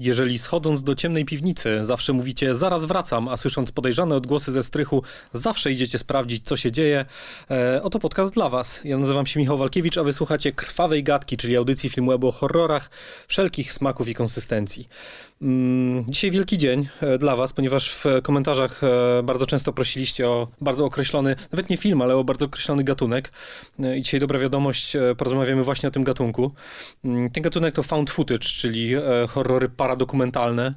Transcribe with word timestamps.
Jeżeli 0.00 0.38
schodząc 0.38 0.82
do 0.82 0.94
ciemnej 0.94 1.24
piwnicy 1.24 1.84
zawsze 1.84 2.12
mówicie 2.12 2.54
zaraz 2.54 2.84
wracam, 2.84 3.28
a 3.28 3.36
słysząc 3.36 3.72
podejrzane 3.72 4.14
odgłosy 4.14 4.52
ze 4.52 4.62
strychu 4.62 5.02
zawsze 5.32 5.72
idziecie 5.72 5.98
sprawdzić 5.98 6.44
co 6.44 6.56
się 6.56 6.72
dzieje, 6.72 7.04
e, 7.50 7.82
oto 7.82 7.98
podcast 7.98 8.34
dla 8.34 8.48
was. 8.48 8.80
Ja 8.84 8.98
nazywam 8.98 9.26
się 9.26 9.40
Michał 9.40 9.58
Walkiewicz, 9.58 9.98
a 9.98 10.02
wysłuchacie 10.02 10.52
Krwawej 10.52 11.04
Gadki, 11.04 11.36
czyli 11.36 11.56
audycji 11.56 11.90
filmu 11.90 12.26
o 12.28 12.32
horrorach 12.32 12.90
wszelkich 13.28 13.72
smaków 13.72 14.08
i 14.08 14.14
konsystencji. 14.14 14.88
Mm, 15.42 16.04
dzisiaj 16.08 16.30
wielki 16.30 16.58
dzień 16.58 16.88
e, 17.00 17.18
dla 17.18 17.36
Was, 17.36 17.52
ponieważ 17.52 17.90
w 17.90 18.04
komentarzach 18.22 18.84
e, 18.84 19.22
bardzo 19.22 19.46
często 19.46 19.72
prosiliście 19.72 20.28
o 20.28 20.48
bardzo 20.60 20.84
określony, 20.84 21.36
nawet 21.52 21.70
nie 21.70 21.76
film, 21.76 22.02
ale 22.02 22.16
o 22.16 22.24
bardzo 22.24 22.46
określony 22.46 22.84
gatunek. 22.84 23.32
E, 23.78 23.98
I 23.98 24.02
dzisiaj 24.02 24.20
dobra 24.20 24.38
wiadomość, 24.38 24.96
porozmawiamy 25.16 25.62
właśnie 25.62 25.88
o 25.88 25.92
tym 25.92 26.04
gatunku. 26.04 26.52
Mm, 27.04 27.30
ten 27.30 27.42
gatunek 27.42 27.74
to 27.74 27.82
found 27.82 28.10
footage, 28.10 28.44
czyli 28.44 28.92
horrory 29.28 29.68
paradokumentalne. 29.68 30.74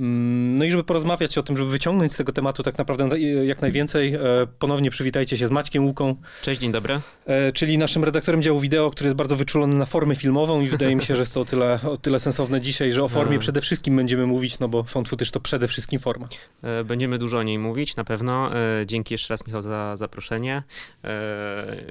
Mm, 0.00 0.56
no 0.58 0.64
i 0.64 0.70
żeby 0.70 0.84
porozmawiać 0.84 1.38
o 1.38 1.42
tym, 1.42 1.56
żeby 1.56 1.70
wyciągnąć 1.70 2.12
z 2.12 2.16
tego 2.16 2.32
tematu 2.32 2.62
tak 2.62 2.78
naprawdę 2.78 3.20
jak 3.20 3.62
najwięcej, 3.62 4.14
e, 4.14 4.18
ponownie 4.58 4.90
przywitajcie 4.90 5.38
się 5.38 5.46
z 5.46 5.50
Maćkiem 5.50 5.84
Łuką. 5.84 6.16
Cześć, 6.42 6.60
dzień 6.60 6.72
dobry. 6.72 7.00
E, 7.26 7.52
czyli 7.52 7.78
naszym 7.78 8.04
redaktorem 8.04 8.42
działu 8.42 8.60
wideo, 8.60 8.90
który 8.90 9.06
jest 9.06 9.16
bardzo 9.16 9.36
wyczulony 9.36 9.74
na 9.74 9.86
formę 9.86 10.14
filmową 10.14 10.60
i 10.60 10.66
wydaje 10.66 10.96
mi 10.96 11.02
się, 11.02 11.16
że 11.16 11.22
jest 11.22 11.34
to 11.34 11.40
o 11.40 11.44
tyle, 11.44 11.78
o 11.88 11.96
tyle 11.96 12.20
sensowne 12.20 12.60
dzisiaj, 12.60 12.92
że 12.92 13.04
o 13.04 13.08
formie 13.08 13.36
e. 13.36 13.38
przede 13.38 13.60
wszystkim 13.60 13.96
będziemy 13.96 14.26
mówić, 14.26 14.58
no 14.58 14.68
bo 14.68 14.82
found 14.82 15.08
footage 15.08 15.30
to 15.30 15.40
przede 15.40 15.68
wszystkim 15.68 16.00
forma. 16.00 16.28
Będziemy 16.84 17.18
dużo 17.18 17.38
o 17.38 17.42
niej 17.42 17.58
mówić, 17.58 17.96
na 17.96 18.04
pewno. 18.04 18.50
Dzięki 18.86 19.14
jeszcze 19.14 19.34
raz 19.34 19.46
Michał 19.46 19.62
za 19.62 19.96
zaproszenie. 19.96 20.62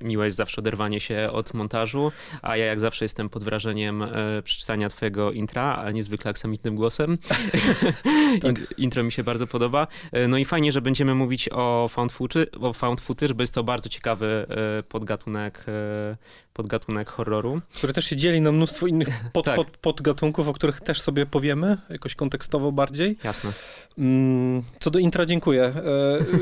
Miłe 0.01 0.25
jest 0.25 0.37
zawsze 0.37 0.61
oderwanie 0.61 0.99
się 0.99 1.27
od 1.33 1.53
montażu, 1.53 2.11
a 2.41 2.57
ja 2.57 2.65
jak 2.65 2.79
zawsze 2.79 3.05
jestem 3.05 3.29
pod 3.29 3.43
wrażeniem 3.43 4.03
przeczytania 4.43 4.89
twojego 4.89 5.31
intra, 5.31 5.75
a 5.85 5.91
niezwykle 5.91 6.31
aksamitnym 6.31 6.75
głosem. 6.75 7.17
tak. 8.41 8.73
Intro 8.77 9.03
mi 9.03 9.11
się 9.11 9.23
bardzo 9.23 9.47
podoba. 9.47 9.87
E, 10.11 10.27
no 10.27 10.37
i 10.37 10.45
fajnie, 10.45 10.71
że 10.71 10.81
będziemy 10.81 11.15
mówić 11.15 11.49
o 11.51 11.87
found 11.91 12.11
footage, 12.11 12.51
o 12.51 12.73
found 12.73 13.01
footage 13.01 13.33
bo 13.33 13.43
jest 13.43 13.53
to 13.53 13.63
bardzo 13.63 13.89
ciekawy 13.89 14.45
e, 14.79 14.83
podgatunek, 14.83 15.65
e, 15.67 16.17
podgatunek 16.59 17.09
horroru. 17.09 17.61
Który 17.73 17.93
też 17.93 18.05
się 18.05 18.15
dzieli 18.15 18.41
na 18.41 18.51
mnóstwo 18.51 18.87
innych 18.87 19.07
pod, 19.33 19.45
tak. 19.45 19.55
pod, 19.55 19.67
podgatunków, 19.67 20.47
o 20.47 20.53
których 20.53 20.81
też 20.81 21.01
sobie 21.01 21.25
powiemy, 21.25 21.77
jakoś 21.89 22.15
kontekstowo 22.15 22.71
bardziej. 22.71 23.17
Jasne. 23.23 23.51
Mm, 23.97 24.63
co 24.79 24.91
do 24.91 24.99
intra, 24.99 25.25
dziękuję. 25.25 25.73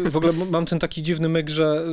W 0.10 0.18
ogóle 0.18 0.34
mam 0.34 0.66
ten 0.66 0.80
taki 0.80 1.04
dziwny 1.04 1.30
myk, 1.30 1.50
że 1.50 1.84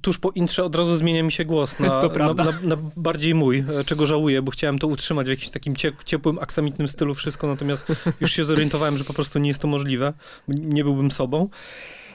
tuż 0.00 0.18
po 0.18 0.30
intrze 0.30 0.64
od 0.64 0.74
razu 0.74 0.96
zmienia 0.96 1.22
mi 1.22 1.32
się 1.32 1.44
głos 1.44 1.78
na, 1.78 2.00
na, 2.18 2.34
na, 2.34 2.44
na, 2.62 2.76
bardziej 2.96 3.34
mój, 3.34 3.64
czego 3.86 4.06
żałuję, 4.06 4.42
bo 4.42 4.50
chciałem 4.50 4.78
to 4.78 4.86
utrzymać 4.86 5.26
w 5.26 5.30
jakimś 5.30 5.50
takim 5.50 5.74
ciepłym, 6.04 6.38
aksamitnym 6.38 6.88
stylu 6.88 7.14
wszystko, 7.14 7.46
natomiast 7.46 7.86
już 8.20 8.32
się 8.32 8.44
zorientowałem, 8.44 8.98
że 8.98 9.04
po 9.04 9.14
prostu 9.14 9.38
nie 9.38 9.48
jest 9.48 9.62
to 9.62 9.68
możliwe. 9.68 10.12
Nie 10.48 10.84
byłbym 10.84 11.10
sobą. 11.10 11.48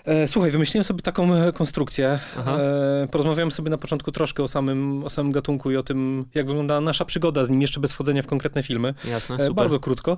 E, 0.05 0.27
słuchaj, 0.27 0.51
wymyśliłem 0.51 0.83
sobie 0.83 1.01
taką 1.01 1.35
e, 1.35 1.51
konstrukcję. 1.51 2.19
E, 2.47 3.07
porozmawiałem 3.11 3.51
sobie 3.51 3.69
na 3.69 3.77
początku 3.77 4.11
troszkę 4.11 4.43
o 4.43 4.47
samym, 4.47 5.03
o 5.03 5.09
samym 5.09 5.31
gatunku 5.31 5.71
i 5.71 5.77
o 5.77 5.83
tym, 5.83 6.25
jak 6.33 6.47
wygląda 6.47 6.81
nasza 6.81 7.05
przygoda 7.05 7.45
z 7.45 7.49
nim, 7.49 7.61
jeszcze 7.61 7.79
bez 7.79 7.93
wchodzenia 7.93 8.21
w 8.21 8.27
konkretne 8.27 8.63
filmy. 8.63 8.93
Jasne, 9.05 9.37
super. 9.37 9.53
Bardzo 9.53 9.79
krótko. 9.79 10.17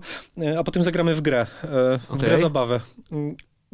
A 0.57 0.63
potem 0.63 0.83
zagramy 0.83 1.13
w 1.13 1.21
grę. 1.21 1.45
W 1.63 2.05
okay. 2.09 2.27
grę 2.27 2.37
zabawę 2.37 2.79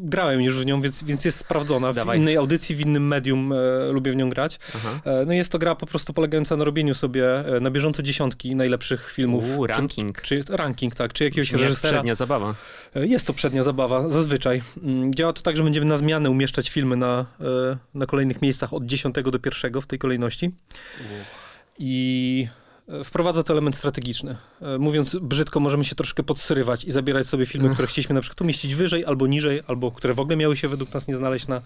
grałem 0.02 0.42
już 0.42 0.58
w 0.58 0.66
nią, 0.66 0.82
więc, 0.82 1.04
więc 1.04 1.26
jest 1.26 1.38
sprawdzona. 1.38 1.94
W 1.94 1.96
Dawaj. 1.96 2.20
innej 2.20 2.38
audycji, 2.38 2.76
w 2.76 2.82
innym 2.82 3.08
medium 3.08 3.54
e, 3.54 3.56
lubię 3.92 4.12
w 4.12 4.16
nią 4.16 4.30
grać. 4.30 4.60
E, 5.06 5.26
no 5.26 5.34
jest 5.34 5.52
to 5.52 5.60
gra 5.60 5.76
po 5.76 5.86
prostu 5.86 6.14
polegająca 6.14 6.58
na 6.58 6.64
robieniu 6.64 6.94
sobie 6.94 7.56
e, 7.56 7.60
na 7.60 7.72
bieżąco 7.72 8.04
dziesiątki 8.04 8.56
najlepszych 8.56 9.12
filmów. 9.12 9.44
Uu, 9.58 9.68
ranking. 9.68 10.22
Czy, 10.22 10.44
czy, 10.44 10.58
ranking, 10.58 10.96
tak. 10.96 11.14
Czy 11.14 11.24
jakiegoś 11.24 11.48
Brzmi 11.48 11.62
reżysera. 11.62 11.94
przednia 11.94 12.16
zabawa. 12.16 12.56
E, 12.96 13.08
jest 13.08 13.28
to 13.28 13.34
przednia 13.34 13.64
zabawa, 13.64 14.10
zazwyczaj. 14.10 14.62
Mm, 14.84 15.14
działa 15.14 15.34
to 15.34 15.42
tak, 15.42 15.58
że 15.58 15.64
będziemy 15.64 15.86
na 15.86 15.98
zmianę 15.98 16.30
umieszczać 16.30 16.70
filmy 16.70 16.96
na, 16.96 17.26
e, 17.40 17.78
na 17.94 18.06
kolejnych 18.06 18.42
miejscach 18.42 18.74
od 18.74 18.86
dziesiątego 18.86 19.32
do 19.32 19.40
pierwszego 19.40 19.82
w 19.82 19.88
tej 19.88 20.00
kolejności. 20.00 20.52
I 21.80 22.48
wprowadza 23.04 23.44
to 23.44 23.54
element 23.54 23.76
strategiczny. 23.76 24.36
E, 24.62 24.78
mówiąc 24.78 25.16
brzydko, 25.22 25.60
możemy 25.60 25.86
się 25.86 25.96
troszkę 25.96 26.24
podsyrywać 26.24 26.84
i 26.84 26.92
zabierać 26.92 27.28
sobie 27.28 27.46
filmy, 27.46 27.70
które 27.74 27.88
chcieliśmy 27.88 28.16
na 28.16 28.22
przykład 28.22 28.42
umieścić 28.42 28.76
wyżej 28.76 29.06
albo 29.06 29.28
niżej, 29.28 29.62
albo 29.68 29.92
które 29.92 30.14
w 30.14 30.20
ogóle 30.20 30.38
miały 30.38 30.58
się 30.58 30.68
według 30.68 30.94
nas 30.94 31.08
nie 31.08 31.16
znaleźć 31.16 31.48
na, 31.48 31.62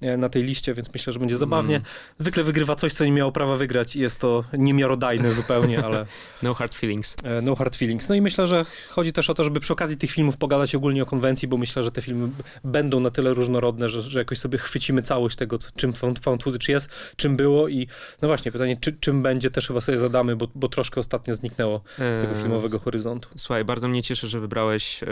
e, 0.00 0.16
na 0.16 0.28
tej 0.28 0.42
liście, 0.42 0.74
więc 0.74 0.94
myślę, 0.94 1.12
że 1.12 1.18
będzie 1.18 1.36
zabawnie. 1.36 1.76
Mm. 1.76 1.88
Zwykle 2.18 2.44
wygrywa 2.44 2.74
coś, 2.74 2.92
co 2.92 3.04
nie 3.04 3.12
miało 3.12 3.32
prawa 3.32 3.56
wygrać 3.56 3.96
i 3.96 4.00
jest 4.00 4.20
to 4.20 4.44
niemiarodajne 4.58 5.32
zupełnie, 5.42 5.84
ale... 5.84 6.06
No 6.42 6.54
hard 6.54 6.74
feelings. 6.74 7.16
E, 7.24 7.42
no 7.42 7.54
hard 7.54 7.76
feelings. 7.76 8.08
No 8.08 8.14
i 8.14 8.20
myślę, 8.20 8.46
że 8.46 8.64
chodzi 8.88 9.12
też 9.12 9.30
o 9.30 9.34
to, 9.34 9.44
żeby 9.44 9.60
przy 9.60 9.72
okazji 9.72 9.96
tych 9.96 10.10
filmów 10.10 10.36
pogadać 10.36 10.74
ogólnie 10.74 11.02
o 11.02 11.06
konwencji, 11.06 11.48
bo 11.48 11.56
myślę, 11.56 11.82
że 11.82 11.90
te 11.90 12.02
filmy 12.02 12.28
będą 12.64 13.00
na 13.00 13.10
tyle 13.10 13.34
różnorodne, 13.34 13.88
że, 13.88 14.02
że 14.02 14.18
jakoś 14.18 14.38
sobie 14.38 14.58
chwycimy 14.58 15.02
całość 15.02 15.36
tego, 15.36 15.58
czym 15.76 15.92
found, 15.92 16.18
found 16.18 16.42
footage 16.42 16.72
jest, 16.72 16.88
czym 17.16 17.36
było 17.36 17.68
i 17.68 17.88
no 18.22 18.28
właśnie, 18.28 18.52
pytanie, 18.52 18.76
czy, 18.76 18.92
czym 18.92 19.22
będzie, 19.22 19.50
też 19.50 19.66
chyba 19.66 19.80
sobie 19.80 19.98
zadamy, 19.98 20.36
bo, 20.36 20.48
bo 20.64 20.68
troszkę 20.68 21.00
ostatnio 21.00 21.34
zniknęło 21.34 21.80
z 21.98 22.18
tego 22.18 22.32
eee, 22.32 22.42
filmowego 22.42 22.78
horyzontu. 22.78 23.28
Słuchaj, 23.36 23.64
bardzo 23.64 23.88
mnie 23.88 24.02
cieszy, 24.02 24.28
że 24.28 24.40
wybrałeś 24.40 25.02
e, 25.02 25.06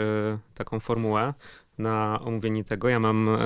taką 0.53 0.79
formułę 0.79 1.33
na 1.77 2.19
omówienie 2.23 2.63
tego. 2.63 2.89
Ja 2.89 2.99
mam 2.99 3.29
e, 3.29 3.39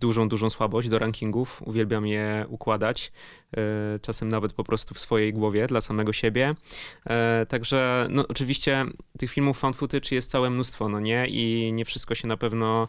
dużą, 0.00 0.28
dużą 0.28 0.50
słabość 0.50 0.88
do 0.88 0.98
rankingów. 0.98 1.62
Uwielbiam 1.66 2.06
je 2.06 2.46
układać. 2.48 3.12
E, 3.56 3.60
czasem 3.98 4.28
nawet 4.28 4.52
po 4.52 4.64
prostu 4.64 4.94
w 4.94 4.98
swojej 4.98 5.32
głowie 5.32 5.66
dla 5.66 5.80
samego 5.80 6.12
siebie. 6.12 6.54
Także 7.48 8.06
no, 8.10 8.24
oczywiście 8.28 8.86
tych 9.18 9.30
filmów 9.30 9.58
found 9.58 9.76
footage 9.76 10.08
jest 10.14 10.30
całe 10.30 10.50
mnóstwo, 10.50 10.88
no 10.88 11.00
nie? 11.00 11.26
I 11.28 11.72
nie 11.72 11.84
wszystko 11.84 12.14
się 12.14 12.28
na 12.28 12.36
pewno 12.36 12.88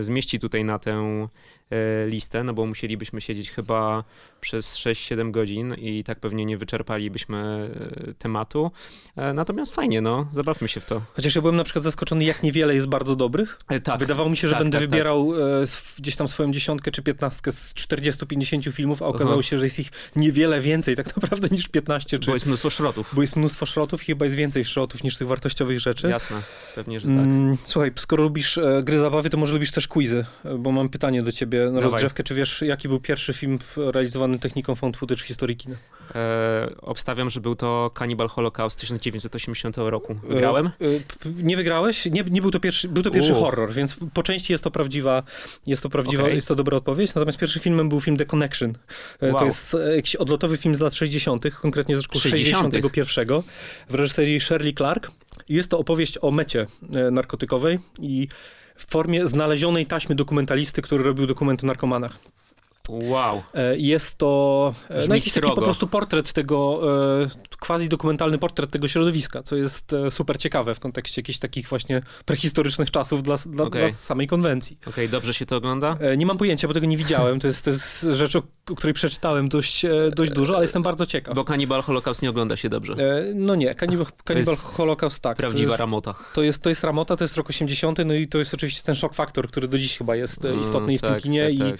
zmieści 0.00 0.38
tutaj 0.38 0.64
na 0.64 0.78
tę 0.78 1.28
listę, 2.06 2.44
no 2.44 2.54
bo 2.54 2.66
musielibyśmy 2.66 3.20
siedzieć 3.20 3.50
chyba 3.50 4.04
przez 4.40 4.76
6-7 4.76 5.30
godzin 5.30 5.74
i 5.74 6.04
tak 6.04 6.20
pewnie 6.20 6.44
nie 6.44 6.58
wyczerpalibyśmy 6.58 7.70
tematu. 8.18 8.70
Natomiast 9.34 9.74
fajnie, 9.74 10.00
no, 10.00 10.26
zabawmy 10.32 10.68
się 10.68 10.80
w 10.80 10.84
to. 10.84 11.02
Chociaż 11.12 11.34
ja 11.34 11.40
byłem 11.40 11.56
na 11.56 11.64
przykład 11.64 11.84
zaskoczony, 11.84 12.24
jak 12.24 12.42
niewiele 12.42 12.74
jest 12.74 12.86
bardzo 12.86 13.16
dobrych. 13.16 13.58
Tak. 13.84 14.00
Wydawało 14.00 14.30
mi 14.30 14.36
się, 14.36 14.48
że 14.48 14.54
tak, 14.54 14.62
będę 14.62 14.78
tak, 14.78 14.82
tak. 14.82 14.90
wybierał 14.90 15.32
tak. 15.32 15.68
gdzieś 15.98 16.16
tam 16.16 16.28
swoją 16.28 16.52
dziesiątkę 16.52 16.90
czy 16.90 17.02
piętnastkę 17.02 17.52
z 17.52 17.74
40-50 17.74 18.72
filmów, 18.72 19.02
a 19.02 19.06
okazało 19.06 19.42
się, 19.42 19.58
że 19.58 19.64
jest 19.64 19.80
ich 19.80 19.90
niewiele 20.16 20.60
więcej 20.60 20.96
tak 20.96 21.16
naprawdę 21.16 21.48
niż 21.50 21.68
15. 21.68 22.18
Czy... 22.18 22.26
Bo 22.26 22.34
jest 22.34 22.46
mnóstwo 22.46 22.70
szrotów. 22.70 23.12
Bo 23.14 23.22
jest 23.22 23.36
mnóstwo 23.36 23.66
szrotów 23.66 24.02
i 24.02 24.06
chyba 24.06 24.24
jest 24.24 24.36
więcej 24.36 24.64
szrotów 24.64 25.04
niż 25.04 25.16
tych 25.16 25.28
wartościowych 25.28 25.80
rzeczy. 25.80 26.08
Jasne, 26.08 26.36
pewnie, 26.74 27.00
że 27.00 27.08
tak. 27.08 27.16
Mm, 27.16 27.56
słuchaj, 27.64 27.92
skoro 27.96 28.22
lubisz 28.22 28.58
e, 28.58 28.82
gry 28.84 28.98
zabawy, 28.98 29.30
to 29.30 29.38
może 29.38 29.54
lubisz 29.54 29.72
też 29.72 29.88
quizy, 29.88 30.24
e, 30.44 30.54
bo 30.58 30.72
mam 30.72 30.88
pytanie 30.88 31.22
do 31.22 31.32
ciebie 31.32 31.57
na 31.64 31.66
Dawaj. 31.66 31.82
rozgrzewkę. 31.82 32.22
Czy 32.22 32.34
wiesz, 32.34 32.62
jaki 32.62 32.88
był 32.88 33.00
pierwszy 33.00 33.32
film 33.32 33.58
realizowany 33.76 34.38
techniką 34.38 34.74
found 34.74 34.96
footage 34.96 35.22
w 35.22 35.26
historii 35.26 35.56
kina? 35.56 35.76
E, 36.14 36.70
obstawiam, 36.80 37.30
że 37.30 37.40
był 37.40 37.56
to 37.56 37.90
Cannibal 37.98 38.28
Holocaust 38.28 38.80
1980 38.80 39.76
roku. 39.76 40.14
Wygrałem? 40.28 40.66
E, 40.66 40.70
e, 40.70 41.32
nie 41.42 41.56
wygrałeś? 41.56 42.06
Nie, 42.06 42.24
nie 42.30 42.42
był 42.42 42.50
to 42.50 42.60
pierwszy, 42.60 42.88
był 42.88 43.02
to 43.02 43.10
pierwszy 43.10 43.34
horror, 43.34 43.72
więc 43.72 43.96
po 44.14 44.22
części 44.22 44.52
jest 44.52 44.64
to 44.64 44.70
prawdziwa, 44.70 45.22
jest 45.66 45.82
to 45.82 45.88
prawdziwa, 45.88 46.22
okay. 46.22 46.34
jest 46.34 46.48
to 46.48 46.54
dobra 46.54 46.76
odpowiedź. 46.76 47.14
Natomiast 47.14 47.38
pierwszym 47.38 47.62
filmem 47.62 47.88
był 47.88 48.00
film 48.00 48.16
The 48.16 48.26
Connection. 48.26 48.74
E, 49.20 49.30
wow. 49.30 49.38
To 49.38 49.44
jest 49.44 49.76
jakiś 49.96 50.16
odlotowy 50.16 50.56
film 50.56 50.74
z 50.74 50.80
lat 50.80 50.94
60., 50.94 51.44
konkretnie 51.60 51.96
z 51.96 52.00
roku 52.00 52.18
60. 52.18 52.72
61 52.72 53.42
w 53.88 53.94
reżyserii 53.94 54.40
Shirley 54.40 54.74
Clark. 54.74 55.10
Jest 55.48 55.70
to 55.70 55.78
opowieść 55.78 56.18
o 56.22 56.30
mecie 56.30 56.66
narkotykowej 57.12 57.78
i 58.00 58.28
w 58.78 58.86
formie 58.86 59.26
znalezionej 59.26 59.86
taśmy 59.86 60.14
dokumentalisty, 60.14 60.82
który 60.82 61.04
robił 61.04 61.26
dokumenty 61.26 61.66
o 61.66 61.68
narkomanach. 61.68 62.18
Wow. 62.88 63.42
E, 63.54 63.76
jest 63.76 64.18
to 64.18 64.74
e, 64.90 65.06
no 65.08 65.14
jakiś 65.14 65.32
taki 65.32 65.48
po 65.48 65.62
prostu 65.62 65.86
portret 65.86 66.32
tego, 66.32 66.80
e, 67.22 67.56
quasi 67.60 67.88
dokumentalny 67.88 68.38
portret 68.38 68.70
tego 68.70 68.88
środowiska, 68.88 69.42
co 69.42 69.56
jest 69.56 69.94
super 70.10 70.38
ciekawe 70.38 70.74
w 70.74 70.80
kontekście 70.80 71.20
jakichś 71.20 71.38
takich 71.38 71.68
właśnie 71.68 72.02
prehistorycznych 72.24 72.90
czasów 72.90 73.22
dla, 73.22 73.36
dla, 73.46 73.64
okay. 73.64 73.82
dla 73.82 73.92
samej 73.92 74.26
konwencji. 74.26 74.78
Okej, 74.80 74.92
okay, 74.92 75.08
dobrze 75.08 75.34
się 75.34 75.46
to 75.46 75.56
ogląda? 75.56 75.98
Nie 76.16 76.26
mam 76.26 76.38
pojęcia, 76.38 76.68
bo 76.68 76.74
tego 76.74 76.86
nie 76.86 76.96
widziałem. 76.96 77.40
To 77.40 77.46
jest, 77.46 77.64
to 77.64 77.70
jest 77.70 78.02
rzecz, 78.02 78.36
o 78.36 78.42
której 78.76 78.94
przeczytałem 78.94 79.48
dość, 79.48 79.86
dość 80.16 80.32
dużo, 80.32 80.54
ale 80.54 80.64
jestem 80.64 80.82
bardzo 80.82 81.06
ciekaw. 81.06 81.34
Bo 81.34 81.44
Cannibal 81.44 81.82
Holocaust 81.82 82.22
nie 82.22 82.30
ogląda 82.30 82.56
się 82.56 82.68
dobrze. 82.68 82.94
No 83.34 83.54
nie, 83.54 83.74
Cannibal, 83.74 84.06
Cannibal 84.24 84.56
Holocaust 84.56 85.20
tak. 85.20 85.36
Prawdziwa 85.36 85.66
to 85.66 85.72
jest, 85.72 85.80
ramota. 85.80 86.14
To 86.34 86.42
jest, 86.42 86.62
to 86.62 86.68
jest 86.68 86.84
ramota, 86.84 87.16
to 87.16 87.24
jest 87.24 87.36
rok 87.36 87.50
80, 87.50 87.98
no 88.06 88.14
i 88.14 88.26
to 88.26 88.38
jest 88.38 88.54
oczywiście 88.54 88.82
ten 88.82 88.94
shock 88.94 89.14
factor, 89.14 89.48
który 89.48 89.68
do 89.68 89.78
dziś 89.78 89.98
chyba 89.98 90.16
jest 90.16 90.44
istotny 90.60 90.78
mm, 90.78 90.98
w 90.98 91.00
tak, 91.00 91.10
tym 91.10 91.20
kinie 91.20 91.44
tak, 91.44 91.54
i 91.54 91.58
tak. 91.58 91.78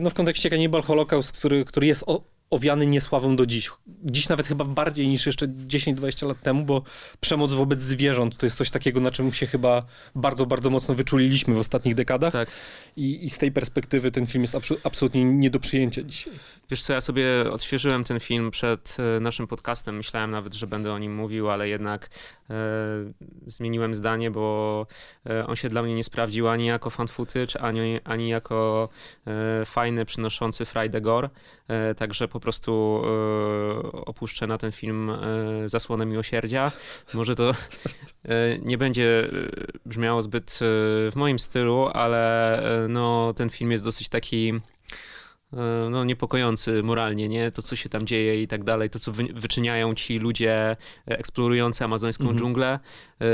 No 0.00 0.10
w 0.10 0.14
kontekście 0.14 0.50
Cannibal 0.50 0.82
Holocaust, 0.82 1.38
który, 1.38 1.64
który 1.64 1.86
jest 1.86 2.04
o, 2.06 2.20
owiany 2.50 2.86
niesławą 2.86 3.36
do 3.36 3.46
dziś. 3.46 3.70
Dziś 4.04 4.28
nawet 4.28 4.46
chyba 4.46 4.64
bardziej 4.64 5.08
niż 5.08 5.26
jeszcze 5.26 5.46
10-20 5.46 6.26
lat 6.26 6.40
temu, 6.40 6.64
bo 6.64 6.82
przemoc 7.20 7.52
wobec 7.52 7.82
zwierząt 7.82 8.36
to 8.36 8.46
jest 8.46 8.56
coś 8.56 8.70
takiego, 8.70 9.00
na 9.00 9.10
czym 9.10 9.32
się 9.32 9.46
chyba 9.46 9.86
bardzo, 10.14 10.46
bardzo 10.46 10.70
mocno 10.70 10.94
wyczuliliśmy 10.94 11.54
w 11.54 11.58
ostatnich 11.58 11.94
dekadach. 11.94 12.32
Tak. 12.32 12.50
I, 12.96 13.24
I, 13.24 13.30
z 13.30 13.38
tej 13.38 13.52
perspektywy 13.52 14.10
ten 14.10 14.26
film 14.26 14.42
jest 14.42 14.56
absolutnie 14.84 15.24
nie 15.24 15.50
do 15.50 15.60
przyjęcia 15.60 16.02
dzisiaj. 16.02 16.32
Wiesz 16.70 16.82
co, 16.82 16.92
ja 16.92 17.00
sobie 17.00 17.52
odświeżyłem 17.52 18.04
ten 18.04 18.20
film 18.20 18.50
przed 18.50 18.96
e, 19.16 19.20
naszym 19.20 19.46
podcastem. 19.46 19.96
Myślałem 19.96 20.30
nawet, 20.30 20.54
że 20.54 20.66
będę 20.66 20.92
o 20.92 20.98
nim 20.98 21.14
mówił, 21.14 21.50
ale 21.50 21.68
jednak 21.68 22.10
e, 22.50 22.54
zmieniłem 23.46 23.94
zdanie, 23.94 24.30
bo 24.30 24.86
e, 25.26 25.46
on 25.46 25.56
się 25.56 25.68
dla 25.68 25.82
mnie 25.82 25.94
nie 25.94 26.04
sprawdził 26.04 26.48
ani 26.48 26.66
jako 26.66 26.90
fan 26.90 27.08
footage, 27.08 27.60
ani, 27.60 28.00
ani 28.04 28.28
jako 28.28 28.88
e, 29.26 29.64
fajny, 29.64 30.04
przynoszący 30.04 30.64
Friday 30.64 31.00
Gore. 31.00 31.30
E, 31.68 31.94
także 31.94 32.28
po 32.28 32.40
prostu 32.44 33.02
e, 33.04 33.82
opuszczę 33.92 34.46
na 34.46 34.58
ten 34.58 34.72
film 34.72 35.12
zasłonę 35.66 36.06
miłosierdzia. 36.06 36.72
Może 37.14 37.34
to 37.34 37.52
nie 38.62 38.78
będzie 38.78 39.30
brzmiało 39.86 40.22
zbyt 40.22 40.58
w 40.60 41.12
moim 41.16 41.38
stylu, 41.38 41.88
ale 41.92 42.62
no, 42.88 43.34
ten 43.34 43.50
film 43.50 43.72
jest 43.72 43.84
dosyć 43.84 44.08
taki 44.08 44.52
E, 44.52 44.83
no, 45.90 46.04
niepokojący 46.04 46.82
moralnie, 46.82 47.28
nie? 47.28 47.50
To, 47.50 47.62
co 47.62 47.76
się 47.76 47.88
tam 47.88 48.06
dzieje 48.06 48.42
i 48.42 48.48
tak 48.48 48.64
dalej, 48.64 48.90
to, 48.90 48.98
co 48.98 49.12
wy, 49.12 49.24
wyczyniają 49.34 49.94
ci 49.94 50.18
ludzie 50.18 50.76
eksplorujący 51.06 51.84
amazońską 51.84 52.22
mhm. 52.22 52.38
dżunglę. 52.38 52.78
E, 53.20 53.26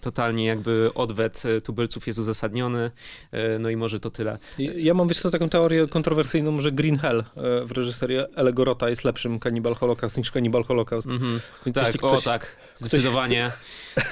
totalnie 0.00 0.44
jakby 0.44 0.90
odwet 0.94 1.42
tubylców 1.64 2.06
jest 2.06 2.18
uzasadniony, 2.18 2.90
e, 3.32 3.58
no 3.58 3.70
i 3.70 3.76
może 3.76 4.00
to 4.00 4.10
tyle. 4.10 4.38
Ja 4.58 4.94
mam, 4.94 5.08
wiesz 5.08 5.20
co, 5.20 5.30
taką 5.30 5.48
teorię 5.48 5.88
kontrowersyjną, 5.88 6.60
że 6.60 6.72
Green 6.72 6.98
Hell 6.98 7.24
w 7.64 7.72
reżyserii 7.72 8.18
Elegorota 8.36 8.90
jest 8.90 9.04
lepszym 9.04 9.38
Cannibal 9.38 9.74
Holocaust 9.74 10.18
niż 10.18 10.30
Cannibal 10.30 10.64
Holocaust. 10.64 11.06
Mhm. 11.06 11.40
Tak, 11.74 11.92
ktoś, 11.92 12.20
o 12.20 12.20
tak, 12.20 12.56
zdecydowanie. 12.76 13.52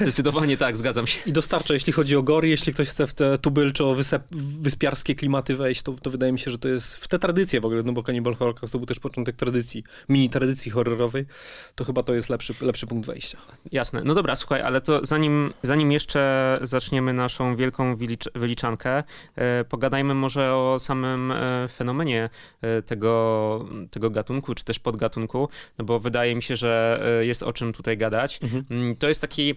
Zdecydowanie 0.00 0.56
tak, 0.56 0.76
zgadzam 0.76 1.06
się. 1.06 1.20
I 1.26 1.32
dostarcza, 1.32 1.74
jeśli 1.74 1.92
chodzi 1.92 2.16
o 2.16 2.22
gory, 2.22 2.48
jeśli 2.48 2.72
ktoś 2.72 2.88
chce 2.88 3.06
w 3.06 3.14
te 3.14 3.38
tubylczo-wyspiarskie 3.38 5.14
klimaty 5.14 5.56
wejść, 5.56 5.82
to, 5.82 5.92
to 5.92 6.10
wydaje 6.10 6.32
mi 6.32 6.38
się, 6.38 6.50
że 6.50 6.58
to 6.58 6.68
jest 6.68 6.96
w 6.96 7.08
te 7.08 7.18
tradycje 7.18 7.60
w 7.60 7.64
ogóle, 7.64 7.82
no 7.82 7.92
bo 7.92 8.02
Cannibal 8.02 8.34
Holocaust 8.34 8.72
to 8.72 8.78
był 8.78 8.86
też 8.86 9.00
początek 9.00 9.36
tradycji, 9.36 9.84
mini 10.08 10.30
tradycji 10.30 10.70
horrorowej, 10.70 11.26
to 11.74 11.84
chyba 11.84 12.02
to 12.02 12.14
jest 12.14 12.30
lepszy, 12.30 12.54
lepszy 12.60 12.86
punkt 12.86 13.06
wejścia. 13.06 13.38
Jasne. 13.72 14.02
No 14.04 14.14
dobra, 14.14 14.36
słuchaj, 14.36 14.60
ale 14.60 14.80
to 14.80 15.00
zanim, 15.06 15.52
zanim 15.62 15.92
jeszcze 15.92 16.58
zaczniemy 16.62 17.12
naszą 17.12 17.56
wielką 17.56 17.96
wylicz 17.96 18.24
wyliczankę, 18.34 19.02
e, 19.36 19.64
pogadajmy 19.64 20.14
może 20.14 20.54
o 20.54 20.76
samym 20.78 21.32
e, 21.32 21.68
fenomenie 21.68 22.30
e, 22.62 22.82
tego, 22.82 23.66
tego 23.90 24.10
gatunku, 24.10 24.54
czy 24.54 24.64
też 24.64 24.78
podgatunku, 24.78 25.48
no 25.78 25.84
bo 25.84 26.00
wydaje 26.00 26.34
mi 26.34 26.42
się, 26.42 26.56
że 26.56 27.00
e, 27.20 27.26
jest 27.26 27.42
o 27.42 27.52
czym 27.52 27.72
tutaj 27.72 27.96
gadać. 27.96 28.40
Mhm. 28.42 28.64
Mm, 28.70 28.96
to 28.96 29.08
jest 29.08 29.20
taki 29.20 29.54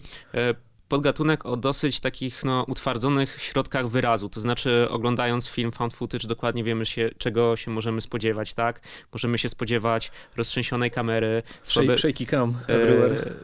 podgatunek 0.89 1.45
o 1.45 1.57
dosyć 1.57 2.00
takich 2.00 2.44
no, 2.44 2.66
utwardzonych 2.68 3.42
środkach 3.42 3.89
wyrazu. 3.89 4.30
To 4.30 4.39
znaczy, 4.39 4.88
oglądając 4.89 5.48
film 5.48 5.71
found 5.71 5.94
footage, 5.94 6.27
dokładnie 6.27 6.63
wiemy, 6.63 6.86
się, 6.86 7.10
czego 7.18 7.56
się 7.56 7.71
możemy 7.71 8.01
spodziewać, 8.01 8.54
tak? 8.54 8.81
Możemy 9.13 9.38
się 9.38 9.50
spodziewać 9.50 10.12
roztrzęsionej 10.38 10.92
kamery, 10.92 11.44
słabe, 11.63 11.98
shaky 11.98 12.25
cam 12.25 12.54
e, 12.69 12.77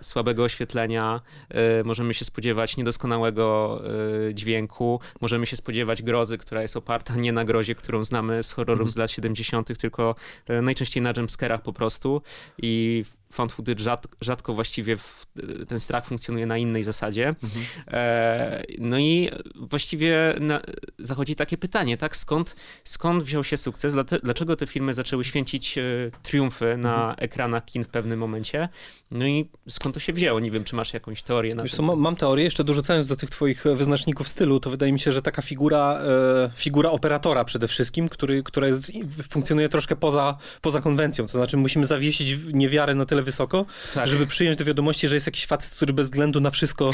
słabego 0.01 0.43
oświetlenia, 0.43 1.21
e, 1.49 1.83
możemy 1.83 2.13
się 2.13 2.25
spodziewać 2.25 2.77
niedoskonałego 2.77 3.81
e, 4.29 4.33
dźwięku, 4.33 4.99
możemy 5.21 5.45
się 5.45 5.57
spodziewać 5.57 6.01
grozy, 6.01 6.37
która 6.37 6.61
jest 6.61 6.77
oparta 6.77 7.15
nie 7.15 7.31
na 7.31 7.43
grozie, 7.45 7.75
którą 7.75 8.03
znamy 8.03 8.43
z 8.43 8.51
horrorów 8.51 8.79
mm 8.79 8.87
-hmm. 8.87 8.93
z 8.93 8.97
lat 8.97 9.11
70., 9.11 9.77
tylko 9.77 10.15
e, 10.47 10.61
najczęściej 10.61 11.03
na 11.03 11.13
jumpscarach 11.17 11.61
po 11.61 11.73
prostu. 11.73 12.21
I 12.57 13.03
found 13.35 13.51
footage 13.51 13.83
rzadko, 13.83 14.17
rzadko 14.21 14.53
właściwie 14.53 14.97
w, 14.97 15.25
ten 15.67 15.79
strach 15.79 16.05
funkcjonuje 16.05 16.45
na 16.45 16.57
innej 16.57 16.83
zasadzie. 16.83 17.27
Mhm. 17.27 17.65
E, 17.87 18.63
no 18.77 18.99
i 18.99 19.31
właściwie 19.55 20.35
na, 20.39 20.61
zachodzi 20.99 21.35
takie 21.35 21.57
pytanie, 21.57 21.97
tak? 21.97 22.17
Skąd, 22.17 22.55
skąd 22.83 23.23
wziął 23.23 23.43
się 23.43 23.57
sukces? 23.57 23.95
Dlaczego 24.23 24.55
te 24.55 24.67
filmy 24.67 24.93
zaczęły 24.93 25.25
święcić 25.25 25.77
e, 25.77 25.81
triumfy 26.23 26.77
na 26.77 26.95
mhm. 26.95 27.15
ekranach 27.17 27.65
kin 27.65 27.83
w 27.83 27.89
pewnym 27.89 28.19
momencie? 28.19 28.69
No 29.11 29.27
i 29.27 29.49
skąd 29.69 29.95
to 29.95 29.99
się 29.99 30.13
wzięło? 30.13 30.39
Nie 30.39 30.51
wiem, 30.51 30.63
czy 30.63 30.75
masz 30.75 30.93
jakąś 30.93 31.21
teorię 31.21 31.55
na 31.55 31.63
Wiesz 31.63 31.75
co, 31.75 31.95
mam 31.95 32.15
teorię, 32.15 32.43
jeszcze 32.43 32.63
dorzucając 32.63 33.07
do 33.07 33.15
tych 33.15 33.29
twoich 33.29 33.63
wyznaczników 33.63 34.27
stylu, 34.27 34.59
to 34.59 34.69
wydaje 34.69 34.91
mi 34.91 34.99
się, 34.99 35.11
że 35.11 35.21
taka 35.21 35.41
figura, 35.41 36.01
e, 36.01 36.51
figura 36.55 36.91
operatora 36.91 37.45
przede 37.45 37.67
wszystkim, 37.67 38.09
który, 38.09 38.43
która 38.43 38.67
jest, 38.67 38.91
funkcjonuje 39.29 39.69
troszkę 39.69 39.95
poza, 39.95 40.37
poza 40.61 40.81
konwencją, 40.81 41.25
to 41.25 41.31
znaczy 41.31 41.57
musimy 41.57 41.85
zawiesić 41.85 42.37
niewiarę 42.53 42.95
na 42.95 43.05
tyle 43.05 43.23
wysoko, 43.25 43.65
tak. 43.93 44.07
żeby 44.07 44.27
przyjąć 44.27 44.57
do 44.57 44.65
wiadomości, 44.65 45.07
że 45.07 45.15
jest 45.15 45.25
jakiś 45.25 45.45
facet, 45.45 45.75
który 45.75 45.93
bez 45.93 46.07
względu 46.07 46.41
na 46.41 46.49
wszystko 46.49 46.91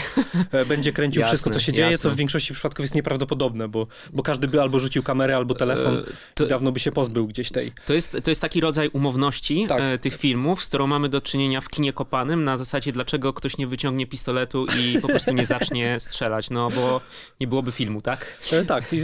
e, 0.52 0.66
będzie 0.66 0.94
kręcił 0.94 1.20
jasne, 1.20 1.30
wszystko, 1.30 1.50
co 1.50 1.60
się 1.60 1.74
dzieje, 1.74 1.92
jasne. 1.92 2.04
co 2.04 2.10
w 2.10 2.16
większości 2.16 2.54
przypadków 2.54 2.84
jest 2.84 2.96
nieprawdopodobne, 2.96 3.68
bo, 3.68 3.88
bo 4.14 4.24
każdy 4.24 4.48
by 4.48 4.62
albo 4.62 4.80
rzucił 4.80 5.04
kamerę, 5.04 5.36
albo 5.36 5.56
telefon 5.56 5.98
e, 5.98 6.04
to, 6.34 6.46
i 6.46 6.48
dawno 6.48 6.72
by 6.72 6.80
się 6.80 6.92
pozbył 6.92 7.28
gdzieś 7.28 7.52
tej. 7.52 7.72
To 7.86 7.94
jest, 7.94 8.18
to 8.24 8.32
jest 8.32 8.42
taki 8.42 8.62
rodzaj 8.62 8.90
umowności 8.94 9.66
tak. 9.70 9.82
e, 9.82 9.98
tych 9.98 10.16
filmów, 10.16 10.64
z 10.64 10.68
którą 10.68 10.88
mamy 10.88 11.10
do 11.10 11.22
czynienia 11.22 11.62
w 11.62 11.70
kinie 11.70 11.94
kopanym, 11.94 12.44
na 12.44 12.58
zasadzie 12.58 12.92
dlaczego 12.92 13.34
ktoś 13.34 13.58
nie 13.58 13.68
wyciągnie 13.68 14.08
pistoletu 14.08 14.66
i 14.80 15.02
po 15.02 15.08
prostu 15.08 15.34
nie 15.34 15.46
zacznie 15.46 16.00
strzelać, 16.00 16.50
no 16.50 16.70
bo 16.70 17.02
nie 17.40 17.48
byłoby 17.48 17.72
filmu, 17.72 18.02
tak? 18.02 18.38
E, 18.54 18.66
tak. 18.66 18.94
I, 18.94 18.98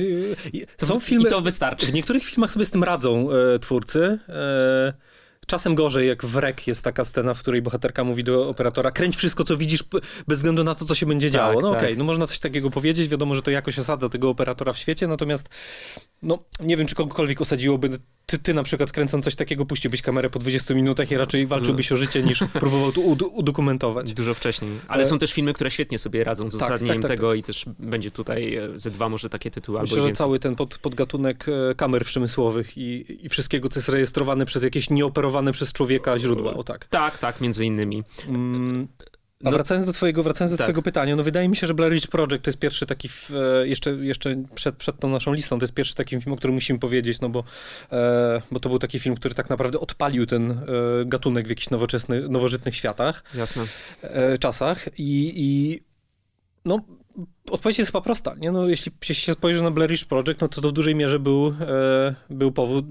i, 0.54 0.66
są 0.78 1.00
filmy... 1.00 1.30
I 1.30 1.32
to 1.32 1.42
wystarczy. 1.42 1.86
W 1.86 1.94
niektórych 1.94 2.24
filmach 2.24 2.52
sobie 2.52 2.66
z 2.66 2.72
tym 2.72 2.84
radzą 2.84 3.30
e, 3.32 3.60
twórcy. 3.60 4.20
Czasem 5.48 5.76
gorzej, 5.76 6.08
jak 6.08 6.26
w 6.26 6.38
Rek 6.38 6.68
jest 6.68 6.84
taka 6.84 7.06
scena, 7.06 7.34
w 7.34 7.40
której 7.40 7.62
bohaterka 7.62 8.04
mówi 8.04 8.24
do 8.24 8.50
operatora, 8.50 8.92
kręć 8.92 9.16
wszystko, 9.16 9.44
co 9.44 9.58
widzisz, 9.58 9.84
bez 10.28 10.40
względu 10.40 10.64
na 10.64 10.76
to, 10.76 10.86
co 10.86 10.96
się 10.96 11.06
będzie 11.06 11.32
działo. 11.32 11.54
Tak, 11.54 11.64
no 11.64 11.70
tak. 11.70 11.78
okej, 11.78 11.90
okay, 11.90 11.98
no 11.98 12.04
można 12.04 12.28
coś 12.28 12.40
takiego 12.40 12.70
powiedzieć, 12.70 13.08
wiadomo, 13.08 13.36
że 13.36 13.42
to 13.42 13.52
jakoś 13.52 13.80
osadza 13.80 14.10
tego 14.10 14.30
operatora 14.30 14.74
w 14.74 14.78
świecie, 14.78 15.08
natomiast 15.08 15.50
no, 16.24 16.40
nie 16.60 16.78
wiem, 16.78 16.88
czy 16.88 16.96
kogokolwiek 16.96 17.42
osadziłoby 17.42 17.90
ty, 18.28 18.40
ty 18.40 18.54
na 18.54 18.64
przykład 18.64 18.92
kręcąc 18.92 19.26
coś 19.26 19.36
takiego, 19.36 19.66
puściłbyś 19.66 20.02
kamerę 20.02 20.30
po 20.30 20.40
20 20.40 20.74
minutach 20.74 21.12
i 21.12 21.18
raczej 21.18 21.48
walczyłbyś 21.48 21.92
o 21.92 21.98
życie, 21.98 22.24
niż 22.24 22.44
próbował 22.60 22.92
tu 22.92 23.02
udokumentować. 23.34 24.14
Dużo 24.14 24.34
wcześniej. 24.34 24.72
Ale 24.88 25.06
są 25.06 25.18
też 25.18 25.34
filmy, 25.34 25.54
które 25.54 25.72
świetnie 25.72 26.00
sobie 26.00 26.24
radzą 26.24 26.50
z 26.50 26.54
tak, 26.54 26.62
uzasadnieniem 26.62 27.02
tak, 27.02 27.10
tak, 27.10 27.18
tego 27.18 27.30
tak. 27.30 27.40
i 27.40 27.44
też 27.44 27.66
będzie 27.80 28.12
tutaj 28.12 28.56
e, 28.56 28.80
ze 28.80 28.92
dwa 28.92 29.10
może 29.10 29.30
takie 29.30 29.52
tytuły 29.52 29.82
Myślę, 29.82 29.98
albo 29.98 30.08
że 30.08 30.14
cały 30.14 30.40
ten 30.40 30.56
pod, 30.56 30.78
podgatunek 30.78 31.46
e, 31.50 31.76
kamer 31.76 32.06
przemysłowych 32.06 32.78
i, 32.78 33.06
i 33.26 33.30
wszystkiego, 33.30 33.70
co 33.70 33.80
jest 33.80 33.90
rejestrowane 33.90 34.46
przez 34.46 34.64
jakieś 34.64 34.90
nieoperowane 34.90 35.52
przez 35.52 35.74
człowieka 35.74 36.20
źródła, 36.20 36.54
o 36.54 36.64
tak. 36.64 36.86
Tak, 36.86 37.18
tak, 37.18 37.42
między 37.42 37.66
innymi. 37.66 38.04
Mm. 38.28 38.88
A 39.44 39.46
no. 39.46 39.52
wracając 39.52 39.86
do 39.86 39.94
twojego, 39.94 40.24
wracając 40.24 40.52
do 40.52 40.58
tak. 40.58 40.66
twojego 40.66 40.82
pytania, 40.82 41.16
no 41.16 41.24
wydaje 41.24 41.50
mi 41.50 41.56
się, 41.56 41.68
że 41.68 41.74
Blair 41.74 41.94
Witch 41.94 42.08
Project 42.08 42.44
to 42.44 42.50
jest 42.50 42.60
pierwszy 42.60 42.86
taki, 42.86 43.10
e, 43.62 43.68
jeszcze, 43.68 43.92
jeszcze 43.92 44.44
przed, 44.56 44.76
przed 44.76 45.00
tą 45.00 45.10
naszą 45.10 45.34
listą, 45.34 45.60
to 45.60 45.64
jest 45.64 45.74
pierwszy 45.74 45.96
taki 45.96 46.22
film, 46.22 46.34
o 46.34 46.38
którym 46.38 46.54
musimy 46.54 46.80
powiedzieć, 46.80 47.22
no 47.22 47.30
bo, 47.30 47.44
e, 47.92 48.42
bo 48.52 48.60
to 48.60 48.70
był 48.70 48.80
taki 48.80 49.00
film, 49.00 49.16
który 49.16 49.36
tak 49.36 49.50
naprawdę 49.50 49.80
odpalił 49.80 50.26
ten 50.26 50.52
e, 50.52 50.56
gatunek 51.06 51.46
w 51.46 51.50
jakichś 51.50 51.70
nowoczesnych, 51.70 52.30
nowożytnych 52.30 52.76
światach. 52.76 53.24
Jasne. 53.36 53.66
E, 54.02 54.38
czasach 54.38 55.00
i, 55.00 55.34
i 55.36 55.80
no 56.66 56.80
Odpowiedź 57.52 57.78
jest 57.78 57.92
chyba 57.92 58.02
prosta. 58.02 58.36
Nie? 58.38 58.52
No, 58.52 58.68
jeśli, 58.68 58.92
się 59.02 59.34
spojrzy 59.34 59.64
na 59.64 59.72
Blair 59.72 59.92
Witch 59.92 60.06
Project, 60.06 60.42
no 60.42 60.48
to 60.48 60.62
to 60.62 60.70
w 60.70 60.72
dużej 60.72 60.96
mierze 60.96 61.20
był, 61.20 61.48
e, 61.48 62.16
był 62.30 62.52
powód, 62.52 62.86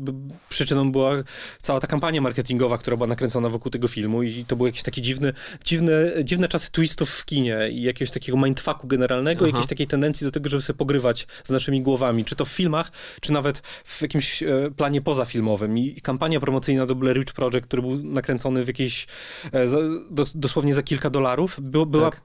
przyczyną 0.48 0.92
była 0.92 1.12
cała 1.58 1.80
ta 1.80 1.86
kampania 1.86 2.20
marketingowa, 2.20 2.78
która 2.78 2.96
była 2.96 3.06
nakręcona 3.06 3.48
wokół 3.48 3.70
tego 3.70 3.88
filmu 3.88 4.22
i 4.22 4.44
to 4.44 4.56
były 4.56 4.68
jakieś 4.68 4.82
takie 4.82 5.02
dziwne, 5.02 5.32
dziwne, 5.64 6.12
dziwne 6.24 6.48
czasy 6.48 6.72
twistów 6.72 7.10
w 7.10 7.24
kinie 7.24 7.68
i 7.72 7.82
jakiegoś 7.82 8.10
takiego 8.10 8.38
mindfucku 8.38 8.86
generalnego, 8.86 9.44
Aha. 9.44 9.46
jakiejś 9.46 9.66
takiej 9.66 9.86
tendencji 9.86 10.24
do 10.24 10.30
tego, 10.30 10.48
żeby 10.48 10.62
sobie 10.62 10.78
pogrywać 10.78 11.26
z 11.44 11.50
naszymi 11.50 11.82
głowami, 11.82 12.24
czy 12.24 12.36
to 12.36 12.44
w 12.44 12.48
filmach, 12.48 12.92
czy 13.20 13.32
nawet 13.32 13.58
w 13.84 14.02
jakimś 14.02 14.42
e, 14.42 14.70
planie 14.76 15.02
pozafilmowym. 15.02 15.78
I, 15.78 15.86
I 15.86 16.00
kampania 16.00 16.40
promocyjna 16.40 16.86
do 16.86 16.94
Blair 16.94 17.18
Witch 17.18 17.32
Project, 17.32 17.66
który 17.66 17.82
był 17.82 17.96
nakręcony 17.96 18.64
w 18.64 18.66
jakieś, 18.66 19.06
e, 19.52 19.68
za, 19.68 19.78
dos, 20.10 20.36
dosłownie 20.36 20.74
za 20.74 20.82
kilka 20.82 21.10
dolarów, 21.10 21.60
był, 21.60 21.86
była 21.86 22.10
tak 22.10 22.22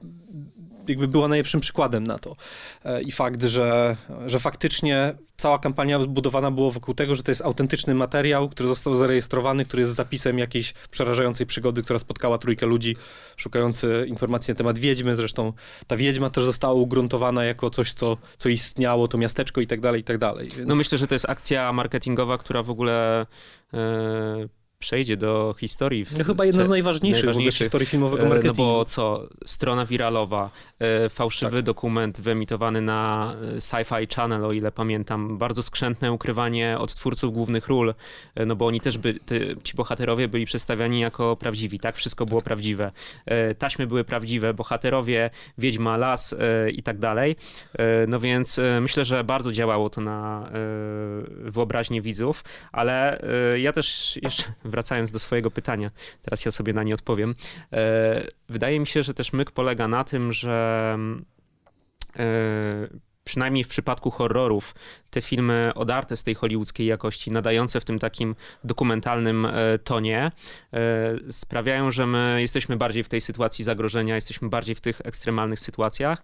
jakby 0.88 1.08
była 1.08 1.28
najlepszym 1.28 1.60
przykładem 1.60 2.04
na 2.04 2.18
to. 2.18 2.36
E, 2.84 3.02
I 3.02 3.12
fakt, 3.12 3.42
że, 3.42 3.96
że 4.26 4.40
faktycznie 4.40 5.14
cała 5.36 5.58
kampania 5.58 6.00
zbudowana 6.00 6.50
była 6.50 6.70
wokół 6.70 6.94
tego, 6.94 7.14
że 7.14 7.22
to 7.22 7.30
jest 7.30 7.42
autentyczny 7.42 7.94
materiał, 7.94 8.48
który 8.48 8.68
został 8.68 8.94
zarejestrowany, 8.94 9.64
który 9.64 9.80
jest 9.80 9.94
zapisem 9.94 10.38
jakiejś 10.38 10.74
przerażającej 10.90 11.46
przygody, 11.46 11.82
która 11.82 11.98
spotkała 11.98 12.38
trójkę 12.38 12.66
ludzi 12.66 12.96
szukający 13.36 14.06
informacji 14.08 14.52
na 14.52 14.58
temat 14.58 14.78
wiedźmy. 14.78 15.14
Zresztą 15.14 15.52
ta 15.86 15.96
wiedźma 15.96 16.30
też 16.30 16.44
została 16.44 16.74
ugruntowana 16.74 17.44
jako 17.44 17.70
coś, 17.70 17.92
co, 17.92 18.16
co 18.38 18.48
istniało, 18.48 19.08
to 19.08 19.18
miasteczko 19.18 19.60
i 19.60 19.66
tak 19.66 19.80
dalej, 19.80 20.00
i 20.00 20.04
tak 20.04 20.18
dalej. 20.18 20.46
Więc... 20.56 20.68
No 20.68 20.74
myślę, 20.74 20.98
że 20.98 21.06
to 21.06 21.14
jest 21.14 21.28
akcja 21.28 21.72
marketingowa, 21.72 22.38
która 22.38 22.62
w 22.62 22.70
ogóle... 22.70 23.26
Yy 23.72 24.61
przejdzie 24.82 25.16
do 25.16 25.54
historii. 25.58 26.04
W, 26.04 26.18
no 26.18 26.24
chyba 26.24 26.44
jedna 26.44 26.64
z 26.64 26.68
najważniejszych, 26.68 27.24
najważniejszych 27.24 27.58
w 27.60 27.64
historii 27.64 27.86
filmowego 27.86 28.28
marketingu. 28.28 28.62
No 28.62 28.68
bo 28.68 28.84
co, 28.84 29.28
strona 29.44 29.86
wiralowa, 29.86 30.50
fałszywy 31.10 31.56
tak. 31.56 31.64
dokument 31.64 32.20
wyemitowany 32.20 32.80
na 32.80 33.34
Sci-Fi 33.58 34.14
Channel, 34.14 34.44
o 34.44 34.52
ile 34.52 34.72
pamiętam, 34.72 35.38
bardzo 35.38 35.62
skrzętne 35.62 36.12
ukrywanie 36.12 36.78
od 36.78 36.94
twórców 36.94 37.32
głównych 37.32 37.68
ról, 37.68 37.94
no 38.46 38.56
bo 38.56 38.66
oni 38.66 38.80
też 38.80 38.98
by, 38.98 39.14
ci 39.64 39.74
bohaterowie 39.74 40.28
byli 40.28 40.46
przedstawiani 40.46 41.00
jako 41.00 41.36
prawdziwi, 41.36 41.78
tak? 41.78 41.96
Wszystko 41.96 42.26
było 42.26 42.42
prawdziwe. 42.42 42.92
Taśmy 43.58 43.86
były 43.86 44.04
prawdziwe, 44.04 44.54
bohaterowie, 44.54 45.30
Wiedźma, 45.58 45.96
Las 45.96 46.34
i 46.72 46.82
tak 46.82 46.98
dalej. 46.98 47.36
No 48.08 48.20
więc 48.20 48.60
myślę, 48.80 49.04
że 49.04 49.24
bardzo 49.24 49.52
działało 49.52 49.90
to 49.90 50.00
na 50.00 50.50
wyobraźnię 51.44 52.02
widzów, 52.02 52.44
ale 52.72 53.22
ja 53.56 53.72
też 53.72 54.18
jeszcze 54.22 54.44
wracając 54.72 55.12
do 55.12 55.18
swojego 55.18 55.50
pytania, 55.50 55.90
teraz 56.22 56.44
ja 56.44 56.50
sobie 56.50 56.72
na 56.72 56.82
nie 56.82 56.94
odpowiem. 56.94 57.34
E, 57.72 58.26
wydaje 58.48 58.80
mi 58.80 58.86
się, 58.86 59.02
że 59.02 59.14
też 59.14 59.32
myk 59.32 59.50
polega 59.50 59.88
na 59.88 60.04
tym, 60.04 60.32
że 60.32 60.98
e, 62.16 62.88
przynajmniej 63.24 63.64
w 63.64 63.68
przypadku 63.68 64.10
horrorów, 64.10 64.74
te 65.10 65.22
filmy 65.22 65.72
odarte 65.74 66.16
z 66.16 66.22
tej 66.22 66.34
hollywoodzkiej 66.34 66.86
jakości, 66.86 67.30
nadające 67.30 67.80
w 67.80 67.84
tym 67.84 67.98
takim 67.98 68.34
dokumentalnym 68.64 69.46
e, 69.46 69.78
tonie, 69.78 70.30
sprawiają, 71.30 71.90
że 71.90 72.06
my 72.06 72.36
jesteśmy 72.40 72.76
bardziej 72.76 73.04
w 73.04 73.08
tej 73.08 73.20
sytuacji 73.20 73.64
zagrożenia, 73.64 74.14
jesteśmy 74.14 74.48
bardziej 74.48 74.74
w 74.74 74.80
tych 74.80 75.00
ekstremalnych 75.04 75.60
sytuacjach. 75.60 76.22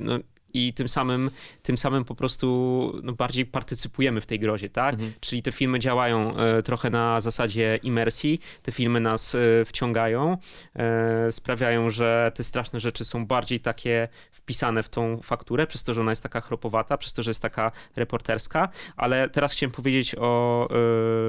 No, 0.00 0.18
i 0.54 0.72
tym 0.72 0.88
samym, 0.88 1.30
tym 1.62 1.78
samym 1.78 2.04
po 2.04 2.14
prostu 2.14 3.00
no, 3.02 3.12
bardziej 3.12 3.46
partycypujemy 3.46 4.20
w 4.20 4.26
tej 4.26 4.38
grozie, 4.38 4.70
tak? 4.70 4.94
Mhm. 4.94 5.12
Czyli 5.20 5.42
te 5.42 5.52
filmy 5.52 5.78
działają 5.78 6.34
e, 6.34 6.62
trochę 6.62 6.90
na 6.90 7.20
zasadzie 7.20 7.78
imersji, 7.82 8.40
te 8.62 8.72
filmy 8.72 9.00
nas 9.00 9.34
e, 9.34 9.64
wciągają, 9.64 10.36
e, 10.76 11.32
sprawiają, 11.32 11.90
że 11.90 12.32
te 12.34 12.42
straszne 12.42 12.80
rzeczy 12.80 13.04
są 13.04 13.26
bardziej 13.26 13.60
takie 13.60 14.08
wpisane 14.30 14.82
w 14.82 14.88
tą 14.88 15.20
fakturę, 15.22 15.66
przez 15.66 15.84
to, 15.84 15.94
że 15.94 16.00
ona 16.00 16.12
jest 16.12 16.22
taka 16.22 16.40
chropowata, 16.40 16.96
przez 16.96 17.12
to, 17.12 17.22
że 17.22 17.30
jest 17.30 17.42
taka 17.42 17.72
reporterska, 17.96 18.68
ale 18.96 19.28
teraz 19.28 19.52
chciałem 19.52 19.72
powiedzieć 19.72 20.14
o 20.18 20.68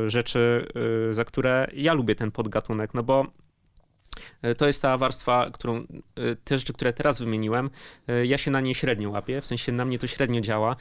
e, 0.06 0.10
rzeczy, 0.10 0.68
e, 1.10 1.14
za 1.14 1.26
które 1.26 1.68
ja 1.74 1.94
lubię 1.94 2.16
ten 2.16 2.32
podgatunek, 2.32 2.94
no 2.94 3.04
bo 3.04 3.26
to 4.58 4.68
jest 4.68 4.82
ta 4.82 4.98
warstwa, 4.98 5.50
którą, 5.54 5.78
e, 5.78 5.86
te 6.44 6.58
rzeczy, 6.58 6.74
które 6.74 6.94
teraz 6.94 7.20
wymieniłem, 7.20 7.70
e, 8.08 8.26
ja 8.26 8.38
się 8.38 8.52
na 8.52 8.62
niej 8.62 8.76
średnio 8.76 9.10
łapię, 9.10 9.42
w 9.42 9.46
sensie 9.46 9.72
na 9.72 9.86
mnie 9.86 10.00
to 10.00 10.08
średnio 10.08 10.42
działa, 10.42 10.76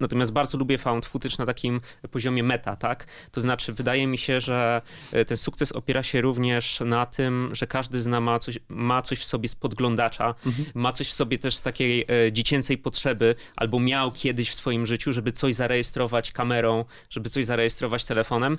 natomiast 0.00 0.32
bardzo 0.32 0.58
lubię 0.58 0.78
found 0.78 1.06
footage 1.06 1.34
na 1.38 1.46
takim 1.46 1.80
poziomie 2.10 2.42
meta, 2.42 2.76
tak? 2.76 3.06
To 3.30 3.40
znaczy, 3.40 3.72
wydaje 3.72 4.06
mi 4.06 4.18
się, 4.18 4.40
że 4.40 4.82
ten 5.26 5.36
sukces 5.36 5.72
opiera 5.72 6.02
się 6.02 6.20
również 6.20 6.80
na 6.80 7.06
tym, 7.06 7.50
że 7.52 7.66
każdy 7.66 8.00
z 8.00 8.06
nas 8.06 8.22
ma 8.22 8.38
coś, 8.38 8.58
ma 8.68 9.02
coś 9.02 9.18
w 9.18 9.24
sobie 9.24 9.48
z 9.48 9.54
podglądacza, 9.54 10.34
mhm. 10.46 10.68
ma 10.74 10.92
coś 10.92 11.08
w 11.08 11.12
sobie 11.12 11.38
też 11.38 11.56
z 11.56 11.62
takiej 11.62 12.06
dziecięcej 12.32 12.78
potrzeby, 12.78 13.34
albo 13.56 13.80
miał 13.80 14.12
kiedyś 14.12 14.50
w 14.50 14.54
swoim 14.54 14.86
życiu, 14.86 15.12
żeby 15.12 15.32
coś 15.32 15.54
zarejestrować 15.54 16.32
kamerą, 16.32 16.84
żeby 17.10 17.30
coś 17.30 17.44
zarejestrować 17.44 18.04
telefonem 18.04 18.58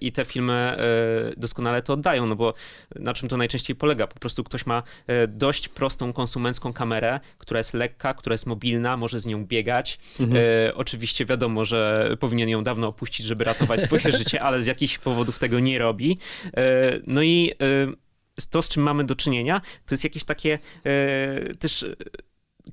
i 0.00 0.12
te 0.12 0.24
filmy 0.24 0.76
doskonale 1.36 1.82
to 1.82 1.92
oddają, 1.92 2.26
no 2.26 2.36
bo 2.36 2.54
na 2.96 3.14
czym 3.14 3.28
to 3.28 3.36
najczęściej 3.40 3.76
polega. 3.76 4.06
Po 4.06 4.18
prostu 4.18 4.44
ktoś 4.44 4.66
ma 4.66 4.82
e, 5.06 5.26
dość 5.26 5.68
prostą 5.68 6.12
konsumencką 6.12 6.72
kamerę, 6.72 7.20
która 7.38 7.58
jest 7.58 7.74
lekka, 7.74 8.14
która 8.14 8.34
jest 8.34 8.46
mobilna, 8.46 8.96
może 8.96 9.20
z 9.20 9.26
nią 9.26 9.44
biegać. 9.44 9.98
Mhm. 10.20 10.44
E, 10.68 10.74
oczywiście 10.74 11.26
wiadomo, 11.26 11.64
że 11.64 12.10
powinien 12.20 12.48
ją 12.48 12.64
dawno 12.64 12.86
opuścić, 12.86 13.26
żeby 13.26 13.44
ratować 13.44 13.82
swoje 13.82 14.12
życie, 14.18 14.42
ale 14.42 14.62
z 14.62 14.66
jakichś 14.66 14.98
powodów 14.98 15.38
tego 15.38 15.60
nie 15.60 15.78
robi. 15.78 16.18
E, 16.56 17.00
no 17.06 17.22
i 17.22 17.52
e, 17.62 18.46
to, 18.50 18.62
z 18.62 18.68
czym 18.68 18.82
mamy 18.82 19.04
do 19.04 19.14
czynienia, 19.14 19.60
to 19.60 19.94
jest 19.94 20.04
jakieś 20.04 20.24
takie 20.24 20.58
e, 20.84 21.54
też 21.54 21.86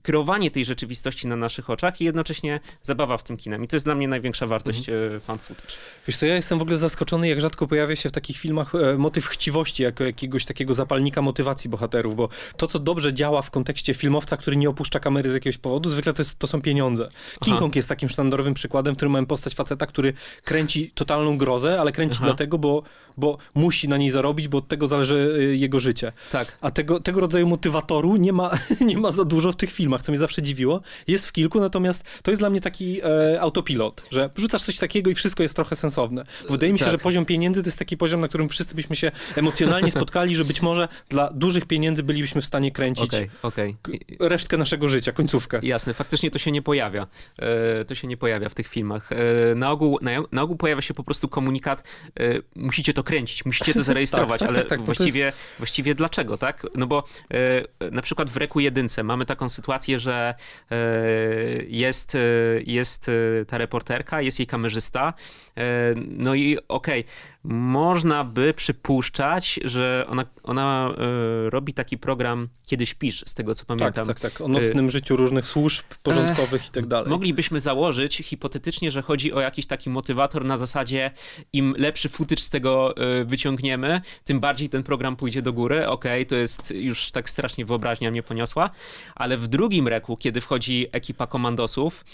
kreowanie 0.01 0.51
tej 0.51 0.65
rzeczywistości 0.65 1.27
na 1.27 1.36
naszych 1.36 1.70
oczach 1.70 2.01
i 2.01 2.06
jednocześnie 2.06 2.60
zabawa 2.82 3.17
w 3.17 3.24
tym 3.24 3.38
kinem. 3.38 3.63
I 3.63 3.67
to 3.67 3.75
jest 3.75 3.86
dla 3.86 3.96
mnie 3.96 4.08
największa 4.08 4.48
wartość 4.48 4.89
mhm. 4.89 5.20
fan 5.20 5.38
footage. 5.38 5.74
Wiesz 6.08 6.17
co, 6.17 6.25
ja 6.25 6.36
jestem 6.36 6.60
w 6.60 6.62
ogóle 6.62 6.77
zaskoczony, 6.77 7.27
jak 7.27 7.41
rzadko 7.41 7.67
pojawia 7.67 7.96
się 7.96 8.10
w 8.10 8.12
takich 8.12 8.38
filmach 8.38 8.75
e, 8.75 8.98
motyw 8.98 9.27
chciwości, 9.27 9.84
jako 9.84 10.03
jakiegoś 10.03 10.46
takiego 10.46 10.74
zapalnika 10.74 11.22
motywacji 11.22 11.70
bohaterów, 11.70 12.15
bo 12.15 12.29
to, 12.58 12.67
co 12.67 12.79
dobrze 12.79 13.13
działa 13.13 13.41
w 13.41 13.51
kontekście 13.51 13.94
filmowca, 13.94 14.38
który 14.38 14.58
nie 14.58 14.70
opuszcza 14.70 15.00
kamery 15.00 15.29
z 15.29 15.34
jakiegoś 15.34 15.58
powodu, 15.58 15.89
zwykle 15.89 16.13
to, 16.13 16.22
jest, 16.22 16.39
to 16.39 16.48
są 16.48 16.62
pieniądze. 16.62 17.10
King 17.39 17.53
Aha. 17.53 17.60
Kong 17.60 17.75
jest 17.75 17.89
takim 17.89 18.10
sztandarowym 18.10 18.53
przykładem, 18.53 18.94
w 18.94 18.98
którym 18.98 19.12
mamy 19.12 19.27
postać 19.27 19.56
faceta, 19.56 19.86
który 19.86 20.13
kręci 20.44 20.91
totalną 20.91 21.38
grozę, 21.38 21.79
ale 21.79 21.91
kręci 21.91 22.15
Aha. 22.17 22.25
dlatego, 22.25 22.58
bo, 22.58 22.84
bo 23.17 23.38
musi 23.56 23.89
na 23.89 23.98
niej 23.98 24.10
zarobić, 24.10 24.48
bo 24.48 24.58
od 24.58 24.67
tego 24.67 24.88
zależy 24.88 25.36
e, 25.38 25.41
jego 25.41 25.79
życie. 25.79 26.12
Tak. 26.32 26.58
A 26.62 26.72
tego, 26.72 27.00
tego 27.00 27.22
rodzaju 27.22 27.48
motywatoru 27.48 28.15
nie 28.15 28.34
ma, 28.34 28.51
nie 28.89 28.98
ma 28.98 29.12
za 29.12 29.25
dużo 29.25 29.51
w 29.51 29.56
tych 29.56 29.72
filmach, 29.77 30.01
co 30.01 30.12
mnie 30.12 30.19
zawsze 30.19 30.41
dziwiło. 30.41 30.81
Jest 31.07 31.27
w 31.27 31.31
kilku, 31.31 31.60
natomiast 31.60 32.03
to 32.24 32.31
jest 32.31 32.41
dla 32.41 32.50
mnie 32.50 32.62
taki 32.62 33.01
e, 33.01 33.41
autopilot, 33.41 34.03
że 34.12 34.29
rzucasz 34.36 34.63
coś 34.63 34.77
takiego 34.77 35.10
i 35.10 35.15
wszystko 35.15 35.43
jest 35.43 35.55
trochę 35.55 35.75
sensowne. 35.75 36.25
Wydaje 36.50 36.74
mi 36.74 36.79
się, 36.79 36.86
tak. 36.86 36.91
że 36.91 36.98
poziom 36.98 37.25
pieniędzy 37.25 37.63
to 37.63 37.67
jest 37.67 37.79
taki 37.79 37.98
poziom, 37.98 38.22
na 38.22 38.27
którym 38.27 38.50
wszyscy 38.50 38.75
byśmy 38.75 38.96
się 38.96 39.12
emocjonalnie 39.36 39.91
spotkali, 39.98 40.36
że 40.36 40.46
być 40.46 40.62
może 40.62 40.88
dla 41.10 41.31
dużych 41.34 41.65
pieniędzy 41.65 42.03
bylibyśmy 42.03 42.41
w 42.41 42.46
stanie 42.46 42.72
kręcić 42.72 43.07
okay, 43.07 43.29
okay. 43.41 43.75
resztkę 44.19 44.57
naszego 44.57 44.89
życia, 44.89 45.12
końcówkę. 45.12 45.60
Jasne, 45.63 45.93
faktycznie 45.93 46.31
to 46.31 46.39
się 46.39 46.51
nie 46.51 46.62
pojawia. 46.62 47.07
E, 47.39 47.86
to 47.86 47.96
się 47.96 48.07
nie 48.07 48.17
pojawia 48.17 48.50
w 48.50 48.53
tych 48.53 48.67
filmach. 48.67 49.12
E, 49.12 49.55
na, 49.55 49.72
ogół, 49.72 50.00
na, 50.01 50.12
na, 50.31 50.41
ogół 50.41 50.55
pojawia 50.57 50.81
się 50.81 50.93
po 50.93 51.03
prostu 51.03 51.27
komunikat, 51.27 51.84
e, 52.19 52.39
musicie 52.55 52.93
to 52.93 53.03
kręcić, 53.03 53.46
musicie 53.46 53.74
to 53.74 53.84
zarejestrować, 53.89 54.39
tak, 54.39 54.50
tak, 54.50 54.57
ale 54.57 54.65
tak, 54.65 54.69
tak 54.69 54.86
właściwie, 54.86 55.25
jest... 55.25 55.38
właściwie 55.57 55.96
dlaczego, 55.96 56.38
tak? 56.38 56.65
No 56.75 56.88
bo 56.88 57.03
e, 57.81 57.91
na 57.91 58.01
przykład 58.01 58.29
w 58.29 58.38
Reku 58.38 58.60
jedynce 58.60 59.03
mamy 59.03 59.25
taką 59.25 59.50
sytuację, 59.50 59.67
że 59.68 60.00
że 60.00 60.36
e, 60.72 60.76
jest, 61.68 62.16
e, 62.16 62.20
jest 62.66 63.10
e, 63.10 63.46
ta 63.46 63.58
reporterka, 63.58 64.22
jest 64.22 64.40
jej 64.40 64.48
kamerzysta, 64.48 65.14
no 65.98 66.36
i 66.36 66.58
okej, 66.68 67.02
okay, 67.02 67.14
można 67.48 68.24
by 68.24 68.54
przypuszczać, 68.54 69.60
że 69.63 70.06
ona, 70.10 70.25
ona 70.44 70.94
y, 71.48 71.50
robi 71.50 71.74
taki 71.74 71.98
program 71.98 72.50
Kiedy 72.66 72.86
śpisz, 72.86 73.24
z 73.27 73.34
tego 73.34 73.56
co 73.56 73.66
tak, 73.66 73.68
pamiętam. 73.68 74.08
Tak, 74.08 74.20
tak, 74.20 74.32
tak. 74.32 74.42
O 74.42 74.48
nocnym 74.48 74.88
y, 74.88 74.92
życiu 74.92 75.16
różnych 75.16 75.46
służb 75.46 75.86
porządkowych 76.04 76.68
i 76.68 76.72
tak 76.72 76.86
dalej. 76.86 77.10
Moglibyśmy 77.10 77.60
założyć 77.60 78.18
hipotetycznie, 78.18 78.92
że 78.92 79.01
chodzi 79.01 79.34
o 79.34 79.39
jakiś 79.39 79.66
taki 79.66 79.89
motywator 79.89 80.46
na 80.46 80.58
zasadzie 80.58 81.12
im 81.54 81.75
lepszy 81.77 82.10
footage 82.10 82.42
z 82.42 82.50
tego 82.50 82.96
y, 83.22 83.25
wyciągniemy, 83.25 84.01
tym 84.24 84.39
bardziej 84.39 84.70
ten 84.70 84.84
program 84.84 85.16
pójdzie 85.16 85.42
do 85.42 85.54
góry. 85.54 85.88
Okej, 85.88 86.22
okay, 86.22 86.25
to 86.25 86.36
jest 86.36 86.72
już 86.72 87.12
tak 87.12 87.30
strasznie 87.30 87.66
wyobraźnia 87.66 88.12
mnie 88.12 88.24
poniosła, 88.24 88.70
ale 89.16 89.38
w 89.38 89.48
drugim 89.48 89.88
reku, 89.88 90.18
kiedy 90.18 90.42
wchodzi 90.42 90.88
ekipa 90.92 91.27
komandosów, 91.27 92.06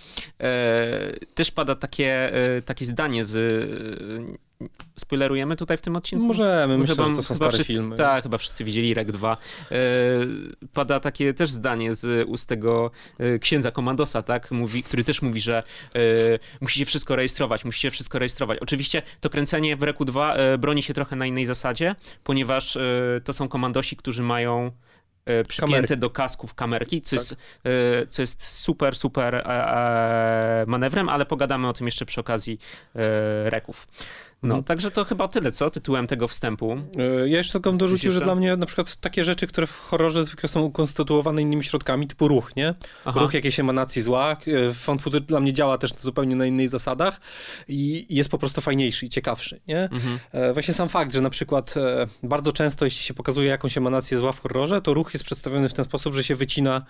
też 1.36 1.52
pada 1.52 1.75
takie, 1.75 2.32
takie 2.66 2.86
zdanie 2.86 3.25
z 3.25 3.34
spoilerujemy 4.96 5.55
tutaj 5.55 5.77
w 5.77 5.82
tym 5.82 5.96
odcinku? 5.96 6.25
Możemy, 6.25 6.77
myślę, 6.77 6.96
chyba, 6.96 7.08
że 7.08 7.15
to 7.15 7.24
są 7.24 7.36
stare 7.36 7.51
wszyscy, 7.51 7.74
filmy. 7.74 7.96
Tak, 7.96 8.24
chyba 8.24 8.38
wszyscy 8.38 8.63
widzieli 8.63 8.93
REK 8.93 9.12
2. 9.12 9.38
E, 9.72 9.77
pada 10.74 11.00
takie 11.00 11.34
też 11.34 11.51
zdanie 11.51 11.96
z 11.96 12.27
ust 12.29 12.50
tego 12.50 12.91
e, 13.20 13.39
księdza 13.39 13.72
komandosa, 13.72 14.22
tak, 14.22 14.51
mówi, 14.51 14.84
który 14.84 15.03
też 15.03 15.22
mówi, 15.22 15.41
że 15.41 15.63
e, 15.96 16.00
musicie 16.62 16.86
wszystko 16.86 17.15
rejestrować, 17.15 17.65
musicie 17.65 17.91
wszystko 17.91 18.20
rejestrować. 18.20 18.60
Oczywiście 18.60 19.01
to 19.22 19.29
kręcenie 19.29 19.75
w 19.75 19.84
REKu 19.84 20.05
2 20.05 20.36
e, 20.36 20.58
broni 20.58 20.84
się 20.84 20.93
trochę 20.93 21.15
na 21.15 21.25
innej 21.25 21.46
zasadzie, 21.46 21.96
ponieważ 22.24 22.77
e, 22.77 22.82
to 23.24 23.34
są 23.34 23.48
komandosi, 23.48 23.96
którzy 23.96 24.24
mają 24.24 24.72
e, 25.25 25.43
przypięte 25.43 25.75
Kamery. 25.75 25.98
do 25.98 26.10
kasków 26.10 26.53
kamerki, 26.53 27.01
co, 27.01 27.10
tak. 27.10 27.20
jest, 27.20 27.36
co 28.10 28.22
jest 28.22 28.43
super, 28.43 28.96
super 28.96 29.43
manewrem, 30.67 31.10
ale 31.10 31.25
pogadamy 31.25 31.67
o 31.67 31.74
tym 31.74 31.88
jeszcze 31.88 32.05
przy 32.05 32.20
okazji 32.20 32.60
reków. 33.46 33.88
No, 34.44 34.56
mhm. 34.56 34.64
także 34.64 34.92
to 34.92 35.06
chyba 35.06 35.28
tyle, 35.28 35.52
co 35.52 35.70
tytułem 35.70 36.08
tego 36.08 36.28
wstępu. 36.28 36.78
E, 36.98 37.30
ja 37.30 37.38
jeszcze 37.38 37.54
tylko 37.54 37.72
dorzucił, 37.72 38.12
że 38.12 38.22
dla 38.22 38.36
mnie 38.36 38.58
na 38.58 38.66
przykład 38.66 38.96
takie 38.96 39.24
rzeczy, 39.24 39.48
które 39.48 39.68
w 39.68 39.80
horrorze 39.80 40.24
zwykle 40.24 40.50
są 40.50 40.62
ukonstytuowane 40.62 41.42
innymi 41.42 41.64
środkami, 41.64 42.08
typu 42.08 42.28
ruch, 42.28 42.56
nie? 42.56 42.76
Aha. 43.06 43.20
Ruch 43.20 43.34
jakiejś 43.34 43.60
emanacji 43.60 44.02
zła. 44.02 44.38
E, 44.48 44.74
found 44.74 45.02
footage 45.02 45.26
dla 45.26 45.40
mnie 45.40 45.54
działa 45.54 45.78
też 45.78 45.92
zupełnie 45.94 46.36
na 46.36 46.46
innych 46.46 46.70
zasadach 46.70 47.20
i 47.68 48.06
jest 48.10 48.30
po 48.30 48.38
prostu 48.38 48.62
fajniejszy 48.62 49.06
i 49.06 49.10
ciekawszy, 49.10 49.62
nie? 49.68 49.84
Mhm. 49.84 50.20
E, 50.32 50.54
właśnie 50.54 50.74
sam 50.74 50.90
fakt, 50.90 51.14
że 51.14 51.22
na 51.22 51.30
przykład 51.30 51.74
bardzo 52.24 52.52
często, 52.52 52.86
jeśli 52.86 53.04
się 53.04 53.14
pokazuje 53.14 53.50
jakąś 53.50 53.78
emanację 53.78 54.18
zła 54.18 54.32
w 54.32 54.42
horrorze, 54.42 54.82
to 54.82 54.94
ruch 54.94 55.14
jest 55.14 55.26
przedstawiony 55.26 55.70
w 55.70 55.74
ten 55.74 55.86
sposób, 55.86 56.14
że 56.14 56.24
się 56.24 56.36
wycina 56.36 56.86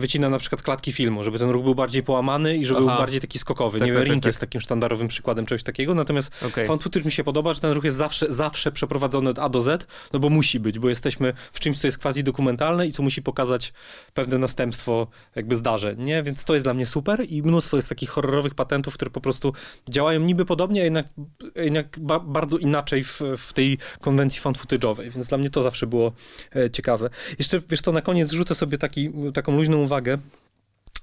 wycina 0.00 0.28
na 0.28 0.38
przykład 0.38 0.62
klatki 0.62 0.92
filmu, 0.92 1.24
żeby 1.24 1.38
ten 1.38 1.50
ruch 1.50 1.64
był 1.64 1.74
bardziej 1.74 2.02
połamany 2.02 2.56
i 2.56 2.64
żeby 2.64 2.80
Aha. 2.80 2.88
był 2.88 2.98
bardziej 2.98 3.20
taki 3.20 3.38
skokowy. 3.38 3.78
Tak, 3.78 3.88
nie 3.88 3.92
tak, 3.92 3.98
wiem, 3.98 4.06
tak, 4.06 4.12
Ring 4.12 4.22
tak. 4.22 4.28
jest 4.28 4.40
takim 4.40 4.60
sztandarowym 4.60 5.08
przykładem 5.08 5.46
czegoś 5.46 5.62
takiego, 5.62 5.94
natomiast 5.94 6.44
Okej. 6.46 6.66
Found 6.66 6.82
footage 6.82 7.04
mi 7.04 7.12
się 7.12 7.24
podoba, 7.24 7.52
że 7.52 7.60
ten 7.60 7.72
ruch 7.72 7.84
jest 7.84 7.96
zawsze, 7.96 8.26
zawsze 8.32 8.72
przeprowadzony 8.72 9.30
od 9.30 9.38
A 9.38 9.48
do 9.48 9.60
Z, 9.60 9.86
no 10.12 10.20
bo 10.20 10.28
musi 10.28 10.60
być, 10.60 10.78
bo 10.78 10.88
jesteśmy 10.88 11.32
w 11.52 11.60
czymś, 11.60 11.78
co 11.78 11.86
jest 11.86 11.98
quasi 11.98 12.24
dokumentalne 12.24 12.86
i 12.86 12.92
co 12.92 13.02
musi 13.02 13.22
pokazać 13.22 13.72
pewne 14.14 14.38
następstwo 14.38 15.06
jakby 15.36 15.56
zdarzeń, 15.56 16.02
nie? 16.02 16.22
Więc 16.22 16.44
to 16.44 16.54
jest 16.54 16.66
dla 16.66 16.74
mnie 16.74 16.86
super 16.86 17.24
i 17.28 17.42
mnóstwo 17.42 17.76
jest 17.76 17.88
takich 17.88 18.10
horrorowych 18.10 18.54
patentów, 18.54 18.94
które 18.94 19.10
po 19.10 19.20
prostu 19.20 19.52
działają 19.88 20.20
niby 20.20 20.44
podobnie, 20.44 20.80
a 20.80 20.84
jednak, 20.84 21.06
jednak 21.56 22.00
ba 22.00 22.20
bardzo 22.20 22.58
inaczej 22.58 23.04
w, 23.04 23.20
w 23.36 23.52
tej 23.52 23.78
konwencji 24.00 24.40
found 24.40 24.58
footage'owej, 24.58 25.10
więc 25.10 25.28
dla 25.28 25.38
mnie 25.38 25.50
to 25.50 25.62
zawsze 25.62 25.86
było 25.86 26.12
e, 26.56 26.70
ciekawe. 26.70 27.10
Jeszcze, 27.38 27.60
wiesz 27.68 27.82
to 27.82 27.92
na 27.92 28.00
koniec 28.02 28.32
rzucę 28.32 28.54
sobie 28.54 28.78
taki, 28.78 29.10
taką 29.34 29.56
luźną 29.56 29.86
uwagę, 29.90 30.18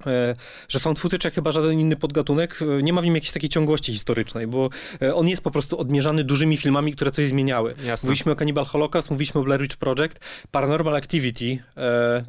e, 0.05 0.35
że 0.69 0.79
found 0.79 0.99
footage, 0.99 1.27
jak 1.27 1.33
chyba 1.33 1.51
żaden 1.51 1.79
inny 1.79 1.95
podgatunek, 1.95 2.59
e, 2.61 2.83
nie 2.83 2.93
ma 2.93 3.01
w 3.01 3.05
nim 3.05 3.15
jakiejś 3.15 3.31
takiej 3.31 3.49
ciągłości 3.49 3.91
historycznej, 3.93 4.47
bo 4.47 4.69
e, 5.01 5.15
on 5.15 5.27
jest 5.27 5.43
po 5.43 5.51
prostu 5.51 5.77
odmierzany 5.79 6.23
dużymi 6.23 6.57
filmami, 6.57 6.93
które 6.93 7.11
coś 7.11 7.27
zmieniały. 7.27 7.73
Jasne. 7.85 8.07
Mówiliśmy 8.07 8.31
o 8.31 8.35
Cannibal 8.35 8.65
Holocaust, 8.65 9.11
mówiliśmy 9.11 9.41
o 9.41 9.43
Blair 9.43 9.61
Witch 9.61 9.77
Project, 9.77 10.19
Paranormal 10.51 10.95
Activity, 10.95 11.63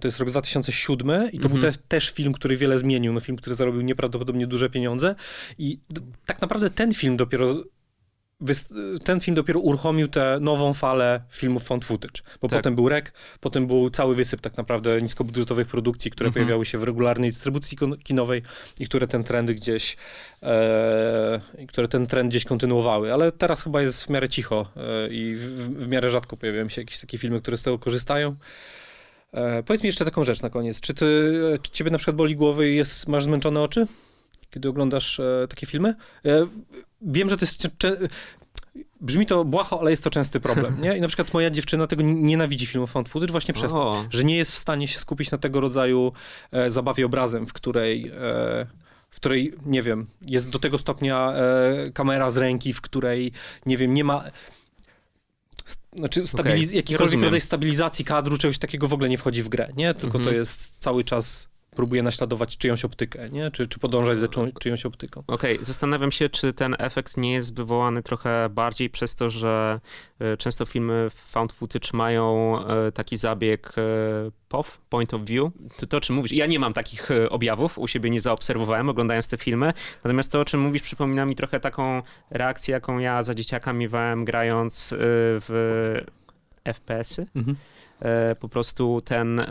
to 0.00 0.09
jest 0.09 0.19
rok 0.19 0.29
2007 0.31 1.33
i 1.33 1.38
to 1.38 1.49
był 1.49 1.57
Mhm. 1.57 1.73
te, 1.73 1.79
też 1.88 2.11
film, 2.11 2.33
który 2.33 2.57
wiele 2.57 2.79
zmienił, 2.79 3.12
no 3.12 3.21
film, 3.21 3.38
który 3.38 3.57
zarobił 3.57 3.81
nieprawdopodobnie 3.81 4.47
duże 4.47 4.71
pieniądze 4.71 5.15
i 5.59 5.79
tak 6.27 6.41
naprawdę 6.41 6.71
ten 6.71 6.95
film 6.95 7.17
dopiero 7.17 7.55
ten 9.04 9.21
film 9.21 9.35
dopiero 9.35 9.61
uruchomił 9.61 10.09
tę 10.09 10.38
nową 10.40 10.75
falę 10.75 11.21
filmów 11.30 11.62
found 11.64 11.85
footage, 11.85 12.21
bo 12.40 12.49
Tak. 12.49 12.59
potem 12.59 12.75
był 12.75 12.88
REK, 12.88 13.12
potem 13.40 13.66
był 13.66 13.90
cały 13.90 14.14
wysyp 14.14 14.40
tak 14.40 14.57
naprawdę 14.57 15.00
niskobudżetowych 15.02 15.66
produkcji, 15.68 16.11
które 16.11 16.28
Mhm. 16.28 16.45
pojawiały 16.47 16.66
się 16.66 16.78
w 16.78 16.83
regularnej 16.83 17.30
dystrybucji 17.30 17.78
kinowej 18.04 18.42
i 18.80 18.87
które 18.87 19.07
ten 19.07 19.25
trend 19.25 19.50
gdzieś 19.50 19.97
e, 20.42 21.40
które 21.68 21.88
ten 21.88 22.07
trend 22.07 22.30
gdzieś 22.30 22.45
kontynuowały, 22.45 23.12
ale 23.12 23.33
teraz 23.33 23.62
chyba 23.62 23.83
jest 23.83 24.04
w 24.04 24.09
miarę 24.11 24.28
cicho 24.28 24.68
e, 24.76 25.09
i 25.09 25.35
w, 25.35 25.40
w- 25.40 25.85
w 25.85 25.88
miarę 25.88 26.11
rzadko 26.11 26.37
pojawiają 26.37 26.68
się 26.68 26.80
jakieś 26.83 27.00
takie 27.00 27.18
filmy, 27.18 27.40
które 27.40 27.57
z 27.57 27.62
tego 27.62 27.78
korzystają. 27.78 28.37
E, 29.33 29.62
powiedz 29.62 29.83
mi 29.83 29.87
jeszcze 29.87 30.04
taką 30.04 30.25
rzecz 30.25 30.42
na 30.42 30.50
koniec. 30.50 30.80
Czy 30.80 30.95
ty, 30.95 31.33
e, 31.54 31.59
czy 31.59 31.71
ciebie 31.71 31.90
na 31.90 31.99
przykład 31.99 32.16
boli 32.16 32.37
głowy 32.37 32.71
i 32.71 32.76
jest, 32.76 33.09
masz 33.09 33.25
zmęczone 33.25 33.61
oczy, 33.61 33.87
kiedy 34.50 34.69
oglądasz 34.69 35.21
e, 35.21 35.47
takie 35.49 35.67
filmy? 35.67 35.95
E, 36.25 36.47
wiem, 37.02 37.31
że 37.31 37.37
to 37.37 37.45
jest... 37.45 37.69
Brzmi 39.00 39.26
to 39.26 39.45
błaho, 39.45 39.81
ale 39.81 39.90
jest 39.90 40.05
to 40.05 40.11
częsty 40.11 40.40
problem, 40.40 40.81
nie? 40.83 40.97
I 40.97 41.00
na 41.00 41.09
przykład 41.09 41.35
moja 41.35 41.50
dziewczyna 41.50 41.87
tego 41.87 42.02
nienawidzi 42.02 42.67
filmów 42.67 42.90
found 42.90 43.09
footage 43.09 43.33
właśnie 43.33 43.55
przez 43.55 43.73
to, 43.73 43.90
O, 43.90 44.05
że 44.11 44.25
nie 44.25 44.37
jest 44.37 44.52
w 44.52 44.59
stanie 44.59 44.88
się 44.88 44.99
skupić 44.99 45.31
na 45.31 45.38
tego 45.38 45.61
rodzaju 45.61 46.12
e, 46.52 46.71
zabawie 46.71 47.07
obrazem, 47.07 47.47
w 47.47 47.52
której, 47.52 48.09
e, 48.09 48.67
w 49.11 49.17
której, 49.17 49.55
nie 49.67 49.83
wiem, 49.83 50.07
jest 50.26 50.50
do 50.50 50.59
tego 50.59 50.78
stopnia 50.78 51.33
e, 51.33 51.90
kamera 51.93 52.31
z 52.31 52.37
ręki, 52.37 52.73
w 52.73 52.81
której, 52.81 53.33
nie 53.67 53.76
wiem, 53.76 53.95
nie 53.95 54.05
ma... 54.05 54.25
s- 55.67 55.78
Znaczy, 55.97 56.23
stabiliz- 56.26 56.67
Okej, 56.69 56.76
jakikolwiek 56.76 57.23
rodzaj 57.25 57.40
stabilizacji 57.40 58.05
kadru, 58.05 58.38
czegoś 58.38 58.59
takiego 58.59 58.88
w 58.88 58.93
ogóle 58.93 59.09
nie 59.09 59.19
wchodzi 59.19 59.43
w 59.43 59.49
grę, 59.49 59.69
nie? 59.76 59.95
Tylko 59.95 60.12
to 60.12 60.19
Mhm. 60.19 60.37
jest 60.37 60.81
cały 60.81 61.05
czas 61.05 61.49
próbuje 61.78 62.02
naśladować 62.02 62.56
czyjąś 62.56 62.85
optykę, 62.85 63.30
nie? 63.30 63.50
Czy, 63.50 63.66
czy 63.66 63.78
podążać 63.78 64.18
za 64.18 64.28
czyją, 64.28 64.52
czyjąś 64.52 64.87
optyką. 64.87 65.23
Okej, 65.26 65.58
zastanawiam 65.61 66.12
się, 66.12 66.28
czy 66.28 66.52
ten 66.52 66.76
efekt 66.78 67.16
nie 67.16 67.32
jest 67.32 67.56
wywołany 67.56 68.02
trochę 68.02 68.49
bardziej 68.50 68.90
przez 68.90 69.14
to, 69.14 69.30
że 69.30 69.80
e, 70.18 70.37
często 70.37 70.66
filmy 70.66 71.06
found 71.11 71.52
footage 71.52 71.88
mają 71.92 72.58
e, 72.66 72.92
taki 72.92 73.16
zabieg 73.16 73.75
e, 73.78 73.82
POV, 74.49 74.78
point 74.88 75.14
of 75.14 75.23
view. 75.23 75.50
To, 75.76 75.87
to 75.87 75.97
o 75.97 76.00
czym 76.00 76.16
mówisz, 76.16 76.32
ja 76.32 76.47
nie 76.47 76.58
mam 76.58 76.73
takich 76.73 77.08
objawów, 77.30 77.78
u 77.78 77.88
siebie 77.88 78.11
nie 78.11 78.20
zaobserwowałem 78.20 78.88
oglądając 78.88 79.28
te 79.28 79.37
filmy, 79.37 79.73
natomiast 80.04 80.32
to 80.32 80.40
o 80.40 80.44
czym 80.44 80.61
mówisz 80.61 80.82
przypomina 80.82 81.25
mi 81.25 81.37
trochę 81.37 81.61
taką 81.61 82.02
reakcję, 82.30 82.73
jaką 82.73 82.99
ja 82.99 83.23
za 83.23 83.35
dzieciaka 83.35 83.73
miewałem 83.73 84.25
grając 84.25 84.94
w 84.99 86.02
FPS-y. 86.64 87.26
Mhm. 87.37 87.56
E, 88.00 88.35
po 88.35 88.49
prostu 88.49 89.00
ten 89.00 89.40
e, 89.40 89.47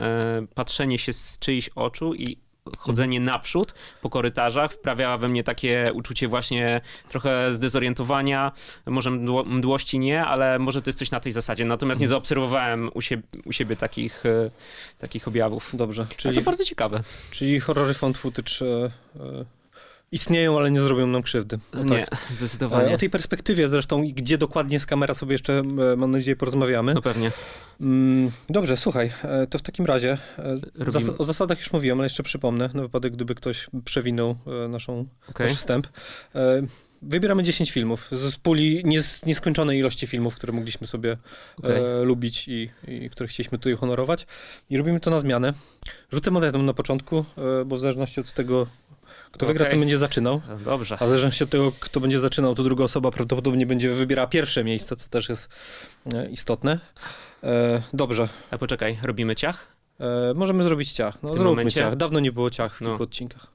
patrzenie 0.56 0.98
się 0.98 1.14
z 1.14 1.40
czyichś 1.40 1.70
oczu 1.76 2.14
i 2.14 2.38
chodzenie 2.78 3.20
naprzód 3.20 3.74
po 4.02 4.10
korytarzach 4.10 4.72
wprawiała 4.72 5.18
we 5.18 5.28
mnie 5.28 5.44
takie 5.44 5.92
uczucie 5.94 6.28
właśnie 6.28 6.82
trochę 7.10 7.54
zdezorientowania, 7.54 8.52
może 8.86 9.12
mdło, 9.12 9.44
mdłości 9.44 10.00
nie, 10.00 10.26
ale 10.26 10.60
może 10.60 10.82
to 10.82 10.90
jest 10.90 11.00
coś 11.00 11.12
na 11.12 11.20
tej 11.20 11.32
zasadzie. 11.32 11.66
Natomiast 11.66 12.02
nie 12.02 12.08
zaobserwowałem 12.08 12.90
u 12.94 13.02
siebie, 13.02 13.24
u 13.46 13.52
siebie 13.52 13.76
takich, 13.76 14.26
e, 14.26 14.52
takich 15.00 15.28
objawów. 15.28 15.72
Dobrze, 15.74 16.06
Czyli... 16.06 16.18
czyli, 16.18 16.36
to 16.36 16.42
bardzo 16.42 16.66
ciekawe. 16.66 17.04
czyli 17.32 17.60
horrory 17.60 17.94
found 17.94 18.18
footage 18.18 18.52
istnieją, 20.12 20.58
ale 20.58 20.72
nie 20.72 20.82
zrobią 20.82 21.08
nam 21.08 21.24
krzywdy. 21.24 21.60
O 21.74 21.84
nie, 21.84 22.06
tak. 22.06 22.14
E, 22.30 22.34
zdecydowanie. 22.34 22.96
O 22.96 22.98
tej 22.98 23.10
perspektywie 23.10 23.68
zresztą 23.68 24.04
i 24.04 24.14
gdzie 24.14 24.38
dokładnie 24.38 24.76
jest 24.76 24.86
kamera 24.88 25.14
sobie 25.14 25.32
jeszcze, 25.34 25.54
e, 25.94 25.96
mam 25.96 26.12
nadzieję, 26.12 26.36
porozmawiamy. 26.36 26.94
No 26.94 27.02
pewnie. 27.02 27.32
Mm, 27.82 28.32
Dobrze, 28.50 28.78
słuchaj, 28.78 29.12
e, 29.24 29.48
to 29.48 29.58
w 29.58 29.62
takim 29.62 29.86
razie 29.86 30.18
e, 30.40 30.56
zas- 30.92 31.16
o 31.18 31.24
zasadach 31.24 31.60
już 31.60 31.74
mówiłem, 31.74 32.00
ale 32.00 32.06
jeszcze 32.06 32.24
przypomnę, 32.24 32.70
na 32.74 32.82
wypadek 32.82 33.14
gdyby 33.14 33.36
ktoś 33.36 33.68
przewinął 33.86 34.36
e, 34.66 34.68
naszą, 34.68 35.06
Okej. 35.30 35.48
nasz 35.48 35.58
wstęp. 35.58 35.88
E, 36.36 36.62
Wybieramy 37.02 37.44
10 37.44 37.72
filmów 37.72 38.08
z 38.12 38.36
puli 38.36 38.84
nies- 38.86 39.26
nieskończonej 39.26 39.80
ilości 39.80 40.08
filmów, 40.08 40.36
które 40.36 40.54
mogliśmy 40.54 40.88
sobie 40.88 41.18
Okej. 41.58 41.84
e, 41.84 42.04
lubić 42.04 42.48
i, 42.48 42.70
i 42.88 43.10
które 43.10 43.28
chcieliśmy 43.28 43.58
tutaj 43.58 43.76
honorować. 43.76 44.28
I 44.70 44.78
robimy 44.78 45.00
to 45.00 45.12
na 45.12 45.20
zmianę. 45.20 45.54
Rzucę 46.12 46.32
monetą 46.32 46.64
na 46.64 46.74
początku, 46.74 47.26
e, 47.62 47.66
bo 47.66 47.76
w 47.76 47.80
zależności 47.80 48.20
od 48.22 48.34
tego, 48.34 48.68
kto 49.32 49.46
wygra, 49.46 49.64
Okej. 49.64 49.72
ten 49.72 49.80
będzie 49.80 49.98
zaczynał. 49.98 50.42
Dobrze. 50.66 50.96
A 51.00 51.06
w 51.06 51.10
zależności 51.10 51.44
od 51.44 51.50
tego, 51.50 51.72
kto 51.80 52.00
będzie 52.00 52.20
zaczynał, 52.20 52.56
to 52.56 52.64
druga 52.64 52.84
osoba 52.84 53.12
prawdopodobnie 53.12 53.66
będzie 53.66 53.90
wybierała 53.90 54.28
pierwsze 54.28 54.64
miejsce, 54.64 54.96
co 54.96 55.10
też 55.10 55.30
jest 55.30 55.50
e, 56.14 56.30
istotne. 56.30 56.80
E, 57.44 57.82
dobrze. 57.94 58.30
A 58.52 58.58
poczekaj, 58.58 58.98
robimy 59.04 59.36
ciach? 59.36 59.76
E, 60.00 60.34
możemy 60.36 60.64
zrobić 60.64 60.92
ciach. 60.92 61.24
No, 61.24 61.30
zróbmy 61.30 61.46
momencie? 61.46 61.76
ciach. 61.82 61.96
Dawno 61.96 62.20
nie 62.20 62.32
było 62.32 62.50
ciach 62.50 62.76
w 62.76 62.82
No. 62.82 62.88
kilku 62.88 63.04
odcinkach. 63.04 63.48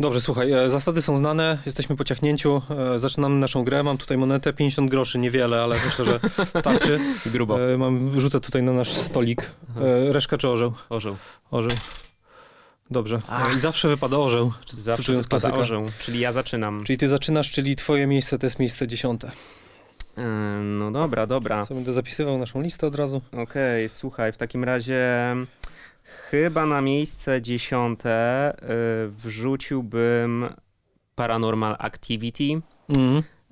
Dobrze, 0.00 0.20
słuchaj, 0.20 0.52
e, 0.52 0.70
zasady 0.70 1.02
są 1.02 1.16
znane, 1.16 1.58
jesteśmy 1.66 1.96
po 1.96 2.04
ciachnięciu, 2.04 2.62
e, 2.94 2.98
zaczynamy 2.98 3.34
naszą 3.36 3.64
grę, 3.64 3.82
mam 3.82 3.98
tutaj 3.98 4.18
monetę, 4.18 4.52
50 4.52 4.90
groszy, 4.90 5.18
niewiele, 5.18 5.62
ale 5.62 5.76
myślę, 5.86 6.04
że 6.04 6.20
starczy. 6.60 6.98
Grubo. 7.26 7.58
Mam, 7.78 8.20
rzucę 8.20 8.40
tutaj 8.40 8.62
na 8.62 8.72
nasz 8.72 8.92
stolik. 8.92 9.50
Aha. 9.70 9.80
Reszka 10.08 10.38
czy 10.38 10.48
orzeł? 10.48 10.72
Orzeł. 10.90 11.16
Orzeł. 11.50 11.70
Dobrze. 12.92 13.20
Ach. 13.28 13.54
E, 13.54 13.58
I 13.58 13.60
zawsze 13.60 13.88
wypada 13.88 14.16
orzeł, 14.18 14.52
Zawsze 14.72 15.12
wypada 15.12 15.28
klasyka. 15.28 15.56
orzeł, 15.58 15.86
czyli 15.98 16.20
ja 16.20 16.32
zaczynam. 16.32 16.84
Czyli 16.84 16.98
ty 16.98 17.08
zaczynasz, 17.08 17.50
czyli 17.50 17.76
twoje 17.76 18.06
miejsce 18.06 18.38
to 18.38 18.46
jest 18.46 18.58
miejsce 18.58 18.88
dziesiąte. 18.88 19.30
Yy, 20.16 20.22
No 20.62 20.90
dobra, 20.90 21.26
dobra. 21.26 21.66
Co 21.66 21.74
będę 21.74 21.92
zapisywał 21.92 22.38
naszą 22.38 22.60
listę 22.62 22.86
od 22.86 22.94
razu. 22.94 23.22
Okej, 23.32 23.88
słuchaj, 23.88 24.32
w 24.32 24.36
takim 24.36 24.64
razie 24.64 25.10
chyba 26.04 26.66
na 26.66 26.80
miejsce 26.80 27.42
dziesiąte 27.42 28.52
y, 29.06 29.08
wrzuciłbym 29.10 30.48
Paranormal 31.14 31.76
Activity. 31.78 32.60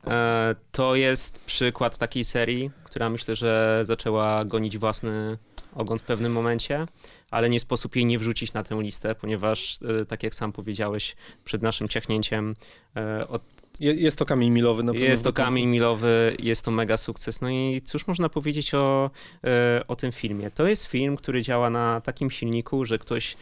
E, 0.06 0.54
to 0.72 0.94
jest 0.94 1.44
przykład 1.44 1.98
takiej 1.98 2.24
serii, 2.24 2.70
która 2.84 3.10
myślę, 3.10 3.34
że 3.34 3.80
zaczęła 3.84 4.44
gonić 4.44 4.78
własny 4.78 5.38
ogon 5.74 5.98
w 5.98 6.02
pewnym 6.02 6.32
momencie, 6.32 6.86
ale 7.30 7.50
nie 7.50 7.60
sposób 7.60 7.96
jej 7.96 8.06
nie 8.06 8.18
wrzucić 8.18 8.52
na 8.52 8.62
tę 8.62 8.82
listę, 8.82 9.14
ponieważ, 9.14 9.78
e, 10.00 10.06
tak 10.06 10.22
jak 10.22 10.34
sam 10.34 10.52
powiedziałeś 10.52 11.16
przed 11.44 11.62
naszym 11.62 11.88
ciachnięciem, 11.88 12.54
e, 12.96 13.28
od 13.28 13.42
Je, 13.80 13.94
jest 13.94 14.18
to 14.18 14.26
kamień 14.26 14.50
milowy 14.50 14.82
na 14.82 14.92
pewno. 14.92 15.08
jest 15.08 15.24
to 15.24 15.32
kamień 15.32 15.66
milowy, 15.66 16.36
jest 16.38 16.64
to 16.64 16.70
mega 16.70 16.96
sukces. 16.96 17.40
No 17.40 17.50
i 17.50 17.80
cóż 17.84 18.06
można 18.06 18.28
powiedzieć 18.28 18.74
o, 18.74 19.10
e, 19.44 19.84
o 19.88 19.96
tym 19.96 20.12
filmie? 20.12 20.50
To 20.50 20.66
jest 20.66 20.86
film, 20.86 21.16
który 21.16 21.42
działa 21.42 21.70
na 21.70 22.00
takim 22.00 22.30
silniku, 22.30 22.84
że 22.84 22.98
ktoś 22.98 23.36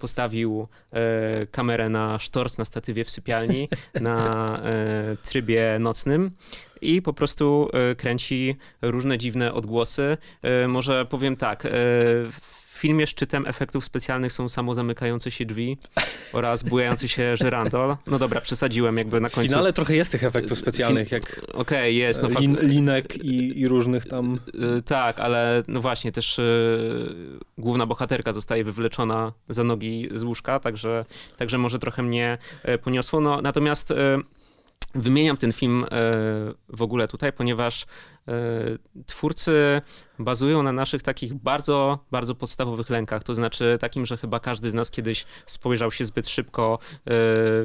postawił 0.00 0.68
kamerę 1.50 1.88
na 1.88 2.18
sztorc 2.18 2.58
na 2.58 2.64
statywie 2.64 3.04
w 3.04 3.10
sypialni 3.10 3.68
na 4.00 4.62
trybie 5.22 5.76
nocnym 5.80 6.30
i 6.80 7.02
po 7.02 7.12
prostu 7.12 7.70
kręci 7.96 8.56
różne 8.82 9.18
dziwne 9.18 9.54
odgłosy. 9.54 10.16
Może 10.68 11.06
powiem 11.06 11.36
tak. 11.36 11.66
E, 12.78 12.78
W 12.78 12.80
filmie 12.80 13.06
szczytem 13.06 13.46
efektów 13.46 13.84
specjalnych 13.84 14.32
są 14.32 14.48
samozamykające 14.48 15.30
się 15.30 15.44
drzwi 15.44 15.78
oraz 16.32 16.62
bujający 16.62 17.08
się 17.08 17.36
żyrandol. 17.42 17.96
No 18.06 18.18
dobra, 18.18 18.40
przesadziłem 18.40 18.96
jakby 18.96 19.20
na 19.20 19.28
W 19.28 19.32
końcu. 19.32 19.48
finale 19.48 19.72
trochę 19.72 19.96
jest 19.96 20.12
tych 20.12 20.24
efektów 20.24 20.58
specjalnych, 20.58 21.12
jak 21.12 21.40
Okej, 21.52 21.96
jest. 21.96 22.22
No, 22.22 22.28
e, 22.28 22.40
lin, 22.40 22.58
linek 22.60 23.16
i, 23.24 23.60
i 23.60 23.68
różnych 23.68 24.06
tam... 24.06 24.38
y, 24.78 24.82
tak, 24.82 25.20
ale 25.20 25.62
no 25.68 25.80
właśnie, 25.80 26.12
też 26.12 26.38
y, 26.38 27.38
główna 27.58 27.86
bohaterka 27.86 28.32
zostaje 28.32 28.64
wywleczona 28.64 29.32
za 29.48 29.64
nogi 29.64 30.08
z 30.14 30.22
łóżka, 30.22 30.60
także, 30.60 31.04
także 31.36 31.58
może 31.58 31.78
trochę 31.78 32.02
mnie 32.02 32.38
poniosło. 32.82 33.20
No, 33.20 33.42
natomiast 33.42 33.90
y, 33.90 33.94
wymieniam 34.94 35.36
ten 35.36 35.52
film 35.52 35.86
w 36.68 36.82
ogóle 36.82 37.08
tutaj, 37.08 37.32
ponieważ 37.32 37.86
twórcy 39.06 39.82
bazują 40.18 40.62
na 40.62 40.72
naszych 40.72 41.02
takich 41.02 41.34
bardzo, 41.34 41.98
bardzo 42.10 42.34
podstawowych 42.34 42.90
lękach. 42.90 43.22
To 43.22 43.34
znaczy 43.34 43.76
takim, 43.80 44.06
że 44.06 44.16
chyba 44.16 44.40
każdy 44.40 44.70
z 44.70 44.74
nas 44.74 44.90
kiedyś 44.90 45.24
spojrzał 45.46 45.90
się 45.90 46.04
zbyt 46.04 46.28
szybko 46.28 46.78
e, 46.80 46.98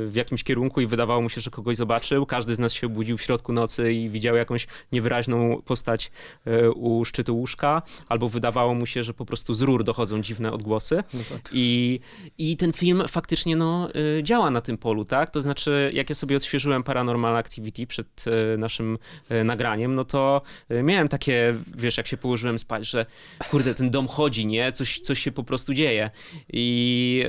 w 0.07 0.11
jakimś 0.13 0.43
kierunku 0.43 0.81
i 0.81 0.87
wydawało 0.87 1.21
mu 1.21 1.29
się, 1.29 1.41
że 1.41 1.51
kogoś 1.51 1.75
zobaczył. 1.75 2.25
Każdy 2.25 2.55
z 2.55 2.59
nas 2.59 2.73
się 2.73 2.87
obudził 2.87 3.17
w 3.17 3.21
środku 3.21 3.53
nocy 3.53 3.93
i 3.93 4.09
widział 4.09 4.35
jakąś 4.35 4.67
niewyraźną 4.91 5.61
postać 5.65 6.11
e, 6.45 6.71
u 6.71 7.05
szczytu 7.05 7.37
łóżka, 7.37 7.81
albo 8.09 8.29
wydawało 8.29 8.73
mu 8.73 8.85
się, 8.85 9.03
że 9.03 9.13
po 9.13 9.25
prostu 9.25 9.53
z 9.53 9.61
rur 9.61 9.83
dochodzą 9.83 10.21
dziwne 10.21 10.51
odgłosy. 10.51 11.03
No 11.13 11.19
tak. 11.29 11.49
I, 11.51 11.99
I 12.37 12.57
ten 12.57 12.73
film 12.73 13.03
faktycznie 13.07 13.55
no, 13.55 13.89
e, 14.19 14.23
działa 14.23 14.49
na 14.49 14.61
tym 14.61 14.77
polu, 14.77 15.05
tak? 15.05 15.29
To 15.29 15.41
znaczy, 15.41 15.91
jak 15.93 16.09
ja 16.09 16.15
sobie 16.15 16.37
odświeżyłem 16.37 16.83
Paranormal 16.83 17.37
Activity 17.37 17.87
przed 17.87 18.25
naszym 18.57 18.97
nagraniem, 19.43 19.95
no 19.95 20.03
to 20.03 20.41
miałem 20.83 21.07
takie, 21.07 21.53
wiesz, 21.75 21.97
jak 21.97 22.07
się 22.07 22.17
położyłem 22.17 22.59
spać, 22.59 22.89
że 22.89 23.05
kurde, 23.49 23.73
ten 23.73 23.89
dom 23.89 24.07
chodzi, 24.07 24.45
nie? 24.47 24.71
Coś, 24.71 24.99
coś 24.99 25.19
się 25.19 25.31
po 25.31 25.43
prostu 25.43 25.73
dzieje. 25.73 26.09
I, 26.53 27.23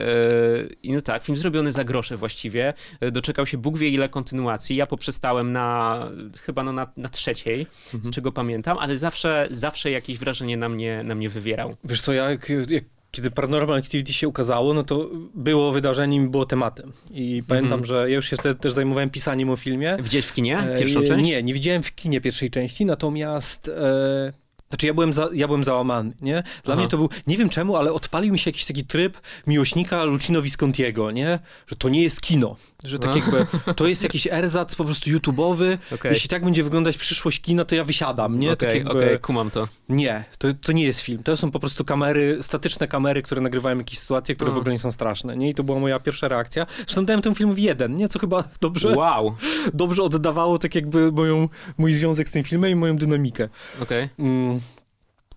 yy, 0.61 0.77
I 0.83 0.93
no 0.93 1.01
tak, 1.01 1.25
film 1.25 1.37
zrobiony 1.37 1.73
za 1.73 1.85
grosze 1.85 2.17
właściwie. 2.17 2.75
Doczekał 3.13 3.47
się 3.47 3.59
Bóg 3.59 3.79
wie 3.79 3.89
ile 3.89 4.09
kontynuacji. 4.09 4.77
Ja 4.77 4.87
poprzestałem 4.87 5.53
na 5.53 5.99
chyba 6.41 6.63
no 6.63 6.73
na, 6.73 6.93
na 6.97 7.09
trzeciej, 7.09 7.67
mhm. 7.95 8.05
z 8.05 8.11
czego 8.11 8.33
pamiętam, 8.33 8.79
ale 8.79 8.99
zawsze, 8.99 9.49
zawsze 9.51 9.91
jakieś 9.91 10.19
wrażenie 10.19 10.57
na 10.57 10.69
mnie, 10.69 11.03
na 11.05 11.15
mnie 11.15 11.29
wywierał. 11.29 11.75
Wiesz 11.85 12.01
co, 12.01 12.13
ja 12.13 12.31
jak, 12.31 12.49
jak 12.49 12.85
kiedy 13.15 13.31
Paranormal 13.31 13.79
Activity 13.79 14.13
się 14.13 14.29
ukazało, 14.29 14.75
no 14.75 14.83
to 14.83 15.11
było 15.35 15.73
wydarzeniem 15.73 16.27
i 16.27 16.29
było 16.29 16.47
tematem. 16.47 16.93
I 17.11 17.43
pamiętam, 17.49 17.73
mm. 17.73 17.85
że 17.85 18.11
ja 18.11 18.17
już 18.17 18.31
się 18.31 18.37
wtedy 18.37 18.55
też 18.55 18.73
zajmowałem 18.73 19.11
pisaniem 19.11 19.51
o 19.51 19.57
filmie. 19.57 19.97
Widziałeś 20.01 20.27
w 20.27 20.33
kinie 20.33 20.59
pierwszą 20.79 21.01
e, 21.01 21.05
część? 21.05 21.29
Nie, 21.29 21.43
nie 21.43 21.55
widziałem 21.55 21.83
w 21.83 21.95
kinie 21.95 22.21
pierwszej 22.21 22.51
części, 22.51 22.85
natomiast 22.85 23.69
e, 23.69 24.33
znaczy 24.69 24.87
ja 24.87 24.95
byłem, 24.95 25.13
za, 25.13 25.29
ja 25.33 25.47
byłem 25.47 25.65
załamany, 25.65 26.13
nie? 26.23 26.43
Dla 26.65 26.75
Aha. 26.75 26.77
mnie 26.77 26.89
to 26.89 26.97
był, 26.97 27.09
nie 27.27 27.37
wiem 27.37 27.49
czemu, 27.49 27.77
ale 27.77 27.93
odpalił 27.93 28.33
mi 28.33 28.39
się 28.39 28.51
jakiś 28.51 28.65
taki 28.65 28.85
tryb 28.85 29.21
miłośnika 29.47 30.05
Lucino 30.05 30.43
Viscontiego, 30.43 31.11
nie? 31.11 31.39
Że 31.67 31.77
to 31.77 31.89
nie 31.89 32.03
jest 32.03 32.21
kino, 32.21 32.57
że 32.85 32.99
tak 32.99 33.17
jakby, 33.17 33.47
to 33.77 33.87
jest 33.87 34.03
jakiś 34.03 34.27
erzac 34.27 34.75
po 34.75 34.85
prostu 34.85 35.11
YouTube'owy, 35.11 35.79
okay. 35.95 36.13
jeśli 36.13 36.29
tak 36.29 36.45
będzie 36.45 36.65
wyglądać 36.65 36.97
przyszłość 36.97 37.41
kina, 37.41 37.65
to 37.65 37.75
ja 37.75 37.85
wysiadam, 37.85 38.39
nie? 38.39 38.53
Okej, 38.53 38.69
okay, 38.69 38.83
tak 38.83 38.91
okej, 38.91 39.09
okay, 39.09 39.19
kumam 39.19 39.51
to. 39.51 39.69
Nie, 39.89 40.25
to, 40.39 40.49
to 40.63 40.73
nie 40.73 40.85
jest 40.85 41.01
film, 41.01 41.23
to 41.23 41.37
są 41.37 41.51
po 41.51 41.61
prostu 41.61 41.85
kamery, 41.85 42.39
statyczne 42.43 42.89
kamery, 42.89 43.23
które 43.23 43.41
nagrywają 43.41 43.79
jakieś 43.79 43.99
sytuacje, 43.99 44.35
które 44.35 44.51
w 44.51 44.59
ogóle 44.59 44.73
nie 44.73 44.79
są 44.79 44.93
straszne, 44.93 45.37
nie? 45.37 45.51
I 45.51 45.55
to 45.55 45.65
była 45.65 45.79
moja 45.79 46.01
pierwsza 46.01 46.29
reakcja. 46.29 46.67
Zresztą 46.77 47.05
dałem 47.05 47.23
temu 47.23 47.35
filmowi 47.35 47.63
jeden, 47.63 47.95
nie? 47.95 48.09
Co 48.09 48.19
chyba 48.19 48.45
dobrze, 48.61 48.97
wow. 48.97 49.35
dobrze 49.75 50.03
oddawało 50.03 50.59
tak 50.59 50.75
jakby 50.75 51.13
moją, 51.13 51.49
mój 51.79 51.95
związek 51.95 52.29
z 52.29 52.33
tym 52.33 52.45
filmem 52.45 52.71
i 52.71 52.75
moją 52.75 52.97
dynamikę. 52.97 53.49
Okej. 53.83 54.09
Mm. 54.19 54.61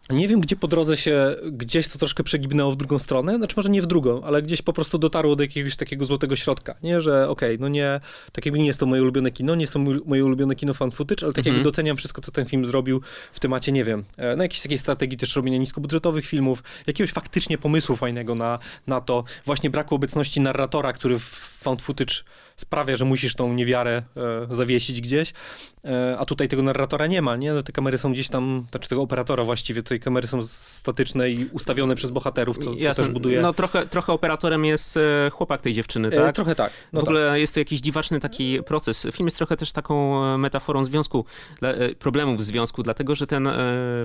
Nie 0.10 0.28
wiem, 0.28 0.42
gdzie 0.42 0.56
po 0.56 0.68
drodze 0.68 0.98
się 0.98 1.36
gdzieś 1.52 1.88
to 1.88 2.00
troszkę 2.00 2.24
przegibnęło 2.24 2.72
w 2.72 2.76
drugą 2.76 3.00
stronę, 3.00 3.38
znaczy 3.38 3.54
może 3.58 3.70
nie 3.70 3.82
w 3.82 3.86
drugą, 3.86 4.24
ale 4.24 4.42
gdzieś 4.42 4.62
po 4.62 4.74
prostu 4.74 4.98
dotarło 4.98 5.36
do 5.36 5.44
jakiegoś 5.44 5.76
takiego 5.76 6.06
złotego 6.06 6.36
środka, 6.36 6.76
nie, 6.84 7.02
że 7.02 7.30
okej, 7.30 7.50
okay, 7.50 7.58
no 7.62 7.68
nie, 7.68 8.00
tak 8.32 8.46
jakby 8.46 8.60
nie 8.60 8.66
jest 8.66 8.80
to 8.80 8.86
moje 8.86 9.02
ulubione 9.02 9.32
kino, 9.32 9.56
nie 9.56 9.64
jest 9.64 9.74
to 9.74 9.80
moje 10.06 10.26
ulubione 10.26 10.56
kino 10.56 10.74
fan 10.74 10.92
footage, 10.92 11.26
ale 11.26 11.34
tak 11.34 11.46
jakby 11.46 11.60
mhm. 11.60 11.64
doceniam 11.64 11.98
wszystko, 11.98 12.22
co 12.22 12.32
ten 12.32 12.46
film 12.46 12.66
zrobił 12.66 13.02
w 13.32 13.40
temacie, 13.40 13.72
nie 13.72 13.84
wiem, 13.84 14.04
e, 14.18 14.36
no 14.36 14.44
jakiejś 14.44 14.62
takiej 14.62 14.78
strategii 14.78 15.18
też 15.18 15.36
robienia 15.36 15.58
niskobudżetowych 15.58 16.26
filmów, 16.26 16.64
jakiegoś 16.88 17.12
faktycznie 17.12 17.58
pomysłu 17.58 17.96
fajnego 17.96 18.36
na, 18.36 18.60
na 18.88 19.02
to, 19.02 19.24
właśnie 19.46 19.70
braku 19.70 19.96
obecności 19.96 20.42
narratora, 20.42 20.94
który 20.94 21.20
w 21.20 21.58
found 21.64 21.82
footage 21.82 22.16
sprawia, 22.58 22.96
że 22.96 23.06
musisz 23.06 23.36
tą 23.36 23.54
niewiarę 23.54 24.04
e, 24.52 24.56
zawiesić 24.56 25.02
gdzieś, 25.02 25.34
a 26.18 26.26
tutaj 26.26 26.48
tego 26.48 26.64
narratora 26.64 27.08
nie 27.08 27.22
ma, 27.22 27.36
nie? 27.36 27.64
Te 27.64 27.72
kamery 27.72 27.98
są 27.98 28.12
gdzieś 28.12 28.30
tam, 28.30 28.66
znaczy 28.72 28.90
tego 28.90 29.02
operatora 29.02 29.44
właściwie, 29.44 29.84
tutaj 29.84 30.00
kamery 30.00 30.28
są 30.28 30.42
statyczne 30.42 31.30
i 31.30 31.46
ustawione 31.46 31.96
przez 31.96 32.12
bohaterów, 32.12 32.58
co, 32.58 32.72
co 32.76 32.94
też 32.94 33.10
buduje... 33.10 33.42
No 33.42 33.54
trochę, 33.54 33.86
trochę 33.86 34.14
operatorem 34.14 34.66
jest 34.66 34.98
e, 34.98 35.30
chłopak 35.30 35.62
tej 35.62 35.74
dziewczyny, 35.74 36.12
tak? 36.12 36.30
E, 36.30 36.34
trochę 36.34 36.56
tak. 36.56 36.72
No 36.94 37.00
w 37.00 37.04
ogóle 37.04 37.28
tak. 37.28 37.40
jest 37.40 37.54
to 37.54 37.60
jakiś 37.60 37.80
dziwaczny 37.80 38.20
taki 38.20 38.64
proces. 38.64 39.08
Film 39.14 39.28
jest 39.28 39.38
trochę 39.38 39.58
też 39.58 39.72
taką 39.72 40.26
e, 40.26 40.38
metaforą 40.38 40.84
związku, 40.84 41.26
e, 41.62 41.96
problemów 41.96 42.38
w 42.38 42.44
związku, 42.44 42.84
dlatego, 42.84 43.16
że 43.16 43.28
ten 43.28 43.50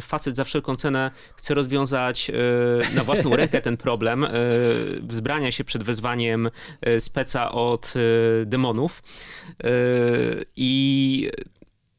facet 0.01 0.37
za 0.37 0.45
wszelką 0.45 0.75
cenę 0.75 1.11
chce 1.37 1.55
rozwiązać 1.55 2.31
na 2.95 3.05
własną 3.05 3.37
rękę 3.37 3.61
ten 3.61 3.77
problem, 3.77 4.27
wzbrania 5.03 5.51
się 5.51 5.65
przed 5.65 5.83
wezwaniem 5.83 6.51
speca 6.99 7.53
od 7.53 7.95
demonów 8.47 9.03
i 10.57 11.31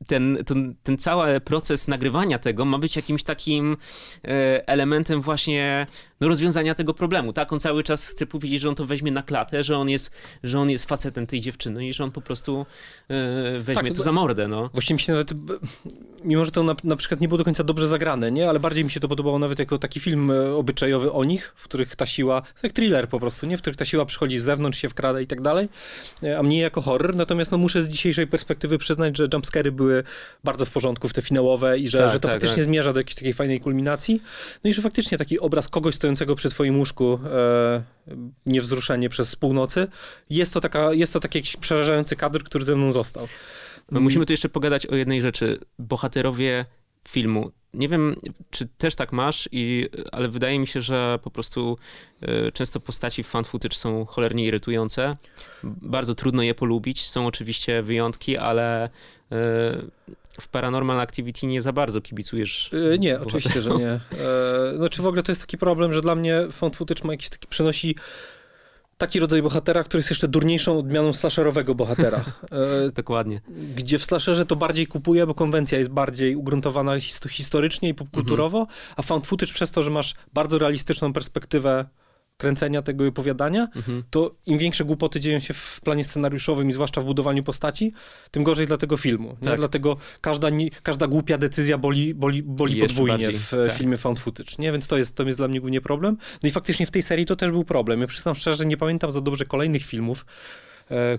ten, 0.08 0.38
ten, 0.46 0.76
ten 0.84 0.98
cały 0.98 1.42
proces 1.42 1.88
nagrywania 1.88 2.40
tego 2.40 2.66
ma 2.66 2.78
być 2.78 2.96
jakimś 2.96 3.24
takim 3.24 3.78
e, 4.24 4.68
elementem 4.68 5.22
właśnie 5.22 5.88
no, 6.24 6.28
rozwiązania 6.30 6.76
tego 6.76 6.94
problemu, 6.94 7.34
tak? 7.34 7.54
On 7.54 7.60
cały 7.60 7.84
czas 7.84 8.08
chce 8.08 8.26
powiedzieć, 8.26 8.62
że 8.62 8.70
on 8.70 8.76
to 8.76 8.86
weźmie 8.86 9.12
na 9.12 9.24
klatę, 9.24 9.64
że 9.64 9.78
on 9.78 9.90
jest, 9.90 10.12
że 10.44 10.60
on 10.60 10.70
jest 10.70 10.86
facetem 10.86 11.28
tej 11.28 11.42
dziewczyny 11.42 11.88
i 11.88 11.94
że 11.94 12.04
on 12.04 12.12
po 12.12 12.22
prostu 12.22 12.66
e, 13.10 13.60
weźmie 13.60 13.90
tak, 13.90 13.98
to 13.98 14.04
za 14.04 14.12
mordę, 14.12 14.48
no. 14.48 14.70
Właściwie 14.74 14.96
mi 14.96 15.02
się 15.02 15.14
nawet, 15.14 15.34
mimo 16.24 16.46
że 16.46 16.52
to 16.52 16.64
na, 16.64 16.76
na, 16.84 16.96
przykład 16.96 17.22
nie 17.22 17.28
było 17.28 17.38
do 17.38 17.44
końca 17.44 17.64
dobrze 17.64 17.88
zagrane, 17.88 18.32
nie? 18.32 18.50
Ale 18.50 18.60
bardziej 18.60 18.84
mi 18.84 18.92
się 18.92 19.00
to 19.00 19.08
podobało 19.08 19.40
nawet 19.40 19.60
jako 19.60 19.78
taki 19.78 20.00
film 20.00 20.32
e, 20.32 20.56
obyczajowy 20.56 21.12
o 21.12 21.24
nich, 21.24 21.54
w 21.56 21.64
których 21.64 21.96
ta 21.96 22.06
siła, 22.06 22.42
jak 22.64 22.72
thriller 22.72 23.10
po 23.10 23.20
prostu, 23.20 23.46
nie? 23.46 23.58
W 23.58 23.62
których 23.62 23.78
ta 23.78 23.86
siła 23.86 24.06
przychodzi 24.06 24.38
z 24.38 24.44
zewnątrz, 24.44 24.80
się 24.80 24.90
wkrada 24.90 25.22
i 25.22 25.28
tak 25.28 25.42
dalej, 25.42 25.70
a 26.40 26.44
mnie 26.44 26.60
jako 26.60 26.82
horror. 26.82 27.16
Natomiast 27.16 27.52
no 27.52 27.58
muszę 27.58 27.82
z 27.82 27.88
dzisiejszej 27.88 28.28
perspektywy 28.28 28.78
przyznać, 28.78 29.18
że 29.18 29.28
jumpscary 29.34 29.72
były 29.72 29.93
bardzo 30.44 30.66
w 30.66 30.72
porządku 30.72 31.08
w 31.08 31.14
te 31.14 31.22
finałowe 31.22 31.80
i 31.80 31.90
że, 31.90 31.98
tak, 31.98 32.12
że 32.12 32.20
to 32.20 32.28
tak, 32.28 32.32
faktycznie 32.32 32.56
tak. 32.56 32.66
zmierza 32.66 32.94
do 32.94 33.00
jakiejś 33.00 33.16
takiej 33.16 33.34
fajnej 33.34 33.60
kulminacji. 33.60 34.22
No 34.64 34.70
i 34.70 34.74
że 34.74 34.82
faktycznie 34.82 35.18
taki 35.18 35.40
obraz 35.40 35.68
kogoś 35.68 35.96
stojącego 35.96 36.36
przy 36.36 36.50
twoim 36.50 36.80
łóżku, 36.80 37.20
e, 37.26 37.84
niewzruszenie 38.46 39.10
przez 39.10 39.36
północy, 39.36 39.88
jest 40.30 40.54
to, 40.54 40.62
taka, 40.62 40.94
jest 40.94 41.14
to 41.14 41.20
taki 41.20 41.38
jakiś 41.38 41.56
przerażający 41.56 42.16
kadr, 42.16 42.44
który 42.44 42.66
ze 42.66 42.76
mną 42.76 42.92
został. 42.92 43.28
My 43.92 44.00
musimy 44.00 44.26
tu 44.26 44.34
jeszcze 44.34 44.50
pogadać 44.50 44.86
o 44.86 44.96
jednej 44.96 45.22
rzeczy. 45.22 45.60
Bohaterowie 45.80 46.66
filmu. 47.08 47.52
Nie 47.74 47.88
wiem, 47.88 48.16
czy 48.52 48.68
też 48.78 48.96
tak 48.96 49.12
masz, 49.12 49.50
i, 49.52 49.90
ale 50.12 50.28
wydaje 50.28 50.60
mi 50.60 50.68
się, 50.68 50.82
że 50.82 51.20
po 51.24 51.32
prostu 51.32 51.78
y, 52.48 52.52
często 52.52 52.80
postaci 52.80 53.24
w 53.24 53.28
fan 53.28 53.44
footage 53.44 53.76
są 53.76 54.06
cholernie 54.06 54.46
irytujące. 54.46 55.12
Bardzo 55.64 56.16
trudno 56.16 56.44
je 56.44 56.56
polubić. 56.56 57.08
Są 57.08 57.28
oczywiście 57.28 57.82
wyjątki, 57.82 58.38
ale 58.38 58.88
y, 58.88 58.90
w 60.42 60.48
Paranormal 60.48 61.00
Activity 61.00 61.48
nie 61.48 61.62
za 61.62 61.74
bardzo 61.74 62.02
kibicujesz. 62.02 62.70
Yy, 62.74 63.00
nie, 63.00 63.20
oczywiście, 63.20 63.62
że 63.62 63.72
nie. 63.72 64.00
Yy, 64.72 64.78
znaczy 64.78 65.02
w 65.02 65.08
ogóle 65.08 65.24
to 65.24 65.32
jest 65.32 65.42
taki 65.42 65.58
problem, 65.58 65.94
że 65.94 66.02
dla 66.02 66.16
mnie 66.16 66.42
found 66.52 66.76
footage 66.76 67.04
ma 67.04 67.14
jakiś 67.14 67.30
taki, 67.30 67.48
przynosi 67.48 67.96
taki 69.04 69.20
rodzaj 69.20 69.42
bohatera, 69.42 69.84
który 69.84 70.00
jest 70.00 70.10
jeszcze 70.10 70.28
durniejszą 70.28 70.78
odmianą 70.78 71.14
slasherowego 71.14 71.76
bohatera. 71.76 72.24
Yy, 72.52 72.92
Dokładnie. 73.02 73.42
Gdzie 73.76 74.00
w 74.00 74.04
slasherze 74.06 74.46
to 74.46 74.56
bardziej 74.56 74.88
kupuje, 74.88 75.28
bo 75.28 75.34
konwencja 75.34 75.80
jest 75.80 75.92
bardziej 75.92 76.36
ugruntowana 76.36 76.92
historycznie 77.30 77.90
i 77.90 77.94
popkulturowo, 77.94 78.60
mhm. 78.60 78.78
a 78.96 79.02
found 79.02 79.28
footage 79.28 79.54
przez 79.54 79.72
to, 79.72 79.84
że 79.84 79.92
masz 79.92 80.16
bardzo 80.34 80.58
realistyczną 80.58 81.14
perspektywę 81.14 81.86
kręcenia 82.38 82.82
tego 82.82 83.06
i 83.06 83.08
opowiadania, 83.08 83.68
mhm. 83.76 84.04
to 84.10 84.36
im 84.46 84.58
większe 84.58 84.86
głupoty 84.86 85.20
dzieją 85.20 85.40
się 85.40 85.54
w 85.54 85.82
planie 85.84 86.04
scenariuszowym 86.04 86.70
i 86.70 86.72
zwłaszcza 86.72 87.02
w 87.02 87.06
budowaniu 87.06 87.44
postaci, 87.44 87.94
tym 88.32 88.44
gorzej 88.44 88.68
dla 88.68 88.78
tego 88.78 88.98
filmu. 88.98 89.38
Tak. 89.42 89.58
Dlatego 89.58 89.98
każda, 90.22 90.48
każda 90.84 91.08
głupia 91.08 91.38
decyzja 91.38 91.78
boli, 91.78 92.14
boli, 92.14 92.44
boli 92.44 92.82
podwójnie 92.82 93.26
bardziej. 93.26 93.42
w 93.42 93.50
tak. 93.50 93.78
filmie 93.78 93.98
found 93.98 94.20
footage, 94.20 94.52
nie? 94.60 94.72
Więc 94.72 94.88
to 94.88 94.98
jest, 94.98 95.16
to 95.16 95.24
jest 95.24 95.38
dla 95.38 95.48
mnie 95.48 95.60
głównie 95.60 95.82
problem. 95.82 96.18
No 96.44 96.50
i 96.50 96.52
faktycznie 96.52 96.86
w 96.86 96.92
tej 96.92 97.02
serii 97.02 97.26
to 97.26 97.36
też 97.36 97.52
był 97.52 97.64
problem. 97.64 98.02
Ja 98.02 98.08
przyznam 98.08 98.36
szczerze, 98.36 98.58
że 98.58 98.66
nie 98.66 98.78
pamiętam 98.78 99.12
za 99.12 99.22
dobrze 99.22 99.46
kolejnych 99.46 99.86
filmów, 99.86 100.26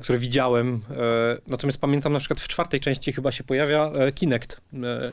które 0.02 0.18
widziałem. 0.18 0.80
E, 0.90 1.38
natomiast 1.48 1.78
pamiętam 1.78 2.12
na 2.12 2.18
przykład 2.18 2.40
w 2.40 2.48
czwartej 2.48 2.80
części 2.80 3.12
chyba 3.12 3.32
się 3.32 3.44
pojawia 3.44 3.92
e, 3.94 4.12
Kinect 4.12 4.60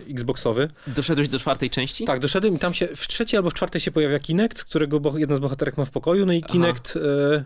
Xboxowy. 0.10 0.70
Doszedłeś 0.88 1.30
do 1.30 1.40
czwartej 1.40 1.70
części? 1.70 2.06
Tak, 2.06 2.20
doszedłem 2.20 2.56
i 2.56 2.60
tam 2.60 2.74
się 2.74 2.88
w 2.96 3.08
trzeciej 3.08 3.38
albo 3.38 3.50
w 3.50 3.54
czwartej 3.54 3.82
się 3.82 3.92
pojawia 3.92 4.20
Kinect, 4.20 4.64
którego 4.64 5.18
jedna 5.18 5.36
z 5.36 5.40
bohaterek 5.40 5.78
ma 5.78 5.86
w 5.86 5.92
pokoju, 5.92 6.26
no 6.26 6.34
i 6.34 6.44
Kinect, 6.44 6.98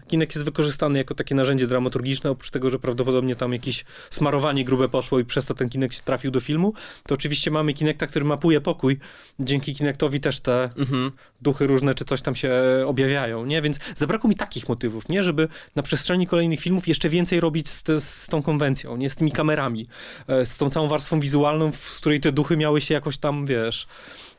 Kinect 0.07 0.35
jest 0.35 0.45
wykorzystany 0.45 0.97
jako 0.97 1.15
takie 1.15 1.35
narzędzie 1.35 1.67
dramaturgiczne, 1.67 2.29
oprócz 2.29 2.49
tego, 2.49 2.69
że 2.69 2.79
prawdopodobnie 2.79 3.35
tam 3.35 3.53
jakieś 3.53 3.85
smarowanie 4.09 4.65
grube 4.65 4.89
poszło 4.89 5.19
i 5.19 5.25
przez 5.25 5.45
to 5.45 5.53
ten 5.53 5.69
Kinect 5.69 6.01
trafił 6.01 6.31
do 6.31 6.39
filmu, 6.39 6.73
to 7.03 7.13
oczywiście 7.13 7.51
mamy 7.51 7.73
Kinecta, 7.73 8.07
który 8.07 8.25
mapuje 8.25 8.61
pokój. 8.61 8.99
Dzięki 9.39 9.75
Kinectowi 9.75 10.19
też 10.19 10.39
te 10.39 10.69
mhm. 10.77 11.11
duchy 11.41 11.67
różne 11.67 11.93
czy 11.93 12.05
coś 12.05 12.21
tam 12.21 12.35
się 12.35 12.53
objawiają, 12.85 13.45
nie? 13.45 13.61
Więc 13.61 13.79
zabrakło 13.95 14.29
mi 14.29 14.35
takich 14.35 14.69
motywów, 14.69 15.09
nie? 15.09 15.23
Żeby 15.23 15.47
na 15.75 15.83
przestrzeni 15.83 16.27
kolejnych 16.27 16.59
filmów 16.59 16.87
jeszcze 16.95 17.09
więcej 17.09 17.39
robić 17.39 17.69
z, 17.69 18.03
z 18.03 18.27
tą 18.27 18.43
konwencją, 18.43 18.97
nie 18.97 19.09
z 19.09 19.15
tymi 19.15 19.31
kamerami, 19.31 19.87
e, 20.27 20.45
z 20.45 20.57
tą 20.57 20.69
całą 20.69 20.87
warstwą 20.87 21.19
wizualną, 21.19 21.71
z 21.71 21.99
której 21.99 22.19
te 22.19 22.31
duchy 22.31 22.57
miały 22.57 22.81
się 22.81 22.93
jakoś 22.93 23.17
tam, 23.17 23.45
wiesz... 23.45 23.87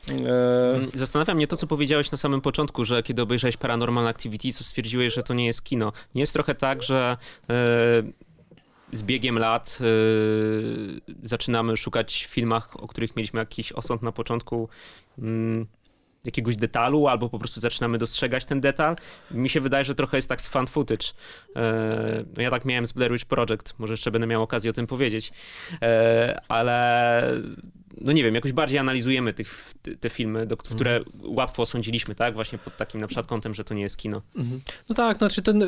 E... 0.09 0.75
Mm, 0.75 0.89
zastanawia 0.93 1.33
mnie 1.33 1.47
to, 1.47 1.57
co 1.57 1.67
powiedziałeś 1.67 2.11
na 2.11 2.17
samym 2.17 2.41
początku, 2.41 2.85
że 2.85 3.03
kiedy 3.03 3.21
obejrzałeś 3.21 3.57
Paranormal 3.57 4.07
Activity, 4.07 4.51
co 4.53 4.63
stwierdziłeś, 4.63 5.13
że 5.13 5.23
to 5.23 5.33
nie 5.33 5.45
jest 5.45 5.63
kino. 5.63 5.93
Nie 6.15 6.21
jest 6.21 6.33
trochę 6.33 6.55
tak, 6.55 6.83
że... 6.83 7.17
E 7.49 8.27
z 8.91 9.03
biegiem 9.03 9.39
lat 9.39 9.79
zaczynamy 11.23 11.77
szukać 11.77 12.25
w 12.25 12.29
filmach, 12.29 12.83
o 12.83 12.87
których 12.87 13.15
mieliśmy 13.15 13.39
jakiś 13.39 13.71
osąd 13.71 14.01
na 14.01 14.11
początku. 14.11 14.69
Yy, 15.17 15.65
jakiegoś 16.27 16.55
detalu, 16.55 17.07
albo 17.07 17.29
po 17.29 17.39
prostu 17.39 17.59
zaczynamy 17.59 17.97
dostrzegać 17.97 18.45
ten 18.45 18.61
detal. 18.61 18.95
Mi 19.31 19.49
się 19.49 19.61
wydaje, 19.61 19.85
że 19.85 19.95
trochę 19.95 20.17
jest 20.17 20.29
tak 20.29 20.41
z 20.41 20.47
fan 20.47 20.67
footage. 20.67 21.05
E, 21.55 22.23
ja 22.37 22.51
tak 22.51 22.65
miałem 22.65 22.85
z 22.85 22.91
Blair 22.93 23.11
Witch 23.11 23.25
Project, 23.25 23.73
może 23.79 23.93
jeszcze 23.93 24.11
będę 24.11 24.27
miał 24.27 24.43
okazję 24.43 24.69
o 24.69 24.73
tym 24.73 24.87
powiedzieć, 24.87 25.31
e, 25.81 26.41
ale 26.47 27.21
no 28.01 28.11
nie 28.11 28.23
wiem, 28.23 28.35
jakoś 28.35 28.53
bardziej 28.53 28.79
analizujemy 28.79 29.33
tych, 29.33 29.73
te 29.99 30.09
filmy, 30.09 30.45
do, 30.45 30.57
które 30.57 30.95
mhm. 30.95 31.35
łatwo 31.35 31.63
osądziliśmy, 31.63 32.15
tak? 32.15 32.33
Właśnie 32.33 32.57
pod 32.57 32.77
takim 32.77 33.01
na 33.01 33.07
przykład 33.07 33.27
kątem, 33.27 33.53
że 33.53 33.63
to 33.63 33.73
nie 33.73 33.81
jest 33.81 33.97
kino. 33.97 34.21
Mhm. 34.35 34.61
No 34.89 34.95
tak, 34.95 35.17
znaczy 35.17 35.41
ten, 35.41 35.63
e, 35.63 35.67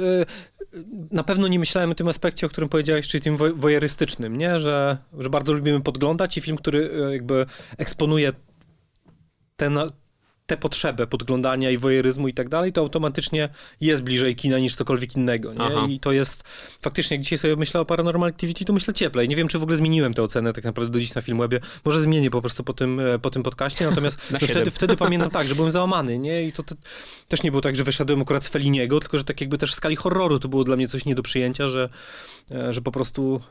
na 1.12 1.24
pewno 1.24 1.48
nie 1.48 1.60
myślałem 1.60 1.91
o 1.91 1.95
tym 1.95 2.08
aspekcie, 2.08 2.48
o 2.48 2.50
którym 2.50 2.69
powiedziałeś, 2.69 3.08
czyli 3.08 3.22
tym 3.22 3.38
wojerystycznym, 3.56 4.38
nie? 4.38 4.60
Że, 4.60 4.98
że 5.19 5.30
bardzo 5.30 5.54
lubimy 5.54 5.82
podglądać 5.82 6.38
i 6.38 6.41
film, 6.41 6.58
który 6.58 6.91
jakby 7.12 7.45
eksponuje 7.78 8.32
ten, 9.56 9.80
tę 10.49 10.57
potrzebę 10.57 11.07
podglądania 11.07 11.71
i 11.71 11.77
wojeryzmu 11.77 12.27
i 12.27 12.33
tak 12.33 12.49
dalej, 12.49 12.73
to 12.73 12.81
automatycznie 12.81 13.49
jest 13.81 14.03
bliżej 14.03 14.35
kina 14.35 14.59
niż 14.59 14.75
cokolwiek 14.75 15.15
innego, 15.15 15.53
nie? 15.53 15.93
I 15.93 15.99
to 15.99 16.12
jest, 16.12 16.43
faktycznie, 16.81 17.17
jak 17.17 17.23
dzisiaj 17.23 17.38
sobie 17.38 17.55
myślę 17.55 17.81
o 17.81 17.85
Paranormal 17.85 18.29
Activity, 18.29 18.65
to 18.65 18.73
myślę 18.73 18.93
cieplej. 18.93 19.29
Nie 19.29 19.35
wiem, 19.35 19.47
czy 19.47 19.59
w 19.59 19.63
ogóle 19.63 19.77
zmieniłem 19.77 20.13
tę 20.13 20.23
ocenę 20.23 20.53
tak 20.53 20.63
naprawdę 20.63 20.91
do 20.91 20.99
dziś 20.99 21.15
na 21.15 21.21
Filmwebie. 21.21 21.59
Może 21.85 22.01
zmienię 22.01 22.31
po 22.31 22.41
prostu 22.41 22.63
po 22.63 22.73
tym, 22.73 22.99
e, 22.99 23.19
po 23.19 23.29
tym 23.29 23.43
podcaście, 23.43 23.89
natomiast 23.89 24.19
no 24.31 24.39
wtedy, 24.39 24.71
wtedy 24.71 24.97
pamiętam 25.05 25.31
tak, 25.31 25.47
że 25.47 25.55
byłem 25.55 25.71
załamany, 25.71 26.19
nie? 26.19 26.43
I 26.43 26.51
to, 26.51 26.63
to, 26.63 26.75
też 27.27 27.43
nie 27.43 27.51
było 27.51 27.62
tak, 27.62 27.75
że 27.75 27.83
wyszedłem 27.83 28.21
akurat 28.21 28.43
z 28.43 28.49
Feliniego, 28.49 28.99
tylko 28.99 29.17
że 29.17 29.23
tak 29.23 29.41
jakby 29.41 29.57
też 29.57 29.71
w 29.71 29.75
skali 29.75 29.95
horroru 29.95 30.39
to 30.39 30.47
było 30.47 30.63
dla 30.63 30.75
mnie 30.75 30.88
coś 30.88 31.05
nie 31.05 31.15
do 31.15 31.23
przyjęcia, 31.23 31.67
że, 31.67 31.89
e, 32.51 32.73
że 32.73 32.81
po 32.81 32.91
prostu, 32.91 33.41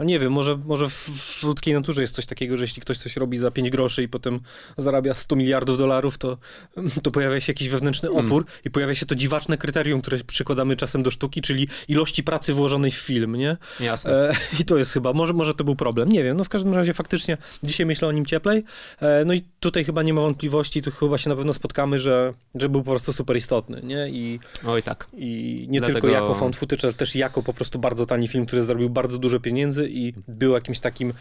e, 0.00 0.04
nie 0.04 0.18
wiem, 0.18 0.32
może, 0.32 0.56
może 0.56 0.88
w, 0.88 0.92
w 0.92 1.42
ludzkiej 1.42 1.74
naturze 1.74 2.00
jest 2.00 2.14
coś 2.14 2.26
takiego, 2.26 2.56
że 2.56 2.64
jeśli 2.64 2.82
ktoś 2.82 2.98
coś 2.98 3.16
robi 3.16 3.38
za 3.38 3.50
5 3.50 3.70
groszy 3.70 4.02
i 4.02 4.08
potem 4.08 4.40
zarabia 4.76 5.14
100 5.14 5.36
miliardów 5.36 5.78
dolarów, 5.78 6.15
to, 6.18 6.38
to 7.02 7.10
pojawia 7.10 7.40
się 7.40 7.52
jakiś 7.52 7.68
wewnętrzny 7.68 8.08
hmm. 8.08 8.26
opór 8.26 8.44
hmm. 8.44 8.60
i 8.64 8.70
pojawia 8.70 8.94
się 8.94 9.06
to 9.06 9.14
dziwaczne 9.14 9.58
kryterium, 9.58 10.00
które 10.00 10.18
przykładamy 10.18 10.76
czasem 10.76 11.02
do 11.02 11.10
sztuki, 11.10 11.42
czyli 11.42 11.68
ilości 11.88 12.24
pracy 12.24 12.54
włożonej 12.54 12.90
w 12.90 12.94
film, 12.94 13.36
nie? 13.36 13.56
Jasne. 13.80 14.30
E, 14.30 14.34
I 14.60 14.64
to 14.64 14.76
jest 14.76 14.92
chyba, 14.92 15.12
może, 15.12 15.32
może 15.32 15.54
to 15.54 15.64
był 15.64 15.76
problem, 15.76 16.12
nie 16.12 16.24
wiem, 16.24 16.36
no 16.36 16.44
w 16.44 16.48
każdym 16.48 16.74
razie 16.74 16.94
faktycznie 16.94 17.36
dzisiaj 17.62 17.86
myślę 17.86 18.08
o 18.08 18.12
nim 18.12 18.26
cieplej, 18.26 18.64
e, 19.00 19.24
no 19.24 19.34
i 19.34 19.44
tutaj 19.60 19.84
chyba 19.84 20.02
nie 20.02 20.14
ma 20.14 20.20
wątpliwości, 20.20 20.82
tu 20.82 20.90
chyba 20.90 21.18
się 21.18 21.30
na 21.30 21.36
pewno 21.36 21.52
spotkamy, 21.52 21.98
że, 21.98 22.32
że 22.54 22.68
był 22.68 22.82
po 22.82 22.90
prostu 22.90 23.12
super 23.12 23.36
istotny, 23.36 23.80
nie? 23.82 24.08
I, 24.08 24.40
Oj 24.66 24.82
tak. 24.82 25.08
I 25.16 25.66
nie 25.68 25.80
Dlatego... 25.80 26.00
tylko 26.00 26.14
jako 26.14 26.34
found 26.34 26.56
footage, 26.56 26.84
ale 26.84 26.92
też 26.92 27.16
jako 27.16 27.42
po 27.42 27.54
prostu 27.54 27.78
bardzo 27.78 28.06
tani 28.06 28.28
film, 28.28 28.46
który 28.46 28.62
zrobił 28.62 28.90
bardzo 28.90 29.18
dużo 29.18 29.40
pieniędzy 29.40 29.88
i 29.90 30.12
był 30.28 30.52
jakimś 30.52 30.80
takim 30.80 31.12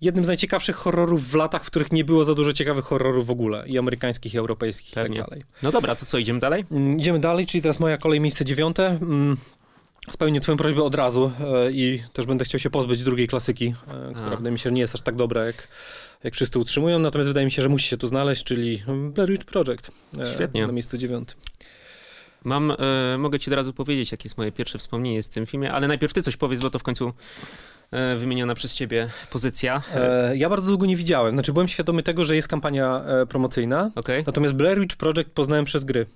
jednym 0.00 0.24
z 0.24 0.28
najciekawszych 0.28 0.76
horrorów 0.76 1.30
w 1.30 1.34
latach, 1.34 1.64
w 1.64 1.66
których 1.66 1.92
nie 1.92 2.04
było 2.04 2.24
za 2.24 2.34
dużo 2.34 2.52
ciekawych 2.52 2.84
horrorów 2.84 3.26
w 3.26 3.30
ogóle, 3.30 3.68
i 3.68 3.78
amerykańskich, 3.78 4.34
i 4.34 4.38
europejskich, 4.38 4.94
Pewnie. 4.94 5.16
i 5.16 5.20
tak 5.20 5.28
dalej. 5.28 5.44
No 5.62 5.72
dobra, 5.72 5.94
to 5.96 6.06
co, 6.06 6.18
idziemy 6.18 6.40
dalej? 6.40 6.64
Mm, 6.70 6.98
idziemy 6.98 7.20
dalej, 7.20 7.46
czyli 7.46 7.62
teraz 7.62 7.80
moja 7.80 7.96
kolej, 7.96 8.20
miejsce 8.20 8.44
dziewiąte. 8.44 8.86
Mm, 8.86 9.36
spełnię 10.10 10.40
twoją 10.40 10.58
prośbę 10.58 10.82
od 10.82 10.94
razu 10.94 11.32
e, 11.40 11.72
i 11.72 12.02
też 12.12 12.26
będę 12.26 12.44
chciał 12.44 12.60
się 12.60 12.70
pozbyć 12.70 13.04
drugiej 13.04 13.26
klasyki, 13.26 13.74
e, 13.88 14.12
która 14.14 14.32
A. 14.32 14.36
wydaje 14.36 14.52
mi 14.52 14.58
się, 14.58 14.68
że 14.68 14.72
nie 14.74 14.80
jest 14.80 14.94
aż 14.94 15.02
tak 15.02 15.16
dobra, 15.16 15.44
jak, 15.44 15.68
jak 16.24 16.34
wszyscy 16.34 16.58
utrzymują, 16.58 16.98
natomiast 16.98 17.28
wydaje 17.28 17.44
mi 17.44 17.50
się, 17.50 17.62
że 17.62 17.68
musi 17.68 17.88
się 17.88 17.96
tu 17.96 18.06
znaleźć, 18.06 18.44
czyli 18.44 18.82
Blair 19.14 19.30
Witch 19.30 19.44
Project. 19.44 19.90
E, 20.18 20.34
Świetnie. 20.34 20.66
Na 20.66 20.72
miejscu 20.72 20.98
dziewiątym. 20.98 21.38
Mam, 22.44 22.70
e, 22.70 23.18
mogę 23.18 23.38
ci 23.38 23.50
od 23.50 23.56
razu 23.56 23.72
powiedzieć, 23.72 24.12
jakie 24.12 24.26
jest 24.26 24.38
moje 24.38 24.52
pierwsze 24.52 24.78
wspomnienie 24.78 25.22
z 25.22 25.28
tym 25.28 25.46
filmie, 25.46 25.72
ale 25.72 25.88
najpierw 25.88 26.12
ty 26.12 26.22
coś 26.22 26.36
powiedz, 26.36 26.60
bo 26.60 26.70
to 26.70 26.78
w 26.78 26.82
końcu 26.82 27.12
wymieniona 28.16 28.54
przez 28.54 28.74
ciebie 28.74 29.08
pozycja. 29.30 29.82
E, 29.94 30.36
ja 30.36 30.48
bardzo 30.48 30.68
długo 30.68 30.86
nie 30.86 30.96
widziałem. 30.96 31.34
Znaczy 31.34 31.52
byłem 31.52 31.68
świadomy 31.68 32.02
tego, 32.02 32.24
że 32.24 32.36
jest 32.36 32.48
kampania 32.48 33.04
e, 33.04 33.26
promocyjna. 33.26 33.90
Okay. 33.94 34.24
Natomiast 34.26 34.54
Blair 34.54 34.80
Witch 34.80 34.96
Project 34.96 35.30
poznałem 35.30 35.64
przez 35.64 35.84
gry 35.84 36.06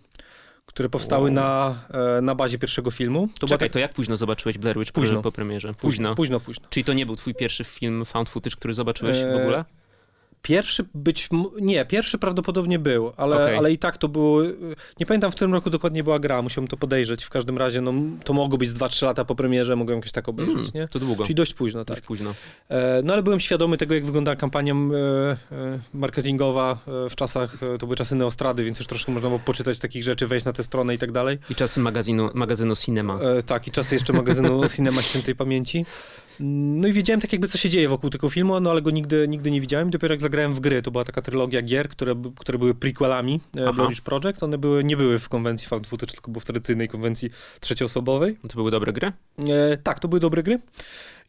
które 0.66 0.88
powstały 0.88 1.24
wow. 1.24 1.34
na, 1.34 1.74
na 2.22 2.34
bazie 2.34 2.58
pierwszego 2.58 2.90
filmu. 2.90 3.28
To 3.38 3.46
Czekaj, 3.46 3.68
tak... 3.68 3.72
to 3.72 3.78
jak 3.78 3.94
późno 3.94 4.16
zobaczyłeś 4.16 4.58
Blair 4.58 4.78
Witch 4.78 4.92
późno. 4.92 5.22
po 5.22 5.32
premierze? 5.32 5.74
Późno. 5.74 6.14
Późno, 6.14 6.40
późno. 6.40 6.66
Czyli 6.70 6.84
to 6.84 6.92
nie 6.92 7.06
był 7.06 7.16
twój 7.16 7.34
pierwszy 7.34 7.64
film 7.64 8.04
found 8.04 8.28
footage, 8.28 8.56
który 8.56 8.74
zobaczyłeś 8.74 9.18
w 9.18 9.36
ogóle? 9.36 9.64
Pierwszy 10.42 10.84
być. 10.94 11.28
Nie, 11.60 11.86
pierwszy 11.86 12.18
prawdopodobnie 12.18 12.78
był, 12.78 13.12
ale, 13.16 13.36
okay. 13.36 13.58
ale 13.58 13.72
i 13.72 13.78
tak 13.78 13.98
to 13.98 14.08
było. 14.08 14.42
Nie 15.00 15.06
pamiętam, 15.06 15.32
w 15.32 15.34
którym 15.34 15.54
roku 15.54 15.70
dokładnie 15.70 16.04
była 16.04 16.18
gra, 16.18 16.42
musiałem 16.42 16.68
to 16.68 16.76
podejrzeć. 16.76 17.24
W 17.24 17.30
każdym 17.30 17.58
razie, 17.58 17.80
no, 17.80 17.92
to 18.24 18.32
mogło 18.32 18.58
być 18.58 18.70
2-3 18.70 19.06
lata 19.06 19.24
po 19.24 19.34
premierze, 19.34 19.76
mogłem 19.76 19.98
jakoś 19.98 20.12
tak 20.12 20.28
obejrzeć, 20.28 20.56
mm, 20.56 20.70
nie? 20.74 20.88
To 20.88 20.98
długo. 20.98 21.24
Czyli 21.24 21.34
dość 21.34 21.54
późno, 21.54 21.84
dość 21.84 22.00
tak. 22.00 22.06
późno. 22.06 22.34
E, 22.68 23.02
no 23.04 23.12
ale 23.12 23.22
byłem 23.22 23.40
świadomy 23.40 23.76
tego, 23.76 23.94
jak 23.94 24.06
wygląda 24.06 24.36
kampania 24.36 24.74
e, 24.74 24.76
e, 24.76 25.78
marketingowa 25.94 26.78
w 27.10 27.14
czasach, 27.14 27.56
to 27.78 27.86
były 27.86 27.96
czasy 27.96 28.16
Neostrady, 28.16 28.64
więc 28.64 28.78
już 28.78 28.88
troszkę 28.88 29.12
można 29.12 29.28
było 29.28 29.40
poczytać 29.40 29.78
takich 29.78 30.02
rzeczy, 30.02 30.26
wejść 30.26 30.44
na 30.44 30.52
tę 30.52 30.62
stronę 30.62 30.94
i 30.94 30.98
tak 30.98 31.12
dalej. 31.12 31.38
I 31.50 31.54
czasy 31.54 31.80
magazynu, 31.80 32.30
magazynu 32.34 32.76
Cinema. 32.76 33.18
tak, 33.46 33.68
i 33.68 33.70
czasy 33.70 33.94
jeszcze 33.94 34.12
magazynu 34.12 34.68
Cinema 34.76 35.02
Świętej 35.02 35.36
Pamięci. 35.36 35.84
No 36.42 36.88
i 36.88 36.92
wiedziałem 36.92 37.20
tak 37.20 37.32
jakby, 37.32 37.48
co 37.48 37.58
się 37.58 37.70
dzieje 37.70 37.88
wokół 37.88 38.10
tego 38.10 38.30
filmu, 38.30 38.60
no 38.60 38.70
ale 38.70 38.82
go 38.82 38.90
nigdy, 38.90 39.28
nigdy 39.28 39.50
nie 39.50 39.60
widziałem. 39.60 39.90
Dopiero 39.90 40.14
jak 40.14 40.20
zagrałem 40.20 40.54
w 40.54 40.60
gry, 40.60 40.82
to 40.82 40.90
była 40.90 41.04
taka 41.04 41.22
trylogia 41.22 41.62
gier, 41.62 41.88
które, 41.88 42.14
które 42.38 42.58
były 42.58 42.74
prequelami 42.74 43.40
e, 43.56 43.72
Blair 43.72 44.02
Project. 44.04 44.42
One 44.42 44.58
były, 44.58 44.84
nie 44.84 44.96
były 44.96 45.18
w 45.18 45.28
konwencji 45.28 45.68
found 45.68 45.86
footage, 45.86 46.12
tylko 46.12 46.30
były 46.30 46.40
w 46.40 46.44
tradycyjnej 46.44 46.88
konwencji 46.88 47.30
trzecioosobowej. 47.60 48.38
To 48.48 48.54
były 48.54 48.70
dobre 48.70 48.92
gry? 48.92 49.12
E, 49.38 49.76
tak, 49.76 50.00
to 50.00 50.08
były 50.08 50.20
dobre 50.20 50.42
gry. 50.42 50.58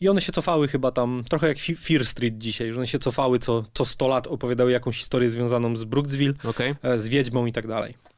I 0.01 0.09
one 0.09 0.21
się 0.21 0.31
cofały 0.31 0.67
chyba 0.67 0.91
tam, 0.91 1.23
trochę 1.29 1.47
jak 1.47 1.57
Fear 1.59 2.05
Street 2.05 2.37
dzisiaj, 2.37 2.71
że 2.71 2.77
one 2.77 2.87
się 2.87 2.99
cofały 2.99 3.39
co, 3.39 3.63
co 3.73 3.85
100 3.85 4.07
lat, 4.07 4.27
opowiadały 4.27 4.71
jakąś 4.71 4.97
historię 4.97 5.29
związaną 5.29 5.75
z 5.75 5.83
Brooksville, 5.83 6.33
okay. 6.43 6.75
E, 6.83 6.99
z 6.99 7.07
Wiedźmą 7.07 7.45
i 7.45 7.51
tak 7.51 7.67
dalej. 7.67 8.10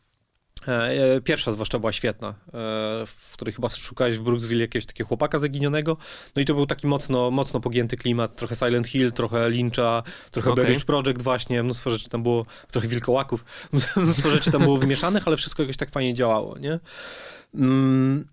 E, 0.67 1.15
e, 1.15 1.21
pierwsza 1.21 1.51
zwłaszcza 1.51 1.79
była 1.79 1.91
świetna, 1.91 2.27
e, 2.29 2.33
w 3.05 3.29
której 3.33 3.53
chyba 3.53 3.69
szukałeś 3.69 4.17
w 4.17 4.21
Brooksville 4.21 4.61
jakiegoś 4.61 4.85
takiego 4.85 5.07
chłopaka 5.07 5.37
zaginionego. 5.37 5.97
No 6.35 6.41
i 6.41 6.45
to 6.45 6.53
był 6.53 6.65
taki 6.65 6.87
mocno, 6.87 7.31
mocno 7.31 7.59
pogięty 7.59 7.97
klimat, 7.97 8.35
trochę 8.35 8.55
Silent 8.55 8.87
Hill, 8.87 9.11
trochę 9.11 9.49
Lyncha, 9.49 10.03
trochę 10.31 10.51
okay. 10.51 10.63
Blair 10.63 10.77
Witch 10.77 10.85
Project 10.85 11.21
właśnie, 11.21 11.63
mnóstwo 11.63 11.89
rzeczy 11.89 12.09
tam 12.09 12.23
było, 12.23 12.45
trochę 12.71 12.87
wilkołaków, 12.87 13.45
mnóstwo 13.97 14.29
rzeczy 14.29 14.51
tam 14.51 14.61
było 14.61 14.77
wymieszanych, 14.77 15.27
ale 15.27 15.37
wszystko 15.37 15.63
jakoś 15.63 15.77
tak 15.77 15.89
fajnie 15.89 16.13
działało, 16.13 16.57
nie? 16.57 16.79
Mm, 17.55 18.27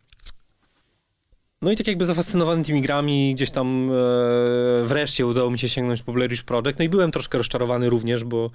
no 1.63 1.73
i 1.73 1.77
tak 1.77 1.87
jakby 1.87 2.05
zafascynowany 2.05 2.65
tymi 2.65 2.83
grami, 2.83 3.35
gdzieś 3.35 3.51
tam 3.51 3.91
e, 3.91 4.85
wreszcie 4.85 5.27
udało 5.27 5.51
mi 5.51 5.59
się 5.59 5.69
sięgnąć 5.69 6.03
po 6.03 6.13
Blair 6.13 6.31
Witch 6.31 6.43
Project. 6.43 6.79
No 6.79 6.85
i 6.85 6.89
byłem 6.89 7.11
troszkę 7.11 7.39
rozczarowany 7.39 7.91
również, 7.91 8.25
bo 8.25 8.51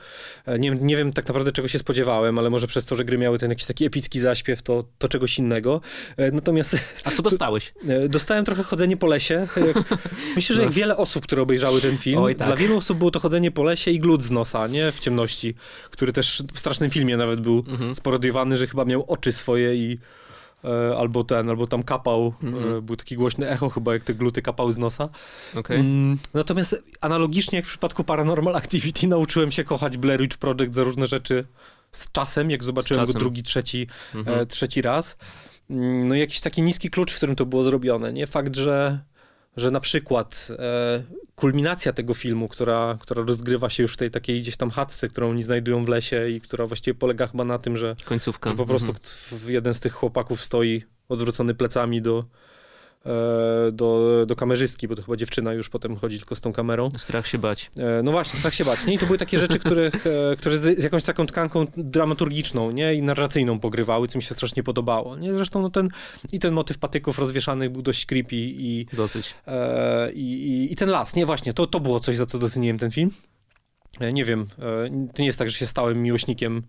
e, 0.46 0.60
nie, 0.60 0.72
nie 0.72 0.98
wiem 0.98 1.13
tak 1.13 1.28
naprawdę 1.28 1.52
czego 1.52 1.68
się 1.68 1.80
spodziewałem, 1.80 2.39
ale 2.39 2.50
może 2.50 2.68
przez 2.68 2.86
to, 2.86 2.96
że 2.96 3.06
gry 3.06 3.18
miały 3.18 3.39
ten 3.39 3.50
jakiś 3.50 3.65
taki 3.65 3.86
epicki 3.86 4.20
zaśpiew, 4.20 4.62
to, 4.62 4.84
to 4.98 5.08
czegoś 5.08 5.39
innego. 5.39 5.82
E, 6.18 6.32
natomiast... 6.32 6.78
A 7.04 7.12
co 7.12 7.22
dostałeś? 7.22 7.72
E, 7.88 8.10
dostałem 8.10 8.46
trochę 8.46 8.63
chodzenie 8.63 8.98
po 8.98 9.08
lesie. 9.08 9.48
Jak, 9.68 9.98
myślę, 10.36 10.56
że 10.56 10.62
jak 10.62 10.72
no. 10.72 10.76
wiele 10.76 10.98
osób, 10.98 11.24
które 11.24 11.41
obejrzały 11.41 11.82
ten 11.82 11.98
film, 11.98 12.18
Oj, 12.18 12.36
tak. 12.36 12.48
dla 12.48 12.58
wielu 12.58 12.78
osób 12.78 12.98
było 12.98 13.12
to 13.12 13.20
chodzenie 13.20 13.52
po 13.52 13.63
lesie 13.63 13.91
i 13.91 14.00
glut 14.00 14.24
z 14.24 14.32
nosa, 14.32 14.68
nie? 14.68 14.91
W 14.91 15.00
ciemności, 15.00 15.56
który 15.89 16.13
też 16.13 16.44
w 16.54 16.60
strasznym 16.60 16.89
filmie 16.89 17.18
nawet 17.18 17.39
był 17.39 17.63
mhm. 17.68 17.96
sparodiowany, 17.96 18.58
że 18.58 18.68
chyba 18.68 18.86
miał 18.86 19.06
oczy 19.08 19.32
swoje 19.32 19.76
i 19.76 19.98
E, 20.24 20.24
albo 20.97 21.23
ten, 21.23 21.49
albo 21.49 21.67
tam 21.67 21.84
kapał, 21.84 22.34
mm. 22.43 22.82
był 22.82 22.95
taki 22.95 23.15
głośny 23.15 23.49
echo 23.49 23.69
chyba, 23.69 23.93
jak 23.93 24.04
te 24.04 24.13
gluty 24.13 24.41
kapały 24.41 24.73
z 24.73 24.78
nosa. 24.78 25.10
Okay. 25.56 25.78
Mm, 25.78 26.17
natomiast 26.34 26.84
analogicznie 27.01 27.56
jak 27.56 27.65
w 27.65 27.69
przypadku 27.69 28.04
Paranormal 28.04 28.56
Activity 28.56 29.08
nauczyłem 29.08 29.51
się 29.51 29.63
kochać 29.63 29.97
Blair 29.97 30.21
Witch 30.21 30.38
Project 30.38 30.73
za 30.73 30.84
różne 30.84 31.08
rzeczy 31.08 31.45
z 31.91 32.12
czasem, 32.12 32.51
jak 32.51 32.63
zobaczyłem 32.63 33.01
czasem. 33.01 33.13
go 33.13 33.19
drugi, 33.19 33.43
trzeci, 33.43 33.88
mm 34.13 34.25
-hmm. 34.25 34.45
trzeci 34.45 34.82
raz. 34.82 35.17
Mm, 35.69 36.08
no 36.08 36.15
jakiś 36.15 36.41
taki 36.41 36.62
niski 36.62 36.89
klucz, 36.89 37.12
w 37.12 37.17
którym 37.17 37.36
to 37.36 37.45
było 37.45 37.63
zrobione, 37.63 38.13
nie? 38.13 38.28
Fakt, 38.28 38.56
że 38.56 38.99
że 39.58 39.72
na 39.72 39.80
przykład 39.80 40.48
e, 40.60 41.04
kulminacja 41.36 41.94
tego 41.94 42.13
filmu, 42.13 42.48
która, 42.48 42.98
która 43.00 43.24
rozgrywa 43.24 43.70
się 43.70 43.84
już 43.84 43.94
w 43.94 43.98
tej 43.98 44.12
takiej 44.12 44.41
gdzieś 44.41 44.58
tam 44.58 44.70
chatce, 44.70 45.08
którą 45.08 45.30
oni 45.30 45.44
znajdują 45.44 45.86
w 45.86 45.89
lesie 45.89 46.30
i 46.30 46.41
która 46.41 46.65
właściwie 46.65 46.96
polega 46.96 47.28
chyba 47.28 47.44
na 47.44 47.58
tym, 47.58 47.78
że, 47.78 47.96
Końcówka. 48.06 48.50
że 48.50 48.56
po 48.56 48.65
prostu 48.65 48.91
mhm. 48.91 49.54
jeden 49.54 49.74
z 49.74 49.80
tych 49.80 49.94
chłopaków 49.94 50.41
stoi 50.41 50.84
odwrócony 51.10 51.54
plecami 51.54 52.02
do, 52.02 52.26
do, 53.72 54.24
do 54.28 54.36
kamerzystki, 54.36 54.88
bo 54.88 54.96
to 54.96 55.02
chyba 55.02 55.15
dziewczyna 55.15 55.54
już 55.54 55.70
potem 55.70 55.96
chodzi 55.96 56.18
tylko 56.18 56.36
z 56.36 56.41
tą 56.41 56.54
kamerą. 56.54 56.89
Strach 56.98 57.28
się 57.28 57.38
bać. 57.38 57.72
E, 57.78 58.04
no 58.04 58.12
właśnie, 58.12 58.39
strach 58.39 58.54
się 58.54 58.65
bać. 58.65 58.86
Nie? 58.86 58.94
I 58.94 58.98
to 58.98 59.06
były 59.06 59.18
takie 59.18 59.38
rzeczy, 59.38 59.60
których, 59.60 60.08
e, 60.08 60.36
które 60.36 60.58
z, 60.58 60.80
z, 60.80 60.84
jakąś 60.84 61.04
taką 61.04 61.26
tkanką 61.26 61.65
dramaturgiczną 61.78 62.72
nie? 62.72 62.94
i 62.94 63.02
narracyjną 63.02 63.60
pogrywały, 63.60 64.08
co 64.08 64.18
mi 64.18 64.24
się 64.24 64.34
strasznie 64.34 64.63
podobało. 64.63 65.18
Nie? 65.18 65.34
Zresztą 65.34 65.62
no 65.62 65.70
ten, 65.70 65.89
i 66.32 66.39
ten 66.39 66.54
motyw 66.54 66.78
patyków 66.78 67.20
rozwieszanych 67.20 67.72
był 67.72 67.82
dość 67.82 68.06
creepy 68.06 68.36
i... 68.36 68.86
Dosyć. 68.94 69.36
E, 69.48 70.12
i, 70.12 70.68
i, 70.72 70.76
ten 70.76 70.89
las, 70.89 71.15
nie 71.15 71.26
właśnie, 71.26 71.54
to, 71.54 71.68
to 71.68 71.80
było 71.80 72.00
coś, 72.00 72.15
za 72.15 72.26
co 72.26 72.39
doceniłem 72.39 72.80
ten 72.80 72.91
film. 72.91 73.12
nie 74.13 74.26
wiem, 74.26 74.48
to 75.13 75.22
nie 75.22 75.26
jest 75.26 75.39
tak, 75.39 75.50
że 75.50 75.58
się 75.58 75.65
stałem 75.65 76.04
miłośnikiem 76.04 76.63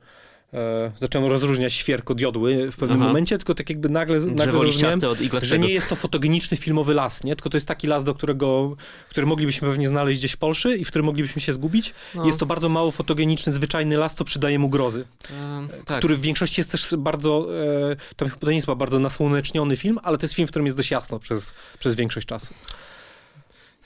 e, 0.55 0.93
zacząłem 0.99 1.31
rozróżniać 1.31 1.75
świerko-diodły 1.75 2.71
w 2.73 2.77
pewnym 2.77 2.99
Aha. 2.99 3.09
momencie, 3.09 3.39
tylko 3.39 3.55
tak 3.55 3.71
jakby 3.71 3.89
nagle, 3.89 4.21
nagle 4.21 4.59
zrozumiałem, 4.59 5.01
że 5.43 5.59
nie 5.59 5.69
jest 5.69 5.89
to 5.89 5.97
fotogeniczny 5.97 6.57
filmowy 6.57 6.95
las, 6.95 7.25
nie? 7.25 7.37
Tylko 7.37 7.51
to 7.51 7.57
jest 7.57 7.69
taki 7.69 7.87
las, 7.87 8.05
do 8.05 8.15
którego, 8.15 8.77
który 9.11 9.27
moglibyśmy 9.27 9.69
pewnie 9.69 9.89
znaleźć 9.89 10.19
gdzieś 10.19 10.33
w 10.33 10.37
Polsce 10.37 10.77
i 10.77 10.85
w 10.85 10.89
którym 10.89 11.07
moglibyśmy 11.07 11.43
się 11.43 11.53
zgubić. 11.53 11.95
No, 12.15 12.27
Jest 12.27 12.41
to 12.41 12.47
bardzo 12.47 12.69
mało 12.69 12.91
fotogeniczny, 12.91 13.53
zwyczajny 13.53 13.97
las, 13.97 14.15
co 14.15 14.25
przydaje 14.25 14.59
mu 14.59 14.69
grozy. 14.69 15.05
e, 15.31 15.69
tak. 15.85 15.99
Który 15.99 16.17
w 16.17 16.21
większości 16.21 16.61
jest 16.61 16.71
też 16.73 16.95
bardzo, 16.99 17.49
e, 17.93 17.97
to, 18.17 18.27
to 18.41 18.51
nie 18.51 18.57
jest 18.57 18.67
bardzo 18.67 18.99
nasłoneczniony 18.99 19.77
film, 19.77 19.99
ale 20.03 20.19
to 20.19 20.25
jest 20.25 20.35
film, 20.35 20.49
w 20.49 20.51
którym 20.51 20.67
jest 20.67 20.77
dość 20.77 20.91
jasno 20.91 21.19
przez, 21.19 21.55
przez 21.79 21.95
większość 21.95 22.27
czasu. 22.27 22.55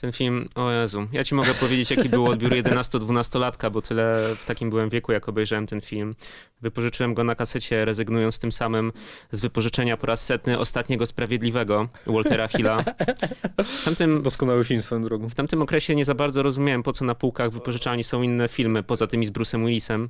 Ten 0.01 0.11
film, 0.11 0.49
o 0.55 0.71
Jezu, 0.71 1.07
ja 1.11 1.23
ci 1.23 1.35
mogę 1.35 1.53
powiedzieć, 1.53 1.91
jaki 1.91 2.09
był 2.09 2.27
odbiór 2.27 2.51
11-12-latka, 2.51 3.71
bo 3.71 3.81
tyle 3.81 4.35
w 4.35 4.45
takim 4.45 4.69
byłem 4.69 4.89
wieku, 4.89 5.11
jak 5.11 5.29
obejrzałem 5.29 5.67
ten 5.67 5.81
film. 5.81 6.15
Wypożyczyłem 6.61 7.13
go 7.13 7.23
na 7.23 7.35
kasecie, 7.35 7.85
rezygnując 7.85 8.39
tym 8.39 8.51
samym 8.51 8.91
z 9.31 9.41
wypożyczenia 9.41 9.97
po 9.97 10.07
raz 10.07 10.25
setny 10.25 10.59
Ostatniego 10.59 11.05
Sprawiedliwego 11.05 11.87
Waltera 12.07 12.47
Hilla. 12.47 12.83
W 13.65 13.85
tamtym, 13.85 14.21
Doskonały 14.21 14.63
film 14.63 14.81
swoją 14.81 15.01
drogą. 15.01 15.29
w 15.29 15.35
tamtym 15.35 15.61
okresie 15.61 15.95
nie 15.95 16.05
za 16.05 16.15
bardzo 16.15 16.43
rozumiałem, 16.43 16.83
po 16.83 16.91
co 16.91 17.05
na 17.05 17.15
półkach 17.15 17.51
wypożyczalni 17.51 18.03
są 18.03 18.21
inne 18.21 18.49
filmy, 18.49 18.83
poza 18.83 19.07
tymi 19.07 19.25
z 19.25 19.31
Bruce'em 19.31 19.65
Willisem. 19.65 20.09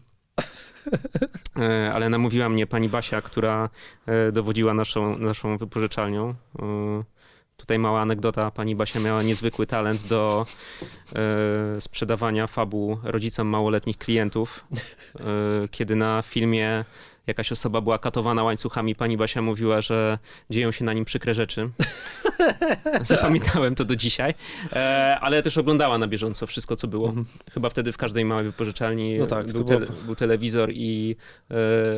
E, 1.60 1.94
Ale 1.94 2.10
namówiła 2.10 2.50
mnie 2.50 2.68
pani 2.68 2.90
Basia, 2.90 3.22
która 3.22 3.70
e, 4.06 4.32
dowodziła 4.32 4.74
naszą, 4.74 5.18
naszą 5.18 5.58
wypożyczalnią. 5.58 6.36
Tutaj 7.62 7.80
mała 7.80 8.02
anegdota. 8.02 8.52
Pani 8.52 8.76
Basia 8.76 9.00
miała 9.00 9.24
niezwykły 9.24 9.68
talent 9.68 10.08
do 10.08 10.46
e, 11.16 11.82
sprzedawania 11.82 12.48
fabuł 12.48 12.98
rodzicom 13.04 13.48
małoletnich 13.48 13.98
klientów. 13.98 14.66
E, 15.20 15.68
kiedy 15.72 15.96
na 15.96 16.22
filmie 16.22 16.86
jakaś 17.28 17.52
osoba 17.52 17.82
była 17.82 17.98
katowana 17.98 18.44
łańcuchami, 18.44 18.96
pani 18.96 19.18
Basia 19.18 19.42
mówiła, 19.42 19.82
że 19.82 20.18
dzieją 20.50 20.72
się 20.72 20.86
na 20.86 20.94
nim 20.94 21.06
przykre 21.06 21.34
rzeczy. 21.34 21.70
Zapamiętałem 23.02 23.76
to 23.76 23.86
do 23.86 23.96
dzisiaj. 23.96 24.34
E, 24.74 25.18
ale 25.22 25.42
też 25.42 25.58
oglądała 25.58 25.98
na 25.98 26.08
bieżąco 26.08 26.48
wszystko, 26.48 26.76
co 26.76 26.88
było. 26.88 27.14
Chyba 27.54 27.70
wtedy 27.70 27.92
w 27.92 27.98
każdej 27.98 28.26
małej 28.26 28.46
wypożyczalni 28.46 29.18
No 29.18 29.26
tak, 29.26 29.52
był, 29.52 29.64
tele, 29.64 29.88
był 30.06 30.16
telewizor 30.16 30.72
i 30.74 31.16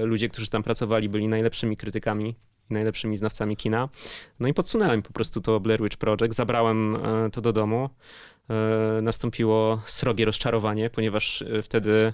ludzie, 0.03 0.29
którzy 0.29 0.49
tam 0.49 0.63
pracowali, 0.63 1.09
byli 1.09 1.27
najlepszymi 1.27 1.77
krytykami 1.77 2.35
najlepszymi 2.73 3.17
znawcami 3.17 3.55
kina. 3.55 3.89
No 4.39 4.47
i 4.47 4.53
podsunąłem 4.53 5.01
po 5.01 5.13
prostu 5.13 5.41
to 5.41 5.59
Blair 5.59 5.81
Witch 5.81 5.97
Project, 5.97 6.33
zabrałem 6.35 6.95
e, 6.95 7.29
to 7.29 7.41
do 7.41 7.53
domu. 7.53 7.89
E, 8.49 9.01
nastąpiło 9.01 9.81
srogie 9.85 10.25
rozczarowanie, 10.25 10.89
ponieważ 10.89 11.41
e, 11.41 11.61
wtedy, 11.61 12.13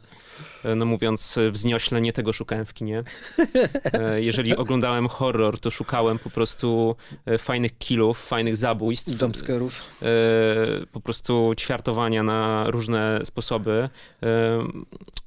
e, 0.65 0.76
no 0.76 0.86
mówiąc 0.86 1.36
wzniośle, 1.52 2.02
nie 2.02 2.13
tego 2.13 2.34
szukałem 2.34 2.65
w 2.65 2.74
kinie. 2.74 3.04
Jeżeli 4.15 4.56
oglądałem 4.56 5.08
horror, 5.08 5.60
to 5.60 5.70
szukałem 5.70 6.20
po 6.20 6.30
prostu 6.30 6.96
fajnych 7.38 7.78
killów, 7.78 8.26
fajnych 8.28 8.58
zabójstw 8.58 9.22
Jumpscarów. 9.22 9.82
po 10.92 11.02
prostu 11.02 11.54
ćwiartowania 11.58 12.24
na 12.24 12.63
różne 12.68 13.20
sposoby. 13.24 13.89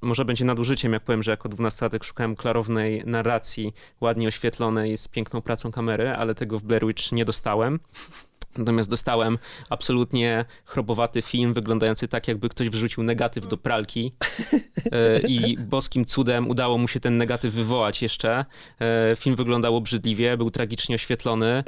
Może 0.01 0.25
będzie 0.25 0.45
nadużyciem, 0.45 0.93
jak 0.93 1.03
powiem, 1.03 1.23
że 1.23 1.31
jako 1.31 1.49
dwunastolatek 1.49 2.05
szukałem 2.05 2.37
klarownej 2.37 3.03
narracji, 3.07 3.75
ładnie 4.01 4.29
oświetlonej, 4.29 4.97
z 4.97 5.09
piękną 5.09 5.43
pracą 5.43 5.73
kamery, 5.73 6.11
ale 6.11 6.35
tego 6.35 6.59
w 6.59 6.63
Blair 6.63 6.87
Witch 6.87 7.13
nie 7.13 7.25
dostałem. 7.25 7.81
Natomiast 8.57 8.91
dostałem 8.91 9.39
absolutnie 9.71 10.45
chrobowaty 10.65 11.23
film, 11.23 11.55
wyglądający 11.55 12.09
tak, 12.09 12.29
jakby 12.29 12.49
ktoś 12.49 12.69
wrzucił 12.69 13.03
negatyw 13.03 13.49
do 13.49 13.57
pralki 13.57 14.13
e, 14.93 15.21
i 15.29 15.57
boskim 15.59 16.05
cudem 16.05 16.51
udało 16.51 16.79
mu 16.79 16.89
się 16.89 17.01
ten 17.01 17.17
negatyw 17.17 17.55
wywołać 17.55 18.03
jeszcze. 18.03 18.45
E, 18.81 19.17
Film 19.17 19.37
wyglądał 19.37 19.77
obrzydliwie, 19.77 20.37
był 20.37 20.51
tragicznie 20.51 20.95
oświetlony. 20.95 21.65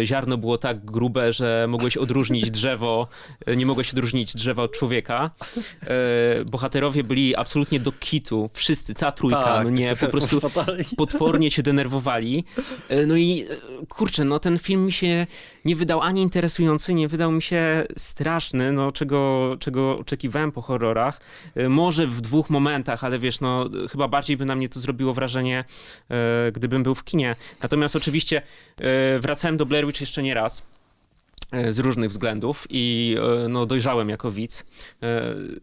E, 0.00 0.06
Ziarno 0.06 0.36
było 0.36 0.58
tak 0.58 0.84
grube, 0.84 1.32
że 1.32 1.66
mogłeś 1.68 1.96
odróżnić 1.96 2.50
drzewo, 2.50 3.08
nie 3.56 3.66
mogłeś 3.66 3.92
odróżnić 3.92 4.34
drzewa 4.34 4.62
od 4.62 4.72
człowieka. 4.72 5.30
Bohaterowie 6.46 7.04
byli 7.04 7.36
absolutnie 7.36 7.80
do 7.80 7.92
kitu, 7.92 8.50
wszyscy, 8.52 8.94
cała 8.94 9.12
trójka, 9.12 9.60
no 9.64 9.70
nie, 9.70 9.96
po 9.96 10.08
prostu 10.08 10.40
potwornie 10.96 11.50
cię 11.50 11.62
denerwowali. 11.62 12.44
No 13.06 13.16
i 13.16 13.44
kurczę, 13.88 14.24
no 14.24 14.38
ten 14.38 14.58
film 14.58 14.86
mi 14.86 14.92
się 14.92 15.26
nie 15.66 15.76
wydał 15.76 16.00
ani 16.00 16.22
interesujący, 16.22 16.94
nie 16.94 17.08
wydał 17.08 17.32
mi 17.32 17.42
się 17.42 17.86
straszny, 17.96 18.72
no 18.72 18.92
czego, 18.92 19.56
czego 19.60 19.98
oczekiwałem 19.98 20.52
po 20.52 20.62
horrorach. 20.62 21.20
E, 21.54 21.68
Może 21.68 22.06
w 22.06 22.20
dwóch 22.20 22.50
momentach, 22.50 23.04
ale 23.04 23.18
wiesz, 23.18 23.40
no 23.40 23.70
chyba 23.90 24.08
bardziej 24.08 24.36
by 24.36 24.44
na 24.44 24.56
mnie 24.56 24.68
to 24.68 24.80
zrobiło 24.80 25.14
wrażenie, 25.14 25.64
e, 26.10 26.52
gdybym 26.52 26.82
był 26.82 26.94
w 26.94 27.04
kinie. 27.04 27.36
Natomiast 27.62 27.96
oczywiście 27.96 28.42
e, 28.80 29.18
wracałem 29.18 29.56
do 29.56 29.66
Blair 29.66 29.86
Witch 29.86 30.00
jeszcze 30.00 30.22
nie 30.22 30.34
raz 30.34 30.66
z 31.68 31.78
różnych 31.78 32.10
względów 32.10 32.66
i 32.70 33.16
no, 33.48 33.66
dojrzałem 33.66 34.08
jako 34.08 34.30
widz. 34.30 34.64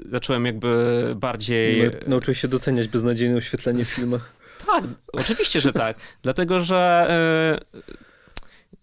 Zacząłem 0.05 0.45
jakby 0.45 1.13
bardziej... 1.15 1.83
No, 1.83 1.89
nauczyłeś 2.07 2.41
się 2.41 2.47
doceniać 2.47 2.87
beznadziejne 2.87 3.37
oświetlenie 3.37 3.85
w 3.85 3.89
filmach. 3.89 4.33
Tak, 4.67 4.83
oczywiście, 5.13 5.61
że 5.61 5.73
tak. 5.73 5.97
Dlatego, 6.21 6.59
że 6.59 7.07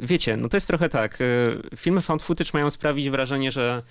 wiecie, 0.02 0.36
no 0.36 0.48
to 0.48 0.56
jest 0.56 0.66
trochę 0.66 0.88
tak. 0.88 1.18
e, 1.20 1.76
Filmy 1.76 2.00
found 2.00 2.22
footage 2.22 2.50
mają 2.54 2.70
sprawić 2.70 3.10
wrażenie, 3.10 3.52
że 3.52 3.82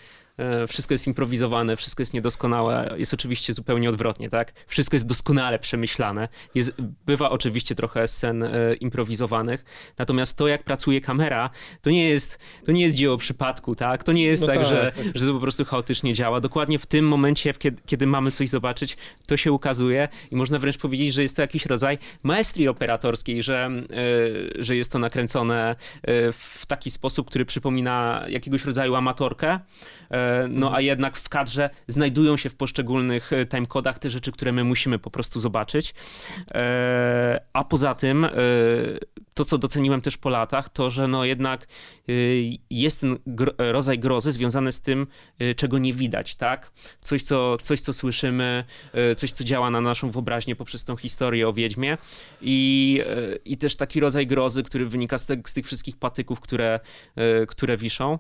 wszystko 0.68 0.94
jest 0.94 1.08
improwizowane, 1.08 1.76
wszystko 1.76 2.02
jest 2.02 2.14
niedoskonałe. 2.14 2.96
Jest 2.98 3.14
oczywiście 3.14 3.54
zupełnie 3.54 3.90
odwrotnie, 3.90 4.30
tak? 4.30 4.54
Wszystko 4.68 4.96
jest 4.96 5.06
doskonale 5.06 5.60
przemyślane. 5.60 6.28
Jest, 6.56 6.74
bywa 7.06 7.30
oczywiście 7.30 7.76
trochę 7.76 8.08
scen 8.08 8.44
e, 8.44 8.74
improwizowanych, 8.74 9.66
natomiast 9.98 10.38
to, 10.38 10.48
jak 10.48 10.64
pracuje 10.64 11.02
kamera, 11.02 11.50
to 11.82 11.90
nie 11.90 12.10
jest, 12.10 12.40
to 12.66 12.72
nie 12.72 12.82
jest 12.82 12.96
dzieło 12.96 13.18
przypadku, 13.18 13.76
tak? 13.76 14.04
To 14.04 14.12
nie 14.12 14.24
jest 14.24 14.42
No 14.42 14.48
tak, 14.48 14.58
tak, 14.58 14.68
że, 14.68 14.92
tak. 14.96 15.06
że 15.16 15.28
to 15.28 15.34
po 15.34 15.40
prostu 15.40 15.66
chaotycznie 15.66 16.14
działa. 16.14 16.42
Dokładnie 16.42 16.80
w 16.80 16.86
tym 16.86 17.08
momencie, 17.08 17.54
kiedy, 17.54 17.82
kiedy 17.86 18.08
mamy 18.08 18.32
coś 18.32 18.50
zobaczyć, 18.50 18.98
to 19.26 19.38
się 19.38 19.52
ukazuje 19.52 20.08
i 20.32 20.36
można 20.36 20.60
wręcz 20.60 20.78
powiedzieć, 20.78 21.14
że 21.14 21.22
jest 21.22 21.36
to 21.36 21.42
jakiś 21.42 21.66
rodzaj 21.66 21.98
maestrii 22.24 22.68
operatorskiej, 22.68 23.44
że, 23.44 23.70
y, 24.60 24.64
że 24.64 24.76
jest 24.76 24.92
to 24.92 25.00
nakręcone 25.00 25.76
w 26.32 26.66
taki 26.68 26.92
sposób, 26.92 27.28
który 27.28 27.46
przypomina 27.46 28.26
jakiegoś 28.28 28.66
rodzaju 28.66 28.96
amatorkę, 28.96 29.60
no 30.50 30.76
a 30.76 30.82
jednak 30.82 31.18
w 31.18 31.30
kadrze 31.30 31.70
znajdują 31.88 32.38
się 32.38 32.50
w 32.50 32.56
poszczególnych 32.56 33.34
y, 33.34 33.46
timekodach 33.46 34.00
te 34.00 34.10
rzeczy, 34.10 34.32
które 34.32 34.52
my 34.52 34.64
musimy 34.64 35.00
po 35.00 35.12
prostu 35.12 35.40
zobaczyć. 35.40 35.94
E, 36.54 37.42
A 37.54 37.64
poza 37.64 37.94
tym, 37.96 38.26
y, 38.26 38.30
to 39.40 39.46
co 39.46 39.58
doceniłem 39.58 40.02
też 40.02 40.18
po 40.18 40.30
latach, 40.30 40.70
to 40.70 40.90
że 40.90 41.08
no 41.08 41.26
jednak 41.26 41.68
y, 42.10 42.58
jest 42.70 43.02
ten 43.02 43.18
gro- 43.28 43.54
rodzaj 43.58 44.00
grozy 44.00 44.32
związany 44.32 44.72
z 44.72 44.82
tym, 44.82 45.08
y, 45.42 45.56
czego 45.56 45.78
nie 45.78 45.94
widać, 45.94 46.36
tak? 46.36 46.72
Coś, 47.02 47.24
co, 47.24 47.58
coś, 47.62 47.82
co 47.82 47.94
słyszymy, 47.94 48.64
y, 49.12 49.16
coś, 49.16 49.32
co 49.32 49.44
działa 49.44 49.70
na 49.70 49.82
naszą 49.82 50.10
wyobraźnię 50.10 50.56
poprzez 50.56 50.86
tą 50.86 50.96
historię 50.96 51.48
o 51.48 51.54
Wiedźmie 51.54 51.98
i, 52.42 53.02
i 53.46 53.58
też 53.58 53.76
taki 53.76 54.00
rodzaj 54.00 54.28
grozy, 54.28 54.64
który 54.64 54.86
wynika 54.86 55.18
z, 55.18 55.26
te, 55.26 55.38
z 55.46 55.54
tych 55.54 55.66
wszystkich 55.66 55.98
patyków, 55.98 56.40
które, 56.40 56.80
które 57.48 57.78
wiszą. 57.78 58.20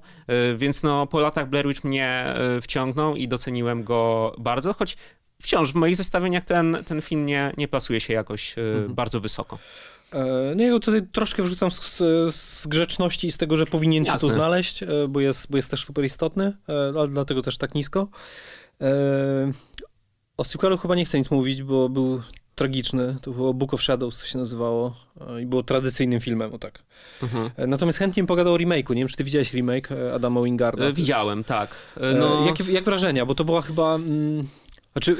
Więc 0.55 0.83
no, 0.83 1.07
po 1.07 1.19
latach 1.19 1.49
Blair 1.49 1.67
Witch 1.67 1.83
mnie 1.83 2.33
wciągnął 2.61 3.15
i 3.15 3.27
doceniłem 3.27 3.83
go 3.83 4.35
bardzo, 4.37 4.73
choć 4.73 4.97
wciąż 5.41 5.71
w 5.71 5.75
moich 5.75 5.95
zestawieniach 5.95 6.43
ten, 6.43 6.77
ten 6.87 7.01
film 7.01 7.25
nie, 7.25 7.53
nie 7.57 7.67
plasuje 7.67 7.99
się 7.99 8.13
jakoś 8.13 8.57
y, 8.57 8.87
bardzo 8.89 9.19
wysoko. 9.19 9.59
E, 10.13 10.53
No 10.55 10.63
ja 10.63 10.69
go 10.69 10.79
tutaj 10.79 11.01
troszkę 11.11 11.43
wrzucam 11.43 11.71
z, 11.71 11.79
z, 11.97 12.35
z 12.35 12.67
grzeczności 12.67 13.27
i 13.27 13.31
z 13.31 13.37
tego, 13.37 13.57
że 13.57 13.65
powinien 13.65 14.05
się 14.05 14.11
to 14.11 14.15
Jasne. 14.15 14.29
znaleźć, 14.29 14.83
e, 14.83 14.87
bo 15.09 15.19
jest, 15.19 15.51
bo 15.51 15.57
jest 15.57 15.71
też 15.71 15.85
super 15.85 16.05
istotny, 16.05 16.53
e, 16.69 16.73
ale 16.99 17.07
dlatego 17.07 17.41
też 17.41 17.57
tak 17.57 17.75
nisko. 17.75 18.07
O 20.37 20.43
sequelu 20.43 20.77
chyba 20.77 20.95
nie 20.95 21.05
chcę 21.05 21.17
nic 21.17 21.31
mówić, 21.31 21.63
bo 21.63 21.89
był 21.89 22.21
tragiczny. 22.55 23.15
To 23.21 23.31
było 23.31 23.53
Book 23.53 23.73
of 23.73 23.83
Shadows, 23.83 24.19
to 24.19 24.25
się 24.25 24.37
nazywało 24.37 24.95
i 25.41 25.45
było 25.45 25.63
tradycyjnym 25.63 26.19
filmem, 26.19 26.53
o 26.53 26.59
tak. 26.59 26.83
Mhm. 27.23 27.49
Natomiast 27.69 27.99
chętnie 27.99 28.23
bym 28.23 28.27
pogadał 28.27 28.53
o 28.53 28.57
remake'u. 28.57 28.89
Nie 28.89 29.01
wiem, 29.01 29.07
czy 29.07 29.17
ty 29.17 29.23
widziałeś 29.23 29.53
remake 29.53 29.89
Adama 30.15 30.41
Wingarda. 30.41 30.91
Widziałem, 30.91 31.43
tak. 31.43 31.69
No, 32.19 32.45
Jak, 32.45 32.67
jak 32.69 32.83
wrażenia? 32.83 33.25
Bo 33.25 33.35
to 33.35 33.45
była 33.45 33.61
chyba. 33.61 33.95
Mm, 33.95 34.47
znaczy, 34.93 35.15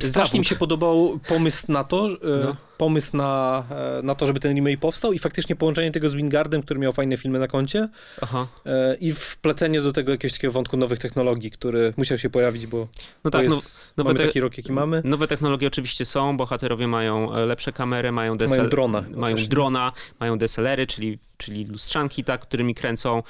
strasznie 0.00 0.38
mi 0.38 0.44
się 0.44 0.56
podobał 0.56 1.20
pomysł 1.28 1.72
na 1.72 1.84
to, 1.84 2.08
No. 2.44 2.56
Pomysł 2.78 3.16
na, 3.16 3.64
e, 3.98 4.02
na 4.02 4.14
to, 4.14 4.26
żeby 4.26 4.40
ten 4.40 4.54
remake 4.56 4.80
powstał 4.80 5.12
i 5.12 5.18
faktycznie 5.18 5.56
połączenie 5.56 5.90
tego 5.92 6.10
z 6.10 6.14
Wingardem, 6.14 6.62
który 6.62 6.80
miał 6.80 6.92
fajne 6.92 7.16
filmy 7.16 7.38
na 7.38 7.48
koncie 7.48 7.88
aha. 8.20 8.46
e, 8.66 8.94
i 8.94 9.12
wplecenie 9.12 9.80
do 9.80 9.92
tego 9.92 10.12
jakiegoś 10.12 10.32
takiego 10.32 10.52
wątku 10.52 10.76
nowych 10.76 10.98
technologii, 10.98 11.50
który 11.50 11.94
musiał 11.96 12.18
się 12.18 12.30
pojawić, 12.30 12.66
bo 12.66 12.88
No 13.24 13.30
tak, 13.30 13.48
no, 13.48 13.54
jest, 13.54 13.96
nowe 13.96 14.12
mamy 14.14 14.26
taki 14.26 14.40
rok, 14.40 14.56
jaki 14.58 14.72
mamy. 14.72 15.02
nowe 15.04 15.26
technologie 15.28 15.66
oczywiście 15.66 16.04
są, 16.04 16.36
bohaterowie 16.36 16.88
mają 16.88 17.34
e, 17.34 17.46
lepsze 17.46 17.72
kamery, 17.72 18.12
mają, 18.12 18.34
Mają 18.34 18.36
DSL, 18.48 18.68
drona. 18.68 19.02
chyba 19.02 19.18
mają 19.20 19.36
też. 19.36 19.48
drona, 19.48 19.92
mają 20.20 20.38
DSLR-y, 20.38 20.86
czyli, 20.86 21.18
czyli 21.36 21.64
lustrzanki, 21.64 22.24
tak, 22.24 22.40
którymi 22.40 22.74
kręcą 22.74 23.22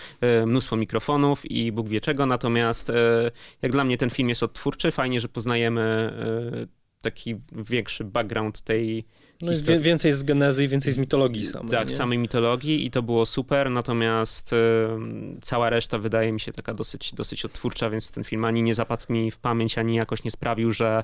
mnóstwo 0.46 0.76
mikrofonów 0.76 1.50
i 1.50 1.72
Bóg 1.72 1.88
wie 1.88 2.00
czego, 2.00 2.26
natomiast 2.26 2.92
jak 3.62 3.72
dla 3.72 3.84
mnie 3.84 3.98
ten 3.98 4.10
film 4.10 4.28
jest 4.28 4.42
odtwórczy, 4.42 4.90
fajnie, 4.90 5.20
że 5.20 5.28
poznajemy 5.28 6.12
taki 7.02 7.36
większy 7.52 8.04
background 8.04 8.60
tej 8.62 9.04
no 9.42 9.50
jest 9.50 9.70
więcej 9.70 10.12
z 10.12 10.22
genezy 10.22 10.64
i 10.64 10.68
więcej 10.68 10.92
z 10.92 10.98
mitologii 10.98 11.46
samej. 11.46 11.70
Tak, 11.70 11.88
nie? 11.88 11.94
samej 11.94 12.18
mitologii 12.18 12.86
i 12.86 12.90
to 12.90 13.02
było 13.02 13.26
super, 13.26 13.70
natomiast 13.70 14.52
y, 14.52 14.56
cała 15.40 15.70
reszta 15.70 15.98
wydaje 15.98 16.32
mi 16.32 16.40
się 16.40 16.52
taka 16.52 16.74
dosyć, 16.74 17.14
dosyć 17.14 17.44
odtwórcza, 17.44 17.90
więc 17.90 18.10
ten 18.10 18.24
film 18.24 18.44
ani 18.44 18.62
nie 18.62 18.74
zapadł 18.74 19.04
mi 19.08 19.30
w 19.30 19.38
pamięć, 19.38 19.78
ani 19.78 19.94
jakoś 19.94 20.24
nie 20.24 20.30
sprawił, 20.30 20.72
że 20.72 21.02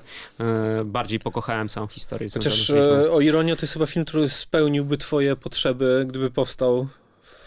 y, 0.81 0.85
bardziej 0.85 1.19
pokochałem 1.19 1.69
całą 1.69 1.87
historię. 1.87 2.29
Chociaż 2.33 2.69
e, 2.69 3.11
o 3.11 3.21
ironię 3.21 3.55
to 3.55 3.61
jest 3.61 3.73
chyba 3.73 3.85
film, 3.85 4.05
który 4.05 4.29
spełniłby 4.29 4.97
twoje 4.97 5.35
potrzeby, 5.35 6.05
gdyby 6.09 6.31
powstał 6.31 6.87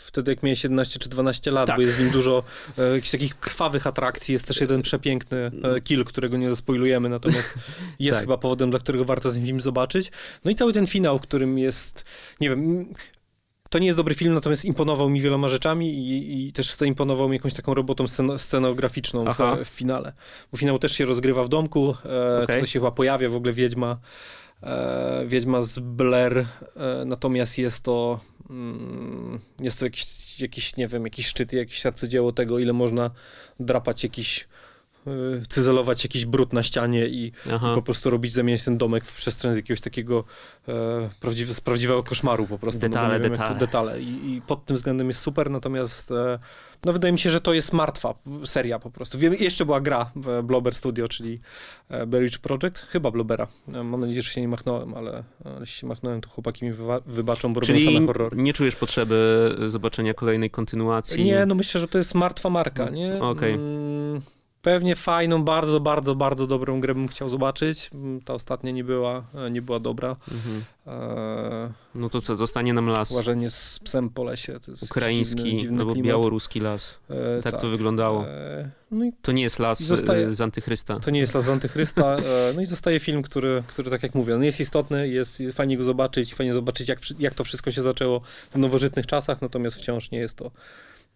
wtedy 0.08 0.32
jak 0.32 0.42
miałeś 0.42 0.64
11 0.64 0.98
czy 0.98 1.08
12 1.08 1.50
lat, 1.50 1.66
tak. 1.66 1.76
bo 1.76 1.82
jest 1.82 1.96
w 1.96 2.00
nim 2.00 2.10
dużo 2.10 2.42
e, 2.78 2.82
jakichś 2.94 3.10
takich 3.10 3.38
krwawych 3.38 3.86
atrakcji. 3.86 4.32
Jest 4.32 4.46
też 4.46 4.60
jeden 4.60 4.82
przepiękny 4.82 5.50
e, 5.62 5.80
kill, 5.80 6.04
którego 6.04 6.36
nie 6.36 6.48
zaspoilujemy, 6.48 7.08
natomiast 7.08 7.54
jest 7.98 8.18
tak. 8.18 8.24
chyba 8.24 8.38
powodem, 8.38 8.70
dla 8.70 8.80
którego 8.80 9.04
warto 9.04 9.32
ten 9.32 9.46
film 9.46 9.60
zobaczyć. 9.60 10.12
No 10.44 10.50
i 10.50 10.54
cały 10.54 10.72
ten 10.72 10.86
finał, 10.86 11.18
w 11.18 11.22
którym 11.22 11.58
jest, 11.58 12.04
nie 12.40 12.48
wiem, 12.48 12.88
to 13.70 13.78
nie 13.78 13.86
jest 13.86 13.98
dobry 13.98 14.14
film, 14.14 14.34
natomiast 14.34 14.64
imponował 14.64 15.08
mi 15.10 15.20
wieloma 15.20 15.48
rzeczami 15.48 15.94
i, 15.94 16.46
i 16.46 16.52
też 16.52 16.74
zaimponował 16.74 17.28
mi 17.28 17.36
jakąś 17.36 17.54
taką 17.54 17.74
robotą 17.74 18.08
scen 18.08 18.38
scenograficzną 18.38 19.24
w, 19.24 19.38
w, 19.64 19.68
finale. 19.68 20.12
Bo 20.52 20.58
finał 20.58 20.78
też 20.78 20.92
się 20.92 21.04
rozgrywa 21.04 21.44
w 21.44 21.48
domku, 21.48 21.94
e, 22.04 22.42
okay. 22.42 22.66
się 22.66 22.78
chyba 22.78 22.90
pojawia 22.90 23.28
w 23.28 23.34
ogóle 23.34 23.52
Wiedźma, 23.52 23.98
e, 24.62 25.24
Wiedźma 25.26 25.62
z 25.62 25.78
Blair, 25.78 26.38
e, 26.38 26.46
natomiast 27.04 27.58
jest 27.58 27.84
to 27.84 28.20
Mm, 28.37 28.37
jest 29.60 29.78
to 29.78 29.86
jakiś, 29.86 30.40
jakiś, 30.40 30.76
nie 30.76 30.88
wiem, 30.88 31.04
jakiś 31.04 31.26
szczyt, 31.26 31.52
jakieś 31.52 31.86
arcydzieło 31.86 32.32
tego, 32.32 32.58
ile 32.58 32.72
można 32.72 33.10
drapać 33.60 34.02
jakiś 34.02 34.48
y, 35.06 35.42
cyzelować 35.48 36.04
jakiś 36.04 36.26
brud 36.26 36.52
na 36.52 36.62
ścianie 36.62 37.06
i, 37.06 37.26
i, 37.26 37.32
po 37.74 37.82
prostu 37.82 38.10
robić, 38.10 38.32
zamieniać 38.32 38.62
ten 38.62 38.78
domek 38.78 39.04
w 39.04 39.14
przestrzeń 39.14 39.54
z 39.54 39.56
jakiegoś 39.56 39.80
takiego 39.80 40.24
e, 40.68 41.10
prawdziwe, 41.20 41.54
z 41.54 41.60
prawdziwego 41.60 42.02
koszmaru 42.02 42.46
po 42.46 42.58
prostu. 42.58 42.80
Detale, 42.80 43.18
no, 43.18 43.28
detale. 43.28 43.58
detale. 43.58 44.00
I, 44.00 44.32
I, 44.32 44.42
pod 44.42 44.64
tym 44.64 44.76
względem 44.76 45.06
jest 45.06 45.20
super, 45.20 45.50
natomiast 45.50 46.10
e, 46.10 46.38
no 46.84 46.92
wydaje 46.92 47.12
mi 47.12 47.18
się, 47.18 47.30
że 47.30 47.40
to 47.40 47.54
jest 47.54 47.72
martwa 47.72 48.14
seria 48.44 48.78
po 48.78 48.90
prostu. 48.90 49.18
Wiem, 49.18 49.34
jeszcze 49.34 49.64
była 49.64 49.80
gra 49.80 50.10
w 50.16 50.42
Blobber 50.42 50.74
Studio, 50.74 51.08
czyli 51.08 51.38
e, 51.88 52.06
Berridge 52.06 52.38
Project, 52.38 52.78
chyba 52.78 53.10
Blobbera. 53.10 53.46
E, 53.72 53.84
mam 53.84 54.00
nadzieję, 54.00 54.22
że 54.22 54.30
się 54.30 54.40
nie 54.40 54.48
machnąłem, 54.48 54.94
ale 54.94 55.24
jeśli 55.60 55.80
się 55.80 55.86
machnąłem, 55.86 56.20
to 56.20 56.28
chłopaki 56.28 56.64
mi 56.64 56.72
wybaczą, 57.06 57.52
bo 57.52 57.60
czyli 57.60 57.84
robią 57.84 57.98
same 57.98 58.06
horrory. 58.06 58.36
nie 58.36 58.52
czujesz 58.52 58.76
potrzeby 58.76 59.56
zobaczenia 59.66 60.14
kolejnej 60.14 60.50
kontynuacji? 60.50 61.24
Nie, 61.24 61.46
no 61.46 61.54
myślę, 61.54 61.80
że 61.80 61.88
to 61.88 61.98
jest 61.98 62.14
martwa 62.14 62.50
marka, 62.50 62.90
nie? 62.90 63.22
Okej. 63.22 63.54
Okay. 63.54 64.37
Mm, 64.58 64.62
Pewnie 64.62 64.96
fajną, 64.96 65.44
bardzo, 65.44 65.80
bardzo, 65.80 66.14
bardzo 66.14 66.46
dobrą 66.46 66.80
grę 66.80 66.94
bym 66.94 67.08
chciał 67.08 67.28
zobaczyć. 67.28 67.90
Ta 68.24 68.34
ostatnia 68.34 68.72
nie 68.72 68.84
była, 68.84 69.24
e, 69.34 69.50
nie 69.50 69.62
była 69.62 69.80
dobra. 69.80 70.16
Mhm. 70.32 70.64
E... 70.86 71.72
No 71.94 72.08
to 72.08 72.20
co, 72.20 72.36
zostanie 72.36 72.72
nam 72.72 72.86
las. 72.86 73.10
Łażenie 73.10 73.50
z 73.50 73.80
psem 73.84 74.10
po 74.10 74.24
lesie. 74.24 74.60
To 74.60 74.70
jest 74.70 74.82
Ukraiński 74.82 75.42
dziwny, 75.42 75.58
dziwny 75.60 75.80
albo 75.80 75.94
białoruski 75.94 76.60
las. 76.60 76.98
E, 77.10 77.42
tak, 77.42 77.52
tak, 77.52 77.60
to 77.60 77.68
wyglądało. 77.68 78.26
E... 78.26 78.70
No 78.90 79.04
to 79.22 79.32
nie 79.32 79.42
jest 79.42 79.58
las 79.58 79.82
zostaje... 79.82 80.32
z 80.32 80.40
Antychrysta. 80.40 80.98
To 80.98 81.10
nie 81.10 81.20
jest 81.20 81.34
las 81.34 81.44
z 81.44 81.48
Antychrysta. 81.48 82.16
E, 82.16 82.52
no 82.54 82.60
i 82.60 82.66
zostaje 82.66 83.00
film, 83.00 83.22
który, 83.22 83.62
który 83.66 83.90
tak 83.90 84.02
jak 84.02 84.14
mówię, 84.14 84.36
no 84.36 84.44
jest 84.44 84.60
istotny, 84.60 85.08
jest, 85.08 85.40
jest 85.40 85.56
fajnie 85.56 85.76
go 85.76 85.84
zobaczyć, 85.84 86.34
fajnie 86.34 86.52
zobaczyć 86.52 86.88
jak, 86.88 86.98
jak 87.18 87.34
to 87.34 87.44
wszystko 87.44 87.70
się 87.70 87.82
zaczęło 87.82 88.20
w 88.50 88.56
nowożytnych 88.56 89.06
czasach, 89.06 89.42
natomiast 89.42 89.76
wciąż 89.76 90.10
nie 90.10 90.18
jest 90.18 90.38
to, 90.38 90.50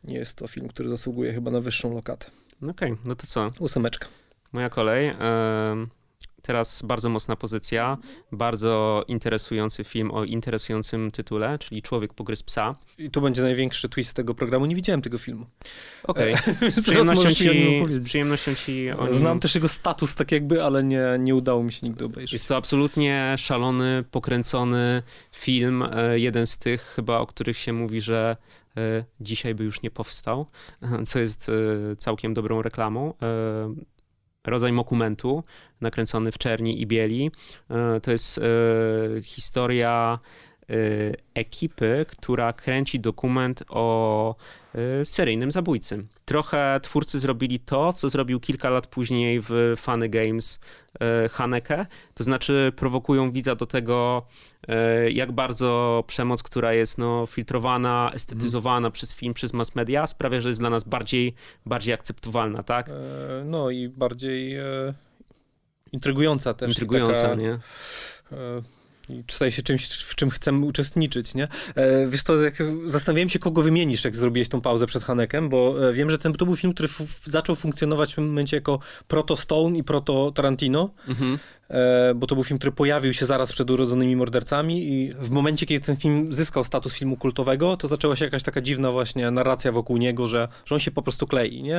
nie 0.04 0.14
jest 0.14 0.36
to 0.36 0.46
film, 0.46 0.68
który 0.68 0.88
zasługuje 0.88 1.32
chyba 1.32 1.50
na 1.50 1.60
wyższą 1.60 1.94
lokatę. 1.94 2.26
Okej, 2.62 2.92
okay, 2.92 2.96
no 3.04 3.14
to 3.14 3.26
co? 3.26 3.46
Ósemeczka. 3.58 4.08
Moja 4.52 4.70
kolej. 4.70 5.14
Teraz 6.42 6.82
bardzo 6.82 7.08
mocna 7.08 7.36
pozycja, 7.36 7.98
bardzo 8.32 9.04
interesujący 9.08 9.84
film 9.84 10.10
o 10.10 10.24
interesującym 10.24 11.10
tytule, 11.10 11.58
czyli 11.58 11.82
Człowiek 11.82 12.14
pogryz 12.14 12.42
psa. 12.42 12.74
I 12.98 13.10
tu 13.10 13.20
będzie 13.20 13.42
największy 13.42 13.88
twist 13.88 14.16
tego 14.16 14.34
programu. 14.34 14.66
Nie 14.66 14.74
widziałem 14.74 15.02
tego 15.02 15.18
filmu. 15.18 15.46
Okej. 16.04 16.34
Okay. 16.34 16.70
Z, 16.70 16.82
przyjemnością 16.82 17.30
ci, 17.30 17.84
z 17.88 18.04
przyjemnością 18.04 18.54
ci 18.54 18.90
o 18.90 19.06
nim... 19.06 19.14
Znam 19.14 19.40
też 19.40 19.54
jego 19.54 19.68
status 19.68 20.14
tak 20.14 20.32
jakby, 20.32 20.64
ale 20.64 20.84
nie, 20.84 21.02
nie 21.18 21.34
udało 21.34 21.62
mi 21.62 21.72
się 21.72 21.86
nigdy 21.86 22.04
obejrzeć. 22.04 22.32
Jest 22.32 22.48
to 22.48 22.56
absolutnie 22.56 23.34
szalony, 23.38 24.04
pokręcony 24.10 25.02
film. 25.32 25.84
E, 25.92 26.18
jeden 26.18 26.46
z 26.46 26.58
tych 26.58 26.82
chyba, 26.82 27.18
o 27.18 27.26
których 27.26 27.58
się 27.58 27.72
mówi, 27.72 28.00
że 28.00 28.36
e, 28.36 28.61
dzisiaj 29.20 29.54
by 29.54 29.64
już 29.64 29.82
nie 29.82 29.90
powstał, 29.90 30.46
co 31.06 31.18
jest 31.18 31.48
e, 31.48 31.96
całkiem 31.96 32.34
dobrą 32.34 32.62
reklamą 32.62 33.14
rodzaj 34.44 34.72
dokumentu 34.72 35.44
nakręcony 35.80 36.32
w 36.32 36.38
czerni 36.38 36.80
i 36.82 36.86
bieli. 36.86 37.30
E, 37.70 38.00
to 38.00 38.10
jest 38.10 38.38
e, 38.38 38.42
historia 39.22 40.18
e, 40.62 40.74
ekipy, 41.34 42.06
która 42.08 42.52
kręci 42.52 43.00
dokument 43.00 43.64
o 43.68 44.36
seryjnym 45.04 45.50
zabójcy. 45.50 46.06
Trochę 46.24 46.80
twórcy 46.82 47.18
zrobili 47.18 47.58
to, 47.60 47.92
co 47.92 48.08
zrobił 48.08 48.40
kilka 48.40 48.70
lat 48.70 48.86
później 48.86 49.40
w 49.40 49.74
Funny 49.76 50.08
Games 50.08 50.60
Haneke, 51.30 51.86
to 52.14 52.24
znaczy 52.24 52.72
prowokują 52.76 53.30
widza 53.30 53.54
do 53.54 53.66
tego, 53.66 54.26
jak 55.08 55.32
bardzo 55.32 56.04
przemoc, 56.06 56.42
która 56.42 56.72
jest 56.72 56.98
no, 56.98 57.26
filtrowana, 57.26 58.10
estetyzowana 58.14 58.86
mm. 58.86 58.92
przez 58.92 59.14
film, 59.14 59.34
przez 59.34 59.52
mass 59.52 59.74
media, 59.74 60.06
sprawia, 60.06 60.40
że 60.40 60.48
jest 60.48 60.60
dla 60.60 60.70
nas 60.70 60.84
bardziej, 60.84 61.34
bardziej 61.66 61.94
akceptowalna, 61.94 62.62
tak? 62.62 62.90
No 63.44 63.70
i 63.70 63.88
bardziej 63.88 64.56
intrygująca 65.92 66.54
też. 66.54 66.68
Intrygująca, 66.68 67.22
taka, 67.22 67.34
nie? 67.34 67.58
Staje 69.30 69.52
się 69.52 69.62
czymś, 69.62 69.88
w 69.88 70.14
czym 70.14 70.30
chcemy 70.30 70.66
uczestniczyć, 70.66 71.34
nie? 71.34 71.48
E, 71.74 72.06
wiesz 72.06 72.24
to, 72.24 72.36
jak, 72.42 72.54
zastanawiałem 72.86 73.28
się, 73.28 73.38
kogo 73.38 73.62
wymienisz, 73.62 74.04
jak 74.04 74.16
zrobiłeś 74.16 74.48
tą 74.48 74.60
pauzę 74.60 74.86
przed 74.86 75.02
Hanekiem, 75.04 75.48
bo 75.48 75.88
e, 75.88 75.92
wiem, 75.92 76.10
że 76.10 76.18
ten, 76.18 76.32
to 76.32 76.44
był 76.44 76.56
film, 76.56 76.72
który 76.72 76.88
zaczął 77.24 77.56
funkcjonować 77.56 78.14
w 78.14 78.18
momencie 78.18 78.56
jako 78.56 78.78
proto 79.08 79.36
Stone 79.36 79.78
i 79.78 79.84
proto 79.84 80.32
Tarantino. 80.32 80.90
Mhm. 81.08 81.38
E, 81.72 82.14
bo 82.14 82.26
to 82.26 82.34
był 82.34 82.44
film, 82.44 82.58
który 82.58 82.72
pojawił 82.72 83.14
się 83.14 83.26
zaraz 83.26 83.52
przed 83.52 83.70
urodzonymi 83.70 84.16
mordercami 84.16 84.92
i 84.92 85.12
w 85.12 85.30
momencie, 85.30 85.66
kiedy 85.66 85.86
ten 85.86 85.96
film 85.96 86.32
zyskał 86.32 86.64
status 86.64 86.94
filmu 86.94 87.16
kultowego, 87.16 87.76
to 87.76 87.88
zaczęła 87.88 88.16
się 88.16 88.24
jakaś 88.24 88.42
taka 88.42 88.60
dziwna 88.60 88.90
właśnie 88.90 89.30
narracja 89.30 89.72
wokół 89.72 89.96
niego, 89.96 90.26
że, 90.26 90.48
że 90.64 90.74
on 90.74 90.80
się 90.80 90.90
po 90.90 91.02
prostu 91.02 91.26
klei, 91.26 91.62
nie? 91.62 91.78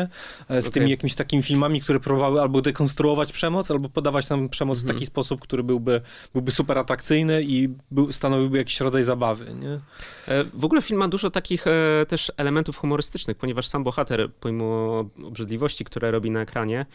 E, 0.50 0.62
z 0.62 0.66
okay. 0.66 0.72
tymi 0.72 0.92
jakimiś 0.92 1.16
takimi 1.16 1.44
filmami, 1.44 1.82
które 1.82 2.00
próbowały 2.00 2.42
albo 2.42 2.62
dekonstruować 2.62 3.32
przemoc, 3.32 3.72
albo 3.72 3.90
podawać 3.90 4.30
nam 4.30 4.50
przemoc 4.50 4.80
w 4.80 4.82
mhm. 4.82 4.96
taki 4.96 5.06
sposób, 5.06 5.42
który 5.42 5.64
byłby, 5.64 6.02
byłby 6.34 6.52
super 6.52 6.80
atrakcyjny 6.80 7.44
i 7.44 7.70
był, 7.92 8.12
stanowiłby 8.12 8.58
jakiś 8.58 8.80
rodzaj 8.80 9.04
zabawy, 9.04 9.56
nie? 9.60 9.80
E, 10.28 10.44
w 10.44 10.66
ogóle 10.66 10.82
film 10.82 11.00
ma 11.00 11.08
dużo 11.08 11.30
takich 11.30 11.66
też 12.08 12.32
elementów 12.38 12.78
humorystycznych, 12.78 13.38
ponieważ 13.38 13.68
sam 13.68 13.84
bohater, 13.84 14.32
pomimo 14.40 15.00
obrzydliwości, 15.24 15.86
które 15.86 16.12
robi 16.12 16.32
na 16.32 16.42
ekranie, 16.42 16.86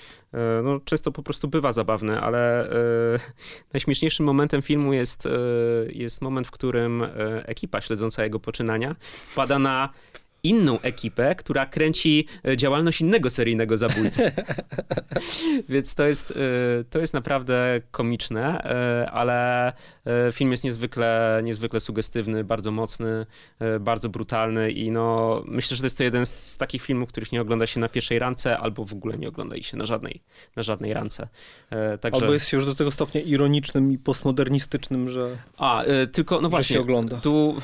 no, 0.63 0.81
często 0.85 1.13
po 1.13 1.23
prostu 1.23 1.49
bywa 1.49 1.73
zabawny, 1.73 2.21
ale 2.21 2.69
najśmieszniejszym 3.75 4.27
momentem 4.27 4.63
filmu 4.63 4.93
jest, 4.93 5.27
e, 5.27 5.31
jest 5.89 6.23
moment, 6.23 6.47
w 6.47 6.51
którym 6.51 7.03
e, 7.03 7.09
ekipa 7.47 7.81
śledząca 7.81 8.25
jego 8.25 8.41
poczynania 8.41 8.97
wpada 9.01 9.59
na 9.59 9.89
inną 10.43 10.81
ekipę, 10.81 11.35
która 11.35 11.67
kręci 11.67 12.27
e, 12.45 12.57
działalność 12.57 13.01
innego 13.01 13.31
seryjnego 13.31 13.77
zabójcy. 13.77 14.33
Więc 15.69 15.95
to 15.95 16.07
jest, 16.07 16.31
e, 16.31 16.85
to 16.85 16.99
jest 16.99 17.15
naprawdę 17.15 17.81
komiczne, 17.91 18.65
e, 18.65 19.11
ale 19.11 19.73
film 20.33 20.51
jest 20.51 20.65
niezwykle, 20.65 21.41
niezwykle 21.45 21.81
sugestywny, 21.81 22.45
bardzo 22.45 22.71
mocny, 22.71 23.27
bardzo 23.81 24.09
brutalny 24.09 24.71
i 24.71 24.91
no, 24.91 25.43
myślę, 25.47 25.77
że 25.77 25.83
to 25.83 25.87
jest 25.87 25.99
to 25.99 26.05
jeden 26.05 26.27
z 26.27 26.57
takich 26.57 26.83
filmów, 26.83 27.09
których 27.09 27.33
nie 27.33 27.43
ogląda 27.43 27.67
się 27.67 27.81
na 27.81 27.89
pierwszej 27.89 28.19
rance 28.19 28.59
albo 28.59 28.85
w 28.85 28.93
ogóle 28.93 29.19
nie 29.19 29.29
ogląda 29.29 29.63
się 29.63 29.77
na 29.77 29.85
żadnej, 29.85 30.21
na 30.57 30.63
żadnej 30.63 30.95
rance. 30.95 31.29
Także... 32.01 32.21
Albo 32.21 32.33
jest 32.33 32.49
się 32.49 32.57
już 32.57 32.67
do 32.67 32.75
tego 32.75 32.91
stopnia 32.91 33.21
ironicznym 33.21 33.93
i 33.93 33.99
postmodernistycznym, 33.99 35.11
że, 35.11 35.37
A, 35.57 35.85
tylko, 36.13 36.41
no 36.41 36.49
właśnie, 36.49 36.75
się 36.75 36.81
ogląda. 36.81 37.17
Tu 37.17 37.57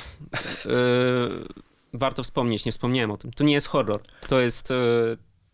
warto 1.95 2.23
wspomnieć, 2.23 2.65
nie 2.65 2.73
wspomniałem 2.73 3.11
o 3.11 3.17
tym. 3.17 3.33
To 3.33 3.45
nie 3.45 3.53
jest 3.53 3.67
horror. 3.67 4.03
To 4.29 4.41
jest, 4.41 4.71
e, 4.71 4.75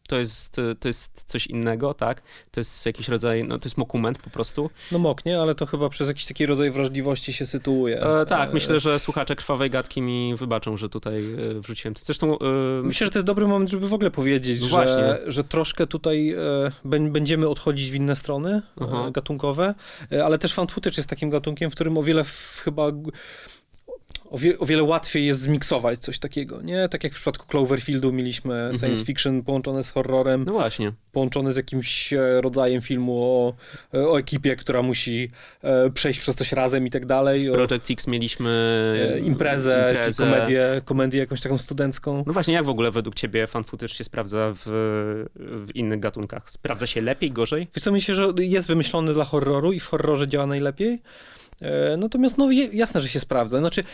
to 0.08 0.18
jest, 0.18 0.58
e, 0.58 0.74
to 0.74 0.88
jest 0.88 1.24
coś 1.26 1.46
innego, 1.46 1.94
tak? 1.94 2.22
To 2.50 2.60
jest 2.60 2.86
jakiś 2.86 3.08
rodzaj, 3.08 3.44
no 3.44 3.58
to 3.58 3.66
jest 3.66 3.78
mokument 3.78 4.18
po 4.18 4.30
prostu. 4.30 4.70
No 4.92 4.98
mok, 4.98 5.24
nie? 5.24 5.40
Ale 5.40 5.54
to 5.54 5.66
chyba 5.66 5.88
przez 5.88 6.08
jakiś 6.08 6.26
taki 6.26 6.46
rodzaj 6.46 6.70
wrażliwości 6.70 7.32
się 7.32 7.46
sytuuje. 7.46 8.02
E, 8.02 8.26
tak, 8.26 8.50
e... 8.50 8.52
myślę, 8.52 8.80
że 8.80 8.98
słuchacze 8.98 9.36
Krwawej 9.36 9.70
Gadki 9.70 10.02
mi 10.02 10.34
wybaczą, 10.36 10.76
że 10.76 10.88
tutaj 10.88 11.24
wrzuciłem 11.54 11.94
to. 11.94 12.00
Zresztą... 12.04 12.38
E... 12.38 12.44
Myślę, 12.82 13.06
że 13.06 13.10
to 13.10 13.18
jest 13.18 13.26
dobry 13.26 13.46
moment, 13.46 13.70
żeby 13.70 13.88
w 13.88 13.94
ogóle 13.94 14.10
powiedzieć, 14.10 14.60
no 14.60 14.66
że, 14.66 15.22
że 15.26 15.44
troszkę 15.44 15.86
tutaj 15.86 16.32
e, 16.32 16.38
będziemy 16.84 17.48
odchodzić 17.48 17.90
w 17.90 17.94
inne 17.94 18.16
strony 18.16 18.62
gatunkowe, 19.12 19.74
ale 20.24 20.38
też 20.38 20.54
fan 20.54 20.68
footage 20.68 20.96
jest 20.96 21.08
takim 21.08 21.30
gatunkiem, 21.30 21.70
w 21.70 21.74
którym 21.74 21.98
o 21.98 22.02
wiele 22.02 22.24
w, 22.24 22.60
chyba 22.64 22.92
o, 24.30 24.38
wie, 24.38 24.58
o, 24.58 24.66
wiele 24.66 24.82
łatwiej 24.82 25.26
jest 25.26 25.40
zmiksować 25.40 25.98
coś 25.98 26.18
takiego, 26.18 26.62
nie? 26.62 26.88
Tak 26.88 27.04
jak 27.04 27.12
w 27.12 27.16
przypadku 27.16 27.46
Cloverfieldu 27.46 28.12
mieliśmy 28.12 28.54
mm 28.54 28.72
-hmm. 28.72 28.80
science 28.80 29.04
fiction 29.04 29.42
połączone 29.42 29.82
z 29.82 29.90
horrorem. 29.90 30.44
No 30.46 30.52
właśnie. 30.52 30.92
Połączone 31.12 31.52
z 31.52 31.56
jakimś 31.56 32.12
e, 32.12 32.40
rodzajem 32.40 32.80
filmu 32.80 33.24
o, 33.24 33.54
e, 33.94 34.08
o 34.08 34.18
ekipie, 34.18 34.56
która 34.56 34.82
musi 34.82 35.30
e, 35.62 35.90
przejść 35.90 36.20
przez 36.20 36.36
coś 36.36 36.52
razem 36.52 36.86
i 36.86 36.90
tak 36.90 37.06
dalej. 37.06 37.50
W 37.50 37.52
Project 37.52 37.90
X 37.90 38.06
mieliśmy 38.06 38.50
e, 39.14 39.18
imprezę, 39.18 39.92
imprezę. 39.94 40.24
komedię, 40.24 40.80
komedię 40.84 41.18
jakąś 41.18 41.40
taką 41.40 41.58
studencką. 41.58 42.24
No 42.26 42.32
właśnie, 42.32 42.54
jak 42.54 42.64
w 42.64 42.68
ogóle 42.68 42.90
według 42.90 43.14
ciebie 43.14 43.46
fan 43.46 43.64
footage 43.64 43.94
się 43.94 44.04
sprawdza 44.04 44.52
w, 44.54 44.62
w 45.36 45.76
innych 45.76 46.00
gatunkach? 46.00 46.50
Sprawdza 46.50 46.86
się 46.86 47.00
lepiej, 47.00 47.32
gorzej? 47.32 47.68
Wiesz 47.74 47.84
co, 47.84 47.92
myślę, 47.92 48.14
że 48.14 48.32
jest 48.38 48.68
wymyślony 48.68 49.14
dla 49.14 49.24
horroru 49.24 49.72
i 49.72 49.80
w 49.80 49.86
horrorze 49.86 50.28
działa 50.28 50.46
najlepiej. 50.46 51.02
E, 51.60 51.96
natomiast 51.96 52.38
no 52.38 52.50
jasne, 52.72 53.00
że 53.00 53.08
się 53.08 53.20
sprawdza. 53.20 53.58
Znaczy 53.58 53.84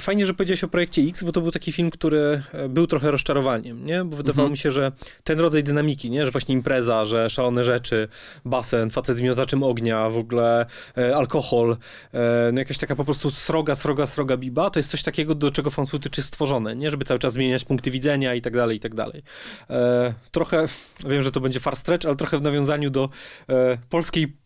Fajnie, 0.00 0.26
że 0.26 0.34
powiedziałeś 0.34 0.64
o 0.64 0.68
projekcie 0.68 1.02
X, 1.02 1.22
bo 1.22 1.32
to 1.32 1.40
był 1.40 1.50
taki 1.50 1.72
film, 1.72 1.90
który 1.90 2.42
e, 2.52 2.68
był 2.68 2.86
trochę 2.86 3.10
rozczarowaniem, 3.10 3.86
nie? 3.86 4.04
Bo 4.04 4.16
wydawało 4.16 4.46
mhm. 4.46 4.50
mi 4.50 4.58
się, 4.58 4.70
że 4.70 4.92
ten 5.24 5.40
rodzaj 5.40 5.64
dynamiki, 5.64 6.10
nie? 6.10 6.26
Że 6.26 6.32
właśnie 6.32 6.54
impreza, 6.54 7.04
że 7.04 7.30
szalone 7.30 7.64
rzeczy, 7.64 8.08
basen, 8.44 8.90
facet 8.90 9.16
z 9.16 9.20
miotaczem 9.20 9.62
ognia, 9.62 10.08
w 10.08 10.18
ogóle 10.18 10.66
e, 10.98 11.16
alkohol, 11.16 11.76
e, 12.12 12.50
no 12.52 12.58
jakaś 12.58 12.78
taka 12.78 12.96
po 12.96 13.04
prostu 13.04 13.30
sroga, 13.30 13.74
sroga, 13.74 14.06
sroga 14.06 14.36
biba, 14.36 14.70
to 14.70 14.78
jest 14.78 14.90
coś 14.90 15.02
takiego, 15.02 15.34
do 15.34 15.50
czego 15.50 15.70
fan 15.70 15.86
footage 15.86 16.14
jest 16.16 16.28
stworzone, 16.28 16.76
nie? 16.76 16.90
Żeby 16.90 17.04
cały 17.04 17.20
czas 17.20 17.32
zmieniać 17.32 17.64
punkty 17.64 17.90
widzenia 17.90 18.34
i 18.34 18.40
tak 18.40 18.56
dalej, 18.56 18.76
i 18.76 18.80
tak 18.80 18.94
dalej. 18.94 19.22
E, 19.70 20.14
trochę, 20.30 20.66
wiem, 21.06 21.22
że 21.22 21.32
to 21.32 21.40
będzie 21.40 21.60
far 21.60 21.76
stretch, 21.76 22.06
ale 22.06 22.16
trochę 22.16 22.38
w 22.38 22.42
nawiązaniu 22.42 22.90
do 22.90 23.08
e, 23.48 23.78
polskiej 23.90 24.43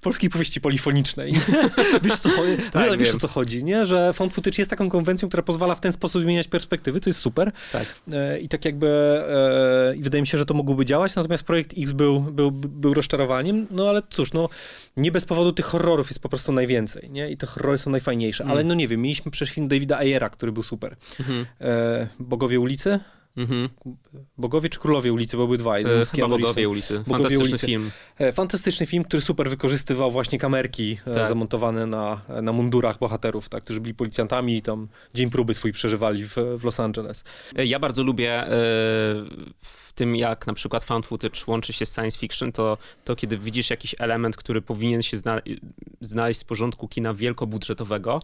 polskiej 0.00 0.30
powieści 0.30 0.60
polifonicznej. 0.60 1.32
wiesz, 2.02 2.16
co 2.16 2.30
chodzi, 2.30 2.56
tak, 2.72 2.82
ale 2.82 2.96
wiesz 2.96 3.14
o 3.14 3.18
co 3.18 3.28
chodzi, 3.28 3.64
nie? 3.64 3.86
Że 3.86 4.12
found 4.12 4.34
footage 4.34 4.56
jest 4.58 4.70
taką 4.70 4.88
konwencją, 4.88 5.28
która 5.28 5.42
pozwala 5.42 5.74
w 5.74 5.80
ten 5.80 5.92
sposób 5.92 6.22
zmieniać 6.22 6.48
perspektywy, 6.48 7.00
co 7.00 7.10
jest 7.10 7.20
super. 7.20 7.52
Tak. 7.72 7.86
E, 8.12 8.38
I 8.38 8.48
tak 8.48 8.64
jakby 8.64 8.86
e, 8.86 9.94
wydaje 9.98 10.22
mi 10.22 10.26
się, 10.26 10.38
że 10.38 10.46
to 10.46 10.54
mogłoby 10.54 10.84
działać, 10.84 11.14
natomiast 11.14 11.44
projekt 11.44 11.74
X 11.78 11.92
był, 11.92 12.20
był, 12.20 12.50
był 12.50 12.94
rozczarowaniem, 12.94 13.66
no 13.70 13.88
ale 13.88 14.02
cóż, 14.10 14.32
no 14.32 14.48
nie 14.96 15.12
bez 15.12 15.24
powodu 15.24 15.52
tych 15.52 15.64
horrorów 15.64 16.08
jest 16.08 16.20
po 16.20 16.28
prostu 16.28 16.52
najwięcej, 16.52 17.10
nie? 17.10 17.30
I 17.30 17.36
te 17.36 17.46
horrory 17.46 17.78
są 17.78 17.90
najfajniejsze, 17.90 18.44
mm. 18.44 18.52
ale 18.52 18.64
no 18.64 18.74
nie 18.74 18.88
wiem, 18.88 19.02
mieliśmy 19.02 19.30
przecież 19.30 19.54
film 19.54 19.68
Davida 19.68 19.98
Ayera, 19.98 20.30
który 20.30 20.52
był 20.52 20.62
super. 20.62 20.96
Mhm. 21.20 21.46
E, 21.60 22.08
Bogowie 22.20 22.60
ulicy, 22.60 23.00
Mhm. 23.38 23.68
Bogowie 24.38 24.68
czy 24.68 24.78
Królowie 24.78 25.12
ulicy, 25.12 25.36
bo 25.36 25.46
były 25.46 25.58
dwa. 25.58 25.78
E, 25.78 25.84
chyba 26.14 26.28
Bogowie 26.28 26.68
ulicy. 26.68 26.94
Bogowie 26.98 27.10
Fantastyczny 27.12 27.48
ulicy. 27.48 27.66
film. 27.66 27.90
E, 28.18 28.32
fantastyczny 28.32 28.86
film, 28.86 29.04
który 29.04 29.20
super 29.20 29.50
wykorzystywał 29.50 30.10
właśnie 30.10 30.38
kamerki 30.38 30.98
e, 31.06 31.10
tak. 31.10 31.28
zamontowane 31.28 31.86
na, 31.86 32.20
na 32.42 32.52
mundurach 32.52 32.98
bohaterów, 32.98 33.48
tak, 33.48 33.64
którzy 33.64 33.80
byli 33.80 33.94
policjantami 33.94 34.56
i 34.56 34.62
tam 34.62 34.88
dzień 35.14 35.30
próby 35.30 35.54
swój 35.54 35.72
przeżywali 35.72 36.24
w, 36.24 36.36
w 36.56 36.64
Los 36.64 36.80
Angeles. 36.80 37.24
E, 37.56 37.66
ja 37.66 37.78
bardzo 37.78 38.02
lubię 38.02 38.44
w 39.60 39.87
tym, 39.98 40.16
jak 40.16 40.46
na 40.46 40.54
przykład 40.54 40.84
found 40.84 41.06
footage 41.06 41.40
łączy 41.46 41.72
się 41.72 41.86
z 41.86 41.94
science 41.94 42.18
fiction, 42.18 42.52
to, 42.52 42.78
to 43.04 43.16
kiedy 43.16 43.38
widzisz 43.38 43.70
jakiś 43.70 43.94
element, 43.98 44.36
który 44.36 44.62
powinien 44.62 45.02
się 45.02 45.16
zna 45.16 45.40
znaleźć 46.00 46.40
z 46.40 46.44
porządku 46.44 46.88
kina 46.88 47.14
wielkobudżetowego 47.14 48.22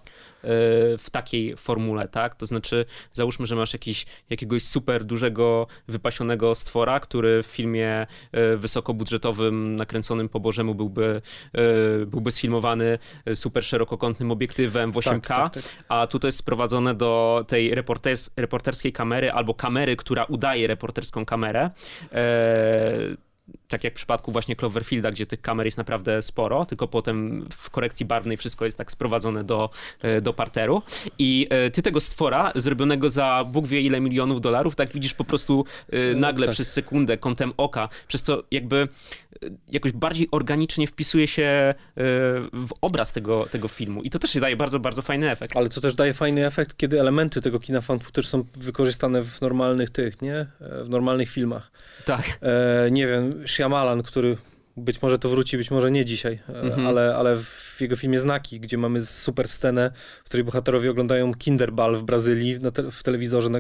w 0.99 1.07
takiej 1.11 1.57
formule, 1.57 2.09
tak? 2.09 2.35
To 2.35 2.47
znaczy, 2.47 2.85
załóżmy, 3.13 3.47
że 3.47 3.57
masz 3.57 3.73
jakiś, 3.73 4.07
jakiegoś 4.31 4.63
super 4.63 5.05
dużego, 5.05 5.67
wypasionego 5.89 6.55
stwora, 6.55 7.01
który 7.01 7.43
w 7.43 7.47
filmie 7.47 8.07
e, 8.33 8.57
wysokobudżetowym, 8.57 9.77
nakręconym 9.77 10.29
po 10.29 10.41
Bożemu 10.41 10.75
byłby, 10.75 11.23
e, 11.53 12.07
byłby 12.07 12.31
sfilmowany 12.31 12.99
super 13.35 13.65
szerokokątnym 13.65 14.31
obiektywem 14.31 14.93
w 14.93 14.97
8K, 14.97 15.21
tak, 15.21 15.27
tak, 15.27 15.53
tak. 15.53 15.63
a 15.89 16.07
tutaj 16.07 16.29
jest 16.29 16.39
sprowadzone 16.39 16.95
do 16.95 17.45
tej 17.49 17.75
reporters 17.75 18.31
reporterskiej 18.37 18.93
kamery 18.93 19.33
albo 19.33 19.55
kamery, 19.55 19.97
która 19.97 20.25
udaje 20.25 20.67
reporterską 20.67 21.25
kamerę 21.25 21.64
Euh, 22.15 23.17
tak 23.69 23.85
jak 23.85 23.93
w 23.93 23.97
przypadku 23.97 24.33
właśnie 24.33 24.57
Cloverfielda, 24.57 25.11
gdzie 25.11 25.27
tych 25.27 25.41
kamer 25.41 25.67
jest 25.67 25.79
naprawdę 25.79 26.23
sporo, 26.23 26.67
tylko 26.67 26.89
potem 26.89 27.47
w 27.53 27.71
korekcji 27.71 28.07
barwnej 28.07 28.37
wszystko 28.37 28.65
jest 28.65 28.79
tak 28.79 28.91
sprowadzone 28.93 29.45
do, 29.45 29.71
e, 30.03 30.21
do 30.21 30.33
parteru. 30.33 30.83
I 31.19 31.47
e, 31.51 31.71
ty 31.71 31.83
tego 31.83 32.01
stwora, 32.01 32.53
zrobionego 32.55 33.11
za 33.11 33.45
Bóg 33.53 33.67
wie 33.67 33.81
ile 33.81 34.01
milionów 34.01 34.41
dolarów, 34.41 34.77
tak 34.77 34.93
widzisz 34.93 35.15
po 35.15 35.25
prostu 35.25 35.65
e, 35.93 36.15
nagle 36.15 36.47
tak. 36.47 36.55
przez 36.55 36.73
sekundę 36.73 37.19
kątem 37.19 37.53
oka, 37.57 37.89
przez 38.09 38.23
co 38.23 38.43
jakby 38.51 38.89
jakoś 39.73 39.93
bardziej 39.93 40.29
organicznie 40.31 40.87
wpisuje 40.87 41.27
się 41.27 41.75
w 42.53 42.71
obraz 42.81 43.13
tego, 43.13 43.47
tego 43.51 43.69
filmu. 43.69 44.03
I 44.03 44.11
to 44.11 44.19
też 44.19 44.35
daje 44.41 44.57
bardzo, 44.57 44.81
bardzo 44.81 45.03
fajny 45.03 45.31
efekt. 45.31 45.57
Ale 45.57 45.69
to 45.69 45.81
też 45.81 45.95
daje 45.95 46.15
fajny 46.15 46.47
efekt, 46.47 46.77
kiedy 46.77 47.01
elementy 47.01 47.41
tego 47.41 47.61
kina 47.61 47.81
fan 47.81 47.99
footage 48.01 48.29
są 48.29 48.45
wykorzystane 48.55 49.23
w 49.23 49.41
normalnych 49.41 49.91
tych, 49.91 50.23
nie? 50.23 50.47
W 50.61 50.89
normalnych 50.89 51.31
filmach. 51.31 51.71
Tak. 52.05 52.39
E, 52.43 52.91
nie 52.91 53.07
wiem, 53.07 53.34
Shyamalan, 53.47 54.03
który 54.03 54.37
być 54.77 55.03
może 55.03 55.19
to 55.19 55.29
wróci, 55.29 55.57
być 55.57 55.71
może 55.71 55.91
nie 55.91 56.05
dzisiaj, 56.05 56.39
mhm. 56.49 56.87
ale, 56.87 57.17
ale 57.17 57.37
w 57.37 57.77
jego 57.81 57.97
filmie 57.97 58.19
Znaki, 58.19 58.61
gdzie 58.61 58.79
mamy 58.79 59.03
super 59.07 59.49
scenę, 59.49 59.91
w 60.25 60.25
której 60.25 60.45
bohaterowie 60.45 60.91
oglądają 60.91 61.35
Kinderball 61.35 61.97
w 61.97 62.03
Brazylii 62.03 62.61
te, 62.75 62.91
w 62.91 63.03
telewizorze 63.03 63.49
na, 63.49 63.59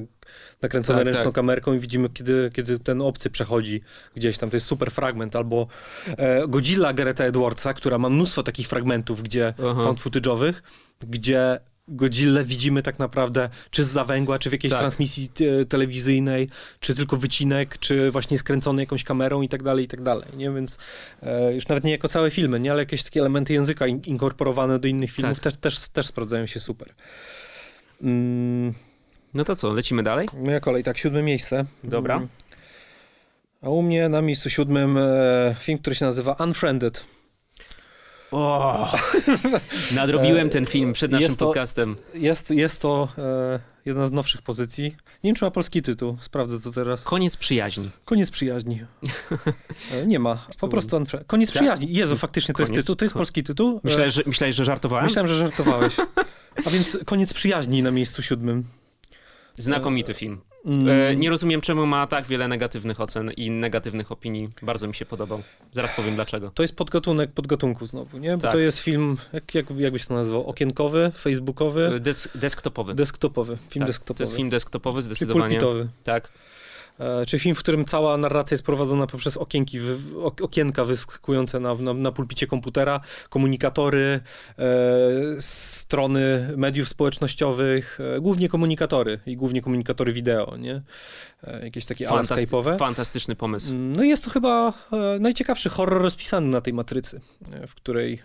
nakręcone 0.62 0.98
tak, 0.98 1.06
ręczną 1.06 1.24
tak. 1.24 1.34
kamerką 1.34 1.72
i 1.72 1.78
widzimy, 1.78 2.10
kiedy, 2.10 2.50
kiedy 2.54 2.78
ten 2.78 3.02
obcy 3.02 3.30
przechodzi 3.30 3.82
gdzieś 4.14 4.38
tam. 4.38 4.50
To 4.50 4.56
jest 4.56 4.66
super 4.66 4.90
fragment. 4.90 5.36
Albo 5.36 5.66
e, 6.06 6.48
Godzilla 6.48 6.92
Gareta 6.92 7.24
Edwardsa, 7.24 7.74
która 7.74 7.98
ma 7.98 8.08
mnóstwo 8.08 8.42
takich 8.42 8.68
fragmentów, 8.68 9.22
gdzie 9.22 9.54
Aha. 9.58 9.82
found 9.84 10.00
footage'owych, 10.00 10.54
gdzie 11.00 11.60
Godzilla 11.88 12.44
widzimy 12.44 12.82
tak 12.82 12.98
naprawdę 12.98 13.48
czy 13.70 13.84
z 13.84 13.88
zawęgła, 13.88 14.38
czy 14.38 14.50
w 14.50 14.52
jakiejś 14.52 14.72
tak. 14.72 14.80
transmisji 14.80 15.28
te, 15.28 15.64
telewizyjnej, 15.64 16.48
czy 16.80 16.94
tylko 16.94 17.16
wycinek, 17.16 17.78
czy 17.78 18.10
właśnie 18.10 18.38
skręcony 18.38 18.82
jakąś 18.82 19.04
kamerą 19.04 19.42
i 19.42 19.48
tak 19.48 19.62
dalej, 19.62 19.84
i 19.84 19.88
tak 19.88 20.02
dalej, 20.02 20.28
nie? 20.36 20.50
Więc 20.50 20.78
e, 21.22 21.54
już 21.54 21.68
nawet 21.68 21.84
nie 21.84 21.90
jako 21.90 22.08
całe 22.08 22.30
filmy, 22.30 22.60
nie? 22.60 22.72
Ale 22.72 22.82
jakieś 22.82 23.02
takie 23.02 23.20
elementy 23.20 23.52
języka 23.52 23.86
in, 23.86 24.00
inkorporowane 24.06 24.78
do 24.78 24.88
innych 24.88 25.10
filmów 25.10 25.40
tak. 25.40 25.52
też, 25.52 25.74
też, 25.74 25.88
też 25.88 26.06
sprawdzają 26.06 26.46
się 26.46 26.60
super. 26.60 26.92
Mm. 28.02 28.74
No 29.34 29.44
to 29.44 29.56
co, 29.56 29.72
lecimy 29.72 30.02
dalej? 30.02 30.28
Moja 30.44 30.60
kolej, 30.60 30.84
tak, 30.84 30.98
siódme 30.98 31.22
miejsce. 31.22 31.64
Dobra. 31.84 32.16
Mm. 32.16 32.28
A 33.62 33.68
u 33.70 33.82
mnie 33.82 34.08
na 34.08 34.22
miejscu 34.22 34.50
siódmym 34.50 34.98
e, 34.98 35.56
film, 35.58 35.78
który 35.78 35.96
się 35.96 36.04
nazywa 36.04 36.36
Unfriended. 36.40 37.04
O, 38.32 38.92
nadrobiłem 39.96 40.50
ten 40.50 40.66
film 40.66 40.92
przed 40.92 41.12
naszym 41.12 41.22
jest 41.22 41.38
to, 41.38 41.46
podcastem. 41.46 41.96
Jest, 42.14 42.50
jest 42.50 42.80
to 42.80 43.08
e, 43.18 43.60
jedna 43.84 44.06
z 44.06 44.12
nowszych 44.12 44.42
pozycji. 44.42 44.84
Nie 44.84 45.28
wiem, 45.28 45.34
czy 45.34 45.44
ma 45.44 45.50
polski 45.50 45.82
tytuł. 45.82 46.16
Sprawdzę 46.20 46.60
to 46.60 46.72
teraz. 46.72 47.04
Koniec 47.04 47.36
przyjaźni. 47.36 47.90
Koniec 48.04 48.30
przyjaźni. 48.30 48.84
E, 49.92 50.06
nie 50.06 50.18
ma. 50.18 50.46
Po 50.60 50.68
prostu 50.68 51.04
Koniec 51.26 51.52
tak? 51.52 51.56
przyjaźni. 51.56 51.92
Jezu, 51.92 52.16
faktycznie 52.16 52.52
to 52.52 52.56
Koniec, 52.56 52.70
jest 52.70 52.82
tytuł. 52.82 52.96
To 52.96 53.04
jest 53.04 53.14
polski 53.14 53.44
tytuł. 53.44 53.80
Myślałeś, 53.84 54.14
że, 54.14 54.22
myślałeś, 54.26 54.56
że 54.56 54.64
żartowałem? 54.64 55.04
Myślałem, 55.04 55.28
że 55.28 55.38
żartowałeś. 55.38 55.96
A 56.66 56.70
więc 56.70 56.98
Koniec 57.04 57.34
przyjaźni 57.34 57.82
na 57.82 57.90
miejscu 57.90 58.22
siódmym. 58.22 58.64
Znakomity 59.58 60.14
film. 60.14 60.40
Mm. 60.64 60.88
E, 60.88 61.16
nie 61.16 61.30
rozumiem, 61.30 61.60
czemu 61.60 61.86
ma 61.86 62.06
tak 62.06 62.26
wiele 62.26 62.48
negatywnych 62.48 63.00
ocen 63.00 63.30
i 63.36 63.50
negatywnych 63.50 64.12
opinii. 64.12 64.48
Bardzo 64.62 64.88
mi 64.88 64.94
się 64.94 65.06
podobał. 65.06 65.42
Zaraz 65.72 65.96
powiem 65.96 66.14
dlaczego. 66.14 66.50
To 66.54 66.62
jest 66.62 66.76
podgatunek 66.76 67.32
podgatunku 67.32 67.86
znowu, 67.86 68.18
nie? 68.18 68.36
Bo 68.36 68.42
tak. 68.42 68.52
to 68.52 68.58
jest 68.58 68.78
film, 68.78 69.16
jak, 69.32 69.54
jak, 69.54 69.66
jak 69.76 69.92
byś 69.92 70.06
to 70.06 70.14
nazwał? 70.14 70.46
Okienkowy, 70.46 71.12
facebookowy? 71.16 71.86
E, 71.96 72.00
des 72.00 72.28
desktopowy. 72.34 72.94
Desktopowy, 72.94 73.56
film 73.56 73.82
tak, 73.82 73.86
desktopowy. 73.86 74.18
To 74.18 74.22
jest 74.22 74.36
film 74.36 74.50
desktopowy 74.50 75.02
zdecydowanie. 75.02 75.58
Czy 75.58 75.88
Tak. 76.04 76.28
E, 76.98 77.26
czy 77.26 77.38
film, 77.38 77.54
w 77.54 77.58
którym 77.58 77.84
cała 77.84 78.16
narracja 78.16 78.54
jest 78.54 78.64
prowadzona 78.64 79.06
poprzez 79.06 79.36
okienki, 79.36 79.78
okienka 80.42 80.84
wyskakujące 80.84 81.60
na, 81.60 81.74
na, 81.74 81.94
na 81.94 82.12
pulpicie 82.12 82.46
komputera, 82.46 83.00
komunikatory, 83.28 84.20
e, 84.58 84.64
strony 85.38 86.48
mediów 86.56 86.88
społecznościowych, 86.88 87.98
e, 88.16 88.20
głównie 88.20 88.48
komunikatory 88.48 89.20
i 89.26 89.36
głównie 89.36 89.62
komunikatory 89.62 90.12
wideo, 90.12 90.56
nie? 90.56 90.82
Jakieś 91.62 91.86
takie 91.86 92.08
Fantasty 92.08 92.46
skype'owe. 92.46 92.78
Fantastyczny 92.78 93.36
pomysł. 93.36 93.74
No 93.74 94.02
jest 94.02 94.24
to 94.24 94.30
chyba 94.30 94.72
najciekawszy 95.20 95.70
horror 95.70 96.02
rozpisany 96.02 96.46
na 96.46 96.60
tej 96.60 96.72
matrycy, 96.72 97.20
w 97.66 97.74
której... 97.74 98.22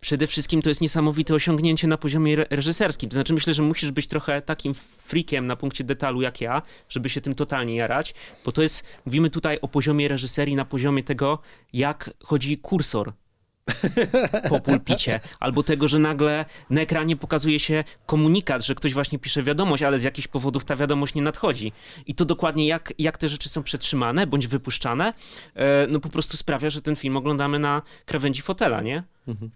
Przede 0.00 0.26
wszystkim 0.26 0.62
to 0.62 0.68
jest 0.68 0.80
niesamowite 0.80 1.34
osiągnięcie 1.34 1.88
na 1.88 1.96
poziomie 1.96 2.36
reżyserskim. 2.50 3.10
To 3.10 3.14
znaczy 3.14 3.34
myślę, 3.34 3.54
że 3.54 3.62
musisz 3.62 3.90
być 3.90 4.06
trochę 4.06 4.42
takim 4.42 4.74
freakiem 5.06 5.46
na 5.46 5.56
punkcie 5.56 5.84
detalu 5.84 6.22
jak 6.22 6.40
ja, 6.40 6.62
żeby 6.88 7.08
się 7.08 7.20
tym 7.20 7.34
totalnie 7.34 7.75
jarać, 7.76 8.14
bo 8.44 8.52
to 8.52 8.62
jest, 8.62 8.84
mówimy 9.06 9.30
tutaj 9.30 9.58
o 9.62 9.68
poziomie 9.68 10.08
reżyserii 10.08 10.56
na 10.56 10.64
poziomie 10.64 11.02
tego, 11.02 11.38
jak 11.72 12.10
chodzi 12.24 12.58
kursor 12.58 13.12
po 14.48 14.60
pulpicie, 14.60 15.20
albo 15.40 15.62
tego, 15.62 15.88
że 15.88 15.98
nagle 15.98 16.44
na 16.70 16.80
ekranie 16.80 17.16
pokazuje 17.16 17.60
się 17.60 17.84
komunikat, 18.06 18.64
że 18.64 18.74
ktoś 18.74 18.94
właśnie 18.94 19.18
pisze 19.18 19.42
wiadomość, 19.42 19.82
ale 19.82 19.98
z 19.98 20.02
jakichś 20.02 20.28
powodów 20.28 20.64
ta 20.64 20.76
wiadomość 20.76 21.14
nie 21.14 21.22
nadchodzi. 21.22 21.72
I 22.06 22.14
to 22.14 22.24
dokładnie 22.24 22.66
jak, 22.66 22.92
jak 22.98 23.18
te 23.18 23.28
rzeczy 23.28 23.48
są 23.48 23.62
przetrzymane 23.62 24.26
bądź 24.26 24.46
wypuszczane, 24.46 25.12
e, 25.54 25.86
no 25.86 26.00
po 26.00 26.08
prostu 26.08 26.36
sprawia, 26.36 26.70
że 26.70 26.82
ten 26.82 26.96
film 26.96 27.16
oglądamy 27.16 27.58
na 27.58 27.82
krawędzi 28.04 28.42
fotela, 28.42 28.80
nie? 28.80 29.02
Mhm. 29.28 29.50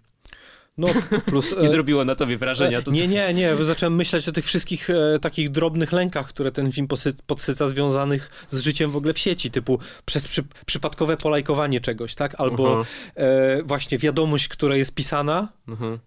No, 0.77 0.87
plus, 1.25 1.55
nie 1.61 1.67
zrobiło 1.67 2.05
na 2.05 2.15
tobie 2.15 2.37
wrażenia. 2.37 2.81
To 2.81 2.91
nie, 2.91 3.07
nie, 3.07 3.33
nie. 3.33 3.55
Zacząłem 3.61 3.95
myśleć 3.95 4.27
o 4.27 4.31
tych 4.31 4.45
wszystkich 4.45 4.89
e, 4.89 5.19
takich 5.19 5.49
drobnych 5.49 5.91
lękach, 5.91 6.27
które 6.27 6.51
ten 6.51 6.71
film 6.71 6.87
podsyca, 7.25 7.67
związanych 7.67 8.45
z 8.49 8.59
życiem 8.59 8.91
w 8.91 8.95
ogóle 8.95 9.13
w 9.13 9.19
sieci, 9.19 9.51
typu 9.51 9.79
przez 10.05 10.27
przy, 10.27 10.43
przypadkowe 10.65 11.17
polajkowanie 11.17 11.79
czegoś, 11.79 12.15
tak? 12.15 12.35
Albo 12.41 12.83
e, 13.15 13.63
właśnie 13.63 13.97
wiadomość, 13.97 14.47
która 14.47 14.75
jest 14.75 14.95
pisana. 14.95 15.47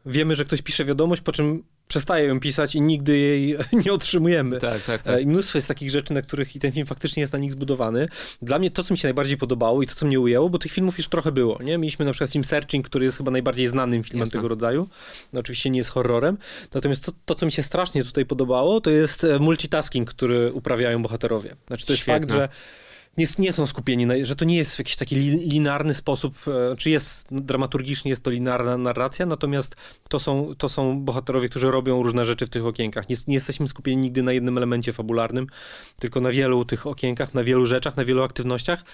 Wiemy, 0.06 0.34
że 0.34 0.44
ktoś 0.44 0.62
pisze 0.62 0.84
wiadomość, 0.84 1.22
po 1.22 1.32
czym 1.32 1.62
przestaje 1.88 2.26
ją 2.26 2.40
pisać 2.40 2.74
i 2.74 2.80
nigdy 2.80 3.18
jej 3.18 3.56
nie 3.84 3.92
otrzymujemy. 3.92 4.58
Tak, 4.58 4.82
tak, 4.82 5.02
tak. 5.02 5.22
I 5.22 5.26
mnóstwo 5.26 5.58
jest 5.58 5.68
takich 5.68 5.90
rzeczy, 5.90 6.14
na 6.14 6.22
których 6.22 6.56
i 6.56 6.60
ten 6.60 6.72
film 6.72 6.86
faktycznie 6.86 7.20
jest 7.20 7.32
na 7.32 7.38
nich 7.38 7.52
zbudowany. 7.52 8.08
Dla 8.42 8.58
mnie 8.58 8.70
to, 8.70 8.84
co 8.84 8.94
mi 8.94 8.98
się 8.98 9.08
najbardziej 9.08 9.36
podobało 9.36 9.82
i 9.82 9.86
to, 9.86 9.94
co 9.94 10.06
mnie 10.06 10.20
ujęło, 10.20 10.50
bo 10.50 10.58
tych 10.58 10.72
filmów 10.72 10.98
już 10.98 11.08
trochę 11.08 11.32
było, 11.32 11.62
nie? 11.62 11.78
Mieliśmy 11.78 12.04
na 12.04 12.12
przykład 12.12 12.30
film 12.30 12.44
Searching, 12.44 12.86
który 12.86 13.04
jest 13.04 13.16
chyba 13.16 13.30
najbardziej 13.30 13.66
znanym 13.66 14.02
filmem 14.04 14.20
Jasne. 14.20 14.38
tego 14.38 14.48
rodzaju. 14.48 14.88
No, 15.32 15.40
oczywiście 15.40 15.70
nie 15.70 15.78
jest 15.78 15.90
horrorem. 15.90 16.38
Natomiast 16.74 17.06
to, 17.06 17.12
to, 17.24 17.34
co 17.34 17.46
mi 17.46 17.52
się 17.52 17.62
strasznie 17.62 18.04
tutaj 18.04 18.26
podobało, 18.26 18.80
to 18.80 18.90
jest 18.90 19.24
e, 19.24 19.38
multitasking, 19.38 20.10
który 20.10 20.52
uprawiają 20.52 21.02
bohaterowie. 21.02 21.56
Znaczy 21.66 21.86
to 21.86 21.92
jest 21.92 22.02
Świetne. 22.02 22.20
fakt, 22.20 22.32
że 22.32 22.48
nie, 23.18 23.26
nie 23.38 23.52
są 23.52 23.66
skupieni, 23.66 24.06
na, 24.06 24.14
że 24.22 24.36
to 24.36 24.44
nie 24.44 24.56
jest 24.56 24.76
w 24.76 24.78
jakiś 24.78 24.96
taki 24.96 25.16
linearny 25.16 25.94
sposób, 25.94 26.34
e, 26.46 26.76
czy 26.76 26.90
jest 26.90 27.26
dramaturgicznie 27.30 28.10
jest 28.10 28.22
to 28.22 28.30
linearna 28.30 28.78
narracja, 28.78 29.26
natomiast 29.26 29.76
to 30.08 30.20
są, 30.20 30.54
to 30.58 30.68
są 30.68 31.00
bohaterowie, 31.00 31.48
którzy 31.48 31.70
robią 31.70 32.02
różne 32.02 32.24
rzeczy 32.24 32.46
w 32.46 32.50
tych 32.50 32.66
okienkach. 32.66 33.08
Nie, 33.08 33.16
nie 33.26 33.34
jesteśmy 33.34 33.68
skupieni 33.68 34.02
nigdy 34.02 34.22
na 34.22 34.32
jednym 34.32 34.56
elemencie 34.56 34.92
fabularnym, 34.92 35.46
tylko 35.96 36.20
na 36.20 36.30
wielu 36.30 36.64
tych 36.64 36.86
okienkach, 36.86 37.34
na 37.34 37.44
wielu 37.44 37.66
rzeczach, 37.66 37.96
na 37.96 38.04
wielu 38.04 38.22
aktywnościach. 38.22 38.84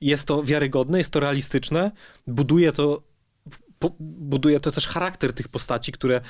Jest 0.00 0.24
to 0.24 0.42
wiarygodne, 0.42 0.98
jest 0.98 1.10
to 1.10 1.20
realistyczne, 1.20 1.90
buduje 2.26 2.72
to 2.72 3.02
buduje 4.00 4.60
to 4.60 4.72
też 4.72 4.86
charakter 4.86 5.32
tych 5.32 5.48
postaci, 5.48 5.92
które 5.92 6.20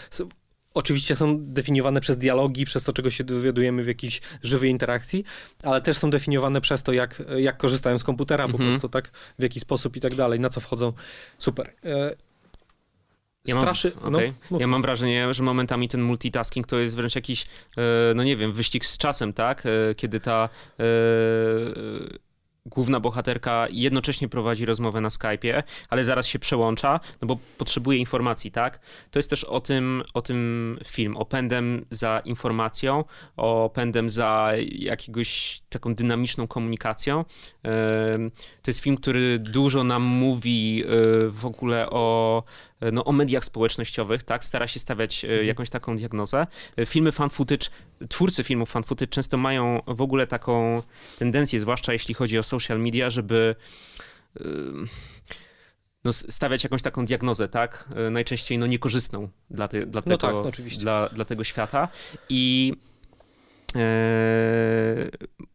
oczywiście 0.75 1.17
są 1.17 1.37
definiowane 1.39 2.01
przez 2.01 2.19
dialogi, 2.19 2.65
przez 2.65 2.85
to, 2.85 2.93
czego 2.93 3.11
się 3.11 3.25
dowiadujemy 3.25 3.85
w 3.85 3.87
jakiejś 3.87 4.21
żywej 4.43 4.71
interakcji, 4.71 5.25
ale 5.63 5.81
też 5.81 5.97
są 5.99 6.11
definiowane 6.11 6.61
przez 6.61 6.83
to, 6.83 6.93
jak, 6.93 7.23
jak 7.37 7.57
korzystają 7.57 7.99
z 7.99 8.05
komputera 8.05 8.49
po 8.49 8.53
mhm. 8.53 8.71
prostu, 8.71 8.89
tak? 8.89 9.11
W 9.39 9.43
jaki 9.43 9.61
sposób 9.61 9.97
i 9.97 10.01
tak 10.01 10.15
dalej, 10.15 10.41
na 10.41 10.49
co 10.49 10.61
wchodzą. 10.61 10.93
Super. 11.39 11.73
E, 11.85 12.15
ja 13.45 13.55
Straszy... 13.55 13.93
Mam, 14.03 14.15
okay. 14.15 14.35
no, 14.51 14.61
ja 14.61 14.67
mam 14.67 14.83
wrażenie, 14.83 15.35
że 15.35 15.43
momentami 15.43 15.89
ten 15.89 16.03
multitasking 16.03 16.67
to 16.67 16.79
jest 16.79 16.97
wręcz 16.97 17.15
jakiś, 17.15 17.47
e, 17.77 17.83
no 18.15 18.25
nie 18.25 18.37
wiem, 18.37 18.53
wyścig 18.53 18.87
z 18.87 18.99
czasem, 18.99 19.33
tak? 19.33 19.67
E, 19.67 19.95
kiedy 19.95 20.21
ta 20.21 20.49
główna 22.67 23.01
bohaterka 23.01 23.67
jednocześnie 23.71 24.29
prowadzi 24.29 24.67
rozmowę 24.67 25.01
na 25.01 25.09
Skype'ie, 25.09 25.63
ale 25.89 26.05
zaraz 26.05 26.27
się 26.27 26.39
przełącza, 26.39 27.01
no 27.23 27.29
bo 27.29 27.39
potrzebuje 27.59 27.99
informacji, 27.99 28.51
tak? 28.51 28.81
To 29.11 29.19
jest 29.19 29.31
też 29.31 29.45
o 29.45 29.61
tym, 29.61 30.03
o 30.15 30.23
tym 30.23 30.79
film, 30.87 31.17
o 31.17 31.25
pędem 31.25 31.87
za 31.91 32.23
informacją, 32.25 33.05
o 33.37 33.71
pędem 33.75 34.11
za 34.11 34.53
jakiegoś 34.73 35.61
taką 35.69 35.95
dynamiczną 35.95 36.47
komunikacją. 36.47 37.25
To 38.63 38.69
jest 38.71 38.81
film, 38.81 38.97
który 38.97 39.39
dużo 39.39 39.85
nam 39.85 40.03
mówi 40.03 40.85
e, 40.85 40.87
w 41.31 41.47
ogóle 41.47 41.91
o 41.91 42.43
no, 42.93 43.05
o 43.05 43.13
mediach 43.13 43.45
społecznościowych, 43.45 44.23
tak, 44.23 44.45
stara 44.45 44.67
się 44.67 44.81
stawiać 44.81 45.25
e, 45.25 45.29
mhm. 45.29 45.47
jakąś 45.47 45.71
taką 45.71 45.97
diagnozę. 45.97 46.47
E, 46.77 46.87
filmy 46.87 47.13
fan 47.13 47.31
footage, 47.31 47.67
twórcy 48.09 48.45
filmów 48.45 48.71
fan 48.71 48.83
footage 48.83 49.11
często 49.11 49.37
mają 49.37 49.83
w 49.87 50.01
ogóle 50.01 50.27
taką 50.27 50.83
tendencję, 51.19 51.61
zwłaszcza 51.61 51.93
jeśli 51.93 52.15
chodzi 52.15 52.39
o 52.39 52.43
social 52.43 52.81
media, 52.81 53.11
żeby 53.11 53.55
no, 56.05 56.13
stawiać 56.13 56.65
jakąś 56.65 56.83
taką 56.83 57.05
diagnozę, 57.05 57.49
tak? 57.49 57.89
Najczęściej 58.11 58.59
no, 58.59 58.67
niekorzystną 58.67 59.29
dla, 59.51 59.69
te, 59.69 59.87
dla, 59.87 60.03
no 60.07 60.17
tego, 60.17 60.45
tak, 60.45 60.61
dla, 60.61 61.09
dla 61.09 61.25
tego 61.25 61.45
świata. 61.45 61.89
I 62.29 62.75
e, 63.77 63.81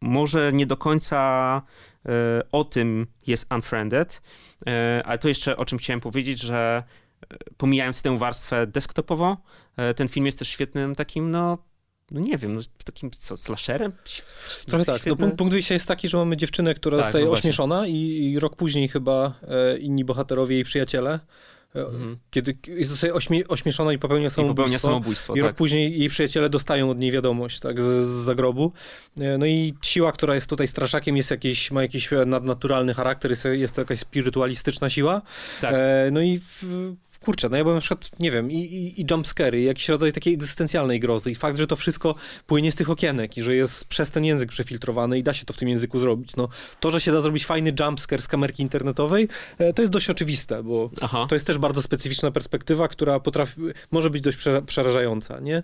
może 0.02 0.54
nie 0.54 0.66
do 0.66 0.78
końca 0.78 1.62
e, 2.06 2.12
o 2.52 2.64
tym 2.64 3.08
jest 3.28 3.54
Unfriended, 3.54 4.22
e, 4.68 5.02
ale 5.06 5.18
to 5.18 5.28
jeszcze 5.28 5.58
o 5.58 5.66
czym 5.66 5.78
chciałem 5.78 6.00
powiedzieć, 6.00 6.42
że 6.42 6.84
pomijając 7.58 8.02
tę 8.02 8.18
warstwę 8.18 8.68
desktopową, 8.68 9.38
e, 9.78 9.94
ten 9.94 10.08
film 10.08 10.26
jest 10.26 10.40
też 10.40 10.48
świetnym 10.48 10.96
takim, 10.96 11.32
no, 11.32 11.58
no 12.12 12.20
nie 12.20 12.38
wiem, 12.38 12.54
no, 12.54 12.62
takim 12.86 13.12
co, 13.12 13.38
slasherem? 13.38 13.92
Trochę 14.68 14.86
tak. 14.86 15.06
No, 15.06 15.16
punkt, 15.16 15.38
punkt 15.38 15.54
wyjścia 15.54 15.74
jest 15.74 15.88
taki, 15.88 16.10
że 16.10 16.18
mamy 16.18 16.38
dziewczynę, 16.38 16.74
która 16.74 16.98
tak, 16.98 17.06
zostaje 17.06 17.26
no 17.26 17.32
ośmieszona 17.32 17.88
i, 17.88 17.96
i, 17.96 18.40
rok 18.40 18.56
później 18.56 18.88
chyba 18.88 19.40
e, 19.48 19.78
inni 19.78 20.06
bohaterowie, 20.06 20.56
jej 20.56 20.64
przyjaciele 20.64 21.12
e, 21.14 21.46
Mhm. 21.76 22.18
Kiedy 22.32 22.58
zostaje 22.82 23.14
ośmie, 23.14 23.48
ośmieszona 23.48 23.94
i 23.94 24.00
popełnia 24.00 24.30
samobójstwo. 24.30 24.54
I, 24.54 24.56
popełnia 24.56 24.80
samobójstwo, 24.80 25.36
i 25.36 25.42
rok 25.42 25.50
tak. 25.50 25.56
później 25.56 26.00
jej 26.00 26.10
przyjaciele 26.10 26.50
dostają 26.50 26.90
od 26.90 27.00
niej 27.00 27.12
wiadomość 27.12 27.60
tak, 27.60 27.82
z, 27.82 28.08
z 28.08 28.24
zagrobu. 28.24 28.72
E, 29.20 29.38
no 29.38 29.46
i 29.46 29.74
siła, 29.82 30.12
która 30.12 30.36
jest 30.36 30.50
tutaj 30.50 30.68
straszakiem, 30.68 31.18
jest 31.18 31.32
jakiś, 31.32 31.72
ma 31.72 31.82
jakiś 31.82 32.10
nadnaturalny 32.26 32.94
charakter, 32.94 33.32
jest, 33.32 33.48
jest 33.52 33.76
to 33.76 33.82
jakaś 33.82 34.00
spirytualistyczna 34.00 34.90
siła. 34.90 35.22
Tak. 35.62 35.74
E, 35.74 36.10
no 36.12 36.22
i 36.22 36.40
w, 36.40 36.64
kurczę, 37.20 37.50
no 37.50 37.58
ja 37.58 37.64
byłem 37.64 37.78
na 37.78 37.82
przykład, 37.82 38.20
nie 38.20 38.32
wiem, 38.32 38.52
i, 38.52 38.56
i, 38.56 39.02
i 39.02 39.06
jumpscary, 39.12 39.62
jakiś 39.62 39.90
rodzaj 39.90 40.14
takiej 40.14 40.34
egzystencjalnej 40.34 41.00
grozy 41.00 41.32
i 41.32 41.36
fakt, 41.36 41.58
że 41.58 41.68
to 41.68 41.76
wszystko 41.76 42.16
płynie 42.48 42.72
z 42.72 42.76
tych 42.76 42.90
okienek 42.90 43.38
i 43.38 43.42
że 43.42 43.56
jest 43.56 43.86
przez 43.86 44.12
ten 44.12 44.26
język 44.26 44.50
przefiltrowany 44.50 45.20
i 45.20 45.24
da 45.24 45.34
się 45.34 45.46
to 45.46 45.54
w 45.54 45.58
tym 45.58 45.70
języku 45.70 46.00
zrobić. 46.00 46.36
No, 46.36 46.50
to, 46.80 46.92
że 46.92 47.02
się 47.02 47.12
da 47.12 47.22
zrobić 47.22 47.46
fajny 47.46 47.74
jumpscare 47.80 48.22
z 48.22 48.28
kamerki 48.28 48.64
internetowej, 48.64 49.28
e, 49.58 49.74
to 49.74 49.82
jest 49.82 49.94
dość 49.94 50.10
oczywiste, 50.10 50.64
bo 50.64 50.90
Aha. 51.02 51.26
to 51.30 51.36
jest 51.36 51.48
też 51.48 51.58
bardzo 51.58 51.82
specyficzna 51.82 52.32
perspektywa, 52.32 52.88
która 52.88 53.20
potrafi, 53.20 53.62
może 53.92 54.10
być 54.10 54.22
dość 54.22 54.38
przerażająca, 54.66 55.40
nie? 55.40 55.64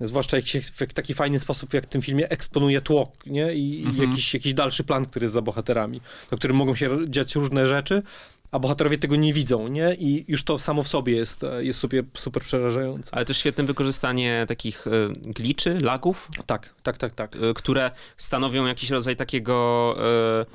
Zwłaszcza 0.00 0.36
jak 0.36 0.46
się 0.46 0.60
w 0.60 0.94
taki 0.94 1.14
fajny 1.14 1.38
sposób, 1.38 1.74
jak 1.74 1.86
w 1.86 1.88
tym 1.88 2.02
filmie 2.02 2.28
eksponuje 2.28 2.80
tło, 2.80 3.12
nie? 3.26 3.54
I, 3.54 3.84
mhm. 3.86 4.10
jakiś, 4.10 4.34
jakiś 4.34 4.54
dalszy 4.54 4.84
plan, 4.84 5.06
który 5.06 5.24
jest 5.24 5.34
za 5.34 5.42
bohaterami, 5.42 6.00
do 6.30 6.36
którym 6.36 6.56
mogą 6.56 6.74
się 6.74 7.10
dziać 7.10 7.34
różne 7.34 7.68
rzeczy, 7.68 8.02
a 8.50 8.58
bohaterowie 8.58 8.98
tego 8.98 9.16
nie 9.16 9.32
widzą, 9.32 9.68
nie? 9.68 9.94
I 9.94 10.24
już 10.28 10.44
to 10.44 10.58
samo 10.58 10.82
w 10.82 10.88
sobie 10.88 11.16
jest, 11.16 11.44
jest 11.58 11.78
super, 11.78 12.04
super 12.14 12.42
przerażające. 12.42 13.14
Ale 13.14 13.24
też 13.24 13.38
świetne 13.38 13.64
wykorzystanie 13.64 14.44
takich 14.48 14.86
e, 14.86 14.90
gliczy, 15.12 15.78
lagów. 15.80 16.28
Tak, 16.46 16.74
tak, 16.82 16.98
tak, 16.98 17.12
tak. 17.12 17.36
E, 17.36 17.54
które 17.54 17.90
stanowią 18.16 18.66
jakiś 18.66 18.90
rodzaj 18.90 19.16
takiego 19.16 19.96
e, 20.00 20.46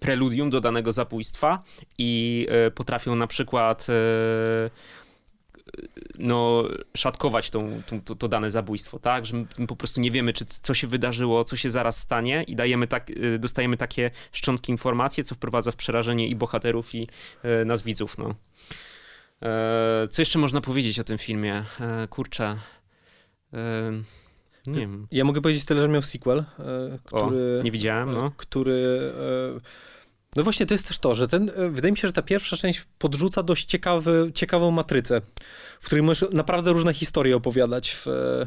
preludium 0.00 0.50
do 0.50 0.60
danego 0.60 0.92
zabójstwa 0.92 1.62
i 1.98 2.46
potrafią 2.74 3.16
na 3.16 3.26
przykład 3.26 3.86
no, 6.18 6.64
szatkować 6.96 7.50
tą, 7.50 7.82
tą, 7.86 8.00
to, 8.00 8.14
to, 8.14 8.28
dane 8.28 8.50
zabójstwo, 8.50 8.98
tak? 8.98 9.26
Że 9.26 9.36
my 9.58 9.66
po 9.66 9.76
prostu 9.76 10.00
nie 10.00 10.10
wiemy, 10.10 10.32
czy 10.32 10.44
co 10.44 10.74
się 10.74 10.86
wydarzyło, 10.86 11.44
co 11.44 11.56
się 11.56 11.70
zaraz 11.70 11.98
stanie 11.98 12.42
i 12.42 12.56
dajemy 12.56 12.86
tak, 12.86 13.10
y, 13.10 13.38
dostajemy 13.38 13.76
takie 13.76 14.10
szczątki 14.32 14.72
informacji, 14.72 15.24
co 15.24 15.34
wprowadza 15.34 15.72
w 15.72 15.76
przerażenie 15.76 16.28
i 16.28 16.36
bohaterów, 16.36 16.94
i 16.94 17.08
e, 17.42 17.64
nas 17.64 17.82
widzów, 17.82 18.18
no. 18.18 18.34
E, 19.42 20.08
co 20.10 20.22
jeszcze 20.22 20.38
można 20.38 20.60
powiedzieć 20.60 20.98
o 20.98 21.04
tym 21.04 21.18
filmie? 21.18 21.64
E, 21.80 22.08
kurczę. 22.08 22.56
E, 23.52 23.92
nie 24.66 24.80
wiem. 24.80 25.06
Ja 25.10 25.24
mogę 25.24 25.40
powiedzieć 25.40 25.64
tyle, 25.64 25.80
że 25.80 25.88
miał 25.88 26.02
sequel, 26.02 26.44
który... 27.04 27.58
O, 27.60 27.62
nie 27.62 27.70
widziałem, 27.70 28.12
no. 28.12 28.32
Który 28.36 29.12
no 30.36 30.42
właśnie, 30.42 30.66
to 30.66 30.74
jest 30.74 30.88
też 30.88 30.98
to, 30.98 31.14
że 31.14 31.28
ten, 31.28 31.50
e, 31.56 31.70
wydaje 31.70 31.92
mi 31.92 31.98
się, 31.98 32.08
że 32.08 32.12
ta 32.12 32.22
pierwsza 32.22 32.56
część 32.56 32.86
podrzuca 32.98 33.42
dość 33.42 33.64
ciekawy, 33.64 34.30
ciekawą 34.34 34.70
matrycę, 34.70 35.20
w 35.80 35.86
której 35.86 36.02
możesz 36.02 36.30
naprawdę 36.32 36.72
różne 36.72 36.94
historie 36.94 37.36
opowiadać 37.36 37.90
w, 37.90 38.06
e, 38.06 38.46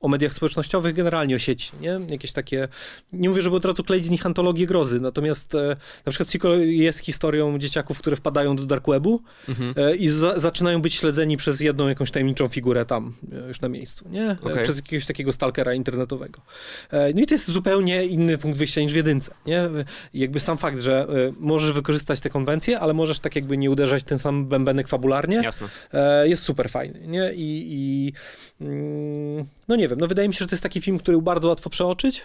o 0.00 0.08
mediach 0.08 0.34
społecznościowych, 0.34 0.94
generalnie 0.94 1.34
o 1.34 1.38
sieci, 1.38 1.72
nie? 1.80 2.00
Jakieś 2.10 2.32
takie, 2.32 2.68
nie 3.12 3.28
mówię, 3.28 3.42
żeby 3.42 3.56
od 3.56 3.64
razu 3.64 3.84
kleić 3.84 4.06
z 4.06 4.10
nich 4.10 4.26
antologię 4.26 4.66
grozy, 4.66 5.00
natomiast 5.00 5.54
e, 5.54 5.76
na 6.06 6.10
przykład 6.10 6.28
sequel 6.28 6.76
jest 6.76 6.98
historią 6.98 7.58
dzieciaków, 7.58 7.98
które 7.98 8.16
wpadają 8.16 8.56
do 8.56 8.66
dark 8.66 8.88
webu 8.88 9.22
mhm. 9.48 9.98
i 9.98 10.08
za, 10.08 10.38
zaczynają 10.38 10.82
być 10.82 10.94
śledzeni 10.94 11.36
przez 11.36 11.60
jedną 11.60 11.88
jakąś 11.88 12.10
tajemniczą 12.10 12.48
figurę 12.48 12.86
tam, 12.86 13.12
już 13.48 13.60
na 13.60 13.68
miejscu, 13.68 14.08
nie? 14.10 14.36
Okay. 14.42 14.62
Przez 14.62 14.76
jakiegoś 14.76 15.06
takiego 15.06 15.32
stalkera 15.32 15.74
internetowego. 15.74 16.40
No 17.14 17.20
i 17.20 17.26
to 17.26 17.34
jest 17.34 17.50
zupełnie 17.50 18.04
inny 18.04 18.38
punkt 18.38 18.58
wyjścia 18.58 18.80
niż 18.80 18.92
w 18.92 18.96
jedynce, 18.96 19.34
nie? 19.46 19.68
Jakby 20.14 20.40
sam 20.40 20.58
fakt, 20.58 20.80
że 20.80 21.06
możesz 21.38 21.72
wykorzystać 21.72 22.20
te 22.20 22.30
konwencje, 22.30 22.80
ale 22.80 22.94
możesz 22.94 23.18
tak 23.18 23.36
jakby 23.36 23.56
nie 23.56 23.70
uderzać 23.70 24.04
ten 24.04 24.18
sam 24.18 24.46
bębenek 24.46 24.88
fabularnie. 24.88 25.40
Jasne. 25.44 25.68
Jest 26.24 26.42
super 26.42 26.70
fajny, 26.70 27.06
nie? 27.06 27.32
I, 27.34 27.66
i 27.68 28.12
mm, 28.60 29.46
no 29.68 29.76
nie 29.76 29.87
wiem, 29.88 29.98
no 30.00 30.06
wydaje 30.06 30.28
mi 30.28 30.34
się, 30.34 30.38
że 30.38 30.46
to 30.46 30.54
jest 30.54 30.62
taki 30.62 30.80
film, 30.80 30.98
który 30.98 31.22
bardzo 31.22 31.48
łatwo 31.48 31.70
przeoczyć, 31.70 32.22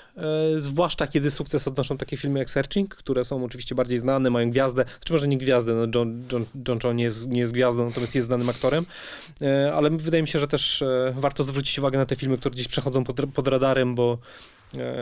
y, 0.55 0.61
zwłaszcza 0.61 1.07
kiedy 1.07 1.32
sukces 1.32 1.68
odnoszą 1.68 1.97
takie 1.97 2.18
filmy 2.18 2.39
jak 2.39 2.49
Searching, 2.49 2.95
które 2.95 3.26
są 3.26 3.43
oczywiście 3.43 3.76
bardziej 3.76 3.97
znane, 3.97 4.30
mają 4.30 4.51
gwiazdę, 4.51 4.86
czy 5.05 5.14
może 5.14 5.28
nie 5.28 5.38
gwiazdę, 5.38 5.74
no 5.74 5.99
John, 5.99 6.24
John, 6.32 6.45
John 6.68 6.80
Cho 6.80 6.93
nie 6.93 7.03
jest, 7.03 7.30
nie 7.30 7.39
jest 7.39 7.53
gwiazdą, 7.53 7.86
natomiast 7.86 8.16
jest 8.16 8.28
znanym 8.28 8.49
aktorem, 8.49 8.86
ale 9.74 9.89
wydaje 9.89 10.24
mi 10.24 10.28
się, 10.28 10.39
że 10.39 10.47
też 10.47 10.84
warto 11.16 11.43
zwrócić 11.43 11.80
uwagę 11.80 11.97
na 11.97 12.05
te 12.05 12.16
filmy, 12.16 12.38
które 12.38 12.53
gdzieś 12.53 12.68
przechodzą 12.68 13.03
pod, 13.03 13.22
pod 13.34 13.47
radarem, 13.47 13.95
bo 13.95 14.14
e, 14.14 14.18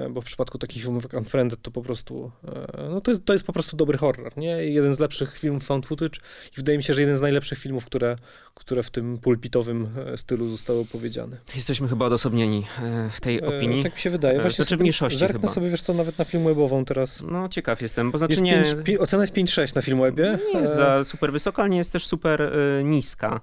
bo 0.10 0.22
w 0.22 0.26
przypadku 0.26 0.58
takich 0.58 0.84
filmów 0.84 1.04
jak 1.04 1.14
Unfriended 1.14 1.62
to 1.62 1.72
po 1.72 1.82
prostu, 1.82 2.32
e, 2.78 2.90
no 2.90 3.02
to 3.02 3.12
jest, 3.12 3.26
to 3.26 3.34
jest 3.34 3.46
po 3.46 3.54
prostu 3.54 3.78
dobry 3.78 3.98
horror, 3.98 4.38
nie? 4.38 4.48
Jeden 4.48 4.94
z 4.94 5.00
lepszych 5.00 5.38
filmów 5.38 5.64
found 5.64 5.86
footage 5.86 6.20
i 6.54 6.56
wydaje 6.58 6.78
mi 6.78 6.84
się, 6.84 6.94
że 6.94 7.02
jeden 7.02 7.18
z 7.18 7.22
najlepszych 7.22 7.58
filmów, 7.60 7.86
które, 7.86 8.16
które 8.54 8.84
w 8.84 8.90
tym 8.90 9.18
pulpitowym 9.18 9.90
e, 10.14 10.18
stylu 10.18 10.50
zostały 10.50 10.80
opowiedziane. 10.80 11.38
Jesteśmy 11.56 11.88
chyba 11.88 12.06
odosobnieni 12.06 12.66
e, 12.82 13.10
w 13.14 13.22
tej 13.22 13.42
opinii. 13.42 13.80
E, 13.80 13.84
tak 13.84 13.94
mi 13.94 14.00
się 14.00 14.10
wydaje. 14.10 14.38
E, 14.38 14.42
Właśnie 14.42 14.66
znaczy 14.66 14.78
mniejszości 14.78 15.20
zerknę 15.20 15.40
chyba. 15.42 15.54
sobie, 15.54 15.70
wiesz 15.70 15.82
co, 15.82 15.94
nawet 15.94 16.18
na 16.18 16.26
Filmwebową 16.26 16.86
teraz. 16.86 17.24
No 17.32 17.50
ciekaw 17.50 17.82
jestem, 17.82 18.12
bo 18.12 18.18
znaczy 18.18 18.32
Jest 18.32 18.44
nie, 18.44 18.64
pięć, 18.64 18.76
pi, 18.86 19.00
ocena 19.00 19.24
jest 19.24 19.34
5,6 19.34 19.76
na 19.76 19.82
Filmwebie. 19.82 20.40
nie 20.54 20.60
jest 20.60 20.74
E, 20.74 20.76
za 20.76 21.04
super 21.04 21.32
wysoka, 21.32 21.62
ale 21.62 21.70
nie 21.70 21.78
jest 21.78 21.92
też 21.94 22.08
super 22.08 22.42
e, 22.42 22.84
niska. 22.84 23.42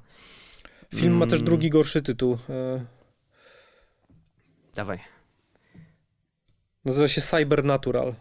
Film 0.95 1.13
ma 1.13 1.27
też 1.27 1.39
Mm, 1.39 1.45
drugi 1.47 1.71
gorszy 1.71 2.03
tytuł. 2.03 2.39
E, 2.51 2.85
Dawaj. 4.75 4.99
Nazywa 6.89 7.09
się 7.09 7.21
Cybernatural. 7.21 8.15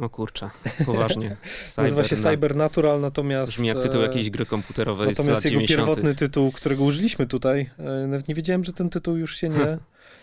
O 0.00 0.08
kurczę, 0.08 0.50
poważnie. 0.86 1.36
Nazywa 1.78 2.04
się 2.04 2.16
Cyber- 2.16 2.30
Cybernatural, 2.30 3.00
natomiast... 3.00 3.52
Brzmi 3.52 3.68
jak 3.68 3.78
tytuł 3.78 4.00
e, 4.00 4.04
jakiejś 4.04 4.30
gry 4.30 4.46
komputerowej 4.46 5.14
z 5.14 5.18
lat 5.18 5.18
Natomiast 5.18 5.44
jego 5.44 5.56
90. 5.56 5.86
pierwotny 5.86 6.14
tytuł, 6.14 6.52
którego 6.52 6.84
użyliśmy 6.84 7.26
tutaj, 7.26 7.70
e, 7.78 8.06
nawet 8.06 8.28
nie 8.28 8.34
wiedziałem, 8.34 8.64
że 8.64 8.72
ten 8.72 8.90
tytuł 8.90 9.16
już 9.16 9.36
się 9.36 9.48
nie... 9.48 9.78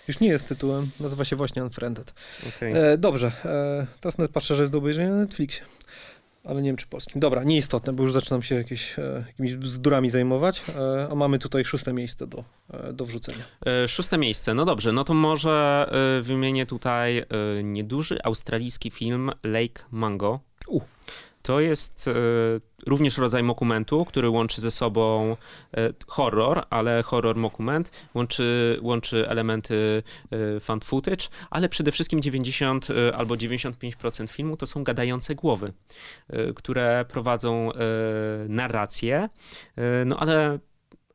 Już 0.07 0.19
nie 0.19 0.27
jest 0.27 0.47
tytułem, 0.47 0.89
nazywa 0.99 1.25
się 1.25 1.35
właśnie 1.35 1.63
Unfriended. 1.63 2.13
Okej. 2.47 2.73
E, 2.73 2.97
dobrze, 2.97 3.31
e, 3.45 3.87
teraz 3.99 4.17
nawet 4.17 4.31
patrzę, 4.31 4.55
że 4.55 4.63
jest 4.63 4.71
do 4.73 4.77
obejrzenia 4.77 5.09
na 5.09 5.15
Netflixie. 5.15 5.65
Ale 6.43 6.61
nie 6.61 6.69
wiem, 6.69 6.77
czy 6.77 6.87
polskim. 6.87 7.19
Dobra, 7.19 7.43
nieistotne, 7.43 7.93
bo 7.93 8.03
już 8.03 8.13
zaczynam 8.13 8.43
się 8.43 8.55
jakieś, 8.55 8.99
e, 8.99 9.23
jakimiś 9.27 9.55
bzdurami 9.55 10.09
zajmować, 10.09 10.63
e, 10.69 11.07
a 11.11 11.15
mamy 11.15 11.39
tutaj 11.39 11.65
szóste 11.65 11.93
miejsce 11.93 12.27
do, 12.27 12.43
e, 12.73 12.93
do 12.93 13.05
wrzucenia. 13.05 13.43
Szóste 13.87 14.17
miejsce, 14.17 14.53
no 14.53 14.65
dobrze, 14.65 14.91
no 14.91 15.03
to 15.03 15.13
może 15.13 15.89
wymienię 16.21 16.65
tutaj 16.65 17.23
nieduży 17.63 18.19
australijski 18.23 18.91
film 18.91 19.31
Lake 19.43 19.83
Mango. 19.91 20.39
U. 20.67 20.81
To 21.41 21.59
jest 21.59 22.07
e, 22.07 22.13
również 22.85 23.17
rodzaj 23.17 23.47
dokumentu, 23.47 24.05
który 24.05 24.29
łączy 24.29 24.61
ze 24.61 24.71
sobą 24.71 25.37
e, 25.77 25.89
horror, 26.07 26.65
ale 26.69 27.03
horror 27.03 27.41
dokument, 27.41 27.91
łączy, 28.13 28.77
łączy 28.81 29.29
elementy 29.29 30.03
e, 30.31 30.59
found 30.59 30.85
footage, 30.85 31.27
ale 31.49 31.69
przede 31.69 31.91
wszystkim 31.91 32.21
90 32.21 32.87
e, 32.89 33.15
albo 33.15 33.35
95% 33.35 34.29
filmu 34.29 34.57
to 34.57 34.65
są 34.65 34.83
gadające 34.83 35.35
głowy, 35.35 35.73
które 36.55 37.05
prowadzą 37.09 37.69
narrację, 38.47 39.29
no 40.05 40.17
ale 40.17 40.59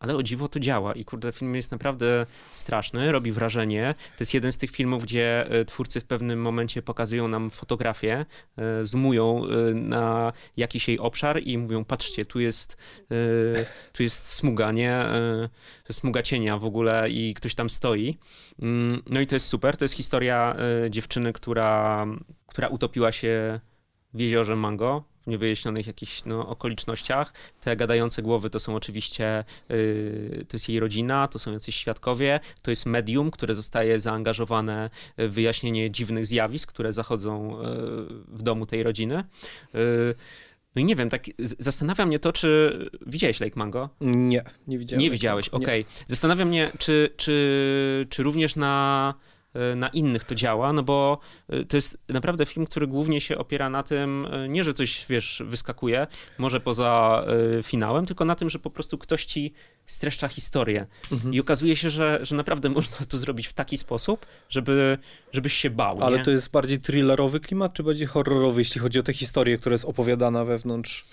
ale 0.01 0.17
o 0.17 0.23
dziwo 0.23 0.49
to 0.49 0.61
działa 0.61 0.93
i 0.93 1.05
kurde, 1.05 1.33
film 1.33 1.55
jest 1.55 1.71
naprawdę 1.71 2.27
straszny, 2.53 3.13
robi 3.13 3.33
wrażenie. 3.33 3.95
To 3.97 4.21
jest 4.21 4.35
jeden 4.35 4.53
z 4.53 4.59
tych 4.59 4.71
filmów, 4.71 5.03
gdzie 5.03 5.51
e, 5.51 5.65
twórcy 5.65 6.01
w 6.01 6.05
pewnym 6.05 6.41
momencie 6.41 6.83
pokazują 6.83 7.29
nam 7.29 7.51
fotografię, 7.51 8.27
e, 8.59 8.87
zoomują 8.87 9.43
e, 9.45 9.75
na 9.75 10.33
jakiś 10.57 10.89
jej 10.89 10.99
obszar 10.99 11.43
i 11.43 11.59
mówią, 11.59 11.85
patrzcie, 11.85 12.27
tu 12.27 12.41
jest, 12.41 12.77
tu 13.93 14.03
jest 14.03 14.33
smuga, 14.33 14.73
nie? 14.73 15.05
Smuga 15.91 16.23
cienia 16.23 16.59
w 16.59 16.65
ogóle 16.65 17.11
i 17.11 17.35
ktoś 17.35 17.55
tam 17.55 17.71
stoi. 17.71 18.19
Mm, 18.63 19.03
No 19.07 19.21
i 19.21 19.27
to 19.27 19.35
jest 19.37 19.47
super. 19.47 19.77
To 19.77 19.85
jest 19.85 19.95
historia 19.95 20.57
dziewczyny, 20.91 21.33
która, 21.33 22.07
która 22.47 22.69
utopiła 22.69 23.13
się 23.13 23.61
w 24.15 24.21
jeziorze 24.21 24.57
Mango 24.57 25.16
w 25.27 25.31
niewyjaśnionych 25.31 25.87
jakichś 25.87 26.25
no, 26.25 26.49
okolicznościach. 26.49 27.33
Te 27.61 27.77
gadające 27.77 28.23
głowy 28.23 28.51
to 28.51 28.61
są 28.61 28.75
oczywiście, 28.75 29.45
yy, 29.69 30.45
to 30.49 30.55
jest 30.55 30.69
jej 30.69 30.81
rodzina, 30.81 31.29
to 31.29 31.39
są 31.39 31.53
jacyś 31.53 31.75
świadkowie, 31.75 32.41
to 32.63 32.71
jest 32.71 32.87
medium, 32.87 33.31
które 33.31 33.55
zostaje 33.55 34.01
zaangażowane 34.01 34.91
w 35.19 35.33
wyjaśnienie 35.33 35.91
dziwnych 35.91 36.27
zjawisk, 36.27 36.73
które 36.73 36.93
zachodzą 36.93 37.63
yy, 37.63 37.69
w 38.29 38.43
domu 38.43 38.67
tej 38.67 38.83
rodziny. 38.83 39.25
Yy, 39.75 40.15
no 40.75 40.83
i 40.83 40.85
nie 40.85 40.97
wiem, 40.97 41.11
tak 41.11 41.25
zastanawia 41.39 42.07
mnie 42.07 42.19
to, 42.19 42.33
czy 42.33 42.79
widziałeś 43.07 43.41
Lake 43.41 43.57
Mango? 43.57 43.89
Nie, 44.01 44.45
nie 44.67 44.79
widziałem. 44.79 45.01
Nie 45.01 45.11
widziałeś, 45.11 45.49
okej. 45.49 45.85
Zastanawia 46.09 46.45
mnie, 46.45 46.71
czy, 46.79 47.11
czy, 47.17 48.07
czy 48.11 48.23
również 48.23 48.57
na, 48.57 49.15
na 49.77 49.89
innych 49.89 50.25
to 50.25 50.35
działa, 50.35 50.73
no 50.73 50.83
bo 50.83 51.19
e, 51.49 51.65
to 51.65 51.77
jest 51.77 51.99
naprawdę 52.09 52.47
film, 52.47 52.67
który 52.67 52.87
głównie 52.87 53.21
się 53.21 53.39
opiera 53.39 53.71
na 53.71 53.83
tym, 53.83 54.27
e, 54.33 54.49
nie 54.49 54.65
że 54.65 54.75
coś, 54.75 55.07
wiesz, 55.09 55.43
wyskakuje, 55.47 56.07
może 56.39 56.61
poza 56.61 57.25
e, 57.59 57.63
finałem, 57.63 58.07
tylko 58.07 58.25
na 58.25 58.35
tym, 58.35 58.51
że 58.51 58.59
po 58.59 58.71
prostu 58.71 58.99
ktoś 58.99 59.25
ci 59.25 59.53
streszcza 59.87 60.29
historię. 60.29 60.87
Mhm. 61.13 61.35
I 61.35 61.41
okazuje 61.41 61.77
się, 61.77 61.91
że, 61.91 62.19
że 62.23 62.37
naprawdę 62.37 62.69
można 62.79 62.97
to 63.09 63.19
zrobić 63.19 63.47
w 63.47 63.53
taki 63.53 63.77
sposób, 63.77 64.27
żeby, 64.49 64.99
żebyś 65.33 65.53
się 65.53 65.71
bał, 65.71 66.05
Ale 66.05 66.19
nie? 66.19 66.25
to 66.25 66.31
jest 66.31 66.51
bardziej 66.51 66.79
thrillerowy 66.79 67.41
klimat, 67.41 67.73
czy 67.73 67.83
bardziej 67.83 68.07
horrorowy, 68.07 68.61
jeśli 68.61 68.81
chodzi 68.81 68.99
o 68.99 69.03
tę 69.03 69.13
historię, 69.13 69.59
która 69.59 69.75
jest 69.75 69.85
opowiadana 69.85 70.45
wewnątrz? 70.45 71.05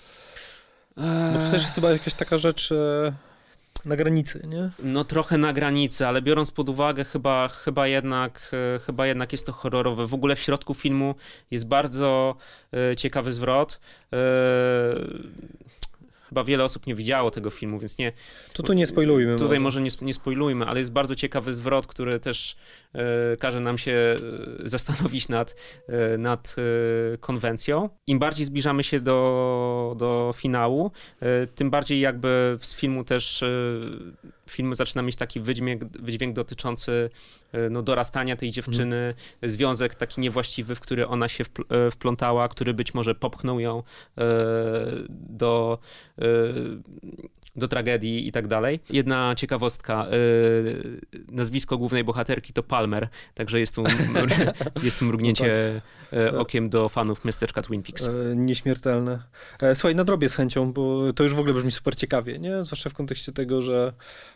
Bo 0.96 1.38
to 1.38 1.50
też 1.50 1.62
jest 1.62 1.74
chyba 1.74 1.90
jakaś 1.90 2.14
taka 2.14 2.38
rzecz 2.38 2.72
e, 2.72 3.12
na 3.86 3.96
granicy, 3.96 4.42
nie? 4.48 4.70
No 4.82 5.04
trochę 5.04 5.38
na 5.38 5.52
granicy, 5.52 6.06
ale 6.06 6.22
biorąc 6.22 6.50
pod 6.50 6.68
uwagę 6.68 7.04
chyba, 7.04 7.48
chyba, 7.48 7.86
jednak, 7.88 8.50
e, 8.76 8.78
chyba 8.78 9.06
jednak 9.06 9.32
jest 9.32 9.46
to 9.46 9.52
horrorowe. 9.52 10.06
W 10.06 10.14
ogóle 10.14 10.36
w 10.36 10.40
środku 10.40 10.74
filmu 10.74 11.14
jest 11.50 11.66
bardzo 11.66 12.36
e, 12.92 12.96
ciekawy 12.96 13.32
zwrot. 13.32 13.80
E, 14.12 14.16
chyba 16.28 16.44
wiele 16.44 16.64
osób 16.64 16.86
nie 16.86 16.94
widziało 16.94 17.30
tego 17.30 17.50
filmu, 17.50 17.78
więc 17.78 17.98
nie, 17.98 18.12
To 18.52 18.62
tu 18.62 18.72
nie 18.72 18.86
spoilujmy. 18.86 19.36
tutaj 19.36 19.60
może 19.60 19.80
nie, 19.82 19.90
sp- 19.94 20.04
nie 20.04 20.14
spoilujmy, 20.14 20.64
ale 20.66 20.78
jest 20.78 20.92
bardzo 20.92 21.14
ciekawy 21.14 21.54
zwrot, 21.54 21.86
który 21.86 22.20
też 22.20 22.56
każe 23.38 23.60
nam 23.60 23.78
się 23.78 23.92
e, 23.92 24.68
zastanowić 24.68 25.28
nad, 25.28 25.56
e, 25.88 26.18
nad 26.18 26.56
e, 27.14 27.18
konwencją. 27.18 27.88
Im 28.06 28.18
bardziej 28.18 28.46
zbliżamy 28.46 28.84
się 28.84 29.00
do, 29.00 29.94
do 29.98 30.32
finału, 30.36 30.90
e, 31.20 31.46
tym 31.46 31.70
bardziej 31.70 32.00
jakby 32.00 32.58
z 32.60 32.76
filmu 32.76 33.04
też 33.04 33.42
e, 33.42 33.48
film 34.50 34.74
zaczyna 34.74 35.02
mieć 35.02 35.16
taki 35.16 35.40
wydźwięk, 35.40 35.84
wydźwięk 35.84 36.36
dotyczący 36.36 37.10
e, 37.52 37.70
no, 37.70 37.82
dorastania 37.82 38.36
tej 38.36 38.50
dziewczyny, 38.50 39.14
związek 39.42 39.94
taki 39.94 40.20
niewłaściwy, 40.20 40.74
w 40.74 40.80
który 40.80 41.06
ona 41.06 41.28
się 41.28 41.44
wpl- 41.44 41.86
e, 41.86 41.90
wplątała, 41.90 42.48
który 42.48 42.74
być 42.74 42.94
może 42.94 43.14
popchnął 43.14 43.60
ją 43.60 43.78
e, 43.78 44.22
do, 45.10 45.78
e, 46.18 46.24
do 47.56 47.68
tragedii 47.68 48.28
i 48.28 48.32
tak 48.32 48.46
dalej. 48.46 48.80
Jedna 48.90 49.34
ciekawostka. 49.34 50.06
y, 50.12 51.00
nazwisko 51.28 51.78
głównej 51.78 52.04
bohaterki 52.04 52.52
to 52.52 52.62
Palmer, 52.62 53.08
także 53.34 53.60
jest 53.60 53.74
tu, 53.74 53.84
jest 54.82 54.98
tu 54.98 55.04
mrugnięcie 55.04 55.80
y, 56.12 56.38
okiem 56.38 56.68
do 56.68 56.88
fanów 56.88 57.24
miasteczka 57.24 57.62
Twin 57.62 57.82
Peaks. 57.82 58.08
E, 58.08 58.12
nieśmiertelne. 58.36 59.18
E, 59.62 59.74
słuchaj, 59.74 59.94
nadrobię 59.94 60.28
z 60.28 60.36
chęcią, 60.36 60.72
bo 60.72 61.12
to 61.12 61.22
już 61.22 61.34
w 61.34 61.38
ogóle 61.38 61.54
brzmi 61.54 61.72
super 61.72 61.96
ciekawie, 61.96 62.38
nie? 62.38 62.64
Zwłaszcza 62.64 62.90
w 62.90 62.94
kontekście 62.94 63.32
tego, 63.32 63.62
że 63.62 63.92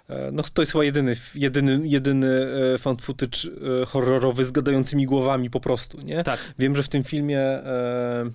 e, 0.09 0.31
no, 0.33 0.43
to 0.55 0.63
jest 0.63 0.73
chyba 0.73 0.85
jedyny, 0.85 1.17
jedyny, 1.35 1.89
jedyny 1.89 2.47
e, 2.75 2.79
found 2.79 3.03
footage 3.03 3.39
e, 3.83 3.87
horrorowy 3.87 4.45
z 4.45 4.53
gadającymi 4.53 5.07
głowami 5.07 5.51
po 5.51 5.61
prostu, 5.61 6.01
nie? 6.01 6.25
Tak, 6.25 6.55
Wiem, 6.59 6.77
że 6.77 6.83
w 6.83 6.89
tym 6.89 7.05
filmie 7.05 7.41
e, 7.41 8.31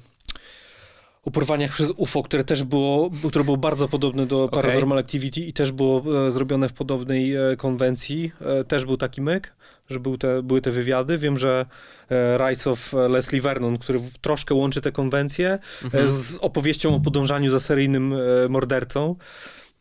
o 1.24 1.32
porwaniach 1.32 1.72
przez 1.72 1.92
UFO, 1.98 2.24
które 2.24 2.44
też 2.44 2.64
było, 2.64 3.10
które 3.30 3.44
było 3.46 3.58
bardzo 3.58 3.88
podobne 3.88 4.26
do. 4.26 4.50
Paranormal 4.52 4.98
Activity 5.00 5.42
i 5.42 5.54
też 5.54 5.72
było 5.72 6.28
e, 6.28 6.32
zrobione 6.32 6.70
w 6.70 6.74
podobnej 6.74 7.36
e, 7.36 7.56
konwencji, 7.58 8.32
e, 8.42 8.64
też 8.64 8.86
był 8.86 8.98
taki 8.98 9.22
myk, 9.22 9.54
że 9.90 10.00
był 10.00 10.18
te, 10.18 10.44
były 10.44 10.62
te 10.62 10.72
wywiady. 10.72 11.18
Wiem, 11.18 11.38
że 11.38 11.66
e, 12.10 12.38
Rise 12.38 12.72
of 12.72 12.94
Leslie 13.10 13.42
Vernon, 13.42 13.78
który 13.78 14.00
w- 14.00 14.18
troszkę 14.18 14.56
łączy 14.56 14.82
te 14.82 14.92
konwencje 14.92 15.50
e, 15.50 15.60
mhm. 15.86 16.10
z 16.10 16.38
opowieścią 16.38 16.96
o 16.96 17.00
podążaniu 17.00 17.50
za 17.52 17.60
seryjnym 17.60 18.14
e, 18.14 18.50
mordercą. 18.50 19.16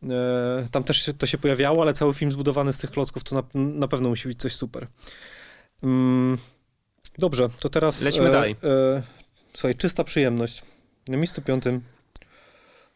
E, 0.03 0.64
Tam 0.70 0.84
też 0.84 1.03
się, 1.03 1.12
to 1.12 1.26
się 1.26 1.38
pojawiało, 1.38 1.82
ale 1.82 1.93
cały 1.93 2.14
film 2.14 2.30
zbudowany 2.32 2.72
z 2.72 2.78
tych 2.78 2.90
klocków 2.90 3.24
to 3.24 3.34
na, 3.36 3.43
na 3.55 3.88
pewno 3.88 4.09
musi 4.09 4.28
być 4.28 4.40
coś 4.40 4.55
super. 4.57 4.86
Mm, 5.82 6.38
dobrze, 7.18 7.49
to 7.61 7.68
teraz... 7.68 8.03
Lecimy 8.03 8.30
dalej. 8.30 8.57
E, 8.64 9.03
słuchaj, 9.55 9.74
czysta 9.74 10.05
przyjemność. 10.05 10.62
Na 11.09 11.17
miejscu 11.17 11.43
piątym 11.43 11.81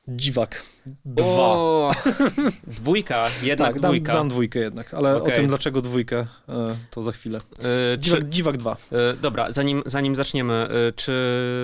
Dziwak. 0.08 0.62
Dwa. 1.04 1.24
O, 1.26 1.90
dwójka, 2.66 3.24
jednak 3.42 3.72
tak, 3.72 3.80
dam, 3.82 3.90
dwójka. 3.90 4.12
dam 4.12 4.28
dwójkę 4.28 4.58
jednak, 4.58 4.94
ale 4.94 5.14
o 5.16 5.22
Okej. 5.22 5.34
tym 5.36 5.46
dlaczego 5.46 5.80
dwójkę, 5.80 6.26
e, 6.48 6.76
to 6.90 7.02
za 7.02 7.12
chwilę. 7.12 7.38
Y, 7.38 7.98
czy, 7.98 8.00
Dziwak, 8.10 8.28
Dziwak 8.28 8.56
2. 8.56 8.76
y, 9.12 9.16
dobra, 9.22 9.52
zanim, 9.52 9.82
zanim 9.86 10.16
zaczniemy, 10.16 10.68
czy 10.96 11.12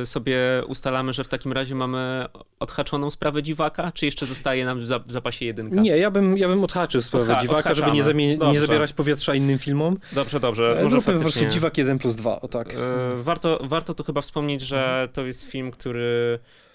sobie 0.05 0.38
ustalamy, 0.68 1.12
że 1.12 1.24
w 1.24 1.28
takim 1.28 1.53
razie 1.53 1.74
mamy 1.74 2.24
odhaczoną 2.61 3.11
sprawę 3.11 3.43
dziwaka, 3.43 3.93
czy 3.93 4.05
jeszcze 4.07 4.26
zostaje 4.26 4.64
nam 4.64 4.80
w 4.80 4.84
za- 4.86 4.99
w 4.99 5.12
zapasie 5.12 5.45
jedynka? 5.45 5.80
Nie, 5.80 5.97
ja 5.99 6.11
bym, 6.11 6.38
ja 6.38 6.49
bym 6.49 6.64
odhaczył 6.64 7.03
sprawę 7.03 7.26
Odha- 7.34 7.40
Dziwaka, 7.43 7.74
żeby 7.74 7.90
nie, 7.93 8.01
odhaczamy. 8.01 8.36
zamie- 8.38 8.53
nie 8.53 8.61
zabierać 8.61 8.93
powietrza 8.93 9.34
innym 9.34 9.59
filmom. 9.59 9.99
Dobrze, 10.12 10.40
dobrze. 10.40 10.72
E, 10.78 10.82
Może 10.82 10.90
Zróbmy 10.90 11.14
po 11.14 11.20
prostu 11.20 11.47
Dziwak 11.47 11.78
1 11.78 11.99
plus 11.99 12.14
2, 12.16 12.40
o 12.40 12.49
tak. 12.49 12.74
E, 12.74 12.76
Warto, 13.16 13.59
warto 13.64 13.95
tu 13.95 14.05
chyba 14.05 14.20
wspomnieć, 14.20 14.61
że 14.61 15.09
to 15.12 15.26
jest 15.26 15.51
film, 15.51 15.70
który 15.70 16.38
e, 16.43 16.71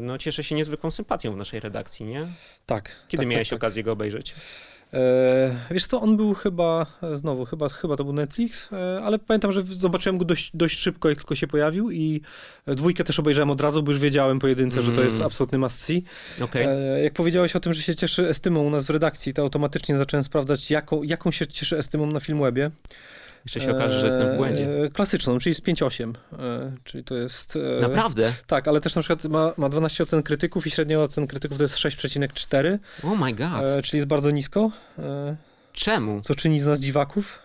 no, 0.00 0.18
cieszy 0.18 0.44
się 0.44 0.54
niezwykłą 0.54 0.90
sympatią 0.90 1.32
w 1.32 1.36
naszej 1.36 1.60
redakcji, 1.60 2.06
nie? 2.06 2.26
Tak. 2.66 2.90
Kiedy 3.08 3.22
tak, 3.22 3.30
miałeś 3.30 3.48
tak, 3.48 3.58
tak. 3.58 3.64
okazję 3.64 3.82
go 3.82 3.92
obejrzeć? 3.92 4.34
E, 4.94 5.56
wiesz 5.70 5.86
co, 5.86 6.00
on 6.00 6.16
był 6.16 6.34
chyba, 6.34 6.86
e, 7.02 7.18
znowu, 7.18 7.44
chyba, 7.44 7.68
chyba 7.68 7.96
to 7.96 8.04
był 8.04 8.12
Netflix, 8.12 8.72
e, 8.72 9.00
ale 9.02 9.18
pamiętam, 9.18 9.52
że 9.52 9.62
zobaczyłem 9.62 10.18
go 10.18 10.24
dość, 10.24 10.50
dość 10.54 10.78
szybko, 10.78 11.08
jak 11.08 11.18
tylko 11.18 11.34
się 11.34 11.46
pojawił 11.46 11.90
i 11.90 12.20
dwójkę 12.66 13.04
też 13.04 13.18
obejrzałem 13.18 13.50
od 13.50 13.60
razu, 13.60 13.82
bo 13.82 13.92
już 13.92 14.00
wiedziałem 14.00 14.38
po 14.38 14.46
jedynce, 14.46 14.80
mm. 14.80 14.90
że 14.90 14.96
to 14.96 15.02
jest 15.02 15.16
mm. 15.16 15.26
absolutny 15.26 15.58
must 15.58 15.80
see. 15.80 16.04
Okay. 16.40 16.66
Jak 17.02 17.12
powiedziałeś 17.12 17.56
o 17.56 17.60
tym, 17.60 17.72
że 17.72 17.82
się 17.82 17.94
cieszy 17.96 18.28
estymą 18.28 18.60
u 18.64 18.70
nas 18.70 18.86
w 18.86 18.90
redakcji, 18.90 19.34
to 19.34 19.42
automatycznie 19.42 19.96
zacząłem 19.96 20.24
sprawdzać, 20.24 20.70
jaką, 20.70 21.02
jaką 21.02 21.30
się 21.30 21.46
cieszy 21.46 21.78
estymą 21.78 22.06
na 22.06 22.20
Filmwebie. 22.20 22.70
Jeszcze 23.46 23.60
się 23.60 23.70
okaże, 23.70 24.00
że 24.00 24.06
jestem 24.06 24.34
w 24.34 24.36
błędzie. 24.36 24.68
Klasyczną, 24.92 25.38
czyli 25.38 25.54
z 25.54 25.60
5-8. 25.60 26.12
Czyli 26.84 27.04
to 27.04 27.14
jest. 27.14 27.58
Naprawdę? 27.80 28.32
Tak, 28.46 28.68
ale 28.68 28.80
też 28.80 28.94
na 28.94 29.02
przykład 29.02 29.24
ma, 29.24 29.52
ma 29.56 29.68
12 29.68 30.02
ocen 30.02 30.22
krytyków 30.22 30.66
i 30.66 30.70
średnia 30.70 31.00
ocen 31.00 31.26
krytyków 31.26 31.58
to 31.58 31.64
jest 31.64 31.76
6,4. 31.76 32.78
Oh 33.02 33.24
my 33.24 33.32
god. 33.32 33.84
Czyli 33.84 33.96
jest 33.98 34.08
bardzo 34.08 34.30
nisko. 34.30 34.70
Czemu? 35.72 36.20
Co 36.20 36.34
czyni 36.34 36.60
z 36.60 36.66
nas 36.66 36.80
dziwaków. 36.80 37.38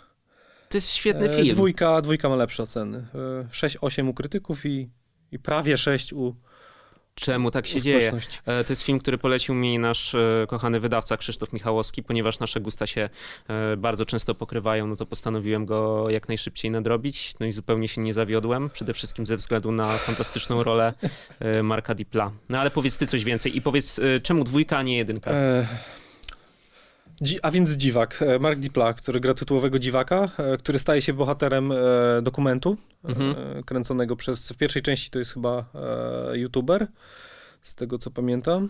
To 0.70 0.78
jest 0.78 0.90
świetny 0.90 1.30
film. 1.30 1.50
Dwójka, 1.50 2.02
dwójka 2.02 2.30
ma 2.30 2.36
lepsze 2.36 2.64
oceny. 2.64 3.06
6-8 3.52 4.10
u 4.10 4.14
krytyków 4.14 4.66
i, 4.66 4.90
i 5.32 5.40
prawie 5.40 5.78
6 5.78 6.14
u 6.14 6.36
czemu 7.16 7.52
tak 7.52 7.68
się 7.68 7.82
dzieje. 7.82 8.14
E, 8.46 8.64
to 8.64 8.72
jest 8.72 8.82
film, 8.82 9.00
który 9.00 9.18
polecił 9.18 9.56
mi 9.56 9.80
nasz 9.80 10.16
e, 10.16 10.46
kochany 10.48 10.80
wydawca 10.80 11.18
Krzysztof 11.18 11.54
Michałowski, 11.54 12.04
ponieważ 12.04 12.40
nasze 12.40 12.62
gusta 12.62 12.88
się 12.88 13.10
e, 13.48 13.78
bardzo 13.78 14.06
często 14.06 14.36
pokrywają, 14.36 14.88
no 14.88 14.96
to 14.96 15.06
postanowiłem 15.06 15.66
go 15.66 16.10
jak 16.10 16.28
najszybciej 16.28 16.72
nadrobić. 16.72 17.34
No 17.40 17.46
i 17.46 17.52
zupełnie 17.52 17.88
się 17.88 18.02
nie 18.02 18.14
zawiodłem, 18.14 18.70
przede 18.70 18.94
wszystkim 18.94 19.26
ze 19.26 19.38
względu 19.38 19.72
na 19.72 19.88
fantastyczną 19.88 20.64
rolę 20.64 20.94
Marka 21.64 21.96
Dipla. 21.96 22.32
No 22.50 22.60
ale 22.60 22.72
powiedz 22.72 22.98
ty 22.98 23.08
coś 23.08 23.24
więcej 23.24 23.58
i 23.58 23.62
powiedz, 23.62 24.00
czemu 24.24 24.44
dwójka, 24.44 24.78
a 24.78 24.82
nie 24.82 24.98
jedynka? 24.98 25.32
E 25.32 26.01
a 27.42 27.52
więc 27.52 27.70
dziwak, 27.70 28.20
Mark 28.40 28.60
Dipla, 28.60 28.94
który 28.94 29.20
gra 29.20 29.34
tytułowego 29.34 29.80
dziwaka, 29.80 30.30
który 30.60 30.80
staje 30.80 31.02
się 31.02 31.14
bohaterem 31.14 31.74
dokumentu 32.22 32.78
mhm. 33.04 33.36
kręconego 33.64 34.16
przez, 34.16 34.52
w 34.52 34.58
pierwszej 34.58 34.82
części 34.82 35.10
to 35.10 35.20
jest 35.20 35.34
chyba 35.34 35.66
youtuber, 36.34 36.88
z 37.62 37.76
tego 37.76 37.98
co 37.98 38.12
pamiętam. 38.12 38.70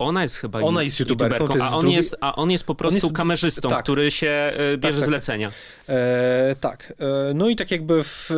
Ona 0.00 0.22
jest 0.22 0.36
chyba 0.36 0.60
Ona 0.60 0.82
jest 0.82 1.00
youtuberką, 1.00 1.44
youtuberką 1.44 1.64
a, 1.64 1.74
on 1.74 1.80
drugi... 1.80 1.96
jest, 1.96 2.16
a 2.20 2.36
on 2.36 2.50
jest 2.50 2.64
po 2.64 2.74
prostu 2.74 3.06
jest... 3.06 3.16
kamerzystą, 3.16 3.68
tak. 3.68 3.82
który 3.82 4.10
się 4.10 4.28
e, 4.28 4.78
bierze 4.78 4.78
tak, 4.78 4.92
tak. 4.92 5.04
zlecenia. 5.04 5.52
E, 5.88 6.56
tak. 6.60 6.92
E, 6.98 7.34
no 7.34 7.48
i 7.48 7.56
tak 7.56 7.70
jakby 7.70 8.04
w, 8.04 8.30
e, 8.30 8.34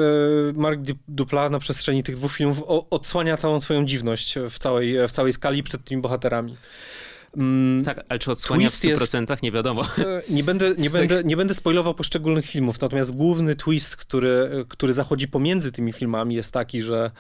Mark 0.61 0.81
Dupla 1.09 1.51
na 1.51 1.59
przestrzeni 1.59 2.03
tych 2.03 2.17
dwóch 2.17 2.33
filmów 2.33 2.63
odsłania 2.91 3.37
całą 3.37 3.61
swoją 3.61 3.85
dziwność 3.87 4.39
w 4.51 4.59
całej, 4.59 5.09
w 5.09 5.13
całej 5.13 5.33
skali 5.33 5.63
przed 5.63 5.85
tymi 5.85 6.03
bohaterami. 6.03 6.57
Mm, 7.37 7.85
tak, 7.85 8.05
ale 8.09 8.19
czy 8.19 8.31
odsłania 8.31 8.69
w 8.69 8.73
100% 8.73 9.31
jest, 9.31 9.43
nie 9.43 9.53
wiadomo. 9.53 9.83
E, 9.99 10.23
nie 10.31 10.45
będę, 10.45 10.75
nie, 10.79 10.91
będę, 10.91 11.25
nie 11.25 11.37
będę 11.37 11.55
spoilował 11.55 11.95
poszczególnych 11.95 12.47
filmów, 12.47 12.81
natomiast 12.81 13.17
główny 13.17 13.57
twist, 13.57 13.97
który, 13.97 14.65
który 14.69 14.93
zachodzi 14.93 15.29
pomiędzy 15.29 15.73
tymi 15.73 15.93
filmami 15.93 16.35
jest 16.35 16.53
taki, 16.55 16.83
że 16.83 17.11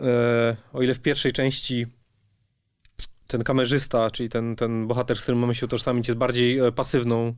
e, 0.00 0.56
o 0.72 0.82
ile 0.82 0.94
w 0.94 1.00
pierwszej 1.00 1.32
części 1.32 1.86
ten 3.26 3.44
kamerzysta, 3.44 4.10
czyli 4.10 4.28
ten, 4.28 4.56
ten 4.56 4.86
bohater, 4.86 5.18
z 5.18 5.22
którym 5.22 5.40
mamy 5.40 5.54
się 5.54 5.66
utożsamić, 5.66 6.08
jest 6.08 6.18
bardziej 6.18 6.58
e, 6.58 6.72
pasywną 6.72 7.34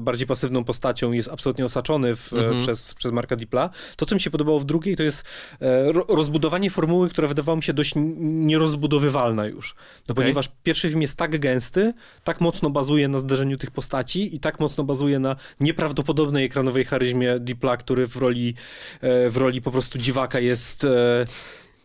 bardziej 0.00 0.26
pasywną 0.26 0.64
postacią, 0.64 1.12
jest 1.12 1.28
absolutnie 1.28 1.64
osaczony 1.64 2.16
w, 2.16 2.32
mhm. 2.32 2.58
przez, 2.58 2.94
przez 2.94 3.12
Marka 3.12 3.36
Dipla. 3.36 3.70
To, 3.96 4.06
co 4.06 4.14
mi 4.14 4.20
się 4.20 4.30
podobało 4.30 4.60
w 4.60 4.64
drugiej, 4.64 4.96
to 4.96 5.02
jest 5.02 5.24
e, 5.60 5.92
rozbudowanie 5.92 6.70
formuły, 6.70 7.08
która 7.08 7.28
wydawała 7.28 7.56
mi 7.56 7.62
się 7.62 7.72
dość 7.72 7.92
nierozbudowywalna 7.96 9.46
już. 9.46 9.74
No, 9.74 10.12
okay. 10.12 10.24
Ponieważ 10.24 10.50
pierwszy 10.62 10.88
film 10.88 11.02
jest 11.02 11.16
tak 11.16 11.38
gęsty, 11.38 11.92
tak 12.24 12.40
mocno 12.40 12.70
bazuje 12.70 13.08
na 13.08 13.18
zderzeniu 13.18 13.56
tych 13.56 13.70
postaci 13.70 14.36
i 14.36 14.40
tak 14.40 14.60
mocno 14.60 14.84
bazuje 14.84 15.18
na 15.18 15.36
nieprawdopodobnej 15.60 16.44
ekranowej 16.44 16.84
charyzmie 16.84 17.40
Dipla, 17.40 17.76
który 17.76 18.06
w 18.06 18.16
roli, 18.16 18.54
e, 19.00 19.30
w 19.30 19.36
roli 19.36 19.62
po 19.62 19.70
prostu 19.70 19.98
dziwaka 19.98 20.40
jest 20.40 20.86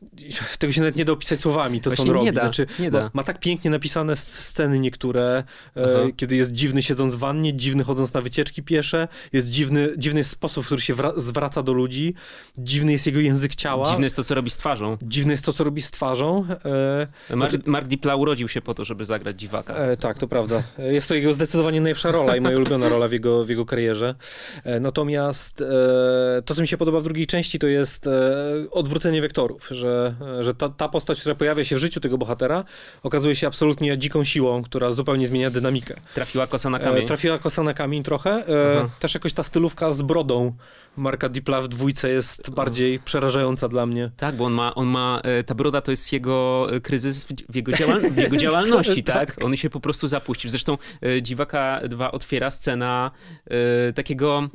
tego 0.60 0.74
się 0.74 0.82
nawet 0.82 0.96
nie 0.96 1.06
da 1.06 1.14
opisać 1.14 1.40
słowami, 1.40 1.82
to 1.82 1.90
Właśnie 1.90 2.06
co 2.06 2.12
on 2.12 2.16
robi. 2.16 2.26
Nie 2.26 2.34
da, 2.34 2.42
znaczy, 2.42 2.68
nie 2.80 2.92
da. 2.92 3.12
Ma 3.14 3.24
tak 3.24 3.40
pięknie 3.40 3.72
napisane 3.72 4.16
sceny 4.16 4.80
niektóre, 4.80 5.44
e, 5.76 6.12
kiedy 6.16 6.36
jest 6.36 6.52
dziwny 6.52 6.82
siedząc 6.82 7.16
w 7.16 7.18
wannie, 7.18 7.54
dziwny 7.54 7.84
chodząc 7.84 8.14
na 8.14 8.22
wycieczki 8.22 8.64
piesze, 8.64 9.08
jest 9.34 9.50
dziwny, 9.50 9.90
dziwny 9.98 10.24
sposób, 10.24 10.64
w 10.64 10.68
który 10.68 10.82
się 10.82 10.96
zwraca 11.16 11.64
do 11.64 11.74
ludzi, 11.74 12.14
dziwny 12.58 12.92
jest 12.92 13.06
jego 13.06 13.20
język 13.20 13.56
ciała. 13.56 13.90
Dziwny 13.90 14.06
jest 14.06 14.16
to, 14.16 14.24
co 14.24 14.36
robi 14.36 14.50
z 14.50 14.58
twarzą. 14.58 14.98
Dziwny 15.02 15.34
jest 15.34 15.46
to, 15.46 15.54
co 15.54 15.64
robi 15.64 15.82
z 15.82 15.92
twarzą. 15.92 16.46
E, 16.66 17.36
Mark, 17.36 17.52
znaczy, 17.52 17.70
Mark 17.70 17.88
Dipla 17.88 18.16
urodził 18.16 18.48
się 18.48 18.62
po 18.62 18.74
to, 18.74 18.86
żeby 18.86 19.06
zagrać 19.06 19.40
dziwaka. 19.40 19.74
E, 19.74 19.98
tak, 19.98 20.20
to 20.20 20.28
prawda. 20.28 20.64
E, 20.80 20.94
jest 20.94 21.08
to 21.08 21.16
jego 21.16 21.34
zdecydowanie 21.34 21.82
najlepsza 21.82 22.12
rola 22.12 22.36
i 22.36 22.42
moja 22.42 22.58
ulubiona 22.62 22.90
rola 22.90 23.08
w 23.08 23.12
jego, 23.12 23.44
w 23.44 23.50
jego 23.50 23.66
karierze. 23.66 24.16
E, 24.64 24.80
natomiast 24.80 25.62
e, 25.62 25.66
to, 26.46 26.56
co 26.56 26.62
mi 26.62 26.68
się 26.68 26.78
podoba 26.78 27.00
w 27.00 27.04
drugiej 27.04 27.28
części, 27.28 27.60
to 27.60 27.68
jest 27.68 28.10
odwrócenie 28.72 29.22
wektorów, 29.22 29.68
że 29.72 29.87
że, 29.88 30.44
że 30.44 30.54
ta, 30.54 30.70
ta 30.70 30.90
postać, 30.90 31.20
która 31.20 31.36
pojawia 31.36 31.66
się 31.66 31.76
w 31.76 31.80
życiu 31.80 32.00
tego 32.00 32.18
bohatera, 32.18 32.64
okazuje 33.04 33.36
się 33.36 33.48
absolutnie 33.48 33.98
dziką 33.98 34.24
siłą, 34.24 34.64
która 34.64 34.92
zupełnie 34.92 35.28
zmienia 35.28 35.50
dynamikę. 35.50 35.96
Trafiła 36.14 36.48
kosa 36.48 36.70
na 36.70 36.80
kamień. 36.80 37.04
E, 37.04 37.08
trafiła 37.08 37.38
kosa 37.38 37.64
na 37.64 37.74
kamień 37.74 38.04
trochę. 38.04 38.32
E, 38.32 38.90
też 39.00 39.14
jakoś 39.14 39.34
ta 39.34 39.44
stylówka 39.44 39.92
z 39.92 40.02
brodą 40.02 40.54
Marka 40.98 41.30
Dipla 41.30 41.62
w 41.62 41.68
dwójce 41.68 42.10
jest 42.10 42.50
bardziej 42.50 43.00
przerażająca 43.00 43.68
dla 43.68 43.86
mnie. 43.86 44.12
Tak, 44.18 44.36
bo 44.36 44.46
on 44.46 44.54
ma, 44.54 44.76
on 44.76 44.88
ma 44.88 45.22
e, 45.24 45.44
ta 45.44 45.56
broda 45.56 45.82
to 45.82 45.92
jest 45.92 46.14
jego 46.14 46.68
kryzys 46.84 47.26
w 47.50 47.56
jego, 47.56 47.72
działal, 47.72 48.02
w 48.12 48.18
jego 48.18 48.38
działalności, 48.48 49.04
tak. 49.04 49.36
tak? 49.36 49.46
On 49.46 49.56
się 49.56 49.70
po 49.70 49.80
prostu 49.80 50.08
zapuścił. 50.08 50.50
Zresztą 50.50 50.78
Dziwaka 51.22 51.82
2 51.88 52.12
otwiera 52.12 52.52
scena 52.52 53.12
takiego 53.96 54.50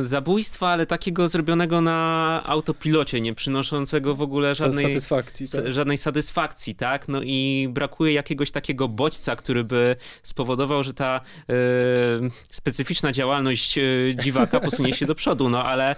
zabójstwa, 0.00 0.68
ale 0.68 0.86
takiego 0.86 1.28
zrobionego 1.28 1.80
na 1.80 2.40
autopilocie, 2.46 3.20
nie 3.20 3.34
przynoszącego 3.34 4.14
w 4.14 4.22
ogóle 4.22 4.54
żadnej 4.54 4.84
satysfakcji, 4.84 5.46
tak. 5.48 5.72
żadnej 5.72 5.98
satysfakcji, 5.98 6.74
tak? 6.74 7.08
No 7.08 7.20
i 7.24 7.68
brakuje 7.70 8.12
jakiegoś 8.12 8.50
takiego 8.50 8.88
bodźca, 8.88 9.36
który 9.36 9.64
by 9.64 9.96
spowodował, 10.22 10.82
że 10.82 10.94
ta 10.94 11.20
e, 11.48 11.52
specyficzna 12.50 13.12
działalność 13.12 13.78
e, 13.78 13.82
dziwaka 14.22 14.60
posunie 14.70 14.92
się 14.92 15.06
do 15.06 15.14
przodu, 15.14 15.48
no 15.48 15.64
ale 15.64 15.90
e, 15.90 15.96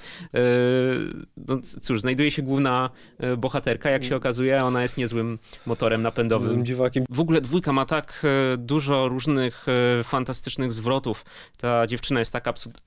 no 1.37 1.59
cóż, 1.83 2.01
znajduje 2.01 2.31
się 2.31 2.43
główna 2.43 2.91
e, 3.19 3.37
bohaterka, 3.37 3.91
jak 3.91 4.05
się 4.05 4.17
okazuje, 4.17 4.65
ona 4.65 4.83
jest 4.83 4.97
niezłym 4.97 5.39
motorem 5.67 6.03
napędowym. 6.03 6.49
Złym 6.49 6.65
dziwakiem. 6.65 7.05
W 7.11 7.21
ogóle 7.21 7.41
dwójka 7.41 7.73
ma 7.73 7.87
tak 7.87 8.27
dużo 8.59 9.09
różnych 9.09 9.67
fantastycznych 10.05 10.73
zwrotów. 10.73 11.25
Ta 11.59 11.87
dziewczyna 11.87 12.21
jest 12.21 12.33
tak 12.33 12.49
absolutnie 12.49 12.83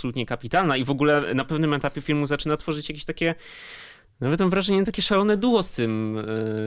absolutnie 0.00 0.26
kapitalna 0.26 0.76
i 0.76 0.84
w 0.84 0.90
ogóle 0.90 1.34
na 1.34 1.44
pewnym 1.44 1.74
etapie 1.74 2.00
filmu 2.00 2.26
zaczyna 2.26 2.56
tworzyć 2.56 2.88
jakieś 2.88 3.04
takie 3.04 3.34
nawet 4.20 4.40
mam 4.40 4.50
wrażenie, 4.50 4.84
takie 4.84 5.02
szalone 5.02 5.36
duo 5.36 5.62
z 5.62 5.70
tym, 5.70 6.18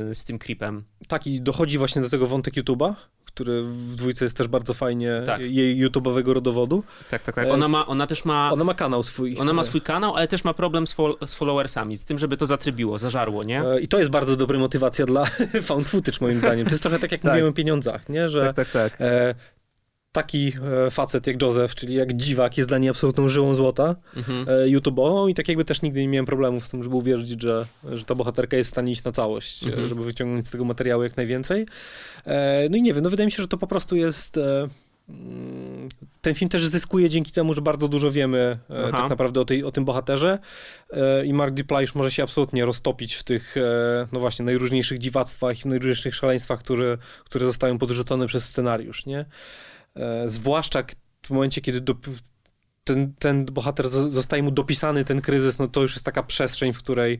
e, 0.09 0.15
z 0.15 0.23
tym 0.25 0.39
creepem. 0.39 0.83
Tak, 1.07 1.27
i 1.27 1.41
dochodzi 1.41 1.77
właśnie 1.77 2.01
do 2.01 2.09
tego 2.09 2.27
wątek 2.27 2.53
YouTube'a, 2.53 2.93
który 3.25 3.63
w 3.63 3.95
dwójce 3.95 4.25
jest 4.25 4.37
też 4.37 4.47
bardzo 4.47 4.73
fajnie 4.73 5.23
tak. 5.25 5.41
jej 5.41 5.85
YouTube'owego 5.85 6.33
rodowodu. 6.33 6.83
Tak, 7.11 7.23
tak, 7.23 7.35
tak. 7.35 7.47
Ona, 7.47 7.67
ma, 7.67 7.87
ona 7.87 8.07
też 8.07 8.25
ma... 8.25 8.49
Ona 8.53 8.63
ma 8.63 8.73
kanał 8.73 9.03
swój. 9.03 9.37
Ona 9.39 9.53
ma 9.53 9.63
swój 9.63 9.81
kanał, 9.81 10.15
ale 10.15 10.27
też 10.27 10.43
ma 10.43 10.53
problem 10.53 10.87
z, 10.87 10.93
fol 10.93 11.17
z 11.25 11.35
followersami, 11.35 11.97
z 11.97 12.05
tym, 12.05 12.17
żeby 12.17 12.37
to 12.37 12.45
zatrybiło, 12.45 12.97
zażarło, 12.97 13.43
nie? 13.43 13.61
E, 13.61 13.79
I 13.79 13.87
to 13.87 13.99
jest 13.99 14.11
bardzo 14.11 14.35
dobra 14.35 14.59
motywacja 14.59 15.05
dla 15.05 15.25
found 15.67 15.87
footage, 15.87 16.17
moim 16.21 16.39
zdaniem. 16.39 16.65
To 16.65 16.71
jest 16.71 16.83
trochę 16.83 16.99
tak, 16.99 17.11
jak 17.11 17.21
tak. 17.21 17.31
mówiłem 17.31 17.49
o 17.49 17.53
pieniądzach, 17.53 18.09
nie? 18.09 18.29
Że 18.29 18.41
tak, 18.41 18.55
tak, 18.55 18.69
tak. 18.69 18.97
E, 20.13 20.15
taki 20.15 20.53
e, 20.87 20.91
facet 20.91 21.27
jak 21.27 21.41
Joseph, 21.41 21.75
czyli 21.75 21.95
jak 21.95 22.13
dziwak, 22.13 22.57
jest 22.57 22.69
dla 22.69 22.77
niej 22.77 22.89
absolutną 22.89 23.29
żyłą 23.29 23.55
złota 23.55 23.95
mhm. 24.17 24.45
E, 24.49 24.65
YouTube'ową 24.67 25.29
i 25.29 25.33
tak 25.33 25.47
jakby 25.47 25.65
też 25.65 25.81
nigdy 25.81 26.01
nie 26.01 26.07
miałem 26.07 26.25
problemów 26.25 26.65
z 26.65 26.69
tym, 26.69 26.83
żeby 26.83 26.95
uwierzyć, 26.95 27.41
że, 27.41 27.65
że 27.91 28.05
ta 28.05 28.15
bohaterka 28.15 28.57
jest 28.57 28.69
w 28.69 28.73
stanie 28.73 28.91
iść 28.91 29.03
na 29.03 29.11
całość, 29.11 29.63
mhm. 29.63 29.87
żeby 29.87 30.03
wyciągnąć 30.03 30.47
z 30.47 30.49
tego 30.49 30.65
materiału 30.65 31.03
jak 31.03 31.17
najwięcej. 31.17 31.65
E, 32.25 32.67
no 32.69 32.77
i 32.77 32.81
nie 32.81 32.93
wiem, 32.93 33.03
no 33.03 33.09
wydaje 33.09 33.25
mi 33.25 33.31
się, 33.31 33.41
że 33.41 33.47
to 33.47 33.57
po 33.57 33.67
prostu 33.67 33.95
jest 33.95 34.39
mm, 35.09 35.89
ten 36.21 36.33
film 36.33 36.49
też 36.49 36.67
zyskuje 36.67 37.09
dzięki 37.09 37.31
temu, 37.31 37.53
że 37.53 37.61
bardzo 37.61 37.87
dużo 37.87 38.11
wiemy 38.11 38.57
Aha. 38.69 38.97
tak 38.97 39.09
naprawdę 39.09 39.41
o, 39.41 39.45
tej, 39.45 39.63
o 39.63 39.71
tym 39.71 39.85
bohaterze 39.85 40.39
i 41.25 41.33
Mark 41.33 41.53
Dupla 41.53 41.81
już 41.81 41.95
może 41.95 42.11
się 42.11 42.23
absolutnie 42.23 42.65
roztopić 42.65 43.15
w 43.15 43.23
tych, 43.23 43.55
no 44.11 44.19
właśnie, 44.19 44.45
najróżniejszych 44.45 44.99
dziwactwach 44.99 45.65
i 45.65 45.67
najróżniejszych 45.67 46.15
szaleństwach, 46.15 46.59
które, 46.59 46.97
które 47.25 47.45
zostają 47.45 47.77
podrzucone 47.77 48.27
przez 48.27 48.49
scenariusz, 48.49 49.05
nie? 49.05 49.25
E, 49.95 50.27
zwłaszcza 50.27 50.83
w 51.25 51.29
momencie, 51.29 51.61
kiedy 51.61 51.81
do, 51.81 51.95
ten, 52.83 53.13
ten 53.19 53.45
bohater 53.45 53.89
zostaje 53.89 54.43
mu 54.43 54.51
dopisany 54.51 55.05
ten 55.05 55.21
kryzys, 55.21 55.59
no 55.59 55.67
to 55.67 55.81
już 55.81 55.93
jest 55.93 56.05
taka 56.05 56.23
przestrzeń, 56.23 56.73
w 56.73 56.77
której, 56.77 57.19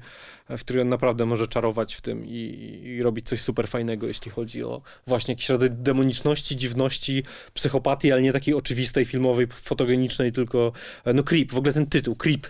w 0.50 0.60
której 0.60 0.82
on 0.82 0.90
naprawdę 0.90 1.26
może 1.26 1.48
czarować 1.48 1.96
w 1.96 2.02
tym 2.02 2.26
i, 2.26 2.82
i 2.86 3.04
robić 3.04 3.28
coś 3.30 3.42
super 3.42 3.68
fajnego, 3.68 4.08
jeśli 4.08 4.32
chodzi 4.32 4.64
o 4.64 4.82
właśnie 5.08 5.32
jakiś 5.32 5.50
rodzaj 5.50 5.70
demoniczności, 5.72 6.58
dziwności, 6.58 7.24
psychopatii, 7.54 8.12
ale 8.12 8.22
nie 8.22 8.34
takiej 8.34 8.54
oczywistej, 8.54 9.06
filmowej, 9.06 9.48
fotogenicznej, 9.48 10.32
tylko 10.32 10.72
e, 11.06 11.14
no 11.14 11.24
creep, 11.24 11.52
w 11.52 11.58
ogóle 11.58 11.74
ten 11.74 11.88
tytuł, 11.88 12.16
creep. 12.16 12.48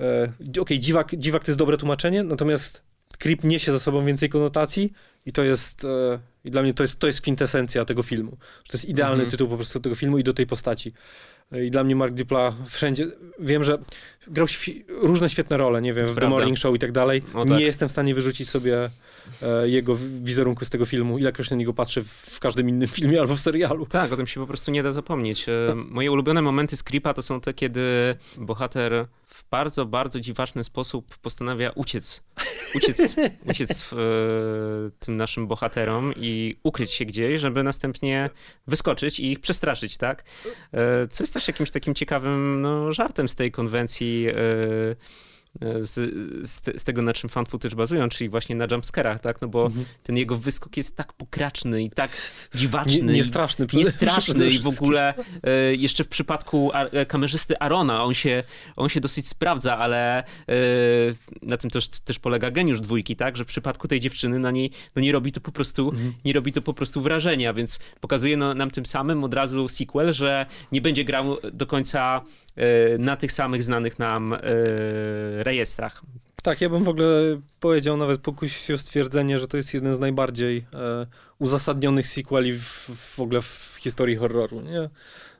E, 0.00 0.32
Okej, 0.40 0.60
okay, 0.60 0.78
dziwak, 0.78 1.16
dziwak 1.16 1.44
to 1.44 1.50
jest 1.50 1.58
dobre 1.58 1.76
tłumaczenie, 1.76 2.22
natomiast 2.22 2.88
Creep 3.18 3.44
niesie 3.44 3.72
za 3.72 3.78
sobą 3.78 4.04
więcej 4.04 4.28
konotacji 4.28 4.92
i 5.26 5.32
to 5.32 5.42
jest, 5.42 5.84
e, 5.84 6.18
i 6.48 6.50
dla 6.50 6.62
mnie 6.62 6.74
to 6.74 6.84
jest, 6.84 6.98
to 7.00 7.06
jest 7.06 7.20
kwintesencja 7.20 7.84
tego 7.84 8.02
filmu. 8.02 8.30
To 8.68 8.72
jest 8.72 8.84
idealny 8.84 9.14
Mhm. 9.14 9.30
tytuł 9.30 9.48
po 9.48 9.56
prostu 9.56 9.80
tego 9.80 9.94
filmu 9.94 10.18
i 10.18 10.24
do 10.24 10.32
tej 10.34 10.46
postaci. 10.46 10.92
I 11.66 11.70
dla 11.70 11.84
mnie 11.84 11.96
Mark 11.96 12.14
Dupla 12.14 12.52
wszędzie, 12.66 13.06
wiem, 13.38 13.64
że 13.64 13.78
grał 14.26 14.46
świ- 14.46 14.84
różne 14.88 15.30
świetne 15.30 15.56
role, 15.56 15.82
nie 15.82 15.92
wiem, 15.92 16.06
w 16.06 16.08
The 16.08 16.14
Prawda. 16.14 16.28
Morning 16.36 16.58
Show 16.58 16.76
i 16.76 16.78
tak 16.78 16.92
dalej. 16.92 17.22
O, 17.34 17.44
tak. 17.44 17.58
Nie 17.58 17.64
jestem 17.64 17.88
w 17.88 17.92
stanie 17.92 18.14
wyrzucić 18.14 18.48
sobie 18.50 18.90
jego 19.64 19.94
w- 19.94 20.22
wizerunku 20.24 20.64
z 20.64 20.70
tego 20.70 20.84
filmu, 20.84 21.18
ilekroć 21.18 21.50
na 21.50 21.56
niego 21.56 21.74
patrzę 21.74 22.00
w 22.04 22.38
każdym 22.40 22.68
innym 22.68 22.88
filmie 22.98 23.20
albo 23.20 23.36
w 23.36 23.40
serialu. 23.40 23.86
Tak, 23.86 24.12
o 24.12 24.16
tym 24.16 24.26
się 24.26 24.40
po 24.40 24.46
prostu 24.46 24.70
nie 24.70 24.82
da 24.82 24.92
zapomnieć. 24.92 25.48
E, 25.48 25.74
Moje 25.74 26.12
ulubione 26.12 26.42
momenty 26.42 26.76
z 26.76 26.82
Creepa 26.82 27.14
to 27.14 27.22
są 27.22 27.40
te, 27.40 27.54
kiedy 27.54 27.80
bohater 28.38 29.06
w 29.26 29.44
bardzo, 29.50 29.86
bardzo 29.86 30.20
dziwaczny 30.20 30.64
sposób 30.64 31.18
postanawia 31.18 31.70
uciec. 31.74 32.22
Uciec, 32.74 33.16
uciec 33.50 33.82
w, 33.82 33.92
e, 33.92 33.96
tym 34.98 35.16
naszym 35.16 35.46
bohaterom 35.46 36.12
i 36.16 36.56
ukryć 36.62 36.92
się 36.92 37.04
gdzieś, 37.04 37.40
żeby 37.40 37.62
następnie 37.62 38.30
wyskoczyć 38.66 39.20
i 39.20 39.32
ich 39.32 39.40
przestraszyć, 39.40 39.96
tak? 39.96 40.24
E, 40.74 41.06
Co 41.06 41.22
jest 41.24 41.34
też 41.34 41.48
jakimś 41.48 41.70
takim 41.70 41.94
ciekawym 41.94 42.60
no, 42.62 42.92
żartem 42.92 43.28
z 43.28 43.34
tej 43.34 43.50
konwencji 43.52 44.26
e, 44.28 44.34
z, 45.80 45.94
z, 46.48 46.80
z 46.80 46.84
tego, 46.84 47.02
na 47.02 47.12
czym 47.12 47.30
fan 47.30 47.46
footage 47.46 47.76
bazują, 47.76 48.08
czyli 48.08 48.30
właśnie 48.30 48.56
na 48.56 48.66
jumpscarach, 48.70 49.20
tak? 49.20 49.40
No 49.42 49.48
bo 49.48 49.66
Mhm. 49.66 49.84
ten 50.02 50.16
jego 50.16 50.36
wyskok 50.36 50.76
jest 50.76 50.96
tak 50.96 51.12
pokraczny 51.12 51.82
i 51.82 51.90
tak 51.90 52.10
dziwaczny. 52.54 53.12
nie 53.12 53.20
i- 53.20 53.24
straszny. 53.24 53.66
przede- 53.66 53.84
nie 53.84 53.90
straszny 53.90 54.34
przede 54.34 54.46
i 54.46 54.58
w 54.58 54.66
ogóle 54.66 55.14
e, 55.44 55.74
jeszcze 55.74 56.04
w 56.04 56.08
przypadku 56.08 56.70
a, 56.74 56.84
e, 56.84 57.06
kamerzysty 57.06 57.58
Arona, 57.58 58.04
on 58.04 58.14
się, 58.14 58.42
on 58.76 58.88
się 58.88 59.00
dosyć 59.00 59.28
sprawdza, 59.28 59.78
ale 59.78 60.18
e, 60.18 60.24
na 61.42 61.56
tym 61.56 61.70
też, 61.70 61.88
też 61.88 62.18
polega 62.18 62.50
geniusz 62.50 62.80
dwójki, 62.80 63.16
tak, 63.16 63.36
że 63.36 63.44
w 63.44 63.46
przypadku 63.46 63.88
tej 63.88 64.00
dziewczyny 64.00 64.38
na 64.38 64.50
niej 64.50 64.70
no 64.96 65.02
nie 65.02 65.12
robi 65.12 65.32
to 65.32 65.40
po 65.40 65.52
prostu, 65.52 65.88
Mhm. 65.90 66.12
nie 66.24 66.32
robi 66.32 66.52
to 66.52 66.62
po 66.62 66.74
prostu 66.74 67.02
wrażenia, 67.02 67.54
więc 67.54 67.78
pokazuje 68.00 68.36
no, 68.36 68.54
nam 68.54 68.70
tym 68.70 68.86
samym 68.86 69.24
od 69.24 69.34
razu 69.34 69.68
sequel, 69.68 70.12
że 70.12 70.46
nie 70.72 70.80
będzie 70.80 71.04
grał 71.04 71.36
do 71.52 71.66
końca 71.66 72.20
e, 72.56 72.98
na 72.98 73.16
tych 73.16 73.32
samych 73.32 73.62
znanych 73.62 73.98
nam 73.98 74.32
e, 74.32 74.38
rejestrach. 75.48 76.02
Tak, 76.42 76.60
ja 76.60 76.68
bym 76.68 76.84
w 76.84 76.88
ogóle 76.88 77.40
powiedział, 77.60 77.96
nawet 77.96 78.20
pokusił 78.20 78.62
się 78.62 78.74
o 78.74 78.78
stwierdzenie, 78.78 79.38
że 79.38 79.48
to 79.48 79.56
jest 79.56 79.74
jeden 79.74 79.94
z 79.94 79.98
najbardziej 79.98 80.66
e, 80.74 81.06
uzasadnionych 81.38 82.08
sequeli 82.08 82.52
w, 82.52 82.90
w 83.16 83.20
ogóle 83.20 83.40
w 83.40 83.76
historii 83.80 84.16
horroru, 84.16 84.60
nie? 84.60 84.90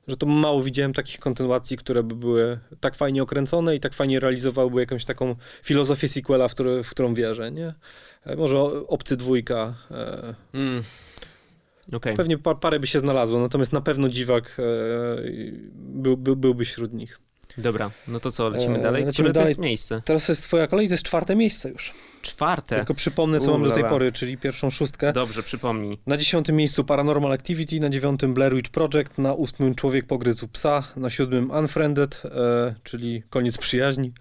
Że 0.09 0.17
to 0.17 0.27
mało 0.27 0.63
widziałem 0.63 0.93
takich 0.93 1.21
kontynuacji, 1.21 1.77
które 1.77 2.03
by 2.03 2.15
były 2.15 2.59
tak 2.81 2.97
fajnie 2.97 3.23
okręcone 3.23 3.77
i 3.77 3.81
tak 3.81 3.95
fajnie 3.95 4.21
realizowałyby 4.21 4.81
jakąś 4.81 5.05
taką 5.05 5.37
filozofię 5.63 6.09
sequela, 6.09 6.49
w, 6.49 6.55
który, 6.55 6.83
w 6.83 6.91
którą 6.91 7.15
wierzę, 7.15 7.53
nie? 7.53 7.75
E, 8.27 8.37
może 8.37 8.59
Obcy 8.87 9.17
dwójka, 9.17 9.75
e, 9.91 10.35
Mm. 10.53 10.83
Okej. 11.93 12.17
pewnie 12.17 12.39
pa, 12.39 12.55
parę 12.55 12.81
by 12.81 12.87
się 12.87 13.01
znalazło, 13.01 13.41
natomiast 13.41 13.73
na 13.73 13.81
pewno 13.81 14.09
Dziwak 14.09 14.57
e, 14.59 14.63
był, 15.75 16.17
był, 16.17 16.37
byłby 16.37 16.65
wśród 16.65 16.93
nich. 16.93 17.21
Dobra, 17.59 17.91
no 18.09 18.21
to 18.21 18.31
co, 18.31 18.49
lecimy 18.49 18.79
E, 18.79 18.83
dalej? 18.83 19.05
lecimy 19.05 19.13
Które 19.13 19.29
to 19.29 19.35
dalej. 19.35 19.49
jest 19.49 19.59
miejsce? 19.61 20.03
Teraz 20.05 20.29
jest 20.29 20.43
twoja 20.43 20.67
kolej, 20.67 20.89
to 20.89 20.95
jest 20.95 21.05
czwarte 21.05 21.37
miejsce 21.37 21.71
już. 21.71 21.95
Czwarte. 22.23 22.77
Tylko 22.77 22.95
przypomnę, 22.95 23.41
co 23.41 23.51
mam 23.51 23.65
do 23.65 23.71
tej 23.71 23.85
pory, 23.85 24.13
czyli 24.13 24.39
pierwszą 24.39 24.71
szóstkę. 24.71 25.13
Dobrze, 25.13 25.43
przypomnij. 25.43 25.99
Na 26.07 26.17
dziesiątym 26.17 26.57
miejscu 26.57 26.85
Paranormal 26.85 27.33
Activity, 27.33 27.81
na 27.81 27.89
dziewiątym 27.91 28.35
Blair 28.35 28.55
Witch 28.55 28.71
Project, 28.71 29.19
na 29.19 29.33
ósmym 29.35 29.75
Człowiek 29.75 30.07
pogryzł 30.07 30.49
psa, 30.49 30.83
na 30.97 31.11
siódmym 31.11 31.51
Unfriended, 31.51 32.23
e, 32.25 32.75
czyli 32.85 33.23
Koniec 33.31 33.59
przyjaźni. 33.59 34.13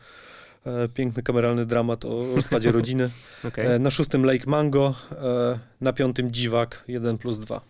E, 0.66 0.88
piękny 0.90 1.24
kameralny 1.24 1.66
dramat 1.66 2.06
o 2.06 2.36
rozpadzie 2.36 2.72
rodziny. 2.80 3.10
Okej. 3.48 3.66
E, 3.68 3.80
na 3.80 3.92
szóstym 3.92 4.26
Lake 4.26 4.44
Mango, 4.50 4.96
e, 5.12 5.60
na 5.82 5.94
piątym 5.94 6.32
Dziwak 6.32 6.84
1 6.88 7.18
plus 7.18 7.40
2. 7.40 7.62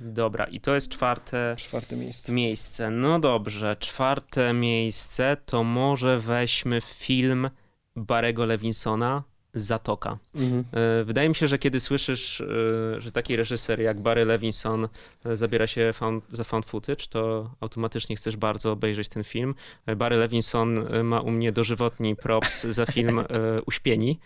Dobra, 0.00 0.44
i 0.44 0.60
to 0.60 0.74
jest 0.74 0.88
czwarte 0.88 1.56
Czwarte 1.58 1.96
miejsce. 1.96 2.32
miejsce. 2.32 2.90
No 2.90 3.18
dobrze, 3.20 3.76
czwarte 3.76 4.52
miejsce 4.52 5.36
to 5.46 5.64
może 5.64 6.18
weźmy 6.18 6.80
film 6.80 7.50
Barego 7.96 8.44
Levinsona 8.46 9.22
Zatoka. 9.54 10.18
Mhm. 10.34 10.64
E, 11.00 11.04
Wydaje 11.04 11.28
mi 11.28 11.34
się, 11.34 11.46
że 11.46 11.58
kiedy 11.58 11.80
słyszysz, 11.80 12.40
e, 12.40 12.46
że 13.00 13.12
taki 13.12 13.36
reżyser 13.36 13.80
jak 13.80 14.00
Barry 14.00 14.24
Levinson 14.24 14.88
e, 15.24 15.36
zabiera 15.36 15.66
się 15.66 15.92
found, 15.92 16.24
za 16.28 16.44
found 16.44 16.66
footage, 16.66 17.06
to 17.10 17.50
automatycznie 17.60 18.16
chcesz 18.16 18.36
bardzo 18.36 18.72
obejrzeć 18.72 19.08
ten 19.08 19.24
film. 19.24 19.54
Barry 19.96 20.16
Levinson 20.16 20.76
ma 21.04 21.20
u 21.20 21.30
mnie 21.30 21.52
dożywotni 21.52 22.16
props 22.16 22.66
za 22.66 22.86
film 22.86 23.24
Uśpieni, 23.66 24.20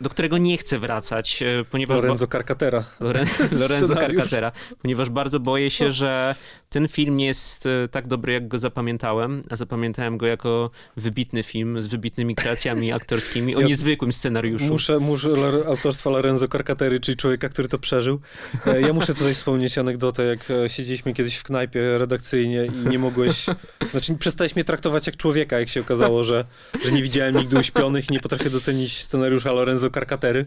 do 0.00 0.10
którego 0.10 0.38
nie 0.38 0.58
chcę 0.58 0.78
wracać, 0.78 1.42
e, 1.42 1.64
ponieważ... 1.70 1.96
Lorenzo 2.00 2.26
Carcatera. 2.26 2.84
Loren 3.00 3.26
Lorenzo. 3.60 3.96
Carcatera, 3.96 4.52
ponieważ 4.82 5.10
bardzo 5.10 5.40
boję 5.40 5.70
się, 5.70 5.92
że 5.92 6.34
ten 6.68 6.88
film 6.88 7.16
nie 7.16 7.26
jest 7.26 7.66
e, 7.66 7.88
tak 7.88 8.08
dobry, 8.08 8.32
jak 8.32 8.48
go 8.48 8.58
zapamiętałem, 8.58 9.42
a 9.50 9.56
zapamiętałem 9.56 10.18
go 10.18 10.26
jako 10.26 10.70
wybitny 10.96 11.42
film 11.42 11.82
z 11.82 11.86
wybitnymi 11.86 12.34
kreacjami 12.34 12.92
aktorskimi 12.98 13.56
o 13.56 13.60
Ja 13.60 13.66
niezwykłym 13.66 14.12
scenariuszu. 14.12 14.64
Muszę, 14.64 14.98
muszę 14.98 15.28
autorstwa 15.66 16.10
Lorenzo 16.10 16.48
Carcatery, 16.48 17.00
czyli 17.00 17.16
człowieka, 17.16 17.48
który 17.48 17.68
to 17.68 17.78
przeżył. 17.78 18.20
E, 18.66 18.80
Ja 18.80 18.92
muszę 18.92 19.14
tutaj 19.14 19.34
wspomnieć 19.34 19.78
anegdotę, 19.78 20.24
jak 20.24 20.38
siedzieliśmy 20.68 21.14
kiedyś 21.14 21.36
w 21.36 21.42
knajpie 21.42 21.98
redakcyjnie 21.98 22.66
i 22.66 22.88
nie 22.88 22.98
mogłeś, 22.98 23.46
znaczy 23.90 24.14
przestałeś 24.14 24.56
mnie 24.56 24.64
traktować 24.64 25.06
jak 25.06 25.16
człowieka, 25.16 25.58
jak 25.58 25.68
się 25.68 25.80
okazało, 25.80 26.24
że, 26.24 26.44
że 26.84 26.92
nie 26.92 27.02
widziałem 27.02 27.36
nigdy 27.36 27.58
uśpionych 27.58 28.10
i 28.10 28.12
nie 28.12 28.20
potrafię 28.20 28.50
docenić 28.50 29.02
scenariusza 29.02 29.52
Lorenzo 29.52 29.87
Carcatery. 29.90 30.44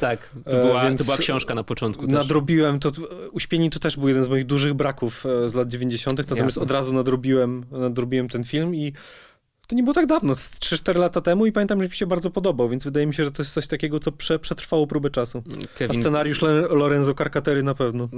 Tak, 0.00 0.30
to 0.44 0.50
E, 0.50 0.60
była, 0.62 0.84
więc 0.84 1.00
to 1.00 1.04
była 1.04 1.16
książka 1.16 1.54
na 1.54 1.64
początku 1.64 2.06
też. 2.06 2.14
Nadrobiłem 2.14 2.78
to, 2.78 2.90
uśpieni 3.32 3.70
to 3.70 3.78
też 3.78 3.96
był 3.96 4.08
jeden 4.08 4.24
z 4.24 4.28
moich 4.28 4.46
dużych 4.46 4.74
braków 4.74 5.26
e, 5.26 5.48
z 5.48 5.54
lat 5.54 5.68
90., 5.68 6.18
natomiast 6.18 6.44
Jasne. 6.44 6.62
od 6.62 6.70
razu 6.70 6.92
nadrobiłem, 6.92 7.64
nadrobiłem 7.70 8.28
ten 8.28 8.44
film 8.44 8.74
i 8.74 8.92
to 9.70 9.76
nie 9.76 9.82
było 9.82 9.94
tak 9.94 10.06
dawno, 10.06 10.34
z 10.34 10.50
3-4 10.60 10.96
lata 10.96 11.20
temu 11.20 11.46
i 11.46 11.52
pamiętam, 11.52 11.82
że 11.82 11.88
mi 11.88 11.94
się 11.94 12.06
bardzo 12.06 12.30
podobał, 12.30 12.68
więc 12.68 12.84
wydaje 12.84 13.06
mi 13.06 13.14
się, 13.14 13.24
że 13.24 13.32
to 13.32 13.42
jest 13.42 13.52
coś 13.54 13.66
takiego, 13.66 14.00
co 14.00 14.12
prze, 14.12 14.38
przetrwało 14.38 14.86
próbę 14.86 15.10
czasu. 15.10 15.42
A 15.74 15.78
Kevin, 15.78 16.00
scenariusz 16.00 16.42
Le- 16.42 16.68
Lorenzo 16.68 17.14
Carcatery 17.14 17.62
na 17.62 17.74
pewno. 17.74 18.08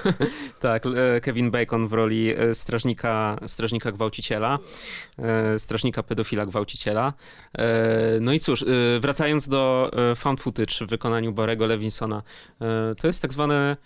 tak, 0.60 0.84
Kevin 1.22 1.50
Bacon 1.50 1.88
w 1.88 1.92
roli 1.92 2.34
e, 2.36 2.54
strażnika, 2.54 3.36
strażnika 3.46 3.92
gwałciciela, 3.92 4.58
e, 5.18 5.58
strażnika 5.58 6.02
pedofila 6.02 6.46
gwałciciela. 6.46 7.12
E, 7.58 7.64
No 8.20 8.32
i 8.32 8.40
cóż, 8.40 8.64
wracając 9.00 9.48
do 9.48 9.90
found 10.16 10.40
footage 10.40 10.74
w 10.86 10.90
wykonaniu 10.90 11.32
Barego 11.32 11.66
Levinsona, 11.66 12.22
to 12.98 13.06
jest 13.06 13.22
tak 13.22 13.32
zwany 13.32 13.54
e, 13.54 13.76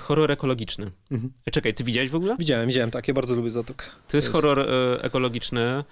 horror 0.00 0.30
ekologiczny. 0.30 0.90
Mhm. 1.10 1.32
E, 1.46 1.50
Czekaj, 1.50 1.74
ty 1.74 1.84
widziałeś 1.84 2.10
w 2.10 2.14
ogóle? 2.14 2.36
Widziałem, 2.38 2.66
widziałem, 2.68 2.90
tak, 2.90 3.08
ja 3.08 3.14
bardzo 3.14 3.34
lubię 3.34 3.50
Zatok. 3.50 3.82
To 4.08 4.16
jest 4.16 4.28
jest- 4.28 4.32
horror 4.32 4.60
e, 4.60 4.64
ekologiczny 5.02 5.60
e, 5.62 5.84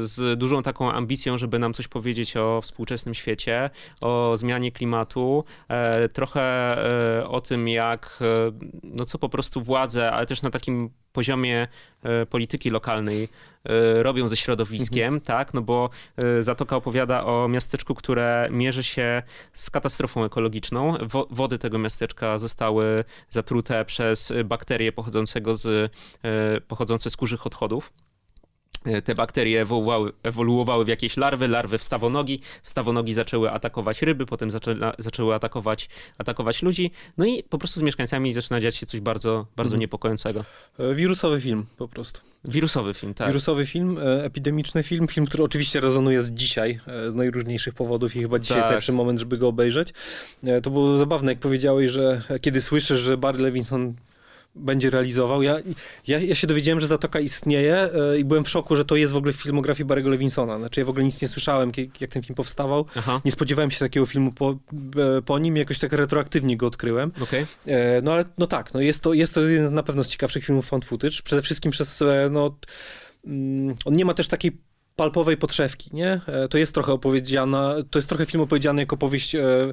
z 0.00 0.38
dużą 0.38 0.62
taką 0.62 0.92
ambicją, 0.92 1.38
żeby 1.38 1.58
nam 1.58 1.72
coś 1.74 1.88
powiedzieć 1.88 2.36
o 2.36 2.60
współczesnym 2.62 3.14
świecie, 3.14 3.70
o 4.00 4.36
zmianie 4.36 4.72
klimatu, 4.72 5.44
e, 5.68 6.08
trochę 6.08 6.42
e, 7.20 7.28
o 7.28 7.40
tym, 7.40 7.68
jak 7.68 8.18
e, 8.20 8.24
no 8.82 9.04
co 9.04 9.18
po 9.18 9.28
prostu 9.28 9.62
władze, 9.62 10.12
ale 10.12 10.26
też 10.26 10.42
na 10.42 10.50
takim 10.50 10.90
poziomie 11.12 11.68
e, 12.02 12.26
polityki 12.26 12.70
lokalnej 12.70 13.22
e, 13.24 13.28
robią 14.02 14.28
ze 14.28 14.36
środowiskiem, 14.36 15.20
tak? 15.20 15.54
No 15.54 15.62
bo 15.62 15.90
e, 16.16 16.42
Zatoka 16.42 16.76
opowiada 16.76 17.24
o 17.24 17.48
miasteczku, 17.48 17.94
które 17.94 18.48
mierzy 18.50 18.82
się 18.82 19.22
z 19.52 19.70
katastrofą 19.70 20.24
ekologiczną. 20.24 20.94
Wo- 21.02 21.28
wody 21.30 21.58
tego 21.58 21.78
miasteczka 21.78 22.38
zostały 22.38 23.04
zatrute 23.30 23.84
przez 23.84 24.32
bakterie 24.44 24.92
pochodzącego 24.92 25.56
z 25.56 25.66
e, 26.22 26.60
pochodzące 26.60 27.10
z 27.10 27.16
kurzych 27.16 27.46
odchodów. 27.46 27.92
E, 28.84 29.02
Te 29.02 29.14
bakterie 29.14 29.60
ewoluowały, 29.62 30.12
ewoluowały 30.22 30.84
w 30.84 30.88
jakieś 30.88 31.16
larwy, 31.16 31.48
larwy 31.48 31.78
w 31.78 31.84
stawonogi, 31.84 32.40
stawonogi 32.62 33.14
zaczęły 33.14 33.50
atakować 33.50 34.02
ryby, 34.02 34.26
potem 34.26 34.50
zaczę, 34.50 34.76
zaczęły 34.98 35.34
atakować, 35.34 35.88
atakować 36.18 36.62
ludzi, 36.62 36.90
no 37.18 37.24
i 37.26 37.42
po 37.42 37.58
prostu 37.58 37.80
z 37.80 37.82
mieszkańcami 37.82 38.32
zaczyna 38.32 38.60
dziać 38.60 38.76
się 38.76 38.86
coś 38.86 39.00
bardzo, 39.00 39.46
bardzo 39.56 39.70
Mhm. 39.70 39.80
niepokojącego. 39.80 40.44
E, 40.78 40.94
Wirusowy 40.94 41.40
film 41.40 41.66
po 41.76 41.88
prostu. 41.88 42.20
Wirusowy 42.44 42.94
film, 42.94 43.14
tak. 43.14 43.28
Wirusowy 43.28 43.66
film, 43.66 43.98
e, 43.98 44.24
epidemiczny 44.24 44.82
film, 44.82 45.08
film, 45.08 45.26
który 45.26 45.42
oczywiście 45.44 45.80
rezonuje 45.80 46.22
z 46.22 46.30
dzisiaj, 46.32 46.80
z 47.08 47.14
najróżniejszych 47.14 47.74
powodów 47.74 48.16
i 48.16 48.20
chyba 48.20 48.38
dzisiaj 48.38 48.56
jest 48.56 48.64
Tak. 48.64 48.70
najlepszy 48.70 48.92
moment, 48.92 49.18
żeby 49.20 49.38
go 49.38 49.48
obejrzeć. 49.48 49.88
To 50.62 50.70
było 50.70 50.98
zabawne, 50.98 51.32
jak 51.32 51.38
powiedziałeś, 51.38 51.90
że 51.90 52.22
kiedy 52.40 52.62
słyszysz, 52.62 53.00
że 53.00 53.16
Barry 53.16 53.42
Levinson 53.42 53.94
będzie 54.54 54.90
realizował. 54.90 55.42
Ja, 55.42 55.56
ja, 56.06 56.18
ja 56.18 56.34
się 56.34 56.46
dowiedziałem, 56.46 56.80
że 56.80 56.86
Zatoka 56.86 57.20
istnieje 57.20 57.76
e, 57.76 58.18
i 58.18 58.24
byłem 58.24 58.44
w 58.44 58.48
szoku, 58.48 58.76
że 58.76 58.84
to 58.84 58.96
jest 58.96 59.12
w 59.12 59.16
ogóle 59.16 59.32
w 59.32 59.36
filmografii 59.36 59.86
Barry'ego 59.88 60.08
Levinsona. 60.10 60.58
Znaczy 60.58 60.80
ja 60.80 60.86
w 60.86 60.90
ogóle 60.90 61.04
nic 61.04 61.22
nie 61.22 61.28
słyszałem, 61.28 61.72
jak 62.00 62.10
ten 62.10 62.22
film 62.22 62.34
powstawał. 62.34 62.86
Aha, 62.96 63.20
Nie 63.24 63.32
spodziewałem 63.32 63.70
się 63.70 63.78
takiego 63.78 64.06
filmu 64.06 64.32
po, 64.32 64.50
e, 64.50 65.22
po 65.22 65.38
nim, 65.38 65.56
jakoś 65.56 65.78
tak 65.78 65.92
retroaktywnie 65.92 66.56
go 66.56 66.66
odkryłem. 66.66 67.12
okej. 67.22 67.46
E, 67.66 68.02
No 68.02 68.12
ale 68.12 68.24
no 68.38 68.46
tak, 68.46 68.74
no 68.74 68.80
jest, 68.80 69.02
to, 69.02 69.14
jest 69.14 69.34
to 69.34 69.40
jeden 69.40 69.66
z 69.66 69.70
na 69.70 69.82
pewno 69.82 70.04
z 70.04 70.08
ciekawszych 70.08 70.44
filmów 70.44 70.66
found 70.66 70.84
footage. 70.84 71.16
Przede 71.24 71.42
wszystkim 71.42 71.72
przez, 71.72 72.02
no, 72.30 72.56
mm, 73.26 73.74
on 73.84 73.94
nie 73.94 74.04
ma 74.04 74.14
też 74.14 74.28
takiej 74.28 74.60
palpowej 74.96 75.36
podszewki, 75.36 75.90
nie? 75.92 76.20
To 76.50 76.58
jest 76.58 76.74
trochę 76.74 76.92
opowiedziana, 76.92 77.74
to 77.90 77.98
jest 77.98 78.08
trochę 78.08 78.26
film 78.26 78.42
opowiedziany 78.42 78.82
jako 78.82 78.96
powieść, 78.96 79.34
e, 79.34 79.72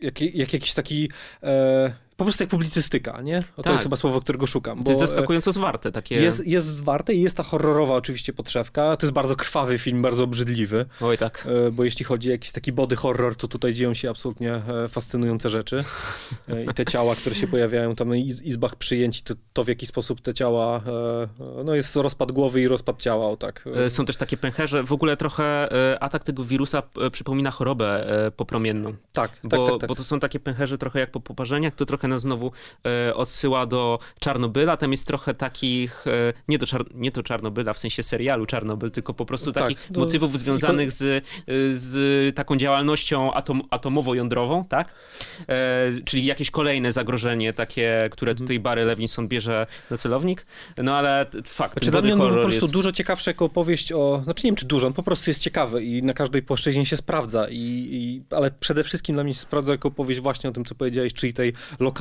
jak, 0.00 0.20
jak 0.20 0.52
jakiś 0.52 0.74
taki 0.74 1.10
e, 1.42 1.92
po 2.18 2.24
prostu 2.24 2.42
jak 2.42 2.50
publicystyka, 2.50 3.22
nie? 3.22 3.38
O, 3.38 3.42
to 3.56 3.62
Tak. 3.62 3.72
jest 3.72 3.82
chyba 3.82 3.96
słowo, 3.96 4.20
którego 4.20 4.46
szukam. 4.46 4.84
To 4.84 4.90
jest 4.90 5.02
e, 5.02 5.06
zaskakująco 5.06 5.52
zwarte, 5.52 5.92
takie... 5.92 6.14
Jest, 6.14 6.46
jest 6.46 6.66
zwarte 6.66 7.14
i 7.14 7.22
jest 7.22 7.36
ta 7.36 7.42
horrorowa 7.42 7.94
oczywiście 7.94 8.32
podszewka. 8.32 8.96
To 8.96 9.06
jest 9.06 9.12
bardzo 9.14 9.36
krwawy 9.36 9.78
film, 9.78 10.02
bardzo 10.02 10.24
obrzydliwy, 10.24 10.86
Oj 11.00 11.18
tak. 11.18 11.48
e, 11.66 11.70
bo 11.70 11.84
jeśli 11.84 12.04
chodzi 12.04 12.28
o 12.28 12.32
jakiś 12.32 12.52
taki 12.52 12.72
body 12.72 12.96
horror, 12.96 13.36
to 13.36 13.48
tutaj 13.48 13.74
dzieją 13.74 13.94
się 13.94 14.10
absolutnie 14.10 14.54
e, 14.54 14.88
fascynujące 14.88 15.50
rzeczy. 15.50 15.84
I 16.70 16.74
te 16.74 16.84
ciała, 16.84 17.14
które 17.14 17.34
się 17.34 17.46
pojawiają 17.46 17.94
tam 17.94 18.08
na 18.08 18.16
iz 18.16 18.42
izbach 18.42 18.76
przyjęć, 18.76 19.22
to, 19.22 19.34
to 19.52 19.64
w 19.64 19.68
jaki 19.68 19.86
sposób 19.86 20.20
te 20.20 20.34
ciała, 20.34 20.82
no 21.64 21.74
jest 21.74 21.96
rozpad 21.96 22.32
głowy 22.32 22.60
i 22.60 22.68
rozpad 22.68 23.02
ciała, 23.02 23.26
o 23.26 23.36
tak. 23.36 23.68
Są 23.88 24.04
też 24.04 24.16
takie 24.16 24.36
pęcherze. 24.36 24.82
W 24.82 24.92
ogóle 24.92 25.16
trochę 25.16 25.68
atak 26.00 26.24
tego 26.24 26.44
wirusa 26.44 26.82
przypomina 27.12 27.50
chorobę 27.50 28.06
popromienną. 28.36 28.94
Tak, 29.12 29.30
tak, 29.30 29.50
Bo, 29.50 29.66
tak, 29.70 29.80
tak. 29.80 29.88
bo 29.88 29.94
to 29.94 30.04
są 30.04 30.20
takie 30.20 30.40
pęcherze 30.40 30.78
trochę 30.78 31.00
jak 31.00 31.10
po 31.10 31.20
poparzeniach, 31.20 31.74
to 31.74 31.86
trochę 31.86 32.07
nas 32.08 32.20
znowu 32.22 32.52
e, 33.08 33.14
odsyła 33.14 33.66
do 33.66 33.98
Czarnobyla. 34.20 34.76
Tam 34.76 34.90
jest 34.92 35.06
trochę 35.06 35.34
takich, 35.34 36.06
e, 36.06 36.32
nie, 36.48 36.58
do 36.58 36.66
czar, 36.66 36.84
nie 36.94 37.10
do 37.10 37.22
Czarnobyla 37.22 37.72
w 37.72 37.78
sensie 37.78 38.02
serialu 38.02 38.46
Czarnobyl, 38.46 38.90
tylko 38.90 39.14
po 39.14 39.26
prostu 39.26 39.52
Tak, 39.52 39.62
takich 39.62 39.88
to- 39.94 40.00
motywów 40.00 40.38
związanych 40.38 40.92
z, 40.92 41.02
e, 41.02 41.20
z 41.72 42.36
taką 42.36 42.56
działalnością 42.56 43.32
atom, 43.34 43.62
atomowo-jądrową, 43.70 44.64
tak? 44.68 44.94
Czyli 46.04 46.24
jakieś 46.24 46.50
kolejne 46.50 46.92
zagrożenie 46.92 47.52
takie, 47.52 48.08
które 48.12 48.30
Mhm. 48.32 48.46
tutaj 48.46 48.60
Barry 48.60 48.84
Levinson 48.84 49.28
bierze 49.28 49.66
na 49.90 49.96
celownik. 49.96 50.46
No 50.82 50.96
ale 50.96 51.26
fakt, 51.44 51.72
Znaczy 51.72 51.90
dla 51.90 52.00
mnie 52.00 52.14
on 52.14 52.20
po 52.20 52.28
prostu 52.28 52.52
jest... 52.64 52.72
dużo 52.72 52.92
ciekawszy 52.92 53.30
jako 53.30 53.44
opowieść 53.44 53.92
o... 53.92 54.20
Znaczy 54.24 54.46
nie 54.46 54.50
wiem, 54.50 54.56
czy 54.56 54.66
dużo, 54.66 54.86
on 54.86 54.92
po 54.92 55.02
prostu 55.02 55.30
jest 55.30 55.42
ciekawy 55.42 55.84
i 55.84 56.02
na 56.02 56.14
każdej 56.14 56.42
płaszczyźnie 56.42 56.86
się 56.86 56.96
sprawdza, 56.96 57.46
i, 57.48 57.54
i, 57.90 58.22
ale 58.36 58.50
przede 58.50 58.84
wszystkim 58.84 59.14
dla 59.16 59.24
mnie 59.24 59.34
się 59.34 59.40
sprawdza 59.40 59.72
jako 59.72 59.88
opowieść 59.88 60.20
właśnie 60.20 60.50
o 60.50 60.52
tym, 60.52 60.64
co 60.64 60.74
powiedziałeś, 60.74 61.12
czyli 61.12 61.32
tej 61.34 61.52
lokalnej, 61.80 61.97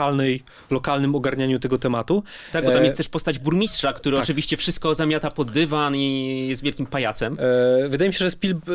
lokalnym 0.69 1.15
ogarnianiu 1.15 1.59
tego 1.59 1.77
tematu. 1.77 2.23
Tak, 2.51 2.65
bo 2.65 2.71
tam 2.71 2.81
E, 2.81 2.83
jest 2.83 2.97
też 2.97 3.09
postać 3.09 3.39
burmistrza, 3.39 3.93
który 3.93 4.15
tak. 4.15 4.23
oczywiście 4.23 4.57
wszystko 4.57 4.95
zamiata 4.95 5.31
pod 5.31 5.51
dywan 5.51 5.95
i 5.95 6.47
jest 6.49 6.63
wielkim 6.63 6.85
pajacem. 6.85 7.37
E, 7.85 7.89
wydaje 7.89 8.09
mi 8.09 8.13
się, 8.13 8.25
że 8.29 8.31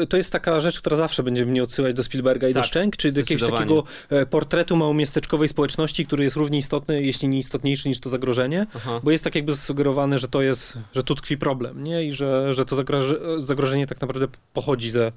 to 0.06 0.16
jest 0.16 0.32
taka 0.32 0.60
rzecz, 0.60 0.80
która 0.80 0.96
zawsze 0.96 1.22
będzie 1.22 1.46
mnie 1.46 1.62
odsyłać 1.62 1.94
do 1.94 2.02
Spielberga 2.02 2.48
i 2.48 2.54
do 2.54 2.60
Tak, 2.60 2.68
Szczęk, 2.68 2.96
czyli 2.96 3.14
do 3.14 3.20
jakiegoś 3.20 3.50
takiego 3.50 3.84
e, 4.10 4.26
portretu 4.26 4.76
małomiasteczkowej 4.76 5.48
społeczności, 5.48 6.06
który 6.06 6.24
jest 6.24 6.36
równie 6.36 6.58
istotny, 6.58 7.02
jeśli 7.02 7.28
nie 7.28 7.38
istotniejszy 7.38 7.88
niż 7.88 8.00
to 8.00 8.08
zagrożenie. 8.10 8.66
Aha. 8.76 9.00
Bo 9.04 9.10
jest 9.10 9.24
tak 9.24 9.34
jakby 9.34 9.54
zasugerowane, 9.54 10.18
że 10.18 10.28
to 10.28 10.42
jest, 10.42 10.78
że 10.94 11.02
tu 11.02 11.14
tkwi 11.14 11.38
problem, 11.38 11.84
nie? 11.84 12.04
I 12.04 12.12
że, 12.12 12.54
że 12.54 12.64
to 12.64 12.76
zagroże, 12.76 13.16
zagrożenie 13.38 13.86
tak 13.86 14.00
naprawdę 14.00 14.26
pochodzi 14.52 14.90
ze, 14.90 15.12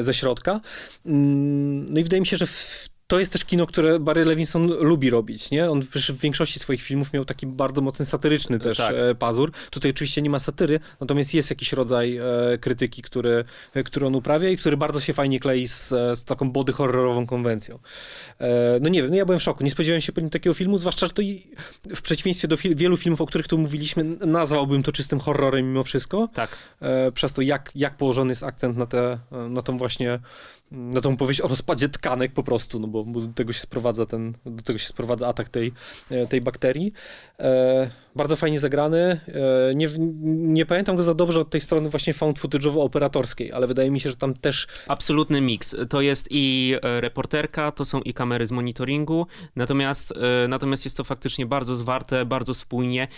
ze 0.00 0.14
środka. 0.14 0.60
Mm, 1.06 1.86
No 1.92 2.00
i 2.00 2.02
wydaje 2.02 2.20
mi 2.20 2.26
się, 2.26 2.36
że 2.36 2.46
w, 2.46 2.88
to 3.12 3.18
jest 3.18 3.32
też 3.32 3.44
kino, 3.44 3.66
które 3.66 3.98
Barry 4.00 4.24
Levinson 4.24 4.66
lubi 4.66 5.10
robić, 5.10 5.50
nie? 5.50 5.70
On 5.70 5.82
w 5.82 6.18
większości 6.20 6.58
swoich 6.60 6.82
filmów 6.82 7.12
miał 7.12 7.24
taki 7.24 7.46
bardzo 7.46 7.80
mocny 7.82 8.04
satyryczny 8.04 8.58
też 8.60 8.76
Tak. 8.76 8.94
e, 8.96 9.14
pazur. 9.14 9.52
Tutaj 9.70 9.90
oczywiście 9.90 10.22
nie 10.22 10.30
ma 10.30 10.38
satyry, 10.38 10.80
natomiast 11.00 11.34
jest 11.34 11.50
jakiś 11.50 11.72
rodzaj 11.72 12.16
e, 12.16 12.22
krytyki, 12.60 13.02
który, 13.02 13.44
e, 13.74 13.82
który 13.82 14.06
on 14.06 14.14
uprawia 14.14 14.48
i 14.48 14.56
który 14.56 14.76
bardzo 14.76 15.00
się 15.00 15.12
fajnie 15.12 15.40
klei 15.40 15.68
z, 15.68 15.88
z 15.88 16.24
taką 16.24 16.50
body 16.52 16.72
horrorową 16.72 17.26
konwencją. 17.26 17.78
No 18.80 18.88
nie 18.88 19.02
wiem, 19.02 19.10
no 19.10 19.16
ja 19.16 19.24
byłem 19.24 19.38
w 19.40 19.42
szoku. 19.42 19.64
Nie 19.64 19.70
spodziewałem 19.70 20.00
się 20.00 20.12
po 20.12 20.20
nim 20.20 20.30
takiego 20.30 20.54
filmu, 20.54 20.78
zwłaszcza, 20.78 21.06
że 21.06 21.12
to 21.12 21.22
w 21.96 22.02
przeciwieństwie 22.02 22.48
do 22.48 22.56
fil- 22.56 22.76
wielu 22.76 22.96
filmów, 22.96 23.20
o 23.20 23.26
których 23.26 23.48
tu 23.48 23.58
mówiliśmy, 23.58 24.04
nazwałbym 24.04 24.82
to 24.82 24.92
czystym 24.92 25.20
horrorem 25.20 25.66
mimo 25.68 25.82
wszystko 25.82 26.28
Tak. 26.34 26.56
przez 27.14 27.32
to, 27.32 27.42
jak, 27.42 27.70
jak 27.74 27.96
położony 27.96 28.30
jest 28.30 28.42
akcent 28.42 28.76
na, 28.76 28.86
te, 28.86 29.18
na 29.50 29.62
tą 29.62 29.78
właśnie, 29.78 30.18
na 30.72 31.00
tą 31.00 31.16
powieść 31.16 31.40
o 31.40 31.48
rozpadzie 31.48 31.88
tkanek 31.88 32.32
po 32.32 32.42
prostu, 32.42 32.80
no 32.80 32.88
bo, 32.88 33.04
do 33.04 33.32
tego 33.32 33.52
się 33.52 33.60
sprowadza 33.60 34.06
ten, 34.06 34.32
do 34.44 34.62
tego 34.62 34.78
się 34.78 34.88
sprowadza 34.88 35.28
atak 35.28 35.48
tej, 35.48 35.72
e, 36.10 36.26
tej 36.26 36.40
bakterii. 36.40 36.92
E, 37.38 37.90
bardzo 38.16 38.36
fajnie 38.36 38.58
zagrany. 38.58 38.98
E, 38.98 39.20
nie, 39.74 39.88
nie 40.28 40.66
pamiętam 40.66 40.96
go 40.96 41.02
za 41.02 41.14
dobrze 41.14 41.40
od 41.40 41.50
tej 41.50 41.60
strony 41.60 41.88
właśnie 41.88 42.12
found 42.12 42.38
footage'owo-operatorskiej, 42.38 43.52
ale 43.52 43.66
wydaje 43.66 43.90
mi 43.90 44.00
się, 44.00 44.10
że 44.10 44.16
tam 44.16 44.34
też 44.34 44.66
Absolutny 44.88 45.40
miks. 45.40 45.76
To 45.88 46.00
jest 46.00 46.28
i 46.30 46.74
e, 46.82 47.00
reporterka, 47.00 47.72
to 47.72 47.84
są 47.84 48.00
i 48.00 48.14
kamery 48.14 48.46
z 48.46 48.52
monitoringu, 48.52 49.26
natomiast, 49.56 50.12
e, 50.44 50.48
natomiast 50.48 50.84
jest 50.84 50.96
to 50.96 51.04
faktycznie 51.04 51.46
bardzo 51.46 51.76
zwarte, 51.76 52.24
bardzo 52.24 52.54
spójnie. 52.54 53.08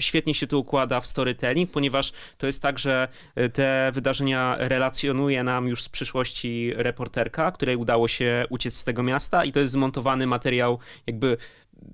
Świetnie 0.00 0.34
się 0.34 0.46
to 0.46 0.58
układa 0.58 1.00
w 1.00 1.06
storytelling, 1.06 1.70
ponieważ 1.70 2.12
to 2.38 2.46
jest 2.46 2.62
tak, 2.62 2.78
że 2.78 3.08
e, 3.34 3.48
te 3.48 3.90
wydarzenia 3.94 4.56
relacjonuje 4.58 5.42
nam 5.42 5.68
już 5.68 5.82
z 5.82 5.88
przyszłości 5.88 6.72
reporterka, 6.76 7.52
której 7.52 7.76
udało 7.76 8.08
się 8.08 8.44
uciec 8.50 8.74
z 8.74 8.84
tego 8.84 9.02
miasta 9.02 9.44
i 9.44 9.52
to 9.52 9.60
jest 9.60 9.72
zmontowany 9.72 10.26
materiał 10.26 10.78
jakby 11.06 11.36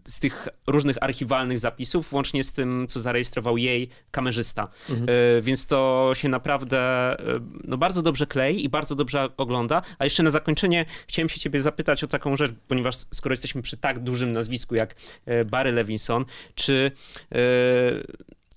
z 0.04 0.20
tych 0.20 0.48
różnych 0.66 1.02
archiwalnych 1.02 1.58
zapisów, 1.58 2.10
włącznie 2.10 2.44
z 2.44 2.52
tym, 2.52 2.86
co 2.88 3.00
zarejestrował 3.00 3.56
jej 3.56 3.88
kamerzysta. 4.10 4.68
E, 4.90 5.42
Więc 5.42 5.66
to 5.66 6.10
się 6.14 6.28
naprawdę 6.28 6.78
e, 6.78 7.40
no, 7.64 7.76
bardzo 7.76 8.02
dobrze 8.02 8.26
klei 8.26 8.64
i 8.64 8.68
bardzo 8.68 8.94
dobrze 8.94 9.28
ogląda. 9.36 9.82
A 9.98 10.04
jeszcze 10.04 10.22
na 10.22 10.30
zakończenie 10.30 10.84
chciałem 11.08 11.28
się 11.28 11.40
ciebie 11.40 11.60
zapytać 11.60 12.04
o 12.04 12.06
taką 12.06 12.36
rzecz, 12.36 12.52
ponieważ 12.68 12.96
skoro 12.96 13.32
jesteśmy 13.32 13.62
przy 13.62 13.76
tak 13.76 13.98
dużym 13.98 14.32
nazwisku 14.32 14.74
jak 14.74 14.94
e, 15.26 15.44
Barry 15.44 15.72
Levinson, 15.72 16.24
czy 16.54 16.90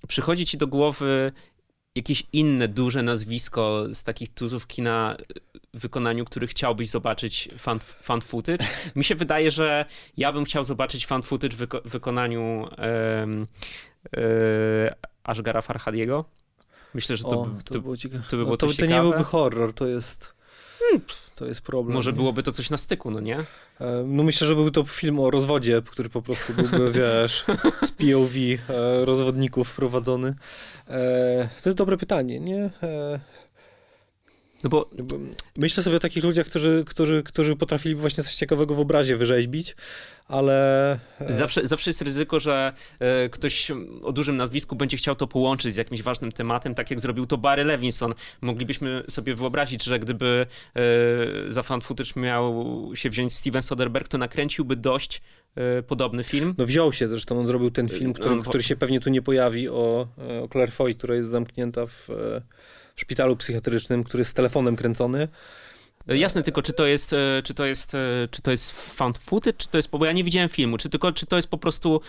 przychodzi 0.08 0.44
ci 0.44 0.58
do 0.58 0.66
głowy 0.66 1.32
jakieś 1.98 2.24
inne 2.32 2.68
duże 2.68 3.02
nazwisko 3.02 3.84
z 3.92 4.04
takich 4.04 4.34
tuzów 4.34 4.66
kina 4.66 5.16
w 5.74 5.80
wykonaniu, 5.80 6.24
który 6.24 6.46
chciałbyś 6.46 6.88
zobaczyć 6.88 7.48
fan, 7.58 7.78
fan 7.80 8.20
footage? 8.20 8.64
Mi 8.96 9.04
się 9.04 9.14
wydaje, 9.14 9.50
że 9.50 9.84
ja 10.16 10.32
bym 10.32 10.44
chciał 10.44 10.64
zobaczyć 10.64 11.06
fan 11.06 11.22
footage 11.22 11.56
w 11.56 11.60
wyko- 11.60 11.88
wykonaniu 11.88 12.68
e, 14.16 14.94
Ashgara 15.24 15.62
Farhadiego. 15.62 16.24
Myślę, 16.94 17.16
że 17.16 17.24
to, 17.24 17.40
o, 17.40 17.46
by- 17.46 17.62
to, 17.62 17.74
to, 17.74 17.80
to 18.30 18.36
by 18.36 18.44
było 18.44 18.50
no, 18.50 18.56
to, 18.56 18.66
to 18.72 18.86
nie 18.86 19.00
byłby 19.00 19.24
horror, 19.24 19.74
to 19.74 19.86
jest 19.86 20.34
to 21.34 21.46
jest 21.46 21.62
problem. 21.62 21.94
może 21.94 22.12
byłoby 22.12 22.42
to 22.42 22.52
coś 22.52 22.70
na 22.70 22.78
styku, 22.78 23.10
no 23.10 23.20
nie? 23.20 23.36
E, 23.80 24.04
No 24.06 24.22
myślę, 24.22 24.46
że 24.46 24.54
był 24.54 24.70
to 24.70 24.84
film 24.84 25.20
o 25.20 25.30
rozwodzie, 25.30 25.82
który 25.90 26.08
po 26.08 26.22
prostu 26.22 26.52
byłby, 26.54 26.92
wiesz, 27.00 27.44
z 27.82 27.92
POV 27.92 28.34
e, 28.68 29.04
rozwodników 29.04 29.74
prowadzony. 29.74 30.34
E, 30.88 31.48
To 31.62 31.68
jest 31.68 31.78
dobre 31.78 31.96
pytanie, 31.96 32.40
nie? 32.40 32.70
No 34.64 34.70
bo 34.70 34.90
Myślę 35.58 35.82
sobie 35.82 35.96
o 35.96 36.00
takich 36.00 36.24
ludziach, 36.24 36.46
którzy, 36.46 36.84
którzy, 36.86 37.22
którzy 37.22 37.56
potrafili 37.56 37.94
właśnie 37.94 38.24
coś 38.24 38.34
ciekawego 38.34 38.74
w 38.74 38.80
obrazie 38.80 39.16
wyrzeźbić, 39.16 39.76
ale... 40.28 40.92
e, 41.20 41.32
Zawsze, 41.32 41.66
zawsze 41.66 41.90
jest 41.90 42.02
ryzyko, 42.02 42.40
że 42.40 42.72
e, 43.00 43.28
ktoś 43.28 43.70
o 44.02 44.12
dużym 44.12 44.36
nazwisku 44.36 44.76
będzie 44.76 44.96
chciał 44.96 45.14
to 45.16 45.26
połączyć 45.26 45.74
z 45.74 45.76
jakimś 45.76 46.02
ważnym 46.02 46.32
tematem, 46.32 46.74
tak 46.74 46.90
jak 46.90 47.00
zrobił 47.00 47.26
to 47.26 47.38
Barry 47.38 47.64
Levinson. 47.64 48.14
Moglibyśmy 48.40 49.04
sobie 49.10 49.34
wyobrazić, 49.34 49.84
że 49.84 49.98
gdyby 49.98 50.46
e, 50.76 51.52
za 51.52 51.62
fan 51.62 51.80
footage 51.80 52.10
miał 52.16 52.64
się 52.94 53.10
wziąć 53.10 53.34
Steven 53.34 53.62
Soderbergh, 53.62 54.08
to 54.08 54.18
nakręciłby 54.18 54.76
dość 54.76 55.22
podobny 55.86 56.24
film. 56.24 56.54
No 56.58 56.66
wziął 56.66 56.92
się 56.92 57.08
zresztą, 57.08 57.38
on 57.38 57.46
zrobił 57.46 57.70
ten 57.70 57.88
film, 57.88 58.12
który, 58.12 58.36
No, 58.36 58.42
który 58.42 58.62
się 58.62 58.76
pewnie 58.76 59.00
tu 59.00 59.10
nie 59.10 59.22
pojawi, 59.22 59.68
o, 59.68 60.08
o 60.42 60.48
Claire 60.52 60.72
Foy, 60.72 60.94
która 60.94 61.14
jest 61.14 61.28
zamknięta 61.30 61.86
w, 61.86 62.08
w 62.96 63.00
szpitalu 63.00 63.36
psychiatrycznym, 63.36 64.04
który 64.04 64.20
jest 64.20 64.30
z 64.30 64.34
telefonem 64.34 64.76
kręcony. 64.76 65.28
E, 66.08 66.16
Jasne, 66.18 66.42
tylko 66.42 66.62
czy 66.62 66.72
to 66.72 66.86
jest, 66.86 67.12
e, 67.12 67.16
czy 67.44 67.54
to 67.54 67.64
jest, 67.64 67.94
e, 67.94 67.98
czy 68.30 68.42
to 68.42 68.50
jest 68.50 68.72
found 68.72 69.18
footage, 69.18 69.56
czy 69.58 69.68
to 69.68 69.78
jest, 69.78 69.90
bo 69.90 70.04
ja 70.06 70.12
nie 70.12 70.24
widziałem 70.24 70.48
filmu, 70.48 70.78
czy 70.78 70.88
tylko, 70.88 71.12
czy 71.12 71.26
to 71.26 71.36
jest 71.36 71.48
po 71.48 71.58
prostu 71.58 72.00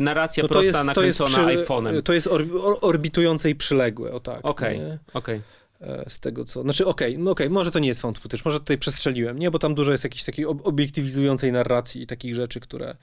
narracja 0.00 0.42
No 0.42 0.48
to 0.48 0.52
prosta 0.54 0.78
jest, 0.78 0.94
to 0.94 1.02
jest, 1.02 1.20
nakręcona 1.20 1.48
przy, 1.48 1.64
iPhone'em. 1.64 2.02
to 2.02 2.12
jest 2.12 2.26
or, 2.26 2.44
or, 2.62 2.78
orbitujące 2.80 3.50
i 3.50 3.54
przyległe, 3.54 4.12
o 4.12 4.20
tak. 4.20 4.40
Okej, 4.42 4.78
nie? 4.80 4.98
okej. 5.14 5.40
E, 5.80 6.04
Z 6.08 6.20
tego 6.20 6.44
co. 6.44 6.62
Znaczy, 6.62 6.86
okej, 6.86 7.18
no 7.18 7.30
okej, 7.30 7.50
może 7.50 7.70
to 7.70 7.78
nie 7.78 7.88
jest 7.88 8.00
found 8.00 8.18
footage, 8.18 8.42
może 8.44 8.58
tutaj 8.60 8.78
przestrzeliłem, 8.78 9.38
nie? 9.38 9.50
Bo 9.50 9.58
tam 9.58 9.74
dużo 9.74 9.92
jest 9.92 10.04
jakiejś 10.04 10.24
takiej 10.24 10.46
ob- 10.46 10.66
obiektywizującej 10.66 11.52
narracji 11.52 12.02
i 12.02 12.06
takich 12.06 12.34
rzeczy, 12.34 12.60
które, 12.60 12.96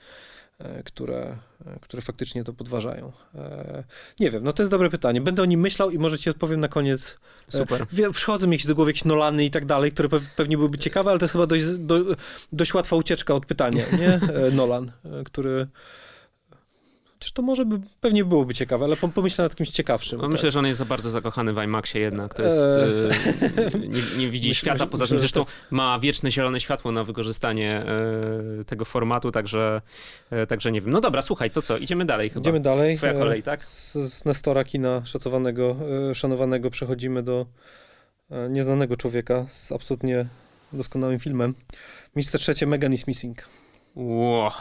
które, 0.85 1.37
e, 1.65 1.79
które 1.81 2.01
faktycznie 2.01 2.43
to 2.43 2.53
podważają. 2.53 3.11
E, 3.35 3.83
Nie 4.19 4.31
wiem, 4.31 4.43
no 4.43 4.53
to 4.53 4.63
jest 4.63 4.71
dobre 4.71 4.89
pytanie. 4.89 5.21
Będę 5.21 5.41
o 5.41 5.45
nim 5.45 5.59
myślał 5.59 5.89
i 5.91 5.97
może 5.97 6.17
ci 6.19 6.29
odpowiem 6.29 6.59
na 6.59 6.67
koniec. 6.67 7.17
E, 7.53 7.57
Super. 7.57 7.85
Przychodzą 8.13 8.47
mi 8.47 8.53
jakieś 8.53 8.67
do 8.67 8.75
głowy 8.75 8.89
jakieś 8.91 9.05
Nolany 9.05 9.45
i 9.45 9.51
tak 9.51 9.65
dalej, 9.65 9.91
które 9.91 10.09
pew- 10.09 10.29
pewnie 10.35 10.57
byłyby 10.57 10.77
ciekawe, 10.77 11.09
ale 11.09 11.19
to 11.19 11.23
jest 11.23 11.33
chyba 11.33 11.45
dość, 11.47 11.65
do, 11.77 11.99
dość 12.51 12.73
łatwa 12.73 12.95
ucieczka 12.95 13.33
od 13.35 13.45
pytania, 13.45 13.83
nie? 13.99 14.07
E, 14.33 14.51
Nolan, 14.51 14.91
e, 15.05 15.23
który... 15.23 15.67
Też 17.23 17.31
to 17.31 17.41
może 17.41 17.65
by, 17.65 17.79
pewnie 18.01 18.25
byłoby 18.25 18.53
ciekawe, 18.53 18.85
ale 18.85 18.95
pomyślę 18.95 19.43
nad 19.43 19.55
kimś 19.55 19.69
ciekawszym. 19.69 20.21
No, 20.21 20.27
myślę, 20.27 20.51
że 20.51 20.59
on 20.59 20.65
jest 20.65 20.77
za 20.77 20.85
bardzo 20.85 21.09
zakochany 21.09 21.53
w 21.53 21.63
IMAXie 21.63 21.99
jednak. 21.99 22.33
To 22.33 22.43
jest, 22.43 22.69
eee... 22.77 23.89
nie, 23.89 24.01
nie, 24.17 24.29
widzi 24.29 24.49
myślę, 24.49 24.61
świata, 24.61 24.87
poza 24.87 25.07
tym 25.07 25.19
zresztą 25.19 25.45
tak. 25.45 25.53
ma 25.71 25.99
wieczne 25.99 26.31
zielone 26.31 26.59
światło 26.59 26.91
na 26.91 27.03
wykorzystanie 27.03 27.85
e, 28.59 28.63
tego 28.63 28.85
formatu, 28.85 29.31
także, 29.31 29.81
e, 30.29 30.47
także 30.47 30.71
nie 30.71 30.81
wiem. 30.81 30.89
No 30.89 31.01
dobra, 31.01 31.21
słuchaj, 31.21 31.51
to 31.51 31.61
co, 31.61 31.77
idziemy 31.77 32.05
dalej 32.05 32.29
chyba. 32.29 32.41
Idziemy 32.41 32.59
dalej. 32.59 32.97
Twoja 32.97 33.13
kolej, 33.13 33.43
tak? 33.43 33.63
Z, 33.63 33.93
z 33.93 34.25
Nestora 34.25 34.63
kina 34.63 35.05
szacowanego, 35.05 35.75
szanowanego 36.13 36.69
przechodzimy 36.69 37.23
do 37.23 37.45
nieznanego 38.49 38.97
człowieka 38.97 39.45
z 39.47 39.71
absolutnie 39.71 40.25
doskonałym 40.73 41.19
filmem. 41.19 41.53
Miejsce 42.15 42.37
trzecie, 42.37 42.67
Megan 42.67 42.93
is 42.93 43.07
Missing. 43.07 43.47
Wow. 43.95 44.51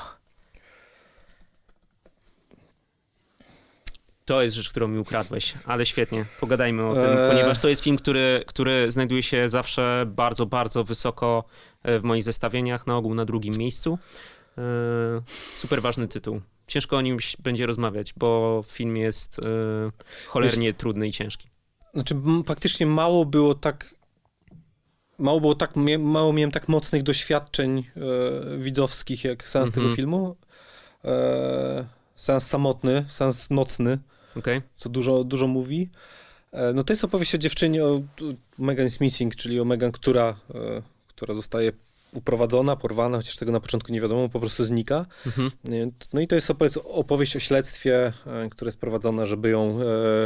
To 4.24 4.42
jest 4.42 4.56
rzecz, 4.56 4.70
którą 4.70 4.88
mi 4.88 4.98
ukradłeś, 4.98 5.54
ale 5.64 5.86
świetnie, 5.86 6.24
pogadajmy 6.40 6.86
o 6.86 6.94
tym, 6.94 7.04
eee. 7.04 7.30
ponieważ 7.30 7.58
to 7.58 7.68
jest 7.68 7.84
film, 7.84 7.96
który, 7.96 8.44
który 8.46 8.90
znajduje 8.90 9.22
się 9.22 9.48
zawsze 9.48 10.04
bardzo, 10.06 10.46
bardzo 10.46 10.84
wysoko 10.84 11.44
e, 11.82 11.98
w 11.98 12.02
moich 12.02 12.22
zestawieniach, 12.22 12.86
na 12.86 12.96
ogół 12.96 13.14
na 13.14 13.24
drugim 13.24 13.54
miejscu. 13.54 13.98
Eee, 14.58 14.64
super 15.56 15.82
ważny 15.82 16.08
tytuł. 16.08 16.40
Ciężko 16.66 16.96
o 16.96 17.00
nim 17.00 17.16
będzie 17.38 17.66
rozmawiać, 17.66 18.14
bo 18.16 18.62
film 18.66 18.96
jest 18.96 19.38
e, 19.38 19.42
cholernie 20.26 20.66
jest... 20.66 20.78
trudny 20.78 21.08
i 21.08 21.12
ciężki. 21.12 21.48
Znaczy, 21.94 22.16
faktycznie 22.46 22.86
mało 22.86 23.24
było 23.24 23.54
tak 23.54 23.94
mało 25.18 25.40
było 25.40 25.54
tak, 25.54 25.76
mało 25.98 26.32
miałem 26.32 26.50
tak 26.50 26.68
mocnych 26.68 27.02
doświadczeń 27.02 27.78
e, 27.78 28.58
widzowskich 28.58 29.24
jak 29.24 29.48
sens 29.48 29.54
mm 29.54 29.70
-hmm. 29.70 29.74
tego 29.74 29.86
mhm. 29.86 29.96
filmu. 29.96 30.36
E, 31.04 32.01
sens 32.16 32.46
samotny, 32.46 33.04
sens 33.08 33.50
nocny, 33.50 33.98
okay. 34.36 34.62
co 34.76 34.88
dużo, 34.88 35.24
dużo 35.24 35.46
mówi. 35.46 35.90
E, 36.52 36.72
no 36.72 36.84
to 36.84 36.92
jest 36.92 37.04
opowieść 37.04 37.34
o 37.34 37.38
dziewczynie, 37.38 37.84
o, 37.84 38.00
Megan 38.58 38.90
Smithing, 38.90 39.36
czyli 39.36 39.60
o 39.60 39.64
Megan, 39.64 39.92
która, 39.92 40.36
e, 40.54 40.82
która 41.08 41.34
zostaje 41.34 41.72
uprowadzona, 42.12 42.76
porwana, 42.76 43.18
chociaż 43.18 43.36
tego 43.36 43.52
na 43.52 43.60
początku 43.60 43.92
nie 43.92 44.00
wiadomo, 44.00 44.28
po 44.28 44.40
prostu 44.40 44.64
znika. 44.64 45.06
Mhm. 45.26 45.50
No 46.12 46.20
i 46.20 46.26
to 46.26 46.34
jest 46.34 46.52
opowieść 46.84 47.36
o 47.36 47.40
śledztwie, 47.40 48.12
e, 48.26 48.48
które 48.50 48.68
jest 48.68 48.78
prowadzone, 48.78 49.26
żeby 49.26 49.50
ją 49.50 49.78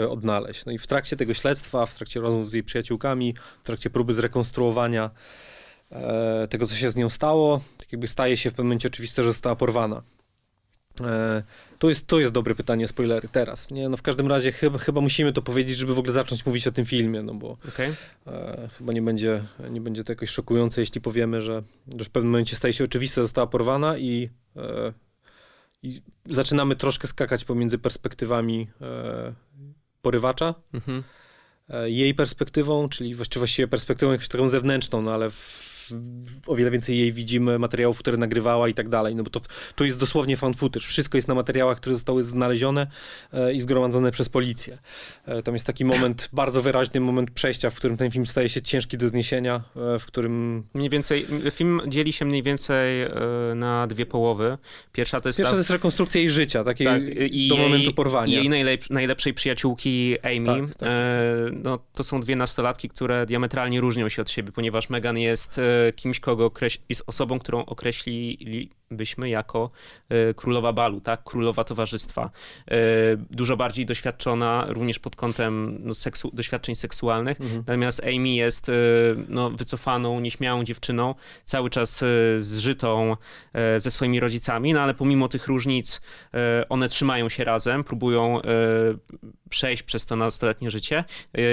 e, 0.02 0.08
odnaleźć. 0.08 0.66
No 0.66 0.72
i 0.72 0.78
w 0.78 0.86
trakcie 0.86 1.16
tego 1.16 1.34
śledztwa, 1.34 1.86
w 1.86 1.94
trakcie 1.94 2.20
rozmów 2.20 2.50
z 2.50 2.52
jej 2.52 2.62
przyjaciółkami, 2.62 3.34
w 3.62 3.66
trakcie 3.66 3.90
próby 3.90 4.14
zrekonstruowania 4.14 5.10
e, 5.92 6.48
tego, 6.50 6.66
co 6.66 6.76
się 6.76 6.90
z 6.90 6.96
nią 6.96 7.08
stało, 7.08 7.60
tak 7.78 7.92
jakby 7.92 8.08
staje 8.08 8.36
się 8.36 8.50
w 8.50 8.52
pewnym 8.52 8.66
momencie 8.66 8.88
oczywiste, 8.88 9.22
że 9.22 9.32
została 9.32 9.56
porwana. 9.56 10.02
E, 11.00 11.42
to 11.78 11.88
jest, 11.88 12.06
to 12.06 12.20
jest 12.20 12.32
dobre 12.32 12.54
pytanie, 12.54 12.88
spoilery 12.88 13.28
teraz. 13.28 13.70
Nie? 13.70 13.88
No 13.88 13.96
w 13.96 14.02
każdym 14.02 14.26
razie 14.26 14.52
chyba, 14.52 14.78
chyba 14.78 15.00
musimy 15.00 15.32
to 15.32 15.42
powiedzieć, 15.42 15.76
żeby 15.76 15.94
w 15.94 15.98
ogóle 15.98 16.12
zacząć 16.12 16.46
mówić 16.46 16.66
o 16.66 16.72
tym 16.72 16.84
filmie, 16.84 17.22
no 17.22 17.34
bo 17.34 17.56
okay. 17.68 17.94
e, 18.26 18.68
chyba 18.78 18.92
nie 18.92 19.02
będzie, 19.02 19.44
nie 19.70 19.80
będzie 19.80 20.04
to 20.04 20.12
jakoś 20.12 20.30
szokujące, 20.30 20.80
jeśli 20.80 21.00
powiemy, 21.00 21.40
że, 21.40 21.62
że 21.98 22.04
w 22.04 22.10
pewnym 22.10 22.32
momencie 22.32 22.56
staje 22.56 22.74
się 22.74 22.84
oczywiste, 22.84 23.22
została 23.22 23.46
porwana 23.46 23.98
i, 23.98 24.30
e, 24.56 24.92
i 25.82 26.00
zaczynamy 26.24 26.76
troszkę 26.76 27.08
skakać 27.08 27.44
pomiędzy 27.44 27.78
perspektywami 27.78 28.68
e, 28.80 29.32
porywacza, 30.02 30.54
mhm. 30.72 31.02
E, 31.70 31.90
jej 31.90 32.14
perspektywą, 32.14 32.88
czyli 32.88 33.14
właściwie 33.14 33.68
perspektywą 33.68 34.12
jakąś 34.12 34.28
taką 34.28 34.48
zewnętrzną, 34.48 35.02
no 35.02 35.14
ale 35.14 35.30
w, 35.30 35.75
o 36.46 36.54
wiele 36.54 36.70
więcej 36.70 36.98
jej 36.98 37.12
widzimy, 37.12 37.58
materiałów, 37.58 37.98
które 37.98 38.16
nagrywała 38.16 38.68
i 38.68 38.74
tak 38.74 38.88
dalej, 38.88 39.14
no 39.14 39.22
bo 39.22 39.30
to, 39.30 39.40
to 39.74 39.84
jest 39.84 40.00
dosłownie 40.00 40.36
fan 40.36 40.54
footage. 40.54 40.86
Wszystko 40.86 41.18
jest 41.18 41.28
na 41.28 41.34
materiałach, 41.34 41.76
które 41.76 41.94
zostały 41.94 42.24
znalezione 42.24 42.86
e, 43.32 43.52
i 43.52 43.60
zgromadzone 43.60 44.10
przez 44.10 44.28
policję. 44.28 44.78
E, 45.26 45.42
tam 45.42 45.54
jest 45.54 45.66
taki 45.66 45.84
moment, 45.84 46.28
bardzo 46.32 46.62
wyraźny 46.62 47.00
moment 47.00 47.30
przejścia, 47.30 47.70
w 47.70 47.76
którym 47.76 47.96
ten 47.96 48.10
film 48.10 48.26
staje 48.26 48.48
się 48.48 48.62
ciężki 48.62 48.98
do 48.98 49.08
zniesienia, 49.08 49.62
e, 49.76 49.98
w 49.98 50.06
którym... 50.06 50.64
Mniej 50.74 50.90
więcej, 50.90 51.26
film 51.50 51.80
dzieli 51.86 52.12
się 52.12 52.24
mniej 52.24 52.42
więcej 52.42 53.06
na 53.54 53.86
dwie 53.86 54.06
połowy. 54.06 54.58
Pierwsza 54.92 55.20
to 55.20 55.28
jest... 55.28 55.36
Pierwsza 55.36 55.50
ta... 55.50 55.56
to 55.56 55.60
jest 55.60 55.70
rekonstrukcja 55.70 56.20
jej 56.20 56.30
życia, 56.30 56.64
takiej 56.64 56.86
tak, 56.86 57.02
i 57.30 57.48
do 57.48 57.54
jej, 57.54 57.64
momentu 57.64 57.92
porwania. 57.92 58.38
Jej 58.38 58.48
najlep 58.48 58.90
najlepszej 58.90 59.34
przyjaciółki 59.34 60.16
Amy. 60.22 60.44
Tak, 60.46 60.56
tak, 60.68 60.78
tak, 60.78 60.88
no, 61.52 61.78
to 61.94 62.04
są 62.04 62.20
dwie 62.20 62.36
nastolatki, 62.36 62.88
które 62.88 63.26
diametralnie 63.26 63.80
różnią 63.80 64.08
się 64.08 64.22
od 64.22 64.30
siebie, 64.30 64.52
ponieważ 64.52 64.90
Megan 64.90 65.18
jest 65.18 65.60
kimś, 65.96 66.20
kogo 66.20 66.50
jest 66.88 67.02
osobą, 67.06 67.38
którą 67.38 67.64
określilibyśmy 67.64 69.28
jako 69.28 69.70
e, 70.08 70.34
królowa 70.34 70.72
balu, 70.72 71.00
tak? 71.00 71.24
Królowa 71.24 71.64
towarzystwa. 71.64 72.30
E, 72.70 72.76
dużo 73.16 73.56
bardziej 73.56 73.86
doświadczona 73.86 74.66
również 74.68 74.98
pod 74.98 75.16
kątem 75.16 75.78
no, 75.84 75.94
seksu 75.94 76.30
doświadczeń 76.32 76.74
seksualnych. 76.74 77.40
Mhm. 77.40 77.58
Natomiast 77.58 78.02
Amy 78.04 78.28
jest 78.28 78.68
e, 78.68 78.72
no, 79.28 79.50
wycofaną, 79.50 80.20
nieśmiałą 80.20 80.64
dziewczyną, 80.64 81.14
cały 81.44 81.70
czas 81.70 82.04
zżytą 82.38 83.16
ze 83.78 83.90
swoimi 83.90 84.20
rodzicami, 84.20 84.74
no 84.74 84.80
ale 84.80 84.94
pomimo 84.94 85.28
tych 85.28 85.46
różnic 85.46 86.00
one 86.68 86.88
trzymają 86.88 87.28
się 87.28 87.44
razem, 87.44 87.84
próbują 87.84 88.40
przejść 89.50 89.82
przez 89.82 90.06
to 90.06 90.16
nastoletnie 90.16 90.70
życie. 90.70 91.04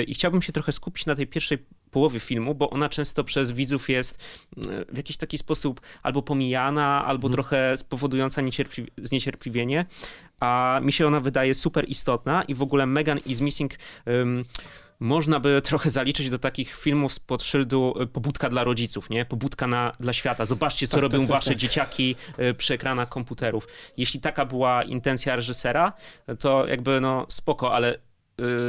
I 0.08 0.14
chciałbym 0.14 0.42
się 0.42 0.54
trochę 0.54 0.72
skupić 0.72 1.06
na 1.06 1.16
tej 1.16 1.28
pierwszej 1.28 1.58
połowy 1.94 2.20
filmu, 2.20 2.56
bo 2.56 2.70
ona 2.70 2.90
często 2.90 3.24
przez 3.24 3.52
widzów 3.52 3.90
jest 3.90 4.24
mm, 4.58 4.86
w 4.90 4.98
jakiś 4.98 5.18
taki 5.18 5.38
sposób 5.38 5.82
albo 6.04 6.22
pomijana, 6.22 7.06
albo 7.06 7.28
hmm. 7.28 7.34
trochę 7.34 7.76
powodująca 7.90 8.42
niecierpli 8.42 8.88
zniecierpliwienie, 8.98 9.86
a 10.40 10.80
mi 10.84 10.92
się 10.92 11.08
ona 11.08 11.20
wydaje 11.20 11.54
super 11.54 11.86
istotna 11.90 12.44
i 12.44 12.56
w 12.56 12.62
ogóle 12.62 12.86
Megan 12.86 13.20
is 13.26 13.42
Missing 13.42 13.72
um, 14.06 14.44
można 15.00 15.40
by 15.40 15.62
trochę 15.62 15.90
zaliczyć 15.90 16.30
do 16.30 16.40
takich 16.40 16.76
filmów 16.76 17.20
pod 17.20 17.44
szyldu 17.44 17.94
y, 18.02 18.08
pobudka 18.08 18.50
dla 18.50 18.64
rodziców, 18.64 19.10
nie? 19.10 19.26
Pobudka 19.26 19.68
na, 19.68 19.92
dla 20.00 20.14
świata. 20.14 20.46
Zobaczcie, 20.46 20.88
co 20.88 20.98
tak, 20.98 21.02
robią 21.02 21.20
tak, 21.20 21.28
tak 21.28 21.38
wasze 21.38 21.50
tak. 21.50 21.58
dzieciaki 21.58 22.16
y, 22.40 22.54
przy 22.54 22.74
ekranach 22.74 23.10
komputerów. 23.10 23.68
Jeśli 23.98 24.20
taka 24.20 24.46
była 24.46 24.84
intencja 24.84 25.36
reżysera, 25.36 25.94
to 26.40 26.68
jakby 26.68 27.02
no 27.02 27.26
spoko, 27.30 27.74
ale 27.74 27.98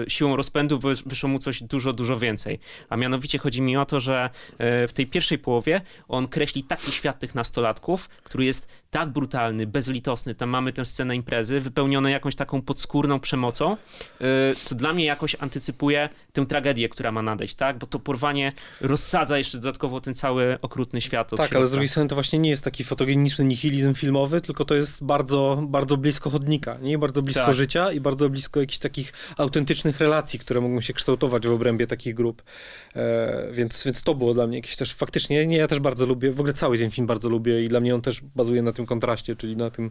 siłą 0.08 0.36
rozpędu 0.36 0.78
wyszło 1.06 1.28
mu 1.28 1.38
coś 1.38 1.62
dużo, 1.62 1.92
dużo 1.92 2.16
więcej. 2.16 2.58
A 2.88 2.96
mianowicie 2.96 3.38
chodzi 3.38 3.62
mi 3.62 3.76
o 3.76 3.86
to, 3.86 4.00
że 4.00 4.30
y, 4.52 4.88
w 4.88 4.92
tej 4.94 5.06
pierwszej 5.06 5.38
połowie 5.38 5.80
on 6.08 6.28
kreśli 6.28 6.64
taki 6.64 6.92
świat 6.92 7.18
tych 7.18 7.34
nastolatków, 7.34 8.08
który 8.08 8.44
jest 8.44 8.68
tak 8.90 9.08
brutalny, 9.08 9.66
bezlitosny. 9.66 10.34
Tam 10.34 10.48
mamy 10.48 10.72
tę 10.72 10.84
scenę 10.84 11.16
imprezy 11.16 11.60
wypełnione 11.60 12.10
jakąś 12.10 12.36
taką 12.36 12.62
podskórną 12.62 13.20
przemocą, 13.20 13.72
y, 13.72 13.76
co 14.64 14.74
dla 14.74 14.92
mnie 14.92 15.04
jakoś 15.04 15.36
antycypuje 15.40 16.08
tę 16.32 16.46
tragedię, 16.46 16.88
która 16.88 17.12
ma 17.12 17.22
nadejść, 17.22 17.54
tak? 17.54 17.78
Bo 17.78 17.86
to 17.86 17.98
porwanie 17.98 18.52
rozsadza 18.80 19.38
jeszcze 19.38 19.58
dodatkowo 19.58 20.00
ten 20.00 20.14
cały 20.14 20.58
okrutny 20.62 21.00
świat. 21.00 21.30
tak, 21.30 21.38
środka. 21.38 21.58
ale 21.58 21.66
z 21.66 21.70
drugiej 21.70 21.88
strony 21.88 22.08
to 22.08 22.14
właśnie 22.14 22.38
nie 22.38 22.50
jest 22.50 22.64
taki 22.64 22.84
fotogeniczny 22.84 23.44
nihilizm 23.44 23.94
filmowy, 23.94 24.40
tylko 24.40 24.64
to 24.64 24.74
jest 24.74 25.04
bardzo, 25.04 25.62
bardzo 25.68 25.96
blisko 25.96 26.30
chodnika, 26.30 26.78
nie? 26.78 26.98
Bardzo 26.98 27.22
blisko 27.22 27.46
tak. 27.46 27.54
życia 27.54 27.92
i 27.92 28.00
bardzo 28.00 28.30
blisko 28.30 28.60
jakichś 28.60 28.78
takich 28.78 29.12
autentycznych 29.54 30.00
relacji, 30.00 30.38
które 30.38 30.60
mogą 30.60 30.80
się 30.80 30.92
kształtować 30.92 31.46
w 31.46 31.52
obrębie 31.52 31.86
takich 31.86 32.14
grup. 32.14 32.42
E, 32.96 33.48
więc, 33.52 33.84
więc 33.84 34.02
to 34.02 34.14
było 34.14 34.34
dla 34.34 34.46
mnie 34.46 34.56
jakieś 34.56 34.76
też 34.76 34.94
faktycznie, 34.94 35.46
nie, 35.46 35.56
ja 35.56 35.66
też 35.66 35.80
bardzo 35.80 36.06
lubię, 36.06 36.32
w 36.32 36.40
ogóle 36.40 36.52
cały 36.52 36.78
ten 36.78 36.90
film 36.90 37.06
bardzo 37.06 37.28
lubię 37.28 37.64
i 37.64 37.68
dla 37.68 37.80
mnie 37.80 37.94
on 37.94 38.00
też 38.00 38.20
bazuje 38.20 38.62
na 38.62 38.72
tym 38.72 38.86
kontraście, 38.86 39.36
czyli 39.36 39.56
na 39.56 39.70
tym 39.70 39.90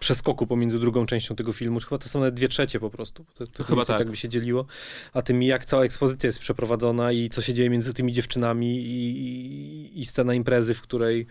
przeskoku 0.00 0.46
pomiędzy 0.46 0.78
drugą 0.78 1.06
częścią 1.06 1.36
tego 1.36 1.52
filmu, 1.52 1.80
chyba 1.80 1.98
to 1.98 2.08
są 2.08 2.18
nawet 2.20 2.34
dwie 2.34 2.48
trzecie 2.48 2.80
po 2.80 2.90
prostu. 2.90 3.24
To, 3.34 3.46
to 3.46 3.64
chyba 3.64 3.84
tak. 3.84 3.98
tak 3.98 4.10
by 4.10 4.16
się 4.16 4.28
dzieliło. 4.28 4.66
A 5.12 5.22
tym 5.22 5.42
jak 5.42 5.64
cała 5.64 5.84
ekspozycja 5.84 6.28
jest 6.28 6.38
przeprowadzona 6.38 7.12
i 7.12 7.28
co 7.28 7.42
się 7.42 7.54
dzieje 7.54 7.70
między 7.70 7.94
tymi 7.94 8.12
dziewczynami 8.12 8.76
i, 8.76 9.20
i, 9.20 10.00
i 10.00 10.06
scena 10.06 10.34
imprezy, 10.34 10.74
w 10.74 10.82
której 10.82 11.26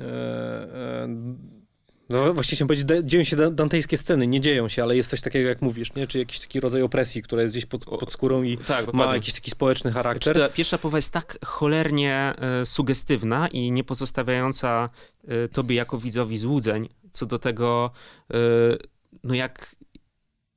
e, 0.00 0.04
e, 0.04 1.08
no 2.08 2.34
właściwie 2.34 2.56
chciałem 2.56 2.68
powiedzieć, 2.68 3.10
dzieją 3.10 3.24
się 3.24 3.36
dantejskie 3.36 3.96
sceny, 3.96 4.26
nie 4.26 4.40
dzieją 4.40 4.68
się, 4.68 4.82
ale 4.82 4.96
jest 4.96 5.10
coś 5.10 5.20
takiego, 5.20 5.48
jak 5.48 5.62
mówisz, 5.62 5.94
nie? 5.94 6.06
Czy 6.06 6.18
jakiś 6.18 6.40
taki 6.40 6.60
rodzaj 6.60 6.82
opresji, 6.82 7.22
która 7.22 7.42
jest 7.42 7.54
gdzieś 7.54 7.66
pod, 7.66 7.84
pod 7.84 8.12
skórą 8.12 8.42
i 8.42 8.58
tak, 8.58 8.92
ma 8.92 9.14
jakiś 9.14 9.34
taki 9.34 9.50
społeczny 9.50 9.92
charakter. 9.92 10.34
Znaczy, 10.34 10.48
ta 10.50 10.56
pierwsza 10.56 10.78
połowa 10.78 10.98
jest 10.98 11.12
tak 11.12 11.38
cholernie 11.44 12.34
e, 12.38 12.66
sugestywna 12.66 13.48
i 13.48 13.72
nie 13.72 13.84
pozostawiająca 13.84 14.88
e, 15.28 15.48
tobie 15.48 15.76
jako 15.76 15.98
widzowi 15.98 16.38
złudzeń 16.38 16.88
co 17.12 17.26
do 17.26 17.38
tego, 17.38 17.90
e, 18.30 18.36
no 19.24 19.34
jak, 19.34 19.76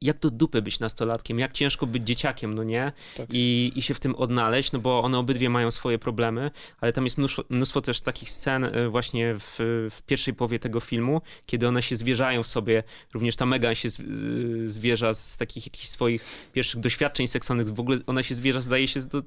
jak 0.01 0.19
do 0.19 0.29
dupy 0.29 0.61
być 0.61 0.79
nastolatkiem, 0.79 1.39
jak 1.39 1.51
ciężko 1.51 1.87
być 1.87 2.03
dzieciakiem, 2.03 2.55
no 2.55 2.63
nie? 2.63 2.91
Tak. 3.17 3.27
I, 3.29 3.71
I 3.75 3.81
się 3.81 3.93
w 3.93 3.99
tym 3.99 4.15
odnaleźć, 4.15 4.71
no 4.71 4.79
bo 4.79 5.03
one 5.03 5.17
obydwie 5.17 5.49
mają 5.49 5.71
swoje 5.71 5.99
problemy, 5.99 6.51
ale 6.79 6.93
tam 6.93 7.03
jest 7.03 7.17
mnóstwo, 7.17 7.43
mnóstwo 7.49 7.81
też 7.81 8.01
takich 8.01 8.29
scen 8.29 8.63
e, 8.63 8.89
właśnie 8.89 9.35
w, 9.35 9.55
w, 9.91 10.01
pierwszej 10.01 10.33
połowie 10.33 10.59
tego 10.59 10.79
filmu, 10.79 11.21
kiedy 11.45 11.67
one 11.67 11.81
się 11.81 11.95
zwierzają 11.95 12.43
w 12.43 12.47
sobie, 12.47 12.83
również 13.13 13.35
ta 13.35 13.45
Megan 13.45 13.75
się 13.75 13.89
zwierza 14.65 15.13
z 15.13 15.37
takich 15.37 15.65
jakichś 15.65 15.87
swoich 15.87 16.49
pierwszych 16.53 16.79
doświadczeń 16.79 17.27
seksualnych, 17.27 17.69
w 17.69 17.79
ogóle 17.79 17.99
ona 18.07 18.23
się 18.23 18.35
zwierza, 18.35 18.61
zdaje 18.61 18.87
się, 18.87 18.99
do 19.01 19.21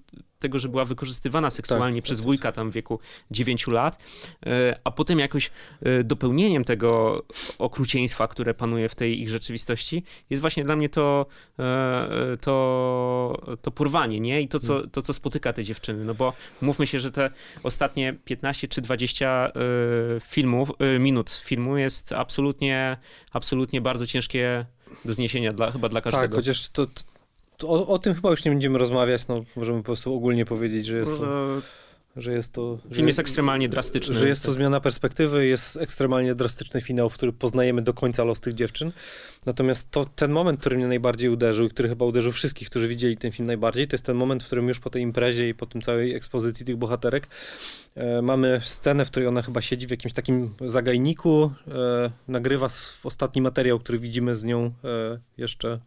tego, 0.45 0.59
że 0.59 0.69
była 0.69 0.85
wykorzystywana 0.85 1.51
seksualnie 1.51 2.01
Tak, 2.01 2.05
przez 2.05 2.19
tak, 2.19 2.25
wujka 2.27 2.53
tam 2.53 2.71
w 2.71 2.75
wieku 2.75 2.99
9 3.31 3.67
lat, 3.67 3.99
e, 4.47 4.79
a 4.85 4.91
potem 4.91 5.19
jakoś 5.19 5.51
e, 5.83 6.05
dopełnieniem 6.05 6.65
tego 6.65 7.23
okrucieństwa, 7.59 8.29
które 8.29 8.55
panuje 8.55 8.89
w 8.89 8.95
tej 8.95 9.23
ich 9.23 9.29
rzeczywistości, 9.29 10.03
jest 10.31 10.41
właśnie 10.41 10.65
dla 10.65 10.77
mnie 10.77 10.89
to, 10.89 11.27
e, 11.59 12.37
to, 12.41 13.57
to 13.63 13.71
porwanie, 13.71 14.21
nie? 14.21 14.43
I 14.43 14.49
to 14.49 14.59
co, 14.59 14.87
to, 14.87 15.03
co 15.03 15.13
spotyka 15.13 15.53
te 15.53 15.65
dziewczyny. 15.65 16.05
No 16.05 16.15
bo 16.15 16.33
mówmy 16.61 16.87
się, 16.87 17.01
że 17.01 17.11
te 17.11 17.31
ostatnie 17.63 18.15
15 18.25 18.69
czy 18.69 18.81
20 18.81 19.27
e, 19.27 19.51
filmów, 20.21 20.71
minut 21.01 21.31
filmu 21.31 21.77
jest 21.77 22.13
absolutnie, 22.13 22.97
absolutnie 23.33 23.81
bardzo 23.81 24.07
ciężkie 24.07 24.67
do 25.05 25.15
zniesienia 25.15 25.53
dla, 25.53 25.71
chyba 25.71 25.89
dla 25.89 26.01
Tak, 26.01 26.13
każdego. 26.13 26.37
chociaż 26.37 26.69
to, 26.69 26.87
to 26.87 27.14
o, 27.63 27.87
o 27.87 27.99
tym 27.99 28.15
chyba 28.15 28.31
już 28.31 28.45
nie 28.45 28.51
będziemy 28.51 28.79
rozmawiać, 28.79 29.29
no 29.29 29.45
możemy 29.57 29.79
po 29.79 29.85
prostu 29.85 30.15
ogólnie 30.15 30.45
powiedzieć, 30.45 30.87
że 30.87 30.99
jest 30.99 31.21
to, 31.21 31.47
że 32.17 32.33
jest 32.33 32.53
to 32.53 32.79
że, 32.91 32.97
Film 32.97 33.07
jest 33.07 33.19
ekstremalnie 33.19 33.69
drastyczny. 33.69 34.15
że 34.15 34.29
jest 34.29 34.45
to 34.45 34.53
zmiana 34.53 34.81
perspektywy, 34.81 35.47
jest 35.47 35.77
ekstremalnie 35.77 36.35
drastyczny 36.35 36.81
finał, 36.81 37.11
w 37.11 37.15
którym 37.15 37.35
poznajemy 37.35 37.83
do 37.83 37.95
końca 37.95 38.25
los 38.25 38.41
tych 38.41 38.55
dziewczyn. 38.55 38.93
Natomiast 39.47 39.91
to 39.91 40.05
ten 40.05 40.33
moment, 40.33 40.61
który 40.61 40.77
mnie 40.77 40.87
najbardziej 40.87 41.29
uderzył 41.29 41.67
i 41.67 41.69
który 41.69 41.89
chyba 41.89 42.05
uderzył 42.05 42.33
wszystkich, 42.33 42.71
którzy 42.71 42.89
widzieli 42.89 43.17
ten 43.17 43.33
film 43.33 43.47
najbardziej, 43.47 43.89
to 43.89 43.95
jest 43.95 44.07
ten 44.07 44.17
moment, 44.17 44.43
w 44.43 44.47
którym 44.47 44.69
już 44.69 44.81
po 44.81 44.91
tej 44.91 45.03
imprezie 45.03 45.49
i 45.49 45.55
po 45.55 45.67
tym 45.67 45.83
całej 45.83 46.15
ekspozycji 46.15 46.67
tych 46.67 46.77
bohaterek 46.77 47.29
e, 47.95 48.23
mamy 48.23 48.61
scenę, 48.65 49.05
w 49.05 49.11
której 49.11 49.29
ona 49.29 49.43
chyba 49.43 49.61
siedzi 49.61 49.87
w 49.87 49.91
jakimś 49.91 50.13
takim 50.13 50.55
zagajniku, 50.61 51.51
e, 51.69 52.11
nagrywa 52.29 52.69
ostatni 53.05 53.43
materiał, 53.43 53.79
który 53.79 53.99
widzimy 53.99 54.37
z 54.37 54.45
nią 54.45 54.65
e, 54.65 54.71
jeszcze 55.37 55.81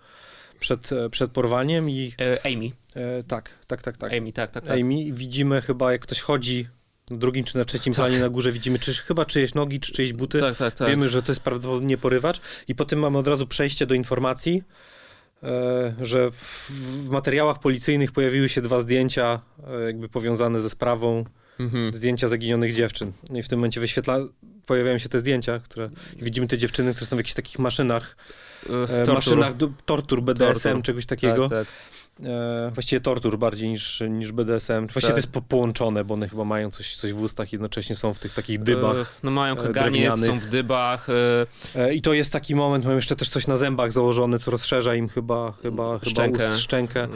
przed, 0.60 0.90
przed 1.12 1.32
porwaniem 1.32 1.90
i 1.90 2.14
E, 2.22 2.46
Amy. 2.46 2.66
e, 2.96 3.24
tak, 3.24 3.50
tak, 3.68 3.82
tak, 3.82 3.98
tak. 3.98 4.14
Amy, 4.14 4.34
tak, 4.34 4.52
tak, 4.52 4.66
tak. 4.66 4.80
Amy 4.80 5.14
widzimy 5.14 5.62
chyba, 5.62 5.92
jak 5.92 6.02
ktoś 6.02 6.22
chodzi 6.22 6.68
na 7.12 7.18
drugim 7.18 7.44
czy 7.44 7.58
na 7.58 7.66
trzecim 7.66 7.94
Tak. 7.94 7.98
planie 8.06 8.20
na 8.20 8.30
górze, 8.30 8.52
widzimy 8.52 8.80
czy, 8.80 8.94
chyba 8.94 9.26
czyjeś 9.26 9.54
nogi, 9.54 9.80
czy 9.80 9.94
czyjeś 9.94 10.14
buty. 10.14 10.40
Tak, 10.40 10.56
tak, 10.58 10.76
tak. 10.76 10.88
Wiemy, 10.88 11.10
że 11.10 11.22
to 11.24 11.32
jest 11.32 11.42
prawdopodobnie 11.42 11.98
porywacz 11.98 12.42
i 12.68 12.76
potem 12.76 13.00
mamy 13.00 13.18
od 13.18 13.28
razu 13.28 13.48
przejście 13.48 13.86
do 13.86 13.96
informacji, 13.96 14.64
e, 15.44 15.96
że 16.02 16.32
w, 16.32 16.70
w 17.06 17.10
materiałach 17.10 17.60
policyjnych 17.60 18.12
pojawiły 18.12 18.50
się 18.50 18.62
dwa 18.62 18.80
zdjęcia 18.80 19.42
e, 19.68 19.84
jakby 19.84 20.10
powiązane 20.10 20.60
ze 20.60 20.70
sprawą, 20.70 21.26
Mhm. 21.60 21.94
zdjęcia 21.94 22.28
zaginionych 22.28 22.74
dziewczyn. 22.74 23.12
No 23.30 23.40
i 23.40 23.44
w 23.44 23.48
tym 23.48 23.60
momencie 23.60 23.80
wyświetla, 23.80 24.20
pojawiają 24.66 24.98
się 24.98 25.10
te 25.10 25.20
zdjęcia, 25.20 25.60
które 25.60 25.90
widzimy 26.22 26.48
te 26.48 26.58
dziewczyny, 26.58 26.94
które 26.94 27.08
są 27.08 27.16
w 27.16 27.20
jakichś 27.20 27.34
takich 27.34 27.60
maszynach. 27.60 28.18
Maszynach 29.14 29.54
do, 29.54 29.70
tortur 29.86 30.22
BDSM, 30.22 30.64
Tortur. 30.64 30.82
czegoś 30.82 31.06
takiego. 31.06 31.50
Tak, 31.50 31.68
tak. 31.68 31.97
E, 32.24 32.72
właściwie 32.74 33.00
tortur 33.00 33.38
bardziej 33.38 33.70
niż, 33.70 34.04
niż 34.10 34.32
BDSM. 34.32 34.88
Właściwie 34.88 35.12
to 35.12 35.18
jest 35.18 35.32
po, 35.32 35.42
połączone, 35.42 36.04
bo 36.04 36.14
one 36.14 36.28
chyba 36.28 36.46
mają 36.46 36.72
coś, 36.72 36.96
coś 36.96 37.14
w 37.14 37.22
ustach, 37.22 37.54
jednocześnie 37.54 37.96
są 37.96 38.14
w 38.14 38.20
tych 38.20 38.34
takich 38.34 38.64
dybach. 38.64 38.98
E, 38.98 39.06
No 39.24 39.32
mają 39.32 39.54
e, 39.54 39.64
kaganiec, 39.64 40.26
są 40.26 40.40
w 40.40 40.46
dybach. 40.46 41.08
e, 41.76 41.94
I 41.94 42.02
to 42.02 42.14
jest 42.14 42.34
taki 42.34 42.56
moment, 42.56 42.86
mam 42.86 42.96
jeszcze 42.96 43.16
też 43.16 43.30
coś 43.30 43.48
na 43.48 43.58
zębach 43.58 43.92
założone, 43.92 44.40
co 44.40 44.52
rozszerza 44.52 44.96
im 44.96 45.08
chyba, 45.08 45.52
chyba, 45.52 46.00
Szczękę. 46.04 46.40
chyba 46.40 46.54
ust, 46.54 46.62
szczękę. 46.64 47.08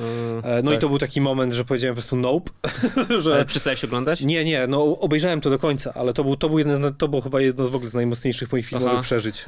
no 0.64 0.72
i 0.72 0.74
tak. 0.74 0.82
to 0.82 0.90
był 0.90 0.98
taki 0.98 1.22
moment, 1.22 1.54
że 1.54 1.66
powiedziałem 1.66 1.96
po 1.96 2.02
prostu 2.02 2.16
nope, 2.16 2.52
Ale 3.10 3.22
że... 3.22 3.46
przestałeś 3.46 3.84
oglądać? 3.84 4.22
Nie, 4.22 4.46
nie, 4.46 4.68
no 4.68 4.84
obejrzałem 5.00 5.42
to 5.42 5.50
do 5.50 5.60
końca, 5.60 5.94
ale 5.94 6.14
to 6.14 6.24
był, 6.24 6.36
to 6.36 6.50
był, 6.50 6.58
jeden 6.60 6.76
z, 6.76 6.98
to 6.98 7.08
było 7.08 7.22
chyba 7.22 7.42
jedno 7.42 7.66
z 7.66 7.70
w 7.72 7.76
ogóle 7.76 7.92
z 7.92 7.94
najmocniejszych 7.94 8.52
moich 8.52 8.66
filmowych 8.66 8.94
Aha. 8.94 9.04
przeżyć. 9.04 9.46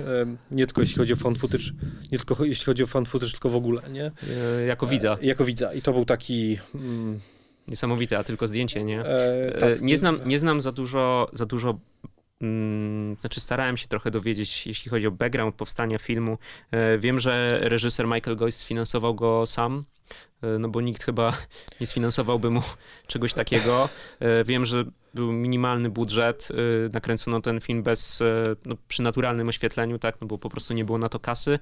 Nie 0.52 0.66
tylko 0.66 0.82
jeśli 0.82 0.98
chodzi 0.98 1.14
o 1.14 1.16
fan 1.16 1.36
footage, 1.36 1.64
nie 2.12 2.18
tylko 2.18 2.46
jeśli 2.46 2.66
chodzi 2.66 2.84
o 2.84 2.88
fan 2.88 3.06
footage, 3.06 3.32
tylko 3.32 3.50
w 3.50 3.56
ogóle, 3.56 3.82
nie? 3.90 4.12
Jako 4.68 4.88
widza. 4.88 5.18
E, 5.22 5.26
widza. 5.46 5.74
I 5.74 5.82
to 5.82 5.94
był 5.94 6.06
taki... 6.06 6.58
Mm, 6.76 7.20
Niesamowite, 7.68 8.18
a 8.20 8.24
tylko 8.24 8.48
zdjęcie, 8.48 8.84
nie? 8.84 9.02
e, 9.02 9.56
E, 9.56 9.58
tak, 9.60 9.82
nie, 9.82 9.98
znam, 9.98 10.20
nie 10.26 10.40
znam 10.40 10.62
za 10.62 10.72
dużo, 10.72 11.30
za 11.34 11.46
dużo 11.46 11.80
znaczy 13.20 13.40
starałem 13.40 13.78
się 13.78 13.88
trochę 13.88 14.12
dowiedzieć, 14.12 14.68
jeśli 14.68 14.92
chodzi 14.92 15.08
o 15.08 15.12
background 15.12 15.56
powstania 15.56 15.98
filmu. 15.98 16.38
E, 16.72 16.98
wiem, 16.98 17.20
że 17.20 17.60
reżyser 17.62 18.08
Michael 18.08 18.38
Goist 18.38 18.60
sfinansował 18.60 19.16
go 19.16 19.46
sam, 19.46 19.84
e, 20.42 20.60
no 20.60 20.70
bo 20.70 20.82
nikt 20.82 21.04
chyba 21.04 21.34
nie 21.82 21.88
sfinansowałby 21.88 22.50
mu 22.50 22.62
czegoś 23.08 23.34
takiego. 23.34 23.90
E, 24.20 24.44
wiem, 24.44 24.66
że 24.66 24.84
był 25.14 25.32
minimalny 25.32 25.90
budżet, 25.90 26.50
nakręcono 26.94 27.42
ten 27.42 27.62
film 27.62 27.84
bez, 27.84 28.24
no, 28.66 28.76
przy 28.88 29.02
naturalnym 29.02 29.50
oświetleniu, 29.50 30.00
tak, 30.00 30.22
no 30.22 30.28
bo 30.28 30.38
po 30.38 30.50
prostu 30.50 30.74
nie 30.74 30.86
było 30.86 30.98
na 30.98 31.10
to 31.10 31.20
kasy 31.20 31.60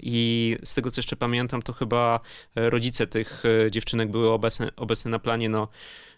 i 0.00 0.56
z 0.64 0.74
tego, 0.74 0.90
co 0.90 0.98
jeszcze 0.98 1.16
pamiętam, 1.16 1.62
to 1.62 1.72
chyba 1.72 2.20
rodzice 2.54 3.06
tych 3.06 3.42
dziewczynek 3.70 4.10
były 4.10 4.30
obecne, 4.30 4.70
obecne 4.76 5.10
na 5.10 5.18
planie, 5.18 5.48
no 5.48 5.68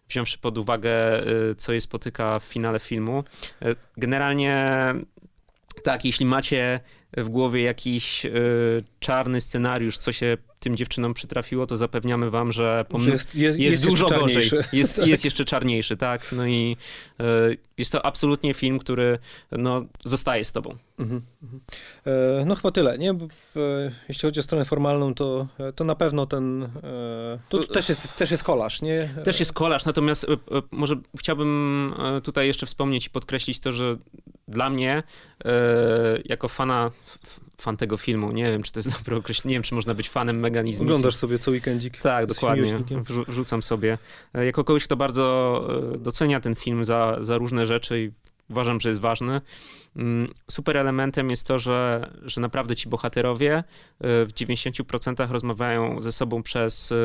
wziąwszy 0.08 0.38
pod 0.38 0.58
uwagę, 0.58 1.26
y, 1.50 1.54
co 1.54 1.72
je 1.72 1.80
spotyka 1.80 2.38
w 2.38 2.44
finale 2.44 2.78
filmu. 2.78 3.24
Y, 3.62 3.76
Generalnie 3.96 4.94
tak, 5.82 6.04
jeśli 6.04 6.26
macie 6.26 6.80
w 7.16 7.28
głowie 7.28 7.62
jakiś 7.62 8.24
y, 8.26 8.30
czarny 9.00 9.40
scenariusz, 9.40 9.98
co 9.98 10.12
się 10.12 10.36
tym 10.60 10.76
dziewczynom 10.76 11.14
przytrafiło, 11.14 11.66
to 11.66 11.76
zapewniamy 11.76 12.30
wam, 12.30 12.52
że 12.52 12.84
pomimo, 12.88 13.12
jest, 13.12 13.34
jest, 13.34 13.58
jest, 13.58 13.72
jest 13.72 13.86
dużo 13.86 14.06
gorzej. 14.06 14.50
Jest, 14.72 15.06
jest 15.06 15.24
jeszcze 15.24 15.44
czarniejszy, 15.44 15.96
tak. 15.96 16.32
No 16.32 16.46
i 16.46 16.76
y, 17.20 17.58
jest 17.78 17.92
to 17.92 18.06
absolutnie 18.06 18.54
film, 18.54 18.78
który 18.78 19.18
no, 19.52 19.84
zostaje 20.04 20.44
z 20.44 20.52
tobą. 20.52 20.76
Mhm, 20.98 21.22
mhm. 21.42 21.60
E, 22.06 22.44
No 22.44 22.54
chyba 22.54 22.70
tyle, 22.70 22.98
nie? 22.98 23.14
Bo, 23.14 23.24
e, 23.56 23.92
Jeśli 24.08 24.28
chodzi 24.28 24.40
o 24.40 24.42
stronę 24.42 24.64
formalną, 24.64 25.14
to, 25.14 25.46
e, 25.58 25.72
to 25.72 25.84
na 25.84 25.94
pewno 25.94 26.26
ten... 26.26 26.68
To, 27.48 27.58
to 27.58 27.74
też, 27.74 27.88
jest, 27.88 28.16
też 28.16 28.30
jest 28.30 28.44
kolaż, 28.44 28.82
nie? 28.82 29.08
Też 29.24 29.40
jest 29.40 29.52
kolaż, 29.52 29.84
natomiast 29.84 30.26
może 30.70 30.96
chciałbym 31.18 31.94
tutaj 32.24 32.46
jeszcze 32.46 32.66
wspomnieć 32.66 33.06
i 33.06 33.10
podkreślić 33.10 33.60
to, 33.60 33.72
że 33.72 33.92
dla 34.48 34.70
mnie, 34.70 35.02
jako 36.24 36.48
fana, 36.48 36.90
fan 37.60 37.76
tego 37.76 37.96
filmu, 37.96 38.32
nie 38.32 38.44
wiem, 38.44 38.62
czy 38.62 38.72
to 38.72 38.78
jest 38.78 38.92
dobre 38.98 39.16
określenie, 39.16 39.52
nie 39.52 39.56
wiem, 39.56 39.62
czy 39.62 39.74
można 39.74 39.94
być 39.94 40.10
fanem 40.10 40.40
Meganizmu. 40.40 40.86
Oglądasz 40.86 41.16
sobie 41.16 41.38
co 41.38 41.50
weekendzik. 41.50 41.98
Tak, 41.98 42.26
dokładnie. 42.26 42.82
Wrzucam 43.28 43.62
sobie. 43.62 43.98
Jako 44.34 44.64
kogoś, 44.64 44.84
kto 44.84 44.96
bardzo 44.96 45.64
docenia 45.98 46.40
ten 46.40 46.54
film 46.54 46.84
za, 46.84 47.16
za 47.20 47.38
różne 47.38 47.66
rzeczy 47.66 48.02
i 48.02 48.10
uważam, 48.50 48.80
że 48.80 48.88
jest 48.88 49.00
ważny. 49.00 49.40
Mm, 49.96 50.32
Super 50.50 50.76
elementem 50.76 51.30
jest 51.30 51.46
to, 51.46 51.58
że, 51.58 52.10
że 52.22 52.40
naprawdę 52.40 52.76
ci 52.76 52.88
bohaterowie 52.88 53.56
e, 53.56 53.64
w 54.00 54.32
90% 54.32 55.30
rozmawiają 55.32 56.00
ze 56.00 56.12
sobą 56.12 56.42
przez, 56.42 56.92
e, 56.92 56.96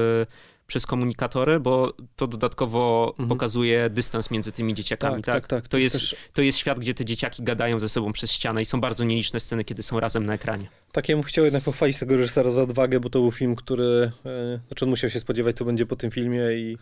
przez 0.67 0.85
komunikatory, 0.85 1.59
bo 1.59 1.93
to 2.15 2.27
dodatkowo 2.27 3.09
Mhm. 3.11 3.29
pokazuje 3.29 3.89
dystans 3.89 4.31
między 4.31 4.51
tymi 4.51 4.73
dzieciakami. 4.73 5.23
Tak, 5.23 5.33
tak, 5.35 5.47
tak. 5.47 5.67
To, 5.67 5.77
jest, 5.77 5.95
też, 5.95 6.15
to 6.33 6.41
jest 6.41 6.57
świat, 6.57 6.79
gdzie 6.79 6.93
te 6.93 7.05
dzieciaki 7.05 7.43
gadają 7.43 7.79
ze 7.79 7.89
sobą 7.89 8.13
przez 8.13 8.31
ścianę 8.31 8.61
i 8.61 8.65
są 8.65 8.81
bardzo 8.81 9.03
nieliczne 9.03 9.39
sceny, 9.39 9.63
kiedy 9.63 9.83
są 9.83 9.99
razem 9.99 10.25
na 10.25 10.33
ekranie. 10.33 10.67
tak, 10.91 11.09
ja 11.09 11.15
bym 11.15 11.23
chciał 11.23 11.45
jednak 11.45 11.63
pochwalić 11.63 11.99
tego 11.99 12.15
reżysera 12.17 12.49
za 12.49 12.61
odwagę, 12.61 12.99
bo 12.99 13.09
to 13.09 13.19
był 13.19 13.31
film, 13.31 13.55
który... 13.55 14.11
e, 14.25 14.59
Znaczy 14.67 14.85
on 14.85 14.89
musiał 14.89 15.09
się 15.09 15.19
spodziewać, 15.19 15.55
co 15.55 15.65
będzie 15.65 15.85
po 15.85 15.95
tym 15.95 16.11
filmie 16.11 16.41
i 16.53 16.77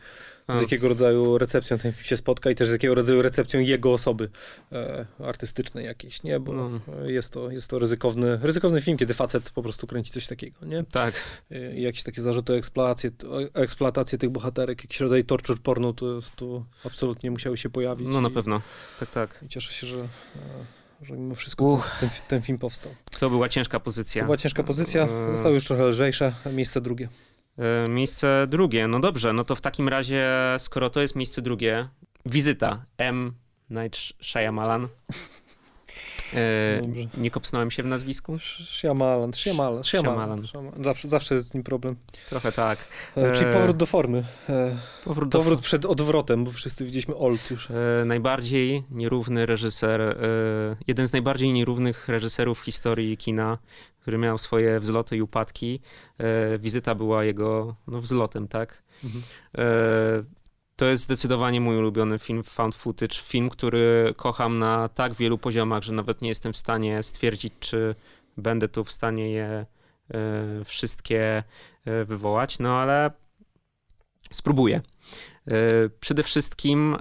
z 0.53 0.57
A. 0.57 0.61
jakiego 0.61 0.87
rodzaju 0.87 1.37
recepcją 1.37 1.77
ten 1.77 1.91
film 1.91 2.03
się 2.05 2.17
spotka 2.17 2.49
i 2.51 2.55
też 2.55 2.67
z 2.67 2.71
jakiego 2.71 2.95
rodzaju 2.95 3.21
recepcją 3.21 3.59
jego 3.59 3.93
osoby 3.93 4.29
e, 4.71 5.05
artystycznej 5.23 5.85
jakiejś, 5.85 6.23
nie? 6.23 6.39
Bo 6.39 6.53
No. 6.53 6.79
e, 7.05 7.11
jest 7.11 7.33
to, 7.33 7.51
jest 7.51 7.69
to 7.69 7.79
ryzykowny, 7.79 8.39
ryzykowny 8.41 8.81
film, 8.81 8.97
kiedy 8.97 9.13
facet 9.13 9.51
po 9.51 9.63
prostu 9.63 9.87
kręci 9.87 10.11
coś 10.11 10.27
takiego, 10.27 10.65
nie? 10.65 10.83
Tak, 10.91 11.13
E, 11.51 11.75
i 11.75 11.81
jakieś 11.81 12.03
takie 12.03 12.21
zarzuty 12.21 12.53
o 12.53 12.57
eksploatację, 12.57 13.09
o 13.29 13.59
eksploatację 13.61 14.17
tych 14.17 14.29
bohaterek, 14.29 14.83
jakiś 14.83 14.99
rodzaj 14.99 15.23
torture 15.23 15.57
porno, 15.63 15.93
to, 15.93 16.19
to 16.35 16.65
absolutnie 16.85 17.31
musiały 17.31 17.57
się 17.57 17.69
pojawić. 17.69 18.07
no 18.11 18.21
na 18.21 18.29
i, 18.29 18.31
pewno. 18.31 18.61
Tak, 18.99 19.11
tak. 19.11 19.39
I 19.45 19.47
cieszę 19.49 19.73
się, 19.73 19.87
że, 19.87 19.99
e, 20.01 20.07
że 21.05 21.13
mimo 21.13 21.35
wszystko 21.35 21.83
ten, 21.99 22.09
ten, 22.09 22.19
ten 22.27 22.41
film 22.41 22.57
powstał. 22.57 22.91
To 23.19 23.29
była 23.29 23.49
ciężka 23.49 23.79
pozycja. 23.79 24.21
To 24.21 24.25
była 24.25 24.37
ciężka 24.37 24.63
pozycja, 24.63 25.03
E. 25.07 25.31
zostały 25.31 25.55
już 25.55 25.65
trochę 25.65 25.83
lżejsze, 25.87 26.33
miejsce 26.53 26.81
drugie. 26.81 27.09
E, 27.59 27.87
Miejsce 27.87 28.47
drugie. 28.49 28.87
No 28.87 28.99
dobrze, 28.99 29.33
no 29.33 29.43
to 29.43 29.55
w 29.55 29.61
takim 29.61 29.89
razie, 29.89 30.27
skoro 30.57 30.89
to 30.89 31.01
jest 31.01 31.15
miejsce 31.15 31.41
drugie, 31.41 31.87
wizyta 32.25 32.85
M. 32.97 33.33
Night 33.69 33.97
Shyamalan. 34.21 34.87
E, 36.33 36.81
nie 37.17 37.31
kopsnąłem 37.31 37.71
się 37.71 37.83
w 37.83 37.85
nazwisku? 37.85 38.39
Shyamalan, 38.39 39.33
Shyamalan, 39.33 39.83
Shyamalan. 39.83 40.47
Shyamalan. 40.47 40.83
Zawsze, 40.83 41.07
zawsze 41.07 41.35
jest 41.35 41.47
z 41.47 41.53
nim 41.53 41.63
problem. 41.63 41.95
Trochę 42.29 42.51
tak. 42.51 42.85
E, 43.17 43.31
czyli 43.31 43.49
E. 43.49 43.53
powrót 43.53 43.77
do 43.77 43.85
formy. 43.85 44.23
E, 44.49 44.77
Powrót 45.05 45.29
do 45.29 45.37
powrót 45.37 45.61
przed 45.61 45.85
odwrotem, 45.85 46.43
bo 46.43 46.51
wszyscy 46.51 46.85
widzieliśmy 46.85 47.15
Old 47.15 47.51
już. 47.51 47.71
E, 47.71 48.05
najbardziej 48.05 48.83
nierówny 48.91 49.45
reżyser, 49.45 50.01
e, 50.01 50.15
jeden 50.87 51.07
z 51.07 51.13
najbardziej 51.13 51.53
nierównych 51.53 52.07
reżyserów 52.07 52.59
w 52.59 52.65
historii 52.65 53.17
kina, 53.17 53.57
który 54.01 54.17
miał 54.17 54.37
swoje 54.37 54.79
wzloty 54.79 55.17
i 55.17 55.21
upadki. 55.21 55.79
Wizyta 56.59 56.95
była 56.95 57.23
jego 57.23 57.75
no, 57.87 58.01
wzlotem, 58.01 58.47
tak? 58.47 58.83
Mhm. 59.03 59.23
To 60.79 60.85
jest 60.85 61.03
zdecydowanie 61.03 61.61
mój 61.61 61.77
ulubiony 61.77 62.19
film 62.19 62.43
found 62.43 62.75
footage. 62.75 63.15
Film, 63.15 63.49
który 63.49 64.13
kocham 64.15 64.59
na 64.59 64.89
tak 64.89 65.13
wielu 65.13 65.37
poziomach, 65.37 65.83
że 65.83 65.93
nawet 65.93 66.21
nie 66.21 66.29
jestem 66.29 66.53
w 66.53 66.57
stanie 66.57 67.03
stwierdzić, 67.03 67.53
czy 67.59 67.95
będę 68.37 68.67
tu 68.67 68.83
w 68.83 68.91
stanie 68.91 69.31
je 69.31 69.45
e, 69.45 69.65
wszystkie 70.65 71.43
e, 71.85 72.05
wywołać. 72.05 72.59
No 72.59 72.77
ale 72.77 73.11
Spróbuję. 74.33 74.81
Przede 75.99 76.23
wszystkim 76.23 76.97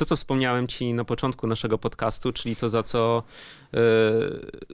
to, 0.00 0.04
co 0.04 0.16
wspomniałem 0.16 0.66
ci 0.66 0.94
na 0.94 1.04
początku 1.04 1.46
naszego 1.46 1.78
podcastu, 1.78 2.32
czyli 2.32 2.56
to, 2.56 2.68
za 2.68 2.82
co, 2.82 3.22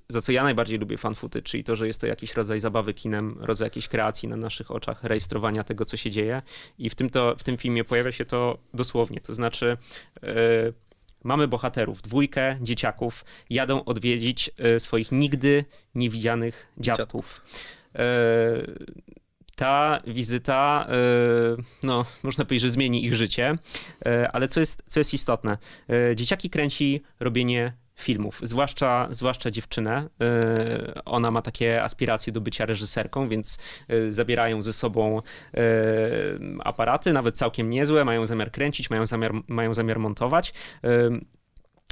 za 0.08 0.20
co 0.22 0.32
ja 0.32 0.42
najbardziej 0.42 0.78
lubię 0.78 0.98
fanfooty, 0.98 1.42
czyli 1.42 1.64
to, 1.64 1.76
że 1.76 1.86
jest 1.86 2.00
to 2.00 2.06
jakiś 2.06 2.34
rodzaj 2.34 2.60
zabawy 2.60 2.94
kinem, 2.94 3.36
rodzaj 3.40 3.66
jakiejś 3.66 3.88
kreacji 3.88 4.28
na 4.28 4.36
naszych 4.36 4.70
oczach, 4.70 5.04
rejestrowania 5.04 5.64
tego, 5.64 5.84
co 5.84 5.96
się 5.96 6.10
dzieje. 6.10 6.42
I 6.78 6.90
w 6.90 6.94
tym, 6.94 7.10
to, 7.10 7.34
w 7.38 7.42
tym 7.42 7.56
filmie 7.56 7.84
pojawia 7.84 8.12
się 8.12 8.24
to 8.24 8.58
dosłownie. 8.74 9.20
To 9.20 9.34
znaczy, 9.34 9.76
mamy 11.24 11.48
bohaterów, 11.48 12.02
dwójkę 12.02 12.58
dzieciaków, 12.60 13.24
jadą 13.50 13.84
odwiedzić 13.84 14.50
swoich 14.78 15.12
nigdy 15.12 15.64
niewidzianych 15.94 16.72
dziadków. 16.78 17.42
dziadków 17.94 18.46
ta 19.56 20.00
wizyta, 20.06 20.86
e, 20.88 20.92
no, 21.82 22.04
można 22.22 22.44
powiedzieć, 22.44 22.62
że 22.62 22.70
zmieni 22.70 23.06
ich 23.06 23.14
życie, 23.14 23.58
e, 24.06 24.32
ale 24.32 24.48
co 24.48 24.60
jest, 24.60 24.82
co 24.86 25.00
jest 25.00 25.14
istotne, 25.14 25.58
e, 25.90 26.16
dzieciaki 26.16 26.50
kręci 26.50 27.02
robienie 27.20 27.72
filmów, 27.98 28.40
zwłaszcza, 28.42 29.08
zwłaszcza 29.10 29.50
dziewczynę. 29.50 30.08
Ona 31.04 31.30
ma 31.30 31.42
takie 31.42 31.82
aspiracje 31.82 32.32
do 32.32 32.40
bycia 32.40 32.66
reżyserką, 32.66 33.28
więc 33.28 33.58
zabierają 34.08 34.62
ze 34.62 34.72
sobą 34.72 35.22
aparaty, 36.64 37.12
nawet 37.12 37.38
całkiem 37.38 37.70
niezłe, 37.70 38.04
mają 38.04 38.26
zamiar 38.26 38.50
kręcić, 38.50 38.90
mają 38.90 39.06
zamiar, 39.06 39.32
mają 39.48 39.74
zamiar 39.74 39.98
montować 39.98 40.52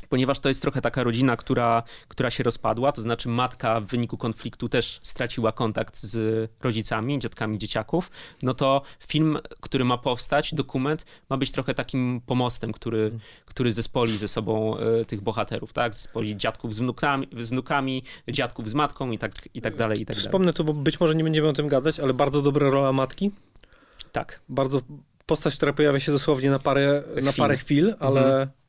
ponieważ 0.09 0.41
to 0.41 0.49
jest 0.49 0.63
trochę 0.63 0.81
taka 0.81 1.03
rodzina, 1.03 1.37
która, 1.37 1.83
która 2.09 2.31
się 2.31 2.45
rozpadła, 2.45 2.93
to 2.93 3.03
znaczy 3.03 3.29
matka 3.29 3.81
w 3.81 3.85
wyniku 3.85 4.17
konfliktu 4.17 4.69
też 4.69 5.01
straciła 5.03 5.53
kontakt 5.53 6.03
z 6.03 6.51
rodzicami, 6.61 7.19
dziadkami 7.19 7.59
dzieciaków, 7.59 8.11
no 8.43 8.55
to 8.55 8.83
film, 9.07 9.39
który 9.61 9.85
ma 9.85 9.99
powstać, 9.99 10.55
dokument, 10.55 11.07
ma 11.31 11.37
być 11.37 11.53
trochę 11.53 11.75
takim 11.75 12.21
pomostem, 12.27 12.73
który, 12.73 13.19
który 13.45 13.73
zespoli 13.73 14.19
ze 14.19 14.29
sobą 14.29 14.77
y, 15.01 15.05
tych 15.05 15.21
bohaterów, 15.21 15.73
tak? 15.73 15.95
Zespoli 15.95 16.37
dziadków 16.37 16.75
z 16.75 16.79
wnukami, 16.79 17.29
z 17.41 17.51
wnukami 17.51 18.03
dziadków 18.29 18.71
z 18.71 18.75
matką 18.75 19.11
i 19.11 19.19
tak, 19.19 19.33
i 19.55 19.61
tak 19.61 19.77
dalej, 19.77 20.01
i 20.01 20.07
tak 20.07 20.17
dalej. 20.17 20.29
Wspomnę 20.29 20.53
to, 20.53 20.65
bo 20.65 20.73
być 20.73 21.01
może 21.01 21.15
nie 21.15 21.25
będziemy 21.25 21.49
o 21.49 21.53
tym 21.53 21.69
gadać, 21.69 22.01
ale 22.01 22.15
bardzo 22.15 22.43
dobra 22.43 22.71
rola 22.71 22.93
matki. 22.93 23.31
Tak. 24.13 24.41
Bardzo 24.49 24.81
postać, 25.27 25.57
która 25.57 25.73
pojawia 25.73 26.01
się 26.01 26.13
dosłownie 26.13 26.51
na 26.51 26.59
parę, 26.59 27.03
chwil. 27.13 27.25
na 27.25 27.33
parę 27.33 27.57
chwil, 27.57 27.95
ale... 27.99 28.21
Mhm 28.21 28.64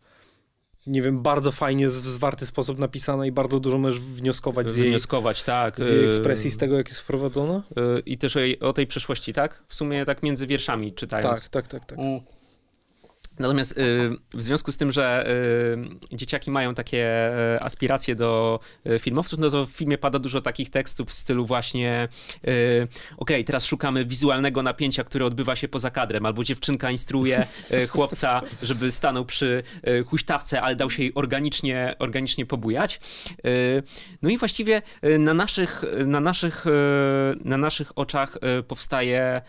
nie 0.88 1.02
wiem, 1.02 1.22
bardzo 1.22 1.52
fajnie, 1.52 1.88
w 1.88 1.92
zwarty 1.92 2.46
sposób 2.46 2.80
napisana 2.80 3.26
i 3.26 3.32
bardzo 3.32 3.60
dużo 3.60 3.78
możesz 3.78 4.00
wnioskować 4.00 4.70
z 4.70 4.76
jej, 4.76 4.90
wnioskować, 4.90 5.44
tak. 5.44 5.82
z 5.82 5.90
jej 5.90 6.06
ekspresji, 6.06 6.52
z 6.52 6.58
tego, 6.58 6.78
jak 6.78 6.88
jest 6.88 7.00
wprowadzona. 7.00 7.64
Y, 7.98 8.00
I 8.06 8.18
też 8.18 8.36
o, 8.36 8.40
jej, 8.40 8.60
o 8.60 8.74
tej 8.74 8.88
przeszłości, 8.88 9.34
tak? 9.34 9.64
W 9.68 9.76
sumie 9.76 10.06
tak 10.06 10.24
między 10.24 10.48
wierszami 10.48 10.94
czytając. 10.94 11.42
Tak, 11.42 11.50
tak, 11.50 11.68
tak. 11.68 11.86
tak. 11.86 12.00
Mm. 12.00 12.20
Natomiast 13.40 13.72
y, 13.72 13.76
w 14.34 14.42
związku 14.42 14.72
z 14.72 14.78
tym, 14.78 14.92
że 14.92 15.30
y, 16.12 16.16
dzieciaki 16.16 16.52
mają 16.52 16.76
takie 16.76 17.32
y, 17.56 17.62
aspiracje 17.62 18.16
do 18.16 18.60
filmowców, 19.00 19.40
no 19.40 19.50
to 19.50 19.66
w 19.66 19.70
filmie 19.70 19.98
pada 19.98 20.20
dużo 20.20 20.42
takich 20.42 20.70
tekstów 20.70 21.10
w 21.10 21.14
stylu 21.14 21.46
właśnie 21.46 22.08
ok, 23.18 23.30
teraz 23.46 23.66
szukamy 23.66 24.06
wizualnego 24.06 24.64
napięcia, 24.64 25.04
które 25.04 25.26
odbywa 25.26 25.56
się 25.56 25.68
poza 25.68 25.92
kadrem, 25.92 26.26
albo 26.26 26.44
dziewczynka 26.44 26.92
instruuje 26.92 27.46
chłopca, 27.90 28.42
żeby 28.62 28.92
stanął 28.92 29.26
przy 29.26 29.64
huśtawce, 30.06 30.62
ale 30.62 30.76
dał 30.76 30.90
się 30.90 31.04
jej 31.04 31.12
organicznie, 31.16 31.96
organicznie 32.00 32.46
pobujać. 32.46 33.00
No 34.22 34.30
i 34.30 34.38
właściwie 34.38 34.82
na 35.20 35.34
naszych, 35.34 35.84
na 36.06 36.20
naszych, 36.20 36.66
na 37.46 37.58
naszych 37.58 37.98
oczach 37.98 38.38
powstaje 38.68 39.42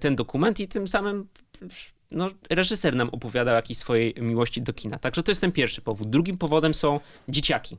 ten 0.00 0.16
dokument 0.16 0.60
i 0.60 0.68
tym 0.68 0.88
samym 0.88 1.28
no, 2.14 2.28
reżyser 2.50 2.96
nam 2.96 3.08
opowiada 3.08 3.52
o 3.52 3.54
jakiejś 3.54 3.78
swojej 3.78 4.14
miłości 4.18 4.62
do 4.62 4.72
kina. 4.72 4.98
Także 4.98 5.22
to 5.22 5.30
jest 5.30 5.40
ten 5.40 5.52
pierwszy 5.52 5.80
powód. 5.82 6.10
Drugim 6.10 6.38
powodem 6.38 6.74
są 6.74 7.00
dzieciaki. 7.28 7.76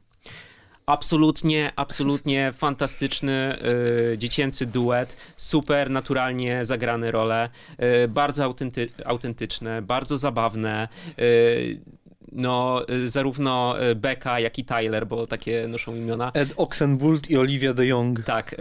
Absolutnie, 0.85 1.71
absolutnie 1.75 2.51
fantastyczny 2.57 3.57
y, 4.13 4.17
dziecięcy 4.17 4.65
duet, 4.65 5.17
super 5.35 5.89
naturalnie 5.89 6.65
zagrane 6.65 7.11
role, 7.11 7.49
y, 8.03 8.07
bardzo 8.07 8.43
autenty 8.43 8.89
autentyczne, 9.05 9.81
bardzo 9.81 10.17
zabawne. 10.17 10.87
Y, 11.19 11.79
no, 12.35 12.81
y, 12.89 13.09
zarówno 13.09 13.75
y, 13.91 13.95
Becca, 13.95 14.39
jak 14.39 14.59
i 14.59 14.65
Tyler, 14.65 15.07
bo 15.07 15.27
takie 15.27 15.67
noszą 15.67 15.95
imiona. 15.95 16.31
Ed 16.33 16.53
Oxenbould 16.57 17.29
i 17.29 17.37
Olivia 17.37 17.73
de 17.73 17.87
Jong. 17.87 18.23
Tak, 18.23 18.53
y, 18.53 18.57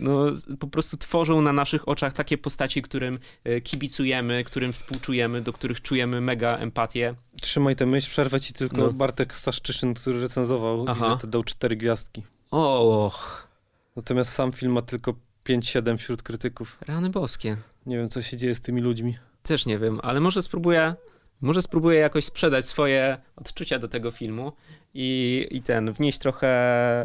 no 0.00 0.26
po 0.58 0.66
prostu 0.66 0.96
tworzą 0.96 1.40
na 1.40 1.52
naszych 1.52 1.88
oczach 1.88 2.12
takie 2.12 2.38
postaci, 2.38 2.82
którym 2.82 3.18
kibicujemy, 3.64 4.44
którym 4.44 4.72
współczujemy, 4.72 5.40
do 5.40 5.52
których 5.52 5.82
czujemy 5.82 6.20
mega 6.20 6.56
empatię. 6.56 7.14
Trzymaj 7.40 7.76
tę 7.76 7.86
myśl, 7.86 8.10
przerwę 8.10 8.40
ci 8.40 8.54
tylko 8.54 8.76
no. 8.76 8.92
Bartek 8.92 9.34
Staszczyszyn, 9.34 9.94
który 9.94 10.20
recenzował 10.20 10.84
Aha. 10.88 11.08
wizytę, 11.08 11.26
dał 11.26 11.44
cztery 11.44 11.76
gwiazdki. 11.76 12.22
Och. 12.50 13.48
Natomiast 13.96 14.32
sam 14.32 14.52
film 14.52 14.72
ma 14.72 14.82
tylko 14.82 15.14
5-7 15.48 15.96
wśród 15.96 16.22
krytyków. 16.22 16.78
Rany 16.86 17.10
boskie. 17.10 17.56
Nie 17.86 17.96
wiem, 17.96 18.08
co 18.08 18.22
się 18.22 18.36
dzieje 18.36 18.54
z 18.54 18.60
tymi 18.60 18.80
ludźmi. 18.80 19.18
Też 19.42 19.66
nie 19.66 19.78
wiem, 19.78 20.00
ale 20.02 20.20
może 20.20 20.42
spróbuję 20.42 20.94
może 21.40 21.62
spróbuję 21.62 22.00
jakoś 22.00 22.24
sprzedać 22.24 22.66
swoje 22.66 23.16
odczucia 23.36 23.78
do 23.78 23.88
tego 23.88 24.10
filmu 24.10 24.52
i, 24.94 25.46
i 25.50 25.62
ten, 25.62 25.92
wnieść 25.92 26.18
trochę 26.18 26.48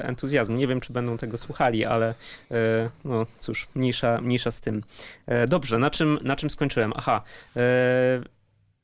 entuzjazmu. 0.04 0.56
Nie 0.56 0.68
wiem, 0.68 0.82
czy 0.82 0.94
będą 0.94 1.18
tego 1.18 1.38
słuchali, 1.38 1.86
ale 1.86 2.14
e, 2.52 2.90
no 3.06 3.26
cóż, 3.40 3.68
mniejsza, 3.76 4.22
mniejsza 4.22 4.52
z 4.52 4.62
tym. 4.62 4.84
E, 5.26 5.48
dobrze, 5.48 5.78
na 5.78 5.90
czym, 5.90 6.20
na 6.22 6.36
czym 6.36 6.50
skończyłem? 6.50 6.94
Aha. 6.96 7.22
E, 7.56 7.62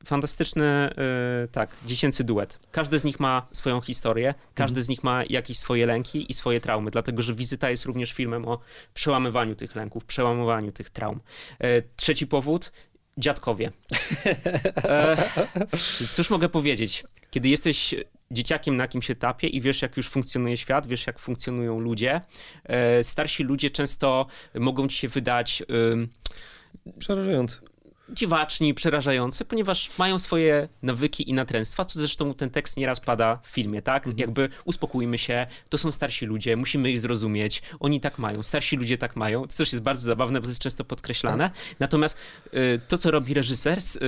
fantastyczny, 0.06 0.90
tak, 1.52 1.78
dziecięcy 1.86 2.24
duet. 2.24 2.60
Każdy 2.72 2.99
z 2.99 3.03
nich 3.03 3.19
ma 3.19 3.48
swoją 3.52 3.82
historię, 3.82 4.34
każdy 4.56 4.82
z 4.82 4.90
nich 4.90 5.03
ma 5.03 5.24
jakieś 5.30 5.60
swoje 5.60 5.86
lęki 5.86 6.32
i 6.32 6.34
swoje 6.34 6.61
traumy, 6.61 6.91
dlatego 6.91 7.22
że 7.22 7.34
wizyta 7.34 7.69
jest 7.69 7.86
również 7.86 8.14
filmem 8.14 8.48
o 8.48 8.60
przełamywaniu 8.94 9.56
tych 9.56 9.76
lęków, 9.76 10.06
przełamywaniu 10.06 10.72
tych 10.72 10.90
traum. 10.90 11.19
Trzeci 11.95 12.28
powód, 12.28 12.72
dziadkowie. 13.18 13.72
E, 14.84 15.18
cóż 16.14 16.30
mogę 16.30 16.49
powiedzieć? 16.49 17.03
Kiedy 17.31 17.49
jesteś 17.49 17.95
dzieciakiem 18.31 18.77
na 18.77 18.84
jakimś 18.84 19.11
etapie 19.11 19.48
i 19.48 19.61
wiesz, 19.61 19.81
jak 19.81 19.98
już 19.98 20.10
funkcjonuje 20.10 20.57
świat, 20.57 20.88
wiesz, 20.88 21.07
jak 21.07 21.19
funkcjonują 21.19 21.80
ludzie, 21.80 22.22
e, 22.64 23.03
starsi 23.03 23.44
ludzie 23.44 23.69
często 23.69 24.26
mogą 24.56 24.88
ci 24.88 24.98
się 24.98 25.07
wydać. 25.07 25.64
Przerażający 26.99 27.60
dziwaczni, 28.09 28.73
przerażający, 28.73 29.45
ponieważ 29.45 29.97
mają 29.97 30.19
swoje 30.19 30.69
nawyki 30.81 31.29
i 31.29 31.34
natręstwa, 31.34 31.85
co 31.85 31.99
zresztą 31.99 32.34
ten 32.34 32.49
tekst 32.49 32.77
nieraz 32.77 32.99
pada 32.99 33.39
w 33.43 33.47
filmie, 33.47 33.81
tak? 33.81 34.07
Mhm. 34.07 34.17
Jakby 34.17 34.49
uspokójmy 34.65 35.17
się, 35.17 35.45
to 35.69 35.77
są 35.77 35.91
starsi 35.91 36.25
ludzie, 36.25 36.55
musimy 36.55 36.91
ich 36.91 36.99
zrozumieć, 36.99 37.61
oni 37.79 37.99
tak 37.99 38.19
mają, 38.19 38.43
starsi 38.43 38.77
ludzie 38.77 38.97
tak 38.97 39.15
mają, 39.15 39.41
to 39.41 39.57
też 39.57 39.73
jest 39.73 39.84
bardzo 39.84 40.01
zabawne, 40.01 40.39
bo 40.39 40.43
to 40.43 40.49
jest 40.49 40.61
często 40.61 40.84
podkreślane. 40.84 41.51
Natomiast 41.79 42.17
y, 42.53 42.81
to, 42.88 42.97
co 42.97 43.11
robi 43.11 43.34
reżyser 43.34 43.81
z, 43.81 43.95
y, 43.95 43.99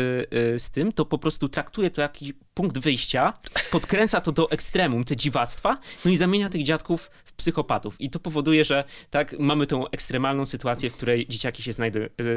y, 0.55 0.59
z 0.59 0.69
tym, 0.69 0.91
to 0.91 1.05
po 1.05 1.17
prostu 1.17 1.49
traktuje 1.49 1.91
to 1.91 2.01
jakiś 2.01 2.33
punkt 2.53 2.77
wyjścia, 2.77 3.33
podkręca 3.71 4.21
to 4.21 4.31
do 4.31 4.51
ekstremum, 4.51 5.03
te 5.03 5.15
dziwactwa, 5.15 5.77
no 6.05 6.11
i 6.11 6.17
zamienia 6.17 6.49
tych 6.49 6.63
dziadków 6.63 7.09
w 7.25 7.33
psychopatów. 7.33 8.01
I 8.01 8.09
to 8.09 8.19
powoduje, 8.19 8.65
że 8.65 8.83
tak 9.09 9.39
mamy 9.39 9.67
tą 9.67 9.89
ekstremalną 9.89 10.45
sytuację, 10.45 10.89
w 10.89 10.93
której 10.93 11.27
dzieciaki 11.27 11.63
się 11.63 11.71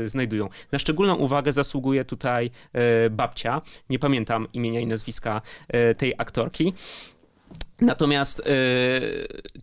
znajdują. 0.05 0.49
Na 0.73 0.79
szczególną 0.79 1.15
uwagę 1.15 1.52
zasługuje 1.53 2.05
tutaj 2.05 2.51
e, 2.73 3.11
babcia. 3.11 3.63
Nie 3.91 3.99
pamiętam 3.99 4.47
imienia 4.53 4.81
i 4.81 4.87
nazwiska 4.87 5.43
e, 5.69 5.95
tej 5.95 6.15
aktorki. 6.19 6.73
Natomiast 7.81 8.41
y, 8.41 8.43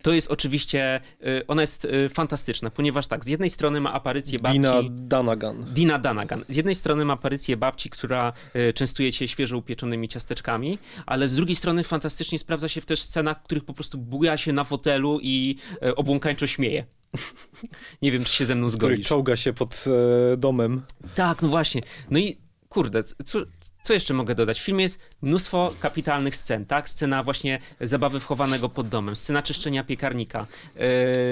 to 0.01 0.13
jest 0.13 0.31
oczywiście, 0.31 0.99
ona 1.47 1.61
jest 1.61 1.87
fantastyczna, 2.13 2.69
ponieważ 2.69 3.07
tak, 3.07 3.25
z 3.25 3.27
jednej 3.27 3.49
strony 3.49 3.81
ma 3.81 3.93
aparycję 3.93 4.39
babci... 4.39 4.59
Dina 4.59 4.81
Danagan. 4.89 5.65
Dina 5.73 5.99
Danagan. 5.99 6.43
Z 6.49 6.55
jednej 6.55 6.75
strony 6.75 7.05
ma 7.05 7.13
aparycję 7.13 7.57
babci, 7.57 7.89
która 7.89 8.33
częstuje 8.75 9.11
cię 9.13 9.27
świeżo 9.27 9.57
upieczonymi 9.57 10.07
ciasteczkami, 10.07 10.77
ale 11.05 11.29
z 11.29 11.35
drugiej 11.35 11.55
strony 11.55 11.83
fantastycznie 11.83 12.39
sprawdza 12.39 12.67
się 12.67 12.81
w 12.81 12.85
też 12.85 13.01
scenach, 13.01 13.39
w 13.39 13.43
których 13.43 13.65
po 13.65 13.73
prostu 13.73 13.97
buja 13.97 14.37
się 14.37 14.53
na 14.53 14.63
fotelu 14.63 15.19
i 15.21 15.55
obłąkańczo 15.95 16.47
śmieje. 16.47 16.85
Nie 18.01 18.11
wiem, 18.11 18.23
czy 18.23 18.33
się 18.33 18.45
ze 18.45 18.55
mną 18.55 18.69
zgodzisz. 18.69 18.95
Który 18.95 19.07
czołga 19.07 19.35
się 19.35 19.53
pod 19.53 19.85
e, 20.33 20.37
domem. 20.37 20.81
Tak, 21.15 21.41
no 21.41 21.47
właśnie. 21.47 21.81
No 22.09 22.19
i 22.19 22.37
kurde, 22.69 23.03
co, 23.03 23.39
co 23.83 23.93
jeszcze 23.93 24.13
mogę 24.13 24.35
dodać? 24.35 24.59
W 24.59 24.63
filmie 24.63 24.83
jest 24.83 24.99
mnóstwo 25.21 25.73
kapitalnych 25.79 26.35
scen, 26.35 26.65
tak? 26.65 26.89
Scena 26.89 27.23
właśnie 27.23 27.59
zabawy 27.81 28.19
wchowanego 28.19 28.69
pod 28.69 28.89
domem, 28.89 29.15
scena 29.15 29.41
czyszczenia 29.43 29.83
piekarnika, 29.83 30.47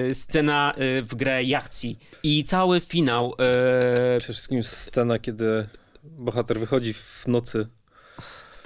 yy, 0.08 0.16
scena 0.16 0.74
yy, 0.78 1.02
w 1.02 1.16
grę 1.16 1.44
jachcji 1.44 2.00
i 2.24 2.44
cały 2.44 2.82
finał. 2.82 3.30
Yy... 3.30 4.20
Przede 4.20 4.34
wszystkim 4.34 4.64
scena, 4.64 5.20
kiedy 5.20 5.68
bohater 6.04 6.60
wychodzi 6.60 6.94
w 6.94 7.24
nocy 7.28 7.68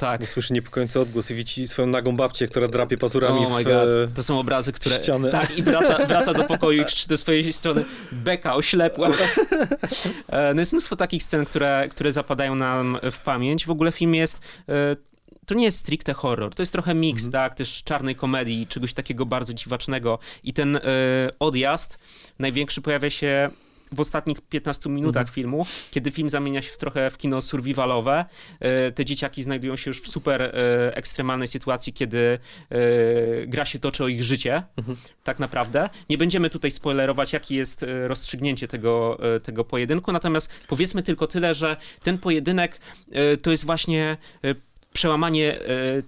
Tak. 0.01 0.21
Bo 0.21 0.27
słyszy 0.27 0.53
niepokojący 0.53 0.99
odgłos 0.99 1.31
i 1.31 1.35
widzi 1.35 1.67
swoją 1.67 1.87
nagą 1.87 2.15
babcię, 2.17 2.47
która 2.47 2.67
drapie 2.67 2.97
pazurami 2.97 3.39
Oh 3.45 3.55
my 3.55 3.63
w 3.63 3.67
god, 3.67 4.13
to 4.15 4.23
są 4.23 4.39
obrazy, 4.39 4.71
które... 4.73 4.95
ścianę. 4.95 5.29
Tak, 5.31 5.57
i 5.57 5.63
wraca, 5.63 5.97
wraca 6.07 6.33
do 6.33 6.43
pokoju 6.43 6.81
i 6.81 6.85
krzyczy 6.85 7.07
do 7.07 7.17
swojej 7.17 7.53
strony 7.53 7.85
beka, 8.11 8.55
oślepła. 8.55 9.09
E, 10.27 10.53
no 10.53 10.61
jest 10.61 10.71
mnóstwo 10.71 10.95
takich 10.95 11.23
scen, 11.23 11.45
które, 11.45 11.87
które 11.91 12.11
zapadają 12.11 12.55
nam 12.55 12.97
w 13.11 13.21
pamięć. 13.21 13.65
W 13.65 13.69
ogóle 13.71 13.91
film 13.91 14.15
jest... 14.15 14.39
e, 14.69 14.95
To 15.45 15.53
nie 15.55 15.63
jest 15.63 15.77
stricte 15.77 16.13
horror, 16.13 16.55
to 16.55 16.61
jest 16.61 16.71
trochę 16.71 16.93
miks, 16.95 17.25
Mhm. 17.25 17.31
tak, 17.43 17.55
też 17.57 17.83
czarnej 17.83 18.15
komedii, 18.15 18.67
czegoś 18.67 18.93
takiego 18.93 19.25
bardzo 19.25 19.53
dziwacznego. 19.53 20.19
I 20.43 20.53
ten 20.53 20.75
e, 20.75 20.81
odjazd 21.39 21.99
największy 22.39 22.81
pojawia 22.81 23.09
się 23.09 23.49
w 23.91 23.99
ostatnich 23.99 24.41
15 24.41 24.89
minutach 24.89 25.22
Mhm. 25.22 25.34
filmu, 25.35 25.65
kiedy 25.91 26.11
film 26.11 26.30
zamienia 26.30 26.61
się 26.61 26.72
w 26.72 26.77
trochę 26.77 27.11
w 27.11 27.18
kino 27.18 27.41
survivalowe. 27.41 28.26
E, 28.59 28.91
Te 28.91 29.05
dzieciaki 29.05 29.43
znajdują 29.43 29.76
się 29.76 29.89
już 29.89 30.01
w 30.01 30.07
super 30.07 30.41
e, 30.41 30.51
ekstremalnej 30.95 31.47
sytuacji, 31.47 31.93
kiedy 31.93 32.39
e, 32.69 32.77
gra 33.47 33.65
się 33.65 33.80
toczy 33.80 34.03
o 34.03 34.07
ich 34.07 34.23
życie, 34.23 34.63
Mhm. 34.77 34.97
tak 35.23 35.39
naprawdę. 35.39 35.89
Nie 36.09 36.18
będziemy 36.18 36.49
tutaj 36.49 36.72
spoilerować, 36.72 37.34
jakie 37.34 37.55
jest 37.55 37.85
rozstrzygnięcie 38.07 38.68
tego, 38.68 39.19
tego 39.43 39.63
pojedynku, 39.65 40.11
natomiast 40.11 40.51
powiedzmy 40.68 41.03
tylko 41.03 41.27
tyle, 41.27 41.53
że 41.53 41.77
ten 42.03 42.18
pojedynek 42.18 42.80
to 43.41 43.51
jest 43.51 43.65
właśnie 43.65 44.18
przełamanie 44.93 45.59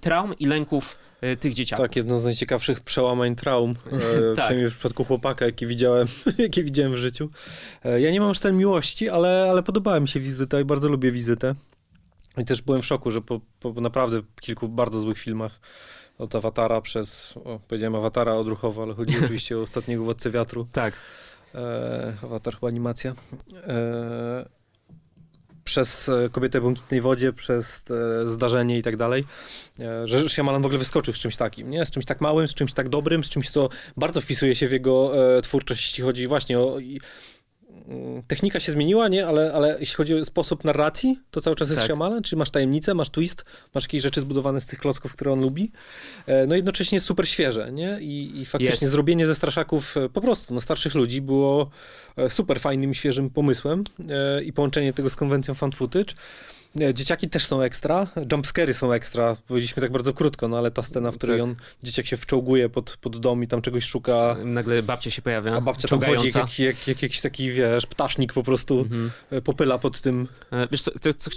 traum 0.01 0.33
i 0.39 0.45
lęków 0.45 0.97
tych 1.39 1.53
dzieciaków. 1.53 1.83
Tak, 1.83 1.95
jedno 1.95 2.19
z 2.19 2.23
najciekawszych 2.23 2.79
przełamań 2.79 3.35
traum, 3.35 3.71
e, 3.71 3.75
Tak. 4.35 4.45
przynajmniej 4.45 4.69
w 4.69 4.73
przypadku 4.73 5.03
chłopaka, 5.03 5.45
jaki 5.45 5.67
widziałem, 5.67 6.07
jakie 6.37 6.63
widziałem 6.63 6.93
w 6.93 6.97
życiu. 6.97 7.29
E, 7.85 8.01
ja 8.01 8.11
nie 8.11 8.19
mam 8.19 8.33
sztel 8.33 8.53
miłości, 8.53 9.09
ale, 9.09 9.47
ale 9.49 9.63
podobała 9.63 9.99
mi 9.99 10.07
się 10.07 10.19
wizyta 10.19 10.59
i 10.59 10.65
bardzo 10.65 10.89
lubię 10.89 11.11
wizytę. 11.11 11.55
I 12.37 12.45
też 12.45 12.61
byłem 12.61 12.81
w 12.81 12.85
szoku, 12.85 13.11
że 13.11 13.21
po, 13.21 13.41
po 13.59 13.81
naprawdę 13.81 14.21
kilku 14.41 14.69
bardzo 14.69 14.99
złych 14.99 15.17
filmach 15.17 15.59
od 16.17 16.35
Awatara 16.35 16.81
przez, 16.81 17.37
o, 17.37 17.59
powiedziałem 17.67 17.95
Awatara 17.95 18.33
odruchowo, 18.33 18.83
ale 18.83 18.93
chodzi 18.93 19.15
oczywiście 19.23 19.57
o 19.57 19.61
ostatniego 19.61 20.03
Władcę 20.03 20.29
Wiatru. 20.29 20.67
Tak. 20.71 20.93
E, 21.55 22.13
Awatar 22.23 22.53
chyba 22.53 22.67
animacja. 22.67 23.15
E, 23.67 24.62
przez 25.63 26.09
e, 26.09 26.29
Kobietę 26.31 26.59
w 26.59 26.63
błękitnej 26.63 27.01
wodzie, 27.01 27.33
przez 27.33 27.83
e, 28.23 28.27
zdarzenie 28.27 28.77
i 28.77 28.83
tak 28.83 28.97
dalej, 28.97 29.25
e, 29.79 30.07
że 30.07 30.29
Shyamalan 30.29 30.61
w 30.61 30.65
ogóle 30.65 30.79
wyskoczył 30.79 31.13
z 31.13 31.17
czymś 31.17 31.37
takim, 31.37 31.69
nie? 31.69 31.85
Z 31.85 31.91
czymś 31.91 32.05
tak 32.05 32.21
małym, 32.21 32.47
z 32.47 32.53
czymś 32.53 32.73
tak 32.73 32.89
dobrym, 32.89 33.23
z 33.23 33.29
czymś, 33.29 33.49
co 33.49 33.69
bardzo 33.97 34.21
wpisuje 34.21 34.55
się 34.55 34.67
w 34.67 34.71
jego 34.71 35.11
twórczość, 35.41 35.83
jeśli 35.83 36.03
chodzi 36.03 36.27
właśnie 36.27 36.59
o... 36.59 36.77
Mm, 37.87 38.23
Technika 38.27 38.59
się 38.59 38.71
zmieniła, 38.71 39.07
nie? 39.07 39.27
Ale, 39.27 39.53
ale 39.53 39.77
jeśli 39.79 39.95
chodzi 39.95 40.15
o 40.15 40.25
sposób 40.25 40.63
narracji, 40.63 41.19
to 41.31 41.41
cały 41.41 41.55
czas 41.55 41.69
jest 41.69 41.81
Tak. 41.81 41.87
Shyamalan, 41.87 42.23
czyli 42.23 42.39
masz 42.39 42.49
tajemnicę, 42.49 42.93
masz 42.93 43.09
twist, 43.09 43.45
masz 43.73 43.83
jakieś 43.83 44.01
rzeczy 44.01 44.21
zbudowane 44.21 44.61
z 44.61 44.65
tych 44.65 44.79
klocków, 44.79 45.13
które 45.13 45.31
on 45.31 45.41
lubi. 45.41 45.71
E, 46.27 46.47
No 46.47 46.55
jednocześnie 46.55 46.95
jest 46.95 47.05
super 47.05 47.29
świeże, 47.29 47.71
nie? 47.71 47.97
I, 48.01 48.41
i 48.41 48.45
faktycznie 48.45 48.85
Jest. 48.85 48.91
zrobienie 48.91 49.25
ze 49.25 49.35
straszaków 49.35 49.97
e, 49.97 50.09
po 50.09 50.21
prostu, 50.21 50.53
no 50.53 50.61
starszych 50.61 50.95
ludzi 50.95 51.21
było 51.21 51.69
e, 52.17 52.29
super 52.29 52.59
fajnym, 52.59 52.91
i 52.91 52.95
świeżym 52.95 53.29
pomysłem 53.29 53.83
i 54.45 54.53
połączenie 54.53 54.93
tego 54.93 55.09
z 55.09 55.15
konwencją 55.15 55.53
fan 55.53 55.71
footage. 55.71 56.13
Dzieciaki 56.93 57.29
też 57.29 57.45
są 57.45 57.61
ekstra, 57.61 58.07
jumpscary 58.31 58.73
są 58.73 58.91
ekstra, 58.93 59.35
powiedzieliśmy 59.47 59.81
tak 59.81 59.91
bardzo 59.91 60.13
krótko, 60.13 60.47
no 60.47 60.57
ale 60.57 60.71
ta 60.71 60.83
scena, 60.83 61.11
w 61.11 61.17
której 61.17 61.37
Tak. 61.39 61.43
on, 61.43 61.55
dzieciak 61.83 62.05
się 62.05 62.17
wczołguje 62.17 62.69
pod, 62.69 62.97
pod 63.01 63.17
dom 63.19 63.43
i 63.43 63.47
tam 63.47 63.61
czegoś 63.61 63.83
szuka, 63.85 64.35
Nagle 64.45 64.83
babcia 64.83 65.11
się 65.11 65.21
pojawia, 65.21 65.55
a 65.55 65.61
babcia 65.61 65.87
tam 65.87 66.01
chodzi 66.01 66.27
jak, 66.27 66.35
jak, 66.35 66.59
jak, 66.59 66.87
jak 66.87 67.01
jakiś 67.03 67.21
taki, 67.21 67.51
wiesz, 67.51 67.85
ptasznik 67.85 68.33
po 68.33 68.43
prostu 68.43 68.79
Mhm. 68.79 69.11
e, 69.31 69.41
popyla 69.41 69.77
pod 69.77 70.01
tym. 70.01 70.27
E, 70.51 70.67
Wiesz 70.71 70.81
co, 70.81 70.91
to, 70.91 71.13
co, 71.13 71.29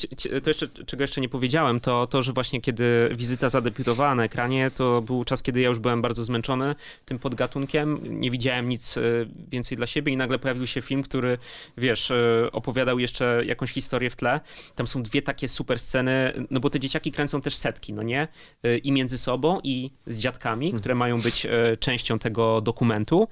to 0.42 0.50
jeszcze, 0.50 0.68
czego 0.86 1.02
jeszcze 1.02 1.20
nie 1.20 1.28
powiedziałem, 1.28 1.80
to 1.80 2.06
to, 2.06 2.22
że 2.22 2.32
właśnie 2.32 2.60
kiedy 2.60 3.10
wizyta 3.14 3.48
zadebiutowała 3.48 4.14
na 4.14 4.24
ekranie, 4.24 4.70
to 4.70 5.02
był 5.02 5.24
czas, 5.24 5.42
kiedy 5.42 5.60
ja 5.60 5.68
już 5.68 5.78
byłem 5.78 6.02
bardzo 6.02 6.24
zmęczony 6.24 6.74
tym 7.04 7.18
podgatunkiem, 7.18 8.00
nie 8.20 8.30
widziałem 8.30 8.68
nic 8.68 8.96
e, 8.96 9.00
więcej 9.48 9.76
dla 9.76 9.86
siebie 9.86 10.12
i 10.12 10.16
nagle 10.16 10.38
pojawił 10.38 10.66
się 10.66 10.82
film, 10.82 11.02
który, 11.02 11.38
wiesz, 11.76 12.12
opowiadał 12.52 12.98
jeszcze 12.98 13.40
jakąś 13.46 13.70
historię 13.72 14.10
w 14.10 14.16
tle. 14.16 14.40
Tam 14.74 14.86
są 14.86 15.02
dwie 15.02 15.22
takie 15.26 15.48
super 15.48 15.78
sceny, 15.78 16.32
no 16.50 16.60
bo 16.60 16.70
te 16.70 16.80
dzieciaki 16.80 17.12
kręcą 17.12 17.40
też 17.40 17.56
setki, 17.56 17.92
no 17.92 18.02
nie? 18.02 18.28
E, 18.62 18.78
I 18.78 18.92
między 18.92 19.18
sobą, 19.18 19.60
i 19.64 19.90
z 20.06 20.18
dziadkami, 20.18 20.72
które 20.72 20.94
mają 20.94 21.20
być 21.20 21.46
e, 21.46 21.76
częścią 21.76 22.18
tego 22.18 22.60
dokumentu 22.60 23.28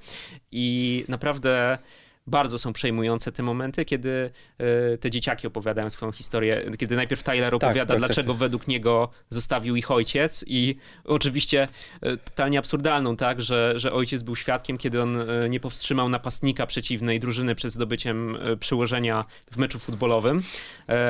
i 0.51 1.05
naprawdę 1.07 1.77
bardzo 2.27 2.59
są 2.59 2.73
przejmujące 2.73 3.31
te 3.31 3.43
momenty, 3.43 3.85
kiedy 3.85 4.31
e, 4.57 4.97
te 4.97 5.11
dzieciaki 5.11 5.47
opowiadają 5.47 5.89
swoją 5.89 6.11
historię, 6.11 6.71
kiedy 6.79 6.95
najpierw 6.95 7.23
Tyler 7.23 7.55
opowiada, 7.55 7.93
tak, 7.93 7.97
dlaczego 7.97 8.33
tak. 8.33 8.39
według 8.39 8.67
niego 8.67 9.09
zostawił 9.29 9.75
ich 9.75 9.91
ojciec 9.91 10.45
i 10.47 10.75
oczywiście 11.03 11.67
e, 12.01 12.17
totalnie 12.17 12.59
absurdalną, 12.59 13.17
tak, 13.17 13.41
że, 13.41 13.73
że 13.75 13.93
ojciec 13.93 14.23
był 14.23 14.35
świadkiem, 14.35 14.77
kiedy 14.77 15.01
on 15.01 15.17
e, 15.17 15.49
nie 15.49 15.59
powstrzymał 15.59 16.09
napastnika 16.09 16.67
przeciwnej 16.67 17.19
drużyny 17.19 17.55
przed 17.55 17.71
zdobyciem 17.71 18.37
przyłożenia 18.59 19.25
w 19.51 19.57
meczu 19.57 19.79
futbolowym, 19.79 20.43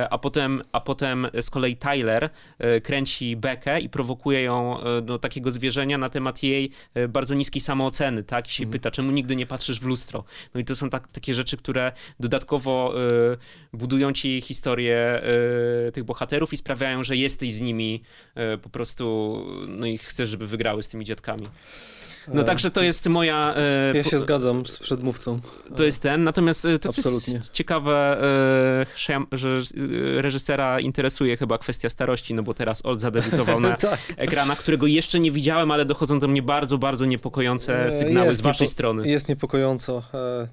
a 0.09 0.17
potem, 0.17 0.61
a 0.71 0.81
potem 0.81 1.27
z 1.41 1.49
kolei 1.49 1.75
Tyler 1.75 2.29
kręci 2.83 3.35
Bekę 3.35 3.79
i 3.79 3.89
prowokuje 3.89 4.41
ją 4.41 4.79
do 5.01 5.19
takiego 5.19 5.51
zwierzenia 5.51 5.97
na 5.97 6.09
temat 6.09 6.43
jej 6.43 6.71
bardzo 7.09 7.33
niskiej 7.35 7.61
samooceny, 7.61 8.23
tak, 8.23 8.47
i 8.47 8.51
się 8.51 8.67
pyta, 8.67 8.91
czemu 8.91 9.11
nigdy 9.11 9.35
nie 9.35 9.45
patrzysz 9.45 9.79
w 9.79 9.85
lustro. 9.85 10.23
No 10.53 10.61
i 10.61 10.65
to 10.65 10.75
są 10.75 10.89
tak, 10.89 11.04
takie 11.11 11.33
rzeczy, 11.33 11.57
które 11.57 11.91
dodatkowo 12.19 12.93
e, 13.33 13.37
budują 13.73 14.13
ci 14.13 14.41
historię 14.41 14.97
e, 14.97 15.91
tych 15.91 16.03
bohaterów 16.03 16.53
i 16.53 16.57
sprawiają, 16.57 17.03
że 17.03 17.15
jesteś 17.15 17.53
z 17.53 17.61
nimi 17.61 18.01
e, 18.35 18.57
po 18.57 18.69
prostu, 18.69 19.45
no 19.67 19.85
i 19.85 19.97
chcesz, 19.97 20.29
żeby 20.29 20.47
wygrały 20.47 20.83
z 20.83 20.89
tymi 20.89 21.05
dziadkami. 21.05 21.47
No 22.33 22.41
E, 22.41 22.43
także 22.43 22.71
to 22.71 22.81
jest 22.81 23.07
moja... 23.07 23.53
e, 23.57 23.91
Ja 23.97 24.03
się 24.03 24.19
zgadzam 24.19 24.65
z 24.65 24.79
przedmówcą. 24.79 25.39
to 25.75 25.83
jest 25.83 26.01
ten, 26.01 26.23
natomiast 26.23 26.65
e, 26.65 26.79
to 26.79 26.93
co 26.93 27.09
jest 27.09 27.51
ciekawe, 27.51 28.17
że 29.31 29.61
reżysera 30.17 30.79
interesuje 30.79 31.37
chyba 31.37 31.57
kwestia 31.57 31.89
starości, 31.89 32.33
no 32.33 32.43
bo 32.43 32.53
teraz 32.53 32.85
Old 32.85 33.01
zadebiutował 33.01 33.59
na 33.69 33.73
tak. 33.77 33.99
ekranach, 34.17 34.57
którego 34.59 34.87
jeszcze 34.87 35.19
nie 35.19 35.31
widziałem, 35.31 35.71
ale 35.71 35.85
dochodzą 35.85 36.19
do 36.19 36.27
mnie 36.27 36.41
bardzo, 36.41 36.77
bardzo 36.77 37.05
niepokojące 37.05 37.91
sygnały 37.91 38.27
jest 38.27 38.39
z 38.39 38.43
waszej 38.43 38.67
strony. 38.67 39.07
Jest 39.07 39.29
niepokojąco. 39.29 40.03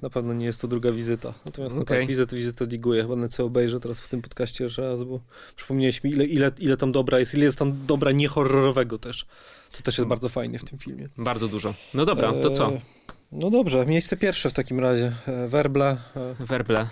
Na 0.02 0.10
pewno 0.10 0.32
nie 0.32 0.46
jest 0.46 0.60
to 0.60 0.68
druga 0.68 0.92
wizyta. 0.92 1.34
Natomiast 1.46 1.76
no 1.76 1.82
Okej. 1.82 1.98
tak, 1.98 2.08
wizytę, 2.08 2.36
wizytę 2.36 2.66
diguję. 2.66 3.02
Chyba 3.02 3.28
co 3.28 3.44
obejrzę 3.44 3.80
teraz 3.80 4.00
w 4.00 4.08
tym 4.08 4.22
podcaście 4.22 4.64
jeszcze 4.64 4.82
raz, 4.82 5.02
bo 5.02 5.20
przypomniałeś 5.56 6.04
mi, 6.04 6.10
ile, 6.10 6.24
ile, 6.24 6.50
ile 6.58 6.76
tam 6.76 6.92
dobra 6.92 7.18
jest, 7.18 7.34
ile 7.34 7.44
jest 7.44 7.58
tam 7.58 7.72
dobra 7.86 8.12
niehorrorowego 8.12 8.98
też. 8.98 9.26
Co 9.72 9.82
też 9.82 9.98
jest 9.98 10.08
bardzo 10.08 10.28
fajnie 10.28 10.58
w 10.58 10.64
tym 10.64 10.78
filmie. 10.78 11.08
Bardzo 11.18 11.48
dużo. 11.48 11.74
No 11.94 12.04
dobra, 12.04 12.32
to 12.42 12.50
co? 12.50 12.68
E, 12.68 12.78
No 13.32 13.50
dobrze, 13.50 13.86
miejsce 13.86 14.16
pierwsze 14.16 14.50
w 14.50 14.52
takim 14.52 14.80
razie. 14.80 15.12
E, 15.28 15.48
Werble, 15.48 15.96
e, 16.16 16.34
Werble. 16.44 16.86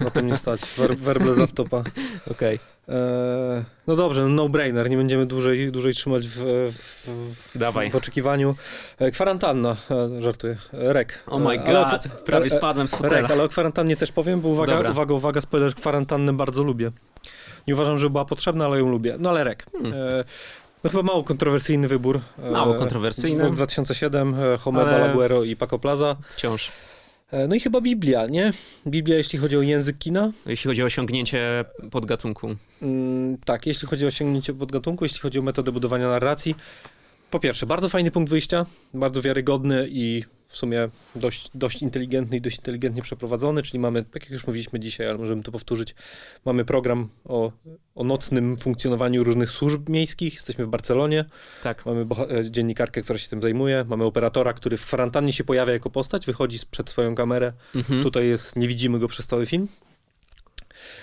na 0.00 0.10
tym 0.10 0.26
nie 0.26 0.36
stać. 0.36 0.60
Wer, 0.78 0.96
werble 0.96 1.34
z 1.34 1.38
laptopa. 1.38 1.82
Okej. 2.32 2.58
E, 2.88 3.64
No 3.86 3.96
dobrze, 3.96 4.26
no-brainer, 4.26 4.90
nie 4.90 4.96
będziemy 4.96 5.26
dłużej, 5.26 5.72
dłużej 5.72 5.92
trzymać 5.94 6.26
w, 6.28 6.36
w, 6.72 7.08
w, 7.56 7.90
w 7.92 7.96
oczekiwaniu. 7.96 8.54
Kwarantanna, 9.12 9.76
żartuję, 10.18 10.56
rek. 10.72 11.22
Oh 11.26 11.38
my 11.38 11.54
E, 11.56 11.60
ale 11.60 11.90
god, 11.90 12.08
prawie 12.08 12.50
spadłem 12.50 12.88
z 12.88 12.94
fotela. 12.94 13.20
Rek, 13.22 13.30
ale 13.30 13.44
o 13.44 13.48
kwarantannie 13.48 13.96
też 13.96 14.12
powiem, 14.12 14.40
bo 14.40 14.48
uwaga, 14.48 14.74
Dobra. 14.74 14.90
uwaga, 14.90 15.14
uwaga, 15.14 15.40
spoiler, 15.40 15.74
kwarantannę 15.74 16.32
bardzo 16.32 16.62
lubię. 16.62 16.90
Nie 17.68 17.74
uważam, 17.74 17.98
że 17.98 18.10
była 18.10 18.24
potrzebna, 18.24 18.66
ale 18.66 18.78
ją 18.78 18.88
lubię. 18.88 19.16
No 19.18 19.30
ale 19.30 19.44
rek. 19.44 19.66
Hmm. 19.72 19.92
No 20.84 20.90
chyba 20.90 21.02
mało 21.02 21.24
kontrowersyjny 21.24 21.88
wybór. 21.88 22.20
E, 22.42 22.50
Mało 22.50 22.74
kontrowersyjny. 22.74 23.42
Rok 23.42 23.54
2007, 23.54 24.34
e, 24.34 24.58
Homer 24.58 24.88
Ale- 24.88 25.00
Balaguero 25.00 25.44
i 25.44 25.56
Paco 25.56 25.78
Plaza. 25.78 26.16
Wciąż. 26.30 26.72
E, 27.32 27.48
no 27.48 27.54
i 27.54 27.60
chyba 27.60 27.80
Biblia, 27.80 28.26
nie? 28.26 28.52
Biblia, 28.86 29.16
jeśli 29.16 29.38
chodzi 29.38 29.56
o 29.56 29.62
język 29.62 29.98
kina. 29.98 30.30
Jeśli 30.46 30.68
chodzi 30.68 30.82
o 30.82 30.86
osiągnięcie 30.86 31.64
podgatunku. 31.90 32.56
Mm, 32.82 33.38
tak, 33.44 33.66
jeśli 33.66 33.88
chodzi 33.88 34.04
o 34.04 34.08
osiągnięcie 34.08 34.54
podgatunku, 34.54 35.04
jeśli 35.04 35.20
chodzi 35.20 35.38
o 35.38 35.42
metodę 35.42 35.72
budowania 35.72 36.08
narracji. 36.08 36.54
Po 37.30 37.40
pierwsze, 37.40 37.66
bardzo 37.66 37.88
fajny 37.88 38.10
punkt 38.10 38.30
wyjścia, 38.30 38.66
bardzo 38.94 39.22
wiarygodny 39.22 39.86
i 39.90 40.24
w 40.50 40.56
sumie 40.56 40.88
dość, 41.14 41.50
dość 41.54 41.82
inteligentny 41.82 42.36
i 42.36 42.40
dość 42.40 42.56
inteligentnie 42.56 43.02
przeprowadzony, 43.02 43.62
czyli 43.62 43.78
mamy, 43.78 44.02
tak 44.02 44.22
jak 44.22 44.30
już 44.30 44.46
mówiliśmy 44.46 44.80
dzisiaj, 44.80 45.08
ale 45.08 45.18
możemy 45.18 45.42
to 45.42 45.52
powtórzyć, 45.52 45.94
mamy 46.44 46.64
program 46.64 47.08
o, 47.24 47.52
o 47.94 48.04
nocnym 48.04 48.56
funkcjonowaniu 48.56 49.24
różnych 49.24 49.50
służb 49.50 49.88
miejskich, 49.88 50.34
jesteśmy 50.34 50.66
w 50.66 50.68
Barcelonie, 50.68 51.24
Tak. 51.62 51.86
mamy 51.86 52.06
e, 52.30 52.50
dziennikarkę, 52.50 53.02
która 53.02 53.18
się 53.18 53.28
tym 53.28 53.42
zajmuje, 53.42 53.84
mamy 53.88 54.04
operatora, 54.04 54.52
który 54.52 54.76
w 54.76 54.86
kwarantannie 54.86 55.32
się 55.32 55.44
pojawia 55.44 55.72
jako 55.72 55.90
postać, 55.90 56.26
wychodzi 56.26 56.58
przed 56.70 56.90
swoją 56.90 57.14
kamerę, 57.14 57.52
Mhm. 57.74 58.02
Tutaj 58.02 58.26
jest, 58.28 58.56
nie 58.56 58.68
widzimy 58.68 58.98
go 58.98 59.08
przez 59.08 59.26
cały 59.26 59.46
film. 59.46 59.68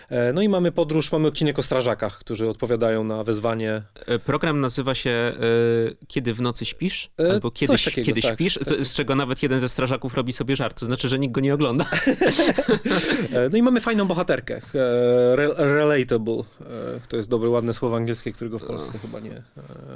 E, 0.09 0.33
no 0.33 0.41
i 0.41 0.49
mamy 0.49 0.71
podróż, 0.71 1.11
mamy 1.11 1.27
odcinek 1.27 1.59
o 1.59 1.63
strażakach, 1.63 2.17
którzy 2.17 2.49
odpowiadają 2.49 3.03
na 3.03 3.23
wezwanie. 3.23 3.81
E, 4.05 4.19
program 4.19 4.59
nazywa 4.59 4.95
się 4.95 5.09
e, 5.09 5.33
Kiedy 6.07 6.33
w 6.33 6.41
nocy 6.41 6.65
śpisz? 6.65 7.09
Albo 7.31 7.51
Kiedy, 7.51 7.73
takiego, 7.73 8.05
kiedy 8.05 8.21
tak, 8.21 8.33
śpisz? 8.33 8.53
tak. 8.53 8.85
Z, 8.85 8.93
czego 8.93 9.15
nawet 9.15 9.43
jeden 9.43 9.59
ze 9.59 9.69
strażaków 9.69 10.13
robi 10.13 10.33
sobie 10.33 10.55
żart. 10.55 10.79
To 10.79 10.85
znaczy, 10.85 11.09
że 11.09 11.19
nikt 11.19 11.33
go 11.33 11.41
nie 11.41 11.53
ogląda. 11.53 11.85
No 13.51 13.57
i 13.57 13.61
mamy 13.61 13.81
fajną 13.81 14.05
bohaterkę. 14.07 14.61
Re, 15.33 15.53
relatable. 15.57 16.43
To 17.09 17.17
jest 17.17 17.29
dobre, 17.29 17.49
ładne 17.49 17.73
słowo 17.73 17.95
angielskie, 17.95 18.31
którego 18.31 18.59
w 18.59 18.63
Polsce 18.63 18.99
chyba 18.99 19.19
nie, 19.19 19.43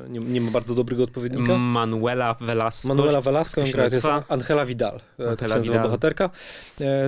nie, 0.09 0.19
nie 0.19 0.41
ma 0.41 0.51
bardzo 0.51 0.75
dobrego 0.75 1.03
odpowiednika. 1.03 1.57
Manuela 1.57 2.33
Velasco. 2.33 2.87
Manuela 2.87 3.21
Velasco, 3.21 3.61
gra 3.71 3.83
jest? 3.83 4.07
Angela 4.29 4.65
Vidal, 4.65 4.99
Angela 5.29 5.59
Vidal. 5.59 5.83
bohaterka. 5.83 6.29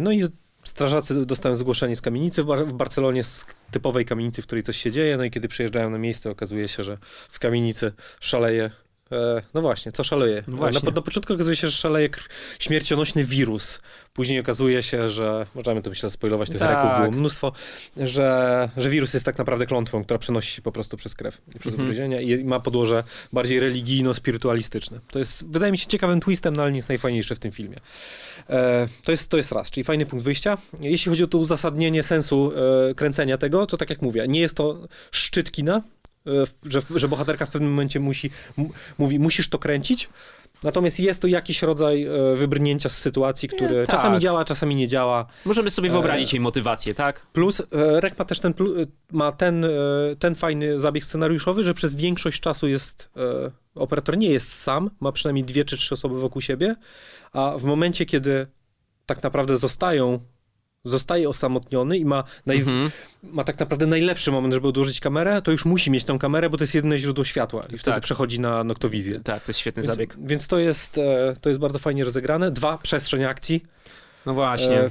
No 0.02 0.12
i 0.12 0.24
strażacy 0.64 1.26
dostają 1.26 1.56
zgłoszenie 1.56 1.96
z 1.96 2.02
kamienicy 2.02 2.44
w, 2.44 2.46
Bar- 2.46 2.68
w 2.68 2.74
Barcelonie, 2.74 3.24
z 3.24 3.46
typowej 3.72 4.06
kamienicy, 4.06 4.42
w 4.42 4.46
której 4.46 4.64
coś 4.64 4.78
się 4.78 4.92
dzieje, 4.92 5.18
no 5.18 5.24
i 5.24 5.32
kiedy 5.32 5.48
przyjeżdżają 5.48 5.90
na 5.90 5.98
miejsce, 5.98 6.30
okazuje 6.30 6.68
się, 6.68 6.84
że 6.84 6.98
w 7.30 7.40
kamienicy 7.40 7.94
szaleje 8.20 8.72
no 9.54 9.62
właśnie, 9.62 9.92
co 9.92 10.04
szaleje? 10.04 10.44
No 10.48 10.58
właśnie. 10.58 10.82
Na, 10.86 10.96
na 10.96 11.02
początku 11.02 11.34
okazuje 11.34 11.56
się, 11.56 11.68
że 11.68 11.74
szaleje 11.74 12.10
śmiercionośny 12.60 13.24
wirus. 13.24 13.82
Później 14.14 14.40
okazuje 14.40 14.84
się, 14.84 15.10
że, 15.10 15.46
możemy 15.56 15.82
to 15.82 15.90
myślę 15.90 16.10
spoilować, 16.10 16.50
tych 16.50 16.60
Tak. 16.60 16.70
raków 16.70 17.00
było 17.00 17.12
mnóstwo, 17.12 17.52
że, 17.98 18.70
że 18.78 18.90
wirus 18.90 19.14
jest 19.14 19.26
tak 19.26 19.38
naprawdę 19.38 19.66
klątwą, 19.66 20.04
która 20.04 20.20
przenosi 20.20 20.56
się 20.56 20.62
po 20.62 20.72
prostu 20.72 20.98
przez 20.98 21.16
krew 21.16 21.38
i 21.56 21.60
przez 21.60 21.74
Mhm. 21.74 21.84
ugryzienia 21.90 22.22
i 22.22 22.44
ma 22.46 22.60
podłoże 22.60 23.04
bardziej 23.34 23.60
religijno-spirytualistyczne. 23.60 25.00
To 25.12 25.20
jest, 25.20 25.48
wydaje 25.52 25.72
mi 25.72 25.78
się, 25.78 25.88
ciekawym 25.88 26.20
twistem, 26.20 26.56
no 26.56 26.64
ale 26.64 26.72
jest 26.76 26.90
najfajniejsze 26.90 27.36
w 27.36 27.40
tym 27.40 27.52
filmie. 27.52 27.78
E, 28.50 28.88
to, 29.04 29.12
jest, 29.12 29.30
to 29.30 29.38
jest 29.38 29.52
raz, 29.52 29.72
czyli 29.72 29.84
fajny 29.84 30.06
punkt 30.06 30.26
wyjścia. 30.26 30.58
Jeśli 30.82 31.10
chodzi 31.10 31.24
o 31.24 31.28
to 31.28 31.38
uzasadnienie 31.38 32.04
sensu 32.04 32.52
e, 32.90 32.94
kręcenia 32.94 33.38
tego, 33.38 33.66
to 33.66 33.78
tak 33.78 33.90
jak 33.90 34.02
mówię, 34.02 34.26
nie 34.28 34.40
jest 34.40 34.56
to 34.56 34.88
szczyt 35.12 35.52
kina, 35.52 35.78
e, 35.78 35.82
że, 36.64 36.82
że 36.96 37.08
bohaterka 37.08 37.46
w 37.46 37.50
pewnym 37.50 37.72
momencie 37.72 38.00
musi, 38.00 38.30
mówi, 38.98 39.20
musisz 39.20 39.50
to 39.50 39.60
kręcić, 39.60 40.10
Natomiast 40.64 41.00
jest 41.00 41.22
to 41.22 41.28
jakiś 41.28 41.62
rodzaj 41.62 42.04
e, 42.04 42.36
wybrnięcia 42.36 42.90
z 42.90 42.98
sytuacji, 42.98 43.50
który 43.50 43.76
Nie, 43.76 43.86
tak. 43.86 43.96
czasami 43.96 44.20
działa, 44.20 44.46
czasami 44.46 44.76
nie 44.76 44.88
działa. 44.88 45.26
Możemy 45.46 45.70
sobie 45.70 45.90
E, 45.90 45.92
wyobrazić 45.92 46.34
jej 46.34 46.40
motywację, 46.40 46.94
tak? 46.94 47.28
Plus 47.34 47.60
e, 47.60 47.66
Rek 48.02 48.20
ma 48.20 48.26
też 48.26 48.40
ten, 48.40 48.52
e, 48.52 48.56
ma 49.12 49.32
ten, 49.32 49.66
e, 49.66 49.70
ten 50.20 50.36
fajny 50.36 50.80
zabieg 50.80 51.06
scenariuszowy, 51.06 51.64
że 51.64 51.74
przez 51.74 51.96
większość 51.96 52.40
czasu 52.40 52.68
jest 52.68 53.10
e, 53.18 53.52
operator 53.76 54.18
nie 54.18 54.30
jest 54.30 54.54
sam, 54.54 54.90
ma 55.00 55.12
przynajmniej 55.12 55.46
dwie 55.46 55.66
czy 55.66 55.78
trzy 55.78 55.94
osoby 55.94 56.20
wokół 56.20 56.42
siebie, 56.42 56.76
a 57.32 57.58
w 57.58 57.64
momencie, 57.64 58.06
kiedy 58.06 58.48
tak 59.06 59.24
naprawdę 59.24 59.58
zostają 59.58 60.20
zostaje 60.88 61.30
osamotniony 61.30 61.98
i 61.98 62.06
ma, 62.06 62.24
naj, 62.46 62.58
Mhm. 62.58 62.92
ma 63.24 63.44
tak 63.44 63.60
naprawdę 63.60 63.86
najlepszy 63.86 64.32
moment, 64.32 64.54
żeby 64.54 64.68
odłożyć 64.68 65.00
kamerę, 65.00 65.42
to 65.42 65.52
już 65.52 65.66
musi 65.66 65.92
mieć 65.92 66.04
tą 66.04 66.20
kamerę, 66.20 66.50
bo 66.50 66.58
to 66.58 66.64
jest 66.64 66.76
jedyne 66.76 66.98
źródło 66.98 67.26
światła 67.26 67.64
i 67.70 67.78
wtedy 67.78 67.96
Tak. 67.96 68.04
przechodzi 68.04 68.40
na 68.40 68.64
noktowizję. 68.64 69.20
Tak, 69.20 69.44
to 69.44 69.50
jest 69.50 69.60
świetny 69.60 69.84
Więc, 69.84 69.94
zabieg. 69.94 70.16
więc 70.20 70.48
to, 70.48 70.60
jest, 70.60 70.98
e, 70.98 71.34
to 71.42 71.50
jest 71.50 71.62
bardzo 71.62 71.80
fajnie 71.80 72.04
rozegrane. 72.04 72.52
Dwa, 72.52 72.78
przestrzeń 72.78 73.24
akcji. 73.24 73.64
No 74.26 74.34
właśnie. 74.34 74.80
E, 74.82 74.90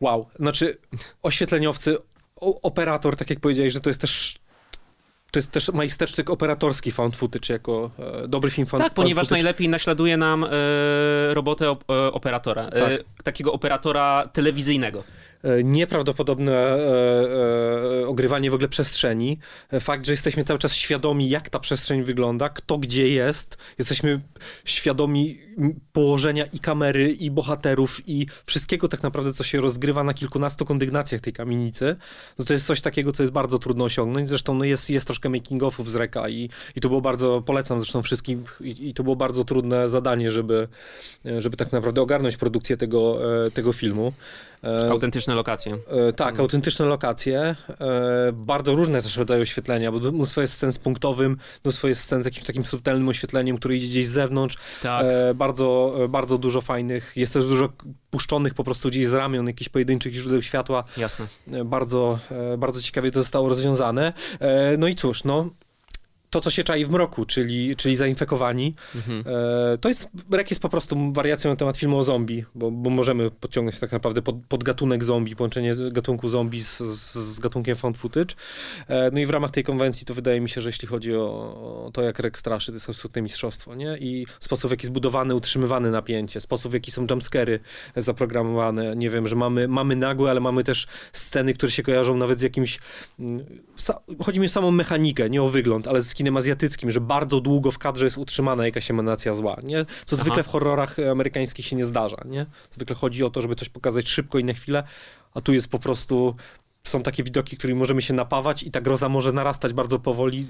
wow, 0.00 0.26
znaczy 0.38 0.76
oświetleniowcy, 1.22 1.96
o, 2.36 2.60
operator, 2.60 3.16
tak 3.16 3.30
jak 3.30 3.40
powiedziałeś, 3.40 3.72
że 3.72 3.80
to 3.80 3.90
jest 3.90 4.00
też 4.00 4.38
to 5.30 5.38
jest 5.38 5.50
też 5.50 5.68
majstersztyk 5.72 6.30
operatorski 6.30 6.92
found 6.92 7.16
footage 7.16 7.52
jako 7.52 7.90
e, 8.24 8.28
dobry 8.28 8.50
film 8.50 8.66
found, 8.66 8.84
tak, 8.84 8.94
ponieważ 8.94 9.16
found 9.16 9.28
footage. 9.28 9.42
najlepiej 9.44 9.68
naśladuje 9.68 10.16
nam 10.16 10.44
e, 10.44 10.48
robotę 11.34 11.70
op, 11.70 11.84
e, 11.90 12.12
operatora. 12.12 12.66
E, 12.66 12.70
Tak. 12.70 12.90
takiego 13.24 13.52
operatora 13.52 14.28
telewizyjnego. 14.32 15.04
E, 15.44 15.64
nieprawdopodobne 15.64 16.52
e, 16.52 16.78
e, 18.02 18.06
ogrywanie 18.06 18.50
w 18.50 18.54
ogóle 18.54 18.68
przestrzeni. 18.68 19.38
Fakt, 19.80 20.06
że 20.06 20.12
jesteśmy 20.12 20.44
cały 20.44 20.58
czas 20.58 20.74
świadomi, 20.74 21.28
jak 21.28 21.50
ta 21.50 21.58
przestrzeń 21.58 22.02
wygląda, 22.02 22.48
kto 22.48 22.78
gdzie 22.78 23.08
jest. 23.08 23.56
Jesteśmy 23.78 24.20
świadomi 24.64 25.40
położenia 25.92 26.44
i 26.52 26.58
kamery, 26.58 27.12
i 27.12 27.30
bohaterów, 27.30 28.00
i 28.06 28.26
wszystkiego 28.46 28.88
tak 28.88 29.02
naprawdę, 29.02 29.32
co 29.32 29.44
się 29.44 29.60
rozgrywa 29.60 30.04
na 30.04 30.14
kilkunastu 30.14 30.64
kondygnacjach 30.64 31.20
tej 31.20 31.32
kamienicy. 31.32 31.96
No 32.38 32.44
to 32.44 32.52
jest 32.52 32.66
coś 32.66 32.80
takiego, 32.80 33.12
co 33.12 33.22
jest 33.22 33.32
bardzo 33.32 33.58
trudno 33.58 33.84
osiągnąć. 33.84 34.28
Zresztą 34.28 34.54
no 34.54 34.64
jest, 34.64 34.90
jest 34.90 35.06
troszkę 35.06 35.28
making-offów 35.28 35.84
z 35.84 35.94
Reka 35.94 36.28
i, 36.28 36.50
i 36.76 36.80
to 36.80 36.88
było 36.88 37.00
bardzo, 37.00 37.42
polecam 37.46 37.80
zresztą 37.80 38.02
wszystkim, 38.02 38.44
i, 38.60 38.88
i 38.88 38.94
to 38.94 39.02
było 39.02 39.16
bardzo 39.16 39.44
trudne 39.44 39.88
zadanie, 39.88 40.30
żeby, 40.30 40.68
żeby 41.38 41.56
tak 41.56 41.72
naprawdę 41.72 42.00
ogarnąć 42.00 42.36
produkcję 42.36 42.76
tego, 42.76 43.18
tego 43.54 43.72
filmu. 43.72 44.12
E, 44.64 44.90
Autentyczne 44.90 45.34
lokacje. 45.34 45.78
E, 46.08 46.12
Tak, 46.12 46.40
autentyczne 46.40 46.86
lokacje, 46.86 47.40
e, 47.40 47.56
bardzo 48.32 48.74
różne 48.74 49.02
też 49.02 49.16
rodzaje 49.16 49.42
oświetlenia, 49.42 49.92
bo 49.92 50.12
mnóstwo 50.12 50.40
jest 50.40 50.54
scen 50.54 50.72
z 50.72 50.78
punktowym, 50.78 51.36
mnóstwo 51.64 51.88
jest 51.88 52.02
scen 52.02 52.22
z 52.22 52.24
jakimś 52.24 52.44
takim 52.46 52.64
subtelnym 52.64 53.08
oświetleniem, 53.08 53.56
które 53.58 53.74
idzie 53.76 53.88
gdzieś 53.88 54.06
z 54.06 54.10
zewnątrz, 54.10 54.56
Tak. 54.82 55.06
bardzo, 55.34 55.94
bardzo 56.08 56.38
dużo 56.38 56.60
fajnych, 56.60 57.12
jest 57.16 57.32
też 57.32 57.46
dużo 57.46 57.68
puszczonych 58.10 58.54
po 58.54 58.64
prostu 58.64 58.88
gdzieś 58.88 59.06
z 59.06 59.12
ramion 59.12 59.46
jakichś 59.46 59.68
pojedynczych 59.68 60.14
źródeł 60.14 60.42
światła, 60.42 60.84
Jasne. 60.96 61.26
Bardzo, 61.64 62.18
bardzo 62.58 62.82
ciekawie 62.82 63.10
to 63.10 63.22
zostało 63.22 63.48
rozwiązane. 63.48 64.12
No 64.78 64.88
i 64.88 64.94
cóż, 64.94 65.24
no 65.24 65.50
to, 66.30 66.40
co 66.40 66.50
się 66.50 66.64
czai 66.64 66.84
w 66.84 66.90
mroku, 66.90 67.24
czyli, 67.24 67.76
czyli 67.76 67.96
zainfekowani, 67.96 68.74
Mhm. 68.94 69.24
E, 69.74 69.78
To 69.78 69.88
jest, 69.88 70.08
Rek 70.30 70.50
jest 70.50 70.62
po 70.62 70.68
prostu 70.68 71.12
wariacją 71.12 71.50
na 71.50 71.56
temat 71.56 71.76
filmu 71.76 71.98
o 71.98 72.04
zombie, 72.04 72.44
bo, 72.54 72.70
bo 72.70 72.90
możemy 72.90 73.30
podciągnąć 73.30 73.78
tak 73.78 73.92
naprawdę 73.92 74.22
pod, 74.22 74.36
pod 74.48 74.64
gatunek 74.64 75.04
zombie, 75.04 75.36
połączenie 75.36 75.72
gatunku 75.90 76.28
zombie 76.28 76.62
z, 76.62 76.78
z, 76.78 77.14
z 77.14 77.40
gatunkiem 77.40 77.76
found 77.76 77.98
footage. 77.98 78.34
E, 78.88 79.10
No 79.12 79.20
i 79.20 79.26
w 79.26 79.30
ramach 79.30 79.50
tej 79.50 79.64
konwencji 79.64 80.06
to 80.06 80.14
wydaje 80.14 80.40
mi 80.40 80.48
się, 80.48 80.60
że 80.60 80.68
jeśli 80.68 80.88
chodzi 80.88 81.14
o, 81.14 81.24
o 81.86 81.90
to, 81.92 82.02
jak 82.02 82.18
Rek 82.18 82.38
straszy, 82.38 82.66
to 82.72 82.76
jest 82.76 82.90
absolutne 82.90 83.22
mistrzostwo, 83.22 83.74
nie? 83.74 83.96
I 84.00 84.26
sposób, 84.40 84.68
w 84.68 84.70
jaki 84.70 84.86
zbudowany, 84.86 85.34
utrzymywany 85.34 85.90
napięcie, 85.90 86.40
sposób, 86.40 86.70
w 86.70 86.74
jaki 86.74 86.90
są 86.90 87.06
jumpscary 87.10 87.60
zaprogramowane, 87.96 88.96
nie 88.96 89.10
wiem, 89.10 89.28
że 89.28 89.36
mamy, 89.36 89.68
mamy 89.68 89.96
nagłe, 89.96 90.30
ale 90.30 90.40
mamy 90.40 90.64
też 90.64 90.86
sceny, 91.12 91.54
które 91.54 91.72
się 91.72 91.82
kojarzą 91.82 92.16
nawet 92.16 92.38
z 92.38 92.42
jakimś, 92.42 92.78
mm, 93.18 93.44
chodzi 94.22 94.40
mi 94.40 94.46
o 94.46 94.48
samą 94.48 94.70
mechanikę, 94.70 95.30
nie 95.30 95.42
o 95.42 95.48
wygląd, 95.48 95.88
ale 95.88 96.02
z 96.02 96.14
kinem 96.18 96.36
azjatyckim, 96.36 96.90
że 96.90 97.00
bardzo 97.00 97.40
długo 97.40 97.70
w 97.70 97.78
kadrze 97.78 98.04
jest 98.04 98.18
utrzymana 98.18 98.66
jakaś 98.66 98.90
emanacja 98.90 99.34
zła, 99.34 99.56
nie? 99.62 99.84
Co 99.84 100.16
Aha. 100.16 100.24
zwykle 100.24 100.42
w 100.42 100.46
horrorach 100.46 100.96
amerykańskich 101.10 101.66
się 101.66 101.76
nie 101.76 101.84
zdarza, 101.84 102.22
nie? 102.26 102.46
Zwykle 102.70 102.96
chodzi 102.96 103.24
o 103.24 103.30
to, 103.30 103.42
żeby 103.42 103.54
coś 103.54 103.68
pokazać 103.68 104.08
szybko 104.08 104.38
i 104.38 104.44
na 104.44 104.52
chwilę, 104.52 104.82
a 105.34 105.40
tu 105.40 105.52
jest 105.52 105.68
po 105.68 105.78
prostu 105.78 106.36
są 106.84 107.02
takie 107.02 107.22
widoki, 107.24 107.56
którymi 107.56 107.78
możemy 107.78 108.02
się 108.02 108.14
napawać 108.14 108.62
i 108.62 108.70
ta 108.70 108.80
groza 108.80 109.08
może 109.08 109.32
narastać 109.32 109.72
bardzo 109.72 109.98
powoli 109.98 110.44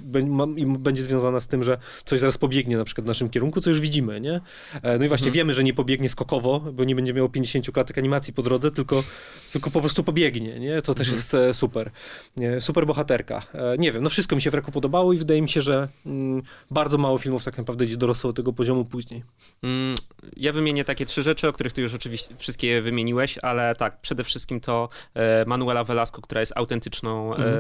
i 0.57 0.67
będzie 0.67 1.03
związana 1.03 1.41
z 1.41 1.47
tym, 1.47 1.65
że 1.65 1.79
coś 2.05 2.19
zaraz 2.21 2.39
pobiegnie 2.39 2.77
na 2.77 2.85
przykład 2.85 3.05
w 3.05 3.09
naszym 3.09 3.29
kierunku, 3.31 3.61
co 3.61 3.71
już 3.71 3.81
widzimy, 3.81 4.21
nie? 4.21 4.41
E, 4.83 4.99
No 4.99 5.05
i 5.05 5.09
właśnie 5.09 5.27
Mhm. 5.27 5.33
wiemy, 5.35 5.55
że 5.55 5.65
nie 5.65 5.75
pobiegnie 5.75 6.09
skokowo, 6.09 6.61
bo 6.61 6.85
nie 6.85 6.95
będzie 6.95 7.15
miało 7.15 7.29
50 7.29 7.73
klatek 7.73 7.99
animacji 7.99 8.33
po 8.33 8.43
drodze, 8.43 8.71
tylko, 8.71 9.05
tylko 9.53 9.71
po 9.71 9.81
prostu 9.81 10.05
pobiegnie, 10.05 10.61
nie? 10.61 10.83
Co 10.83 10.95
też 10.95 11.09
Mhm. 11.09 11.17
jest 11.17 11.35
e, 11.35 11.55
super. 11.55 11.91
Nie, 12.37 12.61
Super 12.61 12.87
bohaterka. 12.87 13.43
E, 13.55 13.79
Nie 13.79 13.93
wiem, 13.93 14.03
no 14.03 14.11
wszystko 14.11 14.37
mi 14.37 14.43
się 14.43 14.51
w 14.51 14.55
Reku 14.55 14.73
podobało 14.73 15.13
i 15.13 15.17
wydaje 15.17 15.43
mi 15.43 15.49
się, 15.49 15.61
że 15.61 15.89
mm, 16.07 16.43
bardzo 16.71 16.99
mało 16.99 17.19
filmów 17.19 17.45
tak 17.45 17.59
naprawdę 17.59 17.87
gdzie 17.87 17.97
dorosło 17.97 18.31
do 18.33 18.37
tego 18.37 18.53
poziomu 18.53 18.85
później. 18.85 19.23
Mm, 19.63 19.97
Ja 20.37 20.53
wymienię 20.53 20.85
takie 20.85 21.07
trzy 21.07 21.23
rzeczy, 21.23 21.49
o 21.49 21.53
których 21.53 21.73
ty 21.73 21.83
już 21.83 21.95
oczywiście 21.95 22.35
wszystkie 22.37 22.81
wymieniłeś, 22.83 23.39
ale 23.43 23.75
tak, 23.75 24.01
przede 24.01 24.25
wszystkim 24.25 24.61
to 24.61 24.89
e, 25.15 25.45
Manuela 25.45 25.85
Velasco, 25.85 26.18
która 26.23 26.41
jest 26.41 26.53
autentyczną, 26.57 27.35
Mhm. 27.35 27.55
e, 27.55 27.59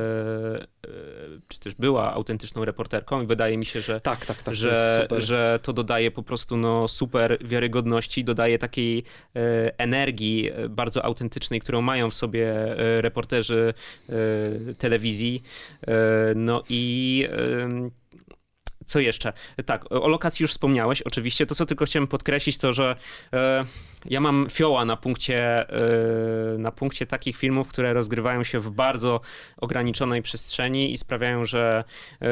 czy 1.48 1.60
też 1.60 1.74
była 1.74 2.12
autentyczną 2.14 2.64
reporterką 2.64 3.22
i 3.22 3.26
wydaje 3.26 3.58
mi 3.58 3.66
się, 3.66 3.80
że 3.80 4.00
Tak, 4.00 4.26
tak, 4.26 4.36
tak. 4.36 4.42
to 4.42 4.54
że, 4.54 4.98
super. 5.02 5.22
że 5.22 5.58
to 5.62 5.72
dodaje 5.72 6.10
po 6.10 6.22
prostu 6.22 6.56
no, 6.56 6.88
super 6.88 7.38
wiarygodności, 7.44 8.24
dodaje 8.24 8.58
takiej 8.58 8.98
e, 9.36 9.78
energii 9.78 10.50
e, 10.50 10.68
bardzo 10.68 11.04
autentycznej, 11.04 11.60
którą 11.60 11.80
mają 11.82 12.10
w 12.10 12.14
sobie 12.14 12.52
e, 12.78 13.00
reporterzy 13.00 13.74
e, 14.08 14.12
telewizji. 14.74 15.42
No 16.36 16.62
i 16.68 17.24
co 18.86 19.00
jeszcze? 19.00 19.32
Tak, 19.66 19.92
o 19.92 20.08
lokacji 20.08 20.44
już 20.44 20.50
wspomniałeś, 20.50 21.02
oczywiście. 21.02 21.46
To, 21.46 21.54
co 21.54 21.66
tylko 21.66 21.84
chciałem 21.84 22.06
podkreślić, 22.06 22.58
to, 22.58 22.72
że 22.72 22.96
ja 24.04 24.20
mam 24.20 24.46
fioła 24.50 24.84
na 24.84 24.96
punkcie, 24.96 25.68
e, 26.54 26.58
na 26.58 26.72
punkcie 26.72 27.06
takich 27.06 27.36
filmów, 27.36 27.68
które 27.68 27.92
rozgrywają 27.92 28.44
się 28.44 28.60
w 28.60 28.70
bardzo 28.70 29.20
ograniczonej 29.56 30.22
przestrzeni 30.22 30.92
i 30.92 30.98
sprawiają, 30.98 31.44
że, 31.44 31.84
e, 32.22 32.26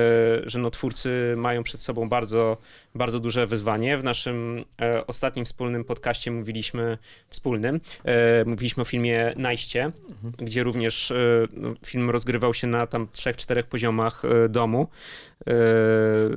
że 0.44 0.58
no, 0.58 0.70
twórcy 0.70 1.34
mają 1.36 1.62
przed 1.62 1.80
sobą 1.80 2.08
bardzo, 2.08 2.56
bardzo 2.96 3.20
duże 3.20 3.46
wyzwanie. 3.46 3.98
W 3.98 4.04
naszym 4.04 4.64
e, 4.80 5.06
ostatnim 5.06 5.44
wspólnym 5.44 5.84
podcaście 5.84 6.30
mówiliśmy, 6.30 6.98
wspólnym, 7.28 7.80
e, 8.04 8.44
mówiliśmy 8.44 8.80
o 8.80 8.84
filmie 8.84 9.32
Najście, 9.36 9.92
gdzie 10.38 10.62
również 10.62 11.10
e, 11.10 11.16
no, 11.52 11.74
film 11.86 12.10
rozgrywał 12.10 12.54
się 12.54 12.66
na 12.66 12.86
tam 12.86 13.08
trzech, 13.12 13.36
czterech 13.36 13.66
poziomach 13.66 14.22
e, 14.24 14.48
domu. 14.48 14.88
E, 15.46 15.52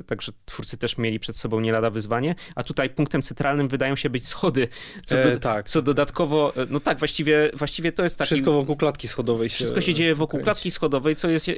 także 0.06 0.32
twórcy 0.44 0.76
też 0.76 0.98
mieli 0.98 1.20
przed 1.20 1.36
sobą 1.36 1.60
nie 1.60 1.72
lada 1.72 1.90
wyzwanie, 1.90 2.34
a 2.54 2.62
tutaj 2.62 2.90
punktem 2.90 3.22
centralnym 3.22 3.68
wydają 3.68 3.96
się 3.96 4.10
być 4.10 4.26
schody, 4.26 4.68
co, 5.04 5.16
do, 5.16 5.30
E, 5.30 5.36
tak. 5.36 5.68
co 5.68 5.82
dodatkowo, 5.82 6.52
no 6.70 6.80
tak, 6.80 6.98
właściwie, 6.98 7.50
właściwie 7.54 7.92
to 7.92 8.02
jest 8.02 8.18
taki... 8.18 8.26
Wszystko 8.28 8.52
wokół 8.52 8.76
klatki 8.76 9.08
schodowej 9.08 9.48
się 9.48 9.54
Wszystko 9.54 9.80
się 9.80 9.94
dzieje 9.94 10.14
wokół 10.14 10.38
kręci. 10.38 10.44
klatki 10.44 10.70
schodowej, 10.70 11.16
co 11.16 11.28
jest, 11.28 11.50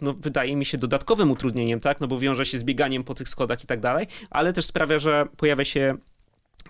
no, 0.00 0.14
wydaje 0.14 0.56
mi 0.56 0.64
się, 0.64 0.78
dodatkowym 0.78 1.30
utrudnieniem, 1.30 1.80
tak? 1.80 2.00
No 2.00 2.08
bo 2.08 2.18
wiąże 2.18 2.46
się 2.46 2.58
z 2.58 2.64
bieganiem 2.64 3.04
po 3.04 3.14
tych 3.14 3.28
schodach 3.28 3.64
i 3.64 3.66
tak 3.66 3.80
dalej, 3.80 4.06
ale 4.30 4.52
też 4.52 4.64
sprawia, 4.64 4.98
że 4.98 5.26
pojawia 5.36 5.64
się 5.64 5.94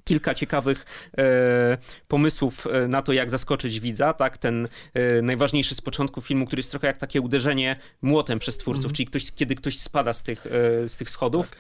kilka 0.09 0.35
ciekawych 0.35 0.85
e, 1.19 1.79
pomysłów 2.09 2.67
e, 2.67 2.89
na 2.89 3.03
to, 3.03 3.13
jak 3.13 3.31
zaskoczyć 3.31 3.81
widza, 3.81 4.13
tak? 4.13 4.39
Ten 4.39 4.69
e, 4.95 5.23
najważniejszy 5.23 5.75
z 5.75 5.81
początku 5.81 6.21
filmu, 6.21 6.47
który 6.47 6.61
jest 6.61 6.71
trochę 6.71 6.87
jak 6.87 6.99
takie 6.99 7.21
uderzenie 7.21 7.77
młotem 8.03 8.39
przez 8.39 8.57
twórców, 8.57 8.85
Mhm. 8.85 8.95
czyli 8.95 9.07
ktoś, 9.07 9.33
kiedy 9.33 9.55
ktoś 9.55 9.79
spada 9.79 10.13
z 10.13 10.23
tych, 10.23 10.47
z 10.87 10.97
tych 10.97 11.11
schodów. 11.11 11.51
Tak. 11.51 11.59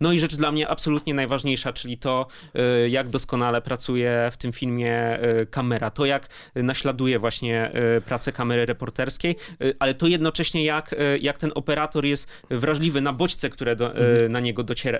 No 0.00 0.12
i 0.12 0.20
rzecz 0.20 0.36
dla 0.36 0.52
mnie 0.52 0.68
absolutnie 0.68 1.14
najważniejsza, 1.14 1.72
czyli 1.72 1.98
to, 1.98 2.26
jak 2.88 3.08
doskonale 3.08 3.62
pracuje 3.62 4.28
w 4.32 4.36
tym 4.36 4.52
filmie 4.52 5.18
kamera, 5.50 5.90
to 5.90 6.06
jak 6.06 6.28
naśladuje 6.54 7.18
właśnie 7.18 7.72
pracę 8.06 8.32
kamery 8.32 8.66
reporterskiej, 8.66 9.36
ale 9.78 9.94
to 9.94 10.06
jednocześnie 10.06 10.64
jak, 10.64 10.94
jak 11.20 11.38
ten 11.38 11.52
operator 11.54 12.04
jest 12.04 12.28
wrażliwy 12.50 13.00
na 13.00 13.12
bodźce, 13.12 13.50
które 13.50 13.76
do, 13.76 13.94
e, 13.96 14.28
na 14.28 14.40
niego, 14.40 14.62
dociera, 14.62 14.98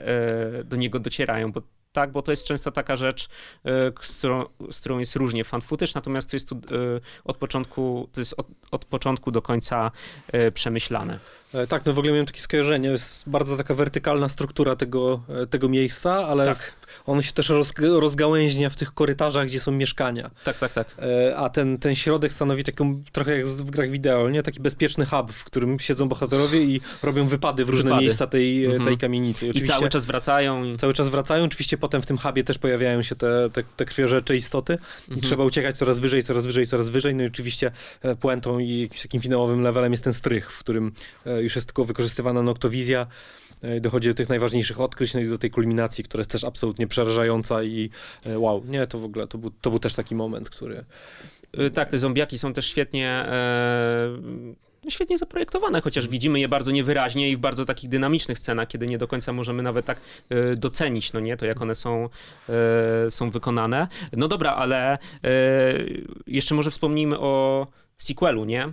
do 0.65 0.77
niego 0.77 0.99
docierają, 0.99 1.53
bo 1.53 1.62
tak, 1.93 2.12
bo 2.12 2.23
to 2.23 2.32
jest 2.32 2.47
często 2.47 2.70
taka 2.70 2.97
rzecz, 2.97 3.28
e, 3.64 3.69
z 4.01 4.19
którą, 4.19 4.44
z 4.70 4.81
którą 4.81 4.98
jest 4.98 5.16
różnie 5.16 5.44
fan 5.44 5.60
footage, 5.60 5.93
natomiast 5.94 6.31
to 6.31 6.36
jest 6.36 6.48
tu 6.48 6.55
e, 6.55 6.59
od 7.24 7.36
początku, 7.36 8.09
to 8.12 8.20
jest 8.20 8.35
od, 8.36 8.47
od 8.70 8.85
początku 8.85 9.31
do 9.31 9.43
końca 9.43 9.90
e, 10.28 10.51
przemyślane. 10.52 11.19
E, 11.55 11.66
Tak, 11.66 11.86
no 11.86 11.93
w 11.93 11.98
ogóle 11.98 12.12
miałem 12.12 12.27
takie 12.27 12.40
skojarzenie. 12.40 12.89
Jest 12.89 13.28
bardzo 13.28 13.56
taka 13.56 13.74
wertykalna 13.74 14.28
struktura 14.28 14.77
tego, 14.77 15.20
e, 15.43 15.47
tego 15.47 15.69
miejsca, 15.69 16.27
ale 16.27 16.47
Tak. 16.47 16.73
On 17.06 17.23
się 17.23 17.32
też 17.32 17.51
rozg- 17.51 17.98
rozgałęźnia 18.01 18.70
w 18.70 18.77
tych 18.77 18.94
korytarzach, 18.94 19.47
gdzie 19.47 19.60
są 19.60 19.73
mieszkania. 19.73 20.31
Tak, 20.44 20.59
tak, 20.59 20.73
tak. 20.73 20.97
E, 21.31 21.36
A 21.36 21.48
ten, 21.48 21.78
ten 21.78 21.94
środek 21.94 22.32
stanowi 22.32 22.64
taką 22.64 23.02
trochę 23.12 23.36
jak 23.36 23.47
w 23.47 23.70
grach 23.70 23.90
wideo, 23.90 24.31
nie? 24.31 24.43
Taki 24.43 24.60
bezpieczny 24.60 25.06
hub, 25.06 25.32
w 25.32 25.44
którym 25.44 25.78
siedzą 25.81 26.09
bohaterowie 26.09 26.60
i 26.62 26.81
robią 27.02 27.27
wypady 27.27 27.64
w 27.64 27.69
różne 27.69 27.85
Wypady. 27.85 28.02
miejsca 28.05 28.27
tej, 28.27 28.64
Mhm. 28.64 28.85
tej 28.85 28.98
kamienicy. 28.98 29.47
I 29.47 29.62
cały 29.62 29.89
czas 29.89 30.06
wracają. 30.06 30.64
I... 30.64 30.77
cały 30.78 30.93
czas 30.94 31.09
wracają. 31.09 31.44
Oczywiście 31.44 31.78
potem 31.78 32.02
w 32.02 32.06
tym 32.06 32.19
hubie 32.19 32.44
też 32.44 32.59
pojawiają 32.59 33.02
się 33.02 33.14
te, 33.16 33.51
te, 33.52 33.62
te 33.77 33.85
krwiożercze 33.85 34.36
istoty 34.36 34.73
i 34.73 35.10
Mhm. 35.10 35.20
trzeba 35.23 35.44
uciekać 35.44 35.78
coraz 35.78 36.01
wyżej, 36.01 36.23
coraz 36.23 36.47
wyżej, 36.47 36.66
coraz 36.66 36.89
wyżej. 36.90 37.14
No 37.14 37.23
i 37.23 37.27
oczywiście 37.27 37.70
e, 38.02 38.16
puentą 38.16 38.59
i 38.59 38.81
jakimś 38.81 39.02
takim 39.02 39.20
finałowym 39.20 39.62
levelem 39.62 39.93
jest 39.93 40.05
ten 40.05 40.12
strych, 40.12 40.52
w 40.52 40.59
którym 40.59 40.93
e, 41.27 41.43
już 41.43 41.55
jest 41.55 41.66
tylko 41.66 41.85
wykorzystywana 41.85 42.43
noktowizja. 42.43 43.06
E, 43.62 43.80
Dochodzi 43.80 44.09
do 44.09 44.14
tych 44.14 44.28
najważniejszych 44.28 44.80
odkryć, 44.80 45.14
no 45.14 45.20
i 45.20 45.28
do 45.28 45.39
tej 45.39 45.51
kulminacji, 45.51 46.05
która 46.05 46.20
jest 46.20 46.30
też 46.30 46.44
absolutnie 46.44 46.86
przerażająca 46.86 47.62
i 47.62 47.90
e, 48.24 48.39
wow, 48.39 48.64
nie, 48.68 48.86
to 48.86 48.98
w 48.98 49.05
ogóle, 49.05 49.26
to 49.26 49.39
był, 49.39 49.51
to 49.60 49.70
był 49.70 49.78
też 49.78 49.94
taki 49.94 50.14
moment, 50.14 50.51
który... 50.51 50.84
Y, 51.60 51.70
Tak, 51.70 51.90
te 51.90 51.98
zombiaki 51.98 52.39
są 52.39 52.52
też 52.52 52.66
świetnie, 52.66 53.09
e, 53.09 54.09
świetnie 54.89 55.18
zaprojektowane, 55.18 55.80
chociaż 55.80 56.09
widzimy 56.09 56.40
je 56.40 56.48
bardzo 56.48 56.70
niewyraźnie 56.70 57.30
i 57.30 57.36
w 57.36 57.40
bardzo 57.40 57.64
takich 57.64 57.90
dynamicznych 57.90 58.39
scenach, 58.39 58.68
kiedy 58.68 58.86
nie 58.86 58.98
do 58.98 59.09
końca 59.09 59.32
możemy 59.32 59.62
nawet 59.62 59.86
tak 59.86 60.01
e, 60.28 60.56
docenić, 60.56 61.12
no 61.12 61.20
nie, 61.20 61.36
to 61.36 61.47
jak 61.47 61.62
one 61.62 61.74
są, 61.74 62.09
e, 62.48 63.10
są 63.10 63.30
wykonane. 63.30 63.89
No 64.12 64.28
dobra, 64.28 64.55
ale 64.55 64.93
e, 64.93 64.98
jeszcze 66.26 66.55
może 66.55 66.70
wspomnijmy 66.70 67.18
o 67.18 67.66
sequelu, 67.98 68.44
nie? 68.44 68.72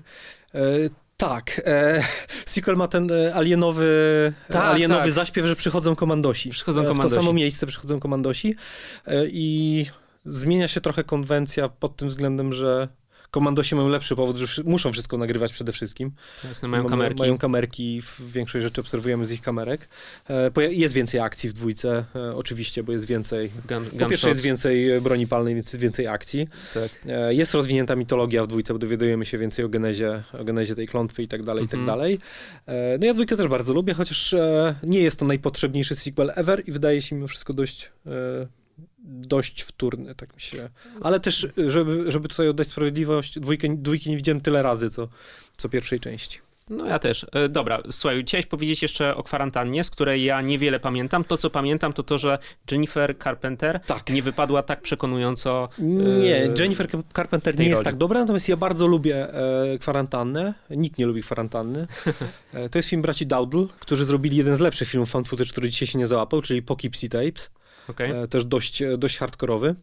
E, 1.19 1.25
tak, 1.27 1.61
e, 1.65 2.03
sequel 2.45 2.75
ma 2.75 2.87
ten 2.87 3.11
e, 3.11 3.33
alienowy, 3.35 4.33
Tak, 4.47 4.61
alienowy 4.63 5.01
tak. 5.01 5.11
zaśpiew, 5.11 5.45
że 5.45 5.55
przychodzą 5.55 5.95
komandosi. 5.95 6.49
Przychodzą 6.49 6.81
E, 6.81 6.83
W 6.83 6.87
to 6.87 6.91
komandosi. 6.93 7.15
samo 7.15 7.33
miejsce 7.33 7.67
przychodzą 7.67 7.99
komandosi 7.99 8.55
e, 9.07 9.25
i 9.27 9.85
zmienia 10.25 10.67
się 10.67 10.81
trochę 10.81 11.03
konwencja 11.03 11.69
pod 11.69 11.95
tym 11.95 12.09
względem, 12.09 12.53
że 12.53 12.87
komandosi 13.31 13.75
mają 13.75 13.87
lepszy 13.87 14.15
powód, 14.15 14.37
że 14.37 14.63
muszą 14.63 14.91
wszystko 14.91 15.17
nagrywać 15.17 15.51
przede 15.53 15.71
wszystkim. 15.71 16.11
Jasne, 16.43 16.67
mają 16.67 16.83
Ma- 16.83 16.89
kamerki. 16.89 17.19
Mają 17.21 17.37
kamerki, 17.37 18.01
w 18.01 18.31
większej 18.31 18.61
rzeczy 18.61 18.81
obserwujemy 18.81 19.25
z 19.25 19.31
ich 19.31 19.41
kamerek. 19.41 19.87
E, 20.29 20.73
Jest 20.73 20.93
więcej 20.93 21.19
akcji 21.19 21.49
w 21.49 21.53
dwójce, 21.53 22.05
e, 22.15 22.35
oczywiście, 22.35 22.83
bo 22.83 22.91
jest 22.91 23.07
więcej... 23.07 23.51
Gun, 23.69 23.85
Po 23.99 24.05
pierwsze 24.05 24.29
jest 24.29 24.41
więcej 24.41 25.01
broni 25.01 25.27
palnej, 25.27 25.55
więc 25.55 25.67
jest 25.73 25.81
więcej 25.81 26.07
akcji. 26.07 26.47
Tak. 26.73 26.89
E, 27.07 27.33
Jest 27.33 27.53
rozwinięta 27.53 27.95
mitologia 27.95 28.43
w 28.43 28.47
dwójce, 28.47 28.73
bo 28.73 28.79
dowiadujemy 28.79 29.25
się 29.25 29.37
więcej 29.37 29.65
o 29.65 29.69
genezie, 29.69 30.23
o 30.39 30.43
genezie 30.43 30.75
tej 30.75 30.87
klątwy 30.87 31.23
i 31.23 31.27
tak 31.27 31.43
dalej, 31.43 31.65
i 31.65 31.67
tak 31.67 31.79
Mhm. 31.79 31.87
dalej. 31.99 32.19
No 32.99 33.05
ja 33.05 33.13
dwójkę 33.13 33.37
też 33.37 33.47
bardzo 33.47 33.73
lubię, 33.73 33.93
chociaż 33.93 34.35
nie 34.83 34.99
jest 34.99 35.19
to 35.19 35.25
najpotrzebniejszy 35.25 35.95
sequel 35.95 36.31
ever 36.35 36.63
i 36.67 36.71
wydaje 36.71 37.01
się 37.01 37.15
mimo 37.15 37.27
wszystko 37.27 37.53
dość, 37.53 37.91
dość 39.03 39.61
wtórny, 39.61 40.15
tak 40.15 40.35
mi 40.35 40.41
się... 40.41 40.69
Ale 41.01 41.19
też, 41.19 41.47
żeby, 41.67 42.11
żeby 42.11 42.27
tutaj 42.27 42.47
oddać 42.47 42.67
sprawiedliwość, 42.67 43.39
dwójkę, 43.39 43.67
dwójki 43.77 44.09
nie 44.09 44.17
widziałem 44.17 44.41
tyle 44.41 44.63
razy, 44.63 44.89
co, 44.89 45.07
co 45.57 45.69
pierwszej 45.69 45.99
części. 45.99 46.39
No 46.69 46.85
ja 46.85 46.99
też. 46.99 47.25
E, 47.31 47.49
Dobra, 47.49 47.81
słuchaj, 47.91 48.23
chciałeś 48.23 48.45
powiedzieć 48.45 48.81
jeszcze 48.81 49.15
o 49.15 49.23
kwarantannie, 49.23 49.83
z 49.83 49.89
której 49.89 50.23
ja 50.23 50.41
niewiele 50.41 50.79
pamiętam. 50.79 51.23
To, 51.23 51.37
co 51.37 51.49
pamiętam, 51.49 51.93
to 51.93 52.03
to, 52.03 52.17
że 52.17 52.39
Jennifer 52.71 53.17
Carpenter 53.17 53.79
Tak. 53.85 54.09
nie 54.09 54.21
wypadła 54.21 54.63
tak 54.63 54.81
przekonująco. 54.81 55.69
Nie, 55.79 56.35
e, 56.43 56.53
Jennifer 56.59 56.87
Carpenter 57.15 57.59
nie 57.59 57.65
jest 57.65 57.75
roli. 57.79 57.85
tak 57.85 57.95
dobra, 57.95 58.19
natomiast 58.19 58.49
ja 58.49 58.57
bardzo 58.57 58.87
lubię 58.87 59.33
e, 59.33 59.77
kwarantannę. 59.77 60.53
Nikt 60.69 60.97
nie 60.97 61.05
lubi 61.05 61.21
kwarantanny. 61.21 61.87
To 62.71 62.79
jest 62.79 62.89
film 62.89 63.01
braci 63.01 63.27
Dowdle, 63.27 63.65
którzy 63.79 64.05
zrobili 64.05 64.37
jeden 64.37 64.55
z 64.55 64.59
lepszych 64.59 64.87
filmów 64.89 65.09
fan 65.09 65.23
footage, 65.25 65.51
który 65.51 65.69
dzisiaj 65.69 65.87
się 65.87 65.99
nie 65.99 66.07
załapał, 66.07 66.41
czyli 66.41 66.61
Poughkeepsie 66.61 67.09
Tapes. 67.09 67.49
Okej. 67.89 68.11
E, 68.11 68.27
też 68.27 68.45
dość, 68.45 68.81
e, 68.81 68.97
dość 68.97 69.17
hardkorowy. 69.17 69.75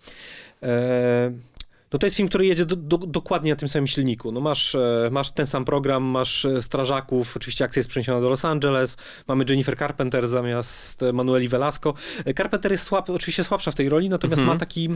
No 1.97 2.01
to 2.01 2.07
jest 2.07 2.17
film, 2.17 2.29
który 2.29 2.47
jedzie 2.47 2.67
do, 2.67 2.77
do, 2.77 2.99
dokładnie 2.99 3.51
na 3.51 3.57
tym 3.57 3.69
samym 3.69 3.87
silniku. 3.87 4.33
No 4.33 4.41
masz, 4.41 4.75
e, 4.75 5.09
masz 5.13 5.31
ten 5.31 5.47
sam 5.47 5.65
program, 5.65 6.03
masz 6.03 6.45
e, 6.45 6.63
strażaków, 6.63 7.37
oczywiście 7.37 7.65
akcja 7.65 7.81
jest 7.81 7.89
przeniesiona 7.89 8.21
do 8.21 8.29
Los 8.29 8.45
Angeles, 8.45 8.97
mamy 9.29 9.45
Jennifer 9.49 9.79
Carpenter 9.79 10.29
zamiast 10.29 11.01
Manueli 11.13 11.49
Velasco. 11.49 11.95
E, 12.25 12.35
Carpenter 12.35 12.73
jest 12.73 12.85
słab, 12.85 13.11
oczywiście 13.11 13.45
słabsza 13.45 13.71
w 13.71 13.75
tej 13.75 13.89
roli, 13.89 14.09
natomiast 14.09 14.41
Mhm. 14.41 14.57
ma 14.57 14.61
taki 14.61 14.89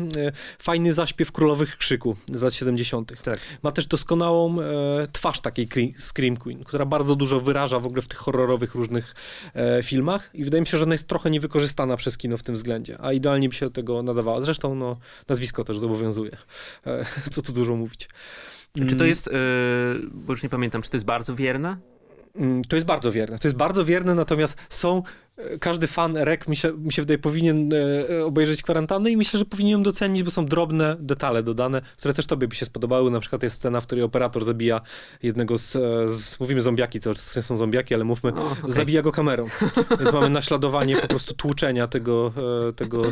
fajny 0.59 0.93
zaśpiew 0.93 1.33
królowych 1.33 1.77
krzyku 1.77 2.17
z 2.33 2.43
lat 2.43 2.55
70. 2.55 3.13
Tak. 3.23 3.39
Ma 3.63 3.73
też 3.73 3.87
doskonałą 3.87 4.57
twarz 5.13 5.41
takiej 5.41 5.69
cre- 5.69 5.93
Scream 5.99 6.37
Queen, 6.37 6.65
która 6.65 6.85
bardzo 6.85 7.17
dużo 7.17 7.41
wyraża 7.41 7.79
w 7.79 7.87
ogóle 7.87 8.03
w 8.03 8.09
tych 8.09 8.19
horrorowych 8.19 8.75
różnych 8.75 9.15
filmach 9.83 10.31
i 10.35 10.45
wydaje 10.45 10.61
mi 10.61 10.67
się, 10.67 10.77
że 10.77 10.85
ona 10.85 10.95
jest 10.95 11.09
trochę 11.09 11.31
niewykorzystana 11.31 11.97
przez 11.97 12.19
kino 12.19 12.37
w 12.37 12.43
tym 12.43 12.55
względzie, 12.55 12.97
a 13.01 13.13
idealnie 13.13 13.49
by 13.49 13.55
się 13.55 13.67
do 13.67 13.73
tego 13.73 14.03
nadawała. 14.03 14.41
Zresztą 14.41 14.75
no, 14.75 14.97
nazwisko 15.29 15.65
też 15.65 15.79
zobowiązuje. 15.79 16.37
Co 17.33 17.43
tu 17.43 17.53
dużo 17.53 17.77
mówić. 17.77 18.09
Czy 18.89 18.97
to 18.97 19.05
jest, 19.05 19.29
e, 19.29 19.33
bo 20.12 20.33
już 20.33 20.43
nie 20.43 20.49
pamiętam, 20.49 20.83
czy 20.83 20.91
to 20.91 20.97
jest 20.97 21.07
bardzo 21.07 21.35
wierne? 21.35 21.77
Mm, 22.37 22.62
To 22.65 22.77
jest 22.77 22.87
bardzo 22.87 23.12
wierne. 23.12 23.39
To 23.39 23.49
jest 23.49 23.57
bardzo 23.57 23.85
wierne, 23.85 24.15
natomiast 24.15 24.57
są. 24.69 25.03
Każdy 25.61 25.86
fan 25.86 26.16
REK, 26.16 26.48
mi 26.48 26.57
się, 26.57 26.73
mi 26.73 26.93
się 26.93 27.02
wydaje, 27.02 27.19
powinien 27.19 27.70
e, 28.11 28.24
obejrzeć 28.24 28.62
kwarantannę 28.62 29.11
i 29.11 29.16
myślę, 29.16 29.39
że 29.39 29.44
powinien 29.44 29.73
ją 29.73 29.82
docenić, 29.82 30.23
bo 30.23 30.31
są 30.31 30.47
drobne 30.47 30.97
detale 31.01 31.43
dodane, 31.43 31.82
które 31.97 32.15
też 32.15 32.27
tobie 32.27 32.48
by 32.48 32.55
się 32.55 32.66
spodobały. 32.66 33.11
Na 33.11 33.20
przykład 33.20 33.43
jest 33.43 33.57
scena, 33.57 33.81
w 33.81 33.86
której 33.86 34.05
operator 34.05 34.44
zabija 34.44 34.81
jednego 35.23 35.59
z. 35.59 35.77
e, 35.77 36.09
z 36.09 36.40
mówimy 36.40 36.61
zombiaki, 36.62 37.01
to 37.01 37.15
są 37.15 37.57
zombiaki, 37.57 37.94
ale 37.94 38.05
mówmy, 38.05 38.32
O, 38.35 38.51
okej. 38.51 38.70
zabija 38.70 39.02
go 39.02 39.12
kamerą. 39.12 39.47
Więc 40.01 40.12
mamy 40.12 40.31
naśladowanie 40.31 40.97
po 40.97 41.09
prostu 41.09 41.35
tłuczenia 41.35 41.86
tego, 41.86 42.32
e, 42.69 42.73
tego, 42.73 43.02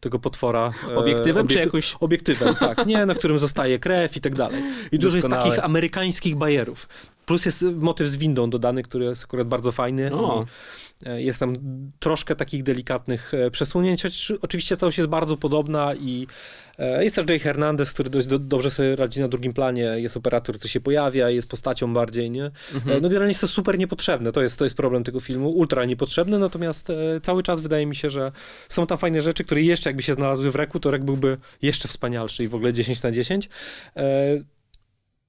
tego 0.00 0.18
potwora. 0.18 0.72
Obiektywem 0.96 1.46
czy 1.48 1.54
obiekty- 1.54 1.64
jakoś... 1.64 1.96
Obiektywem, 2.00 2.54
tak. 2.54 2.86
Nie, 2.86 3.06
na 3.06 3.14
którym 3.14 3.38
zostaje 3.38 3.78
krew 3.78 4.16
i 4.16 4.20
tak 4.20 4.34
dalej. 4.34 4.62
I 4.92 4.98
dużo 4.98 5.16
jest 5.16 5.28
takich 5.28 5.64
amerykańskich 5.64 6.36
bajerów. 6.36 6.88
Plus 7.26 7.46
jest 7.46 7.64
motyw 7.76 8.06
z 8.08 8.16
windą 8.16 8.50
dodany, 8.50 8.82
który 8.82 9.04
jest 9.04 9.24
akurat 9.24 9.48
bardzo 9.48 9.72
fajny. 9.72 10.14
O. 10.14 10.46
E, 11.06 11.22
Jest 11.22 11.40
tam 11.40 11.54
troszkę 11.98 12.36
takich 12.36 12.62
delikatnych 12.62 13.34
e, 13.34 13.50
przesunięć, 13.50 14.02
chociaż 14.02 14.32
oczywiście 14.42 14.76
całość 14.76 14.98
jest 14.98 15.10
bardzo 15.10 15.36
podobna 15.36 15.94
i 15.94 16.26
e, 16.78 17.04
jest 17.04 17.16
też 17.16 17.24
Jay 17.28 17.38
Hernandez, 17.38 17.92
który 17.94 18.10
dość 18.10 18.26
do, 18.26 18.38
dobrze 18.38 18.70
sobie 18.70 18.96
radzi 18.96 19.20
na 19.20 19.28
drugim 19.28 19.52
planie. 19.52 19.82
Jest 19.82 20.16
operator, 20.16 20.56
który 20.56 20.68
się 20.68 20.80
pojawia, 20.80 21.30
jest 21.30 21.50
postacią 21.50 21.94
bardziej, 21.94 22.30
nie? 22.30 22.50
Mhm. 22.74 23.02
No 23.02 23.08
generalnie 23.08 23.30
jest 23.30 23.40
to 23.40 23.48
super 23.48 23.78
niepotrzebne, 23.78 24.32
to 24.32 24.42
jest, 24.42 24.58
to 24.58 24.64
jest 24.64 24.76
problem 24.76 25.04
tego 25.04 25.20
filmu, 25.20 25.50
ultra 25.50 25.84
niepotrzebne, 25.84 26.38
natomiast 26.38 26.88
cały 27.22 27.42
czas 27.42 27.60
wydaje 27.60 27.86
mi 27.86 27.96
się, 27.96 28.10
że 28.10 28.32
są 28.68 28.86
tam 28.86 28.98
fajne 28.98 29.20
rzeczy, 29.20 29.44
które 29.44 29.62
jeszcze 29.62 29.90
jakby 29.90 30.02
się 30.02 30.14
znalazły 30.14 30.50
w 30.50 30.54
reku, 30.54 30.80
to 30.80 30.90
rek 30.90 31.04
byłby 31.04 31.36
jeszcze 31.62 31.88
wspanialszy 31.88 32.44
i 32.44 32.48
w 32.48 32.54
ogóle 32.54 32.72
10 32.72 33.02
na 33.02 33.10
10. 33.12 33.48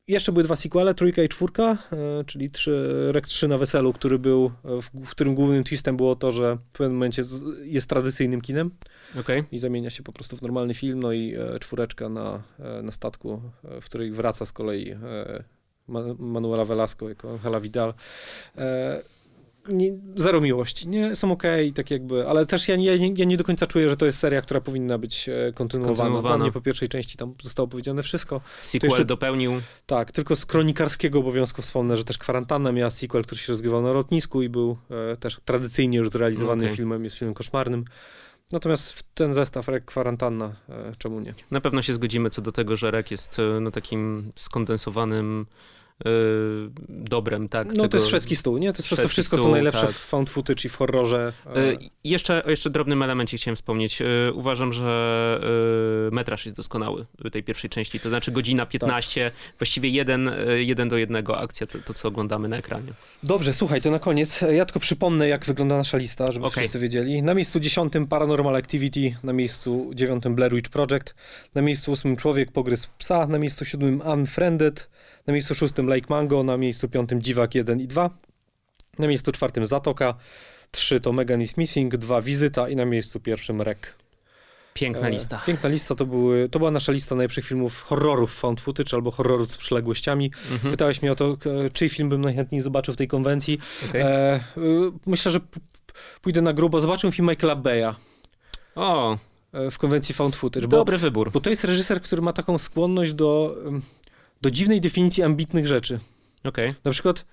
Jeszcze 0.09 0.31
były 0.31 0.43
dwa 0.43 0.55
sequele, 0.55 0.93
trójka 0.93 1.23
i 1.23 1.29
czwórka, 1.29 1.77
e, 1.91 2.23
czyli 2.25 2.49
trzy, 2.49 3.07
Rek 3.11 3.27
3 3.27 3.47
na 3.47 3.57
weselu, 3.57 3.93
który 3.93 4.19
był, 4.19 4.51
e, 4.65 4.81
w, 4.81 4.89
w 5.05 5.11
którym 5.11 5.35
głównym 5.35 5.63
twistem 5.63 5.97
było 5.97 6.15
to, 6.15 6.31
że 6.31 6.55
w 6.73 6.77
pewnym 6.77 6.93
momencie 6.93 7.23
z, 7.23 7.43
jest 7.63 7.89
tradycyjnym 7.89 8.41
kinem 8.41 8.71
Okej. 9.19 9.43
i 9.51 9.59
zamienia 9.59 9.89
się 9.89 10.03
po 10.03 10.11
prostu 10.11 10.35
w 10.37 10.41
normalny 10.41 10.73
film, 10.73 10.99
no 10.99 11.11
i 11.11 11.35
e, 11.35 11.59
czwóreczka 11.59 12.09
na, 12.09 12.43
e, 12.59 12.81
na 12.81 12.91
statku, 12.91 13.41
e, 13.63 13.81
w 13.81 13.85
której 13.85 14.11
wraca 14.11 14.45
z 14.45 14.51
kolei 14.53 14.91
e, 14.91 14.97
Ma- 15.87 16.15
Manuela 16.19 16.65
Velasco 16.65 17.09
jako 17.09 17.37
Hela 17.37 17.59
Vidal. 17.59 17.93
E, 18.57 19.01
nie, 19.69 19.97
zero 20.15 20.41
miłości. 20.41 20.87
Nie, 20.87 21.15
są 21.15 21.31
okej, 21.31 21.67
okay, 21.67 21.73
tak 21.73 21.91
jakby, 21.91 22.27
ale 22.27 22.45
też 22.45 22.67
ja 22.67 22.75
nie, 22.75 22.97
ja 23.15 23.25
nie 23.25 23.37
do 23.37 23.43
końca 23.43 23.67
czuję, 23.67 23.89
że 23.89 23.97
to 23.97 24.05
jest 24.05 24.19
seria, 24.19 24.41
która 24.41 24.61
powinna 24.61 24.97
być 24.97 25.29
e, 25.29 25.53
kontynuowana. 25.53 25.97
kontynuowana. 25.97 26.35
Dla 26.37 26.43
mnie 26.43 26.51
po 26.51 26.61
pierwszej 26.61 26.89
części 26.89 27.17
tam 27.17 27.33
zostało 27.43 27.67
powiedziane 27.67 28.03
wszystko. 28.03 28.41
Sequel 28.61 28.89
jeszcze, 28.89 29.05
dopełnił. 29.05 29.61
Tak, 29.85 30.11
tylko 30.11 30.35
z 30.35 30.45
kronikarskiego 30.45 31.19
obowiązku 31.19 31.61
wspomnę, 31.61 31.97
że 31.97 32.03
też 32.03 32.17
Kwarantanna 32.17 32.71
miała 32.71 32.91
sequel, 32.91 33.23
który 33.23 33.41
się 33.41 33.53
rozgrywał 33.53 33.81
na 33.81 33.93
lotnisku 33.93 34.41
i 34.41 34.49
był 34.49 34.77
e, 35.11 35.17
też 35.17 35.37
tradycyjnie 35.45 35.97
już 35.97 36.09
zrealizowany 36.09 36.65
okay. 36.65 36.75
filmem, 36.75 37.03
jest 37.03 37.15
filmem 37.15 37.33
koszmarnym. 37.33 37.85
Natomiast 38.51 38.93
w 38.93 39.03
ten 39.03 39.33
zestaw 39.33 39.67
Rek 39.67 39.85
Kwarantanna, 39.85 40.55
e, 40.69 40.91
czemu 40.97 41.19
nie? 41.19 41.33
Na 41.51 41.61
pewno 41.61 41.81
się 41.81 41.93
zgodzimy 41.93 42.29
co 42.29 42.41
do 42.41 42.51
tego, 42.51 42.75
że 42.75 42.91
Rek 42.91 43.11
jest 43.11 43.39
e, 43.39 43.59
no, 43.59 43.71
takim 43.71 44.31
skondensowanym 44.35 45.45
Y, 46.07 46.69
dobrem, 46.89 47.49
tak? 47.49 47.67
No 47.67 47.73
tego... 47.73 47.87
to 47.87 47.97
jest 47.97 48.07
szwedzki 48.07 48.35
stół, 48.35 48.57
nie? 48.57 48.73
To 48.73 48.77
jest 48.77 48.89
po 48.89 48.95
prostu 48.95 49.09
wszystko, 49.09 49.37
stół, 49.37 49.45
co 49.45 49.51
najlepsze 49.51 49.81
tak. 49.81 49.89
w 49.89 49.97
found 49.97 50.29
footage 50.29 50.61
i 50.65 50.69
w 50.69 50.75
horrorze. 50.75 51.33
Y, 51.57 51.77
jeszcze, 52.03 52.43
o 52.43 52.49
jeszcze 52.49 52.69
drobnym 52.69 53.03
elemencie 53.03 53.37
chciałem 53.37 53.55
wspomnieć. 53.55 54.01
Y, 54.01 54.05
uważam, 54.33 54.73
że 54.73 54.89
metraż 56.11 56.45
jest 56.45 56.57
doskonały 56.57 57.05
tej 57.31 57.43
pierwszej 57.43 57.69
części, 57.69 57.99
to 57.99 58.09
znaczy 58.09 58.31
godzina 58.31 58.65
15, 58.65 59.31
tak. 59.31 59.57
właściwie 59.57 59.89
jeden, 59.89 60.31
jeden 60.55 60.89
do 60.89 60.97
jednego 60.97 61.39
akcja, 61.39 61.67
to, 61.67 61.79
to, 61.79 61.93
co 61.93 62.07
oglądamy 62.07 62.47
na 62.47 62.57
ekranie. 62.57 62.93
Dobrze, 63.23 63.53
słuchaj, 63.53 63.81
to 63.81 63.91
na 63.91 63.99
koniec. 63.99 64.41
Ja 64.51 64.65
tylko 64.65 64.79
przypomnę, 64.79 65.27
jak 65.27 65.45
wygląda 65.45 65.77
nasza 65.77 65.97
lista, 65.97 66.31
żeby 66.31 66.45
okay. 66.45 66.61
wszyscy 66.63 66.79
wiedzieli. 66.79 67.23
Na 67.23 67.33
miejscu 67.33 67.59
dziesiątym 67.59 68.07
Paranormal 68.07 68.55
Activity, 68.55 69.15
na 69.23 69.33
miejscu 69.33 69.91
dziewiątym 69.93 70.35
Blair 70.35 70.55
Witch 70.55 70.69
Project, 70.69 71.15
na 71.55 71.61
miejscu 71.61 71.91
ósmym 71.91 72.15
Człowiek 72.15 72.51
Pogryzł 72.51 72.87
Psa, 72.97 73.27
na 73.27 73.39
miejscu 73.39 73.65
siódmym 73.65 74.01
Unfriended, 74.01 74.89
na 75.29 75.33
miejscu 75.33 75.55
szóstym 75.55 75.87
Lake 75.87 76.05
Mango, 76.09 76.43
na 76.43 76.57
miejscu 76.57 76.89
piątym 76.89 77.21
Dziwak 77.21 77.55
1 77.55 77.81
i 77.81 77.87
2, 77.87 78.09
na 78.99 79.07
miejscu 79.07 79.31
czwartym 79.31 79.65
Zatoka, 79.65 80.15
3 80.71 80.99
to 80.99 81.13
Megan 81.13 81.41
is 81.41 81.57
Missing, 81.57 81.97
2 81.97 82.21
Wizyta 82.21 82.69
i 82.69 82.75
na 82.75 82.85
miejscu 82.85 83.19
pierwszym 83.19 83.61
Rek. 83.61 83.95
Piękna 84.73 85.07
e, 85.07 85.11
lista. 85.11 85.41
piękna 85.47 85.69
lista, 85.69 85.95
to, 85.95 86.05
były, 86.05 86.49
to 86.49 86.59
była 86.59 86.71
nasza 86.71 86.91
lista 86.91 87.15
najlepszych 87.15 87.45
filmów 87.45 87.81
horrorów 87.81 88.33
found 88.33 88.61
footage 88.61 88.93
albo 88.93 89.11
horrorów 89.11 89.47
z 89.47 89.57
przyległościami. 89.57 90.31
Mhm. 90.51 90.71
Pytałeś 90.71 91.01
mnie 91.01 91.11
o 91.11 91.15
to, 91.15 91.37
czyj 91.73 91.89
film 91.89 92.09
bym 92.09 92.21
najchętniej 92.21 92.61
zobaczył 92.61 92.93
w 92.93 92.97
tej 92.97 93.07
konwencji. 93.07 93.59
Okay. 93.89 94.03
E, 94.03 94.39
myślę, 95.05 95.31
że 95.31 95.39
pójdę 96.21 96.41
na 96.41 96.53
grubo. 96.53 96.81
Zobaczyłem 96.81 97.11
film 97.11 97.29
Michaela 97.29 97.55
Beya. 97.55 97.95
O! 98.75 99.17
E, 99.53 99.71
w 99.71 99.77
konwencji 99.77 100.15
found 100.15 100.35
footage. 100.35 100.67
Dobry 100.67 100.97
bo, 100.97 101.01
wybór. 101.01 101.31
Bo 101.31 101.39
to 101.39 101.49
jest 101.49 101.63
reżyser, 101.63 102.01
który 102.01 102.21
ma 102.21 102.33
taką 102.33 102.57
skłonność 102.57 103.13
do 103.13 103.55
do 104.41 104.51
dziwnej 104.51 104.81
definicji 104.81 105.23
ambitnych 105.23 105.67
rzeczy. 105.67 105.99
Okay. 106.43 106.75
Na 106.83 106.91
przykład 106.91 107.25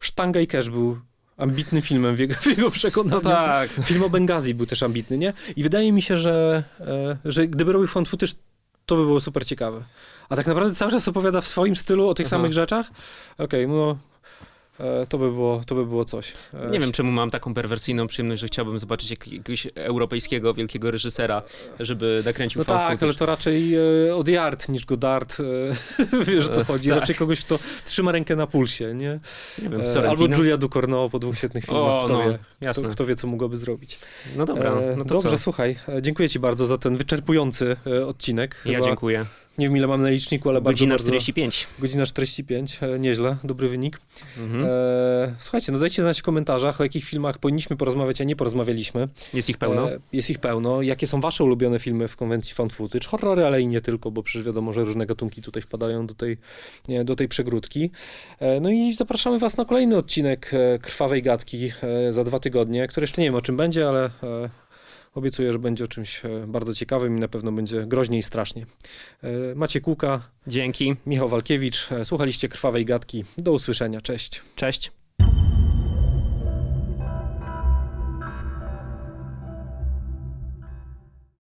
Sztanga 0.00 0.40
i 0.40 0.46
Cash 0.46 0.70
był 0.70 1.00
ambitnym 1.36 1.82
filmem 1.82 2.16
w 2.16 2.18
jego, 2.18 2.34
w 2.34 2.46
jego 2.46 2.70
przekonaniu. 2.70 3.14
No 3.14 3.20
tak. 3.20 3.70
Film 3.84 4.02
o 4.02 4.10
Bengazji 4.10 4.54
był 4.54 4.66
też 4.66 4.82
ambitny, 4.82 5.18
nie? 5.18 5.32
I 5.56 5.62
wydaje 5.62 5.92
mi 5.92 6.02
się, 6.02 6.16
że, 6.16 6.64
e, 6.80 7.16
że 7.24 7.46
gdyby 7.46 7.72
robił 7.72 7.88
found 7.88 8.08
footage, 8.08 8.32
to 8.86 8.96
by 8.96 9.02
było 9.02 9.20
super 9.20 9.46
ciekawe. 9.46 9.84
A 10.28 10.36
tak 10.36 10.46
naprawdę 10.46 10.74
cały 10.74 10.90
czas 10.90 11.08
opowiada 11.08 11.40
w 11.40 11.46
swoim 11.46 11.76
stylu 11.76 12.08
o 12.08 12.14
tych 12.14 12.26
Aha. 12.26 12.30
samych 12.30 12.52
rzeczach. 12.52 12.90
Okej, 13.38 13.64
okay, 13.64 13.76
no 13.76 13.98
to 15.08 15.18
by 15.18 15.30
było, 15.30 15.60
to 15.66 15.74
by 15.74 15.86
było 15.86 16.04
coś. 16.04 16.32
E, 16.54 16.70
Nie 16.70 16.80
wiem, 16.80 16.92
czemu 16.92 17.12
mam 17.12 17.30
taką 17.30 17.54
perwersyjną 17.54 18.06
przyjemność, 18.06 18.40
że 18.40 18.46
chciałbym 18.46 18.78
zobaczyć 18.78 19.10
jakiegoś 19.10 19.66
europejskiego 19.74 20.54
wielkiego 20.54 20.90
reżysera, 20.90 21.42
żeby 21.80 22.22
nakręcił 22.24 22.58
No 22.58 22.64
tak, 22.64 22.80
footage. 22.82 23.06
ale 23.06 23.14
to 23.14 23.26
raczej 23.26 23.74
e, 24.08 24.14
od 24.14 24.28
Yard 24.28 24.68
niż 24.68 24.84
Godard. 24.86 25.36
Wiesz, 26.26 26.46
o 26.46 26.50
co 26.50 26.64
chodzi. 26.64 26.88
Tak. 26.88 27.00
Raczej 27.00 27.16
kogoś, 27.16 27.40
kto 27.40 27.58
trzyma 27.84 28.12
rękę 28.12 28.36
na 28.36 28.46
pulsie, 28.46 28.94
nie? 28.94 29.20
Nie 29.62 29.68
wiem, 29.68 29.80
Albo 30.08 30.26
Julia 30.36 30.56
Ducournau 30.56 31.10
po 31.10 31.18
dwóch 31.18 31.38
świetnych 31.38 31.64
filmach. 31.64 31.82
O, 31.82 32.02
kto, 32.04 32.12
no, 32.12 32.24
wie, 32.30 32.38
jasne. 32.60 32.82
Kto, 32.82 32.92
kto, 32.92 33.04
wie, 33.04 33.14
co 33.14 33.26
mogłoby 33.26 33.56
zrobić. 33.56 33.98
No 34.36 34.44
dobra. 34.44 34.76
No 34.96 35.04
Dobrze, 35.04 35.28
co? 35.30 35.38
słuchaj. 35.38 35.76
Dziękuję 36.02 36.28
ci 36.28 36.38
bardzo 36.38 36.66
za 36.66 36.78
ten 36.78 36.96
wyczerpujący 36.96 37.76
odcinek. 38.06 38.54
Chyba... 38.54 38.72
Ja 38.78 38.80
dziękuję. 38.80 39.24
Nie 39.58 39.68
wiem 39.68 39.76
ile 39.76 39.86
mam 39.86 40.02
na 40.02 40.08
liczniku, 40.08 40.48
ale 40.48 40.62
Godzina 40.62 40.90
bardzo, 40.90 41.04
45. 41.04 41.66
Godzina 41.78 42.06
45, 42.06 42.78
e, 42.82 42.98
nieźle, 42.98 43.36
dobry 43.44 43.68
wynik. 43.68 44.00
Mhm. 44.38 44.64
E, 44.64 45.34
słuchajcie, 45.40 45.72
no 45.72 45.78
dajcie 45.78 46.02
znać 46.02 46.20
w 46.20 46.22
komentarzach, 46.22 46.80
o 46.80 46.84
jakich 46.84 47.04
filmach 47.04 47.38
powinniśmy 47.38 47.76
porozmawiać, 47.76 48.20
a 48.20 48.24
nie 48.24 48.36
porozmawialiśmy. 48.36 49.08
Jest 49.34 49.50
ich 49.50 49.58
pełno? 49.58 49.90
E, 49.90 49.98
jest 50.12 50.30
ich 50.30 50.38
pełno. 50.38 50.82
Jakie 50.82 51.06
są 51.06 51.20
wasze 51.20 51.44
ulubione 51.44 51.78
filmy 51.78 52.08
w 52.08 52.16
konwencji 52.16 52.54
fan 52.54 52.70
footage? 52.70 53.08
Horrory, 53.08 53.46
ale 53.46 53.62
i 53.62 53.66
nie 53.66 53.80
tylko, 53.80 54.10
bo 54.10 54.22
przecież 54.22 54.46
wiadomo, 54.46 54.72
że 54.72 54.84
różne 54.84 55.06
gatunki 55.06 55.42
tutaj 55.42 55.62
wpadają 55.62 56.06
do 56.06 56.14
tej, 56.14 56.38
do 57.04 57.16
tej 57.16 57.28
przegródki. 57.28 57.90
E, 58.38 58.60
no 58.60 58.70
i 58.70 58.94
zapraszamy 58.94 59.38
was 59.38 59.56
na 59.56 59.64
kolejny 59.64 59.96
odcinek 59.96 60.50
e, 60.54 60.78
Krwawej 60.78 61.22
Gadki 61.22 61.72
e, 61.82 62.12
za 62.12 62.24
dwa 62.24 62.38
tygodnie, 62.38 62.88
który 62.88 63.04
jeszcze 63.04 63.22
nie 63.22 63.26
wiem 63.26 63.34
o 63.34 63.42
czym 63.42 63.56
będzie, 63.56 63.88
ale 63.88 64.10
Obiecuję, 65.14 65.52
że 65.52 65.58
będzie 65.58 65.84
o 65.84 65.88
czymś 65.88 66.24
e, 66.24 66.46
bardzo 66.46 66.74
ciekawym 66.74 67.16
i 67.16 67.20
na 67.20 67.28
pewno 67.28 67.52
będzie 67.52 67.86
groźnie 67.86 68.18
i 68.18 68.22
strasznie. 68.22 68.66
E, 69.22 69.54
Macie 69.54 69.80
Kuka. 69.80 70.20
Dzięki. 70.46 70.96
Michał 71.06 71.28
Walkiewicz. 71.28 71.92
E, 71.92 72.04
słuchaliście 72.04 72.48
Krwawej 72.48 72.84
Gadki. 72.84 73.24
Do 73.38 73.52
usłyszenia. 73.52 74.00
Cześć. 74.00 74.42
Cześć. 74.56 74.92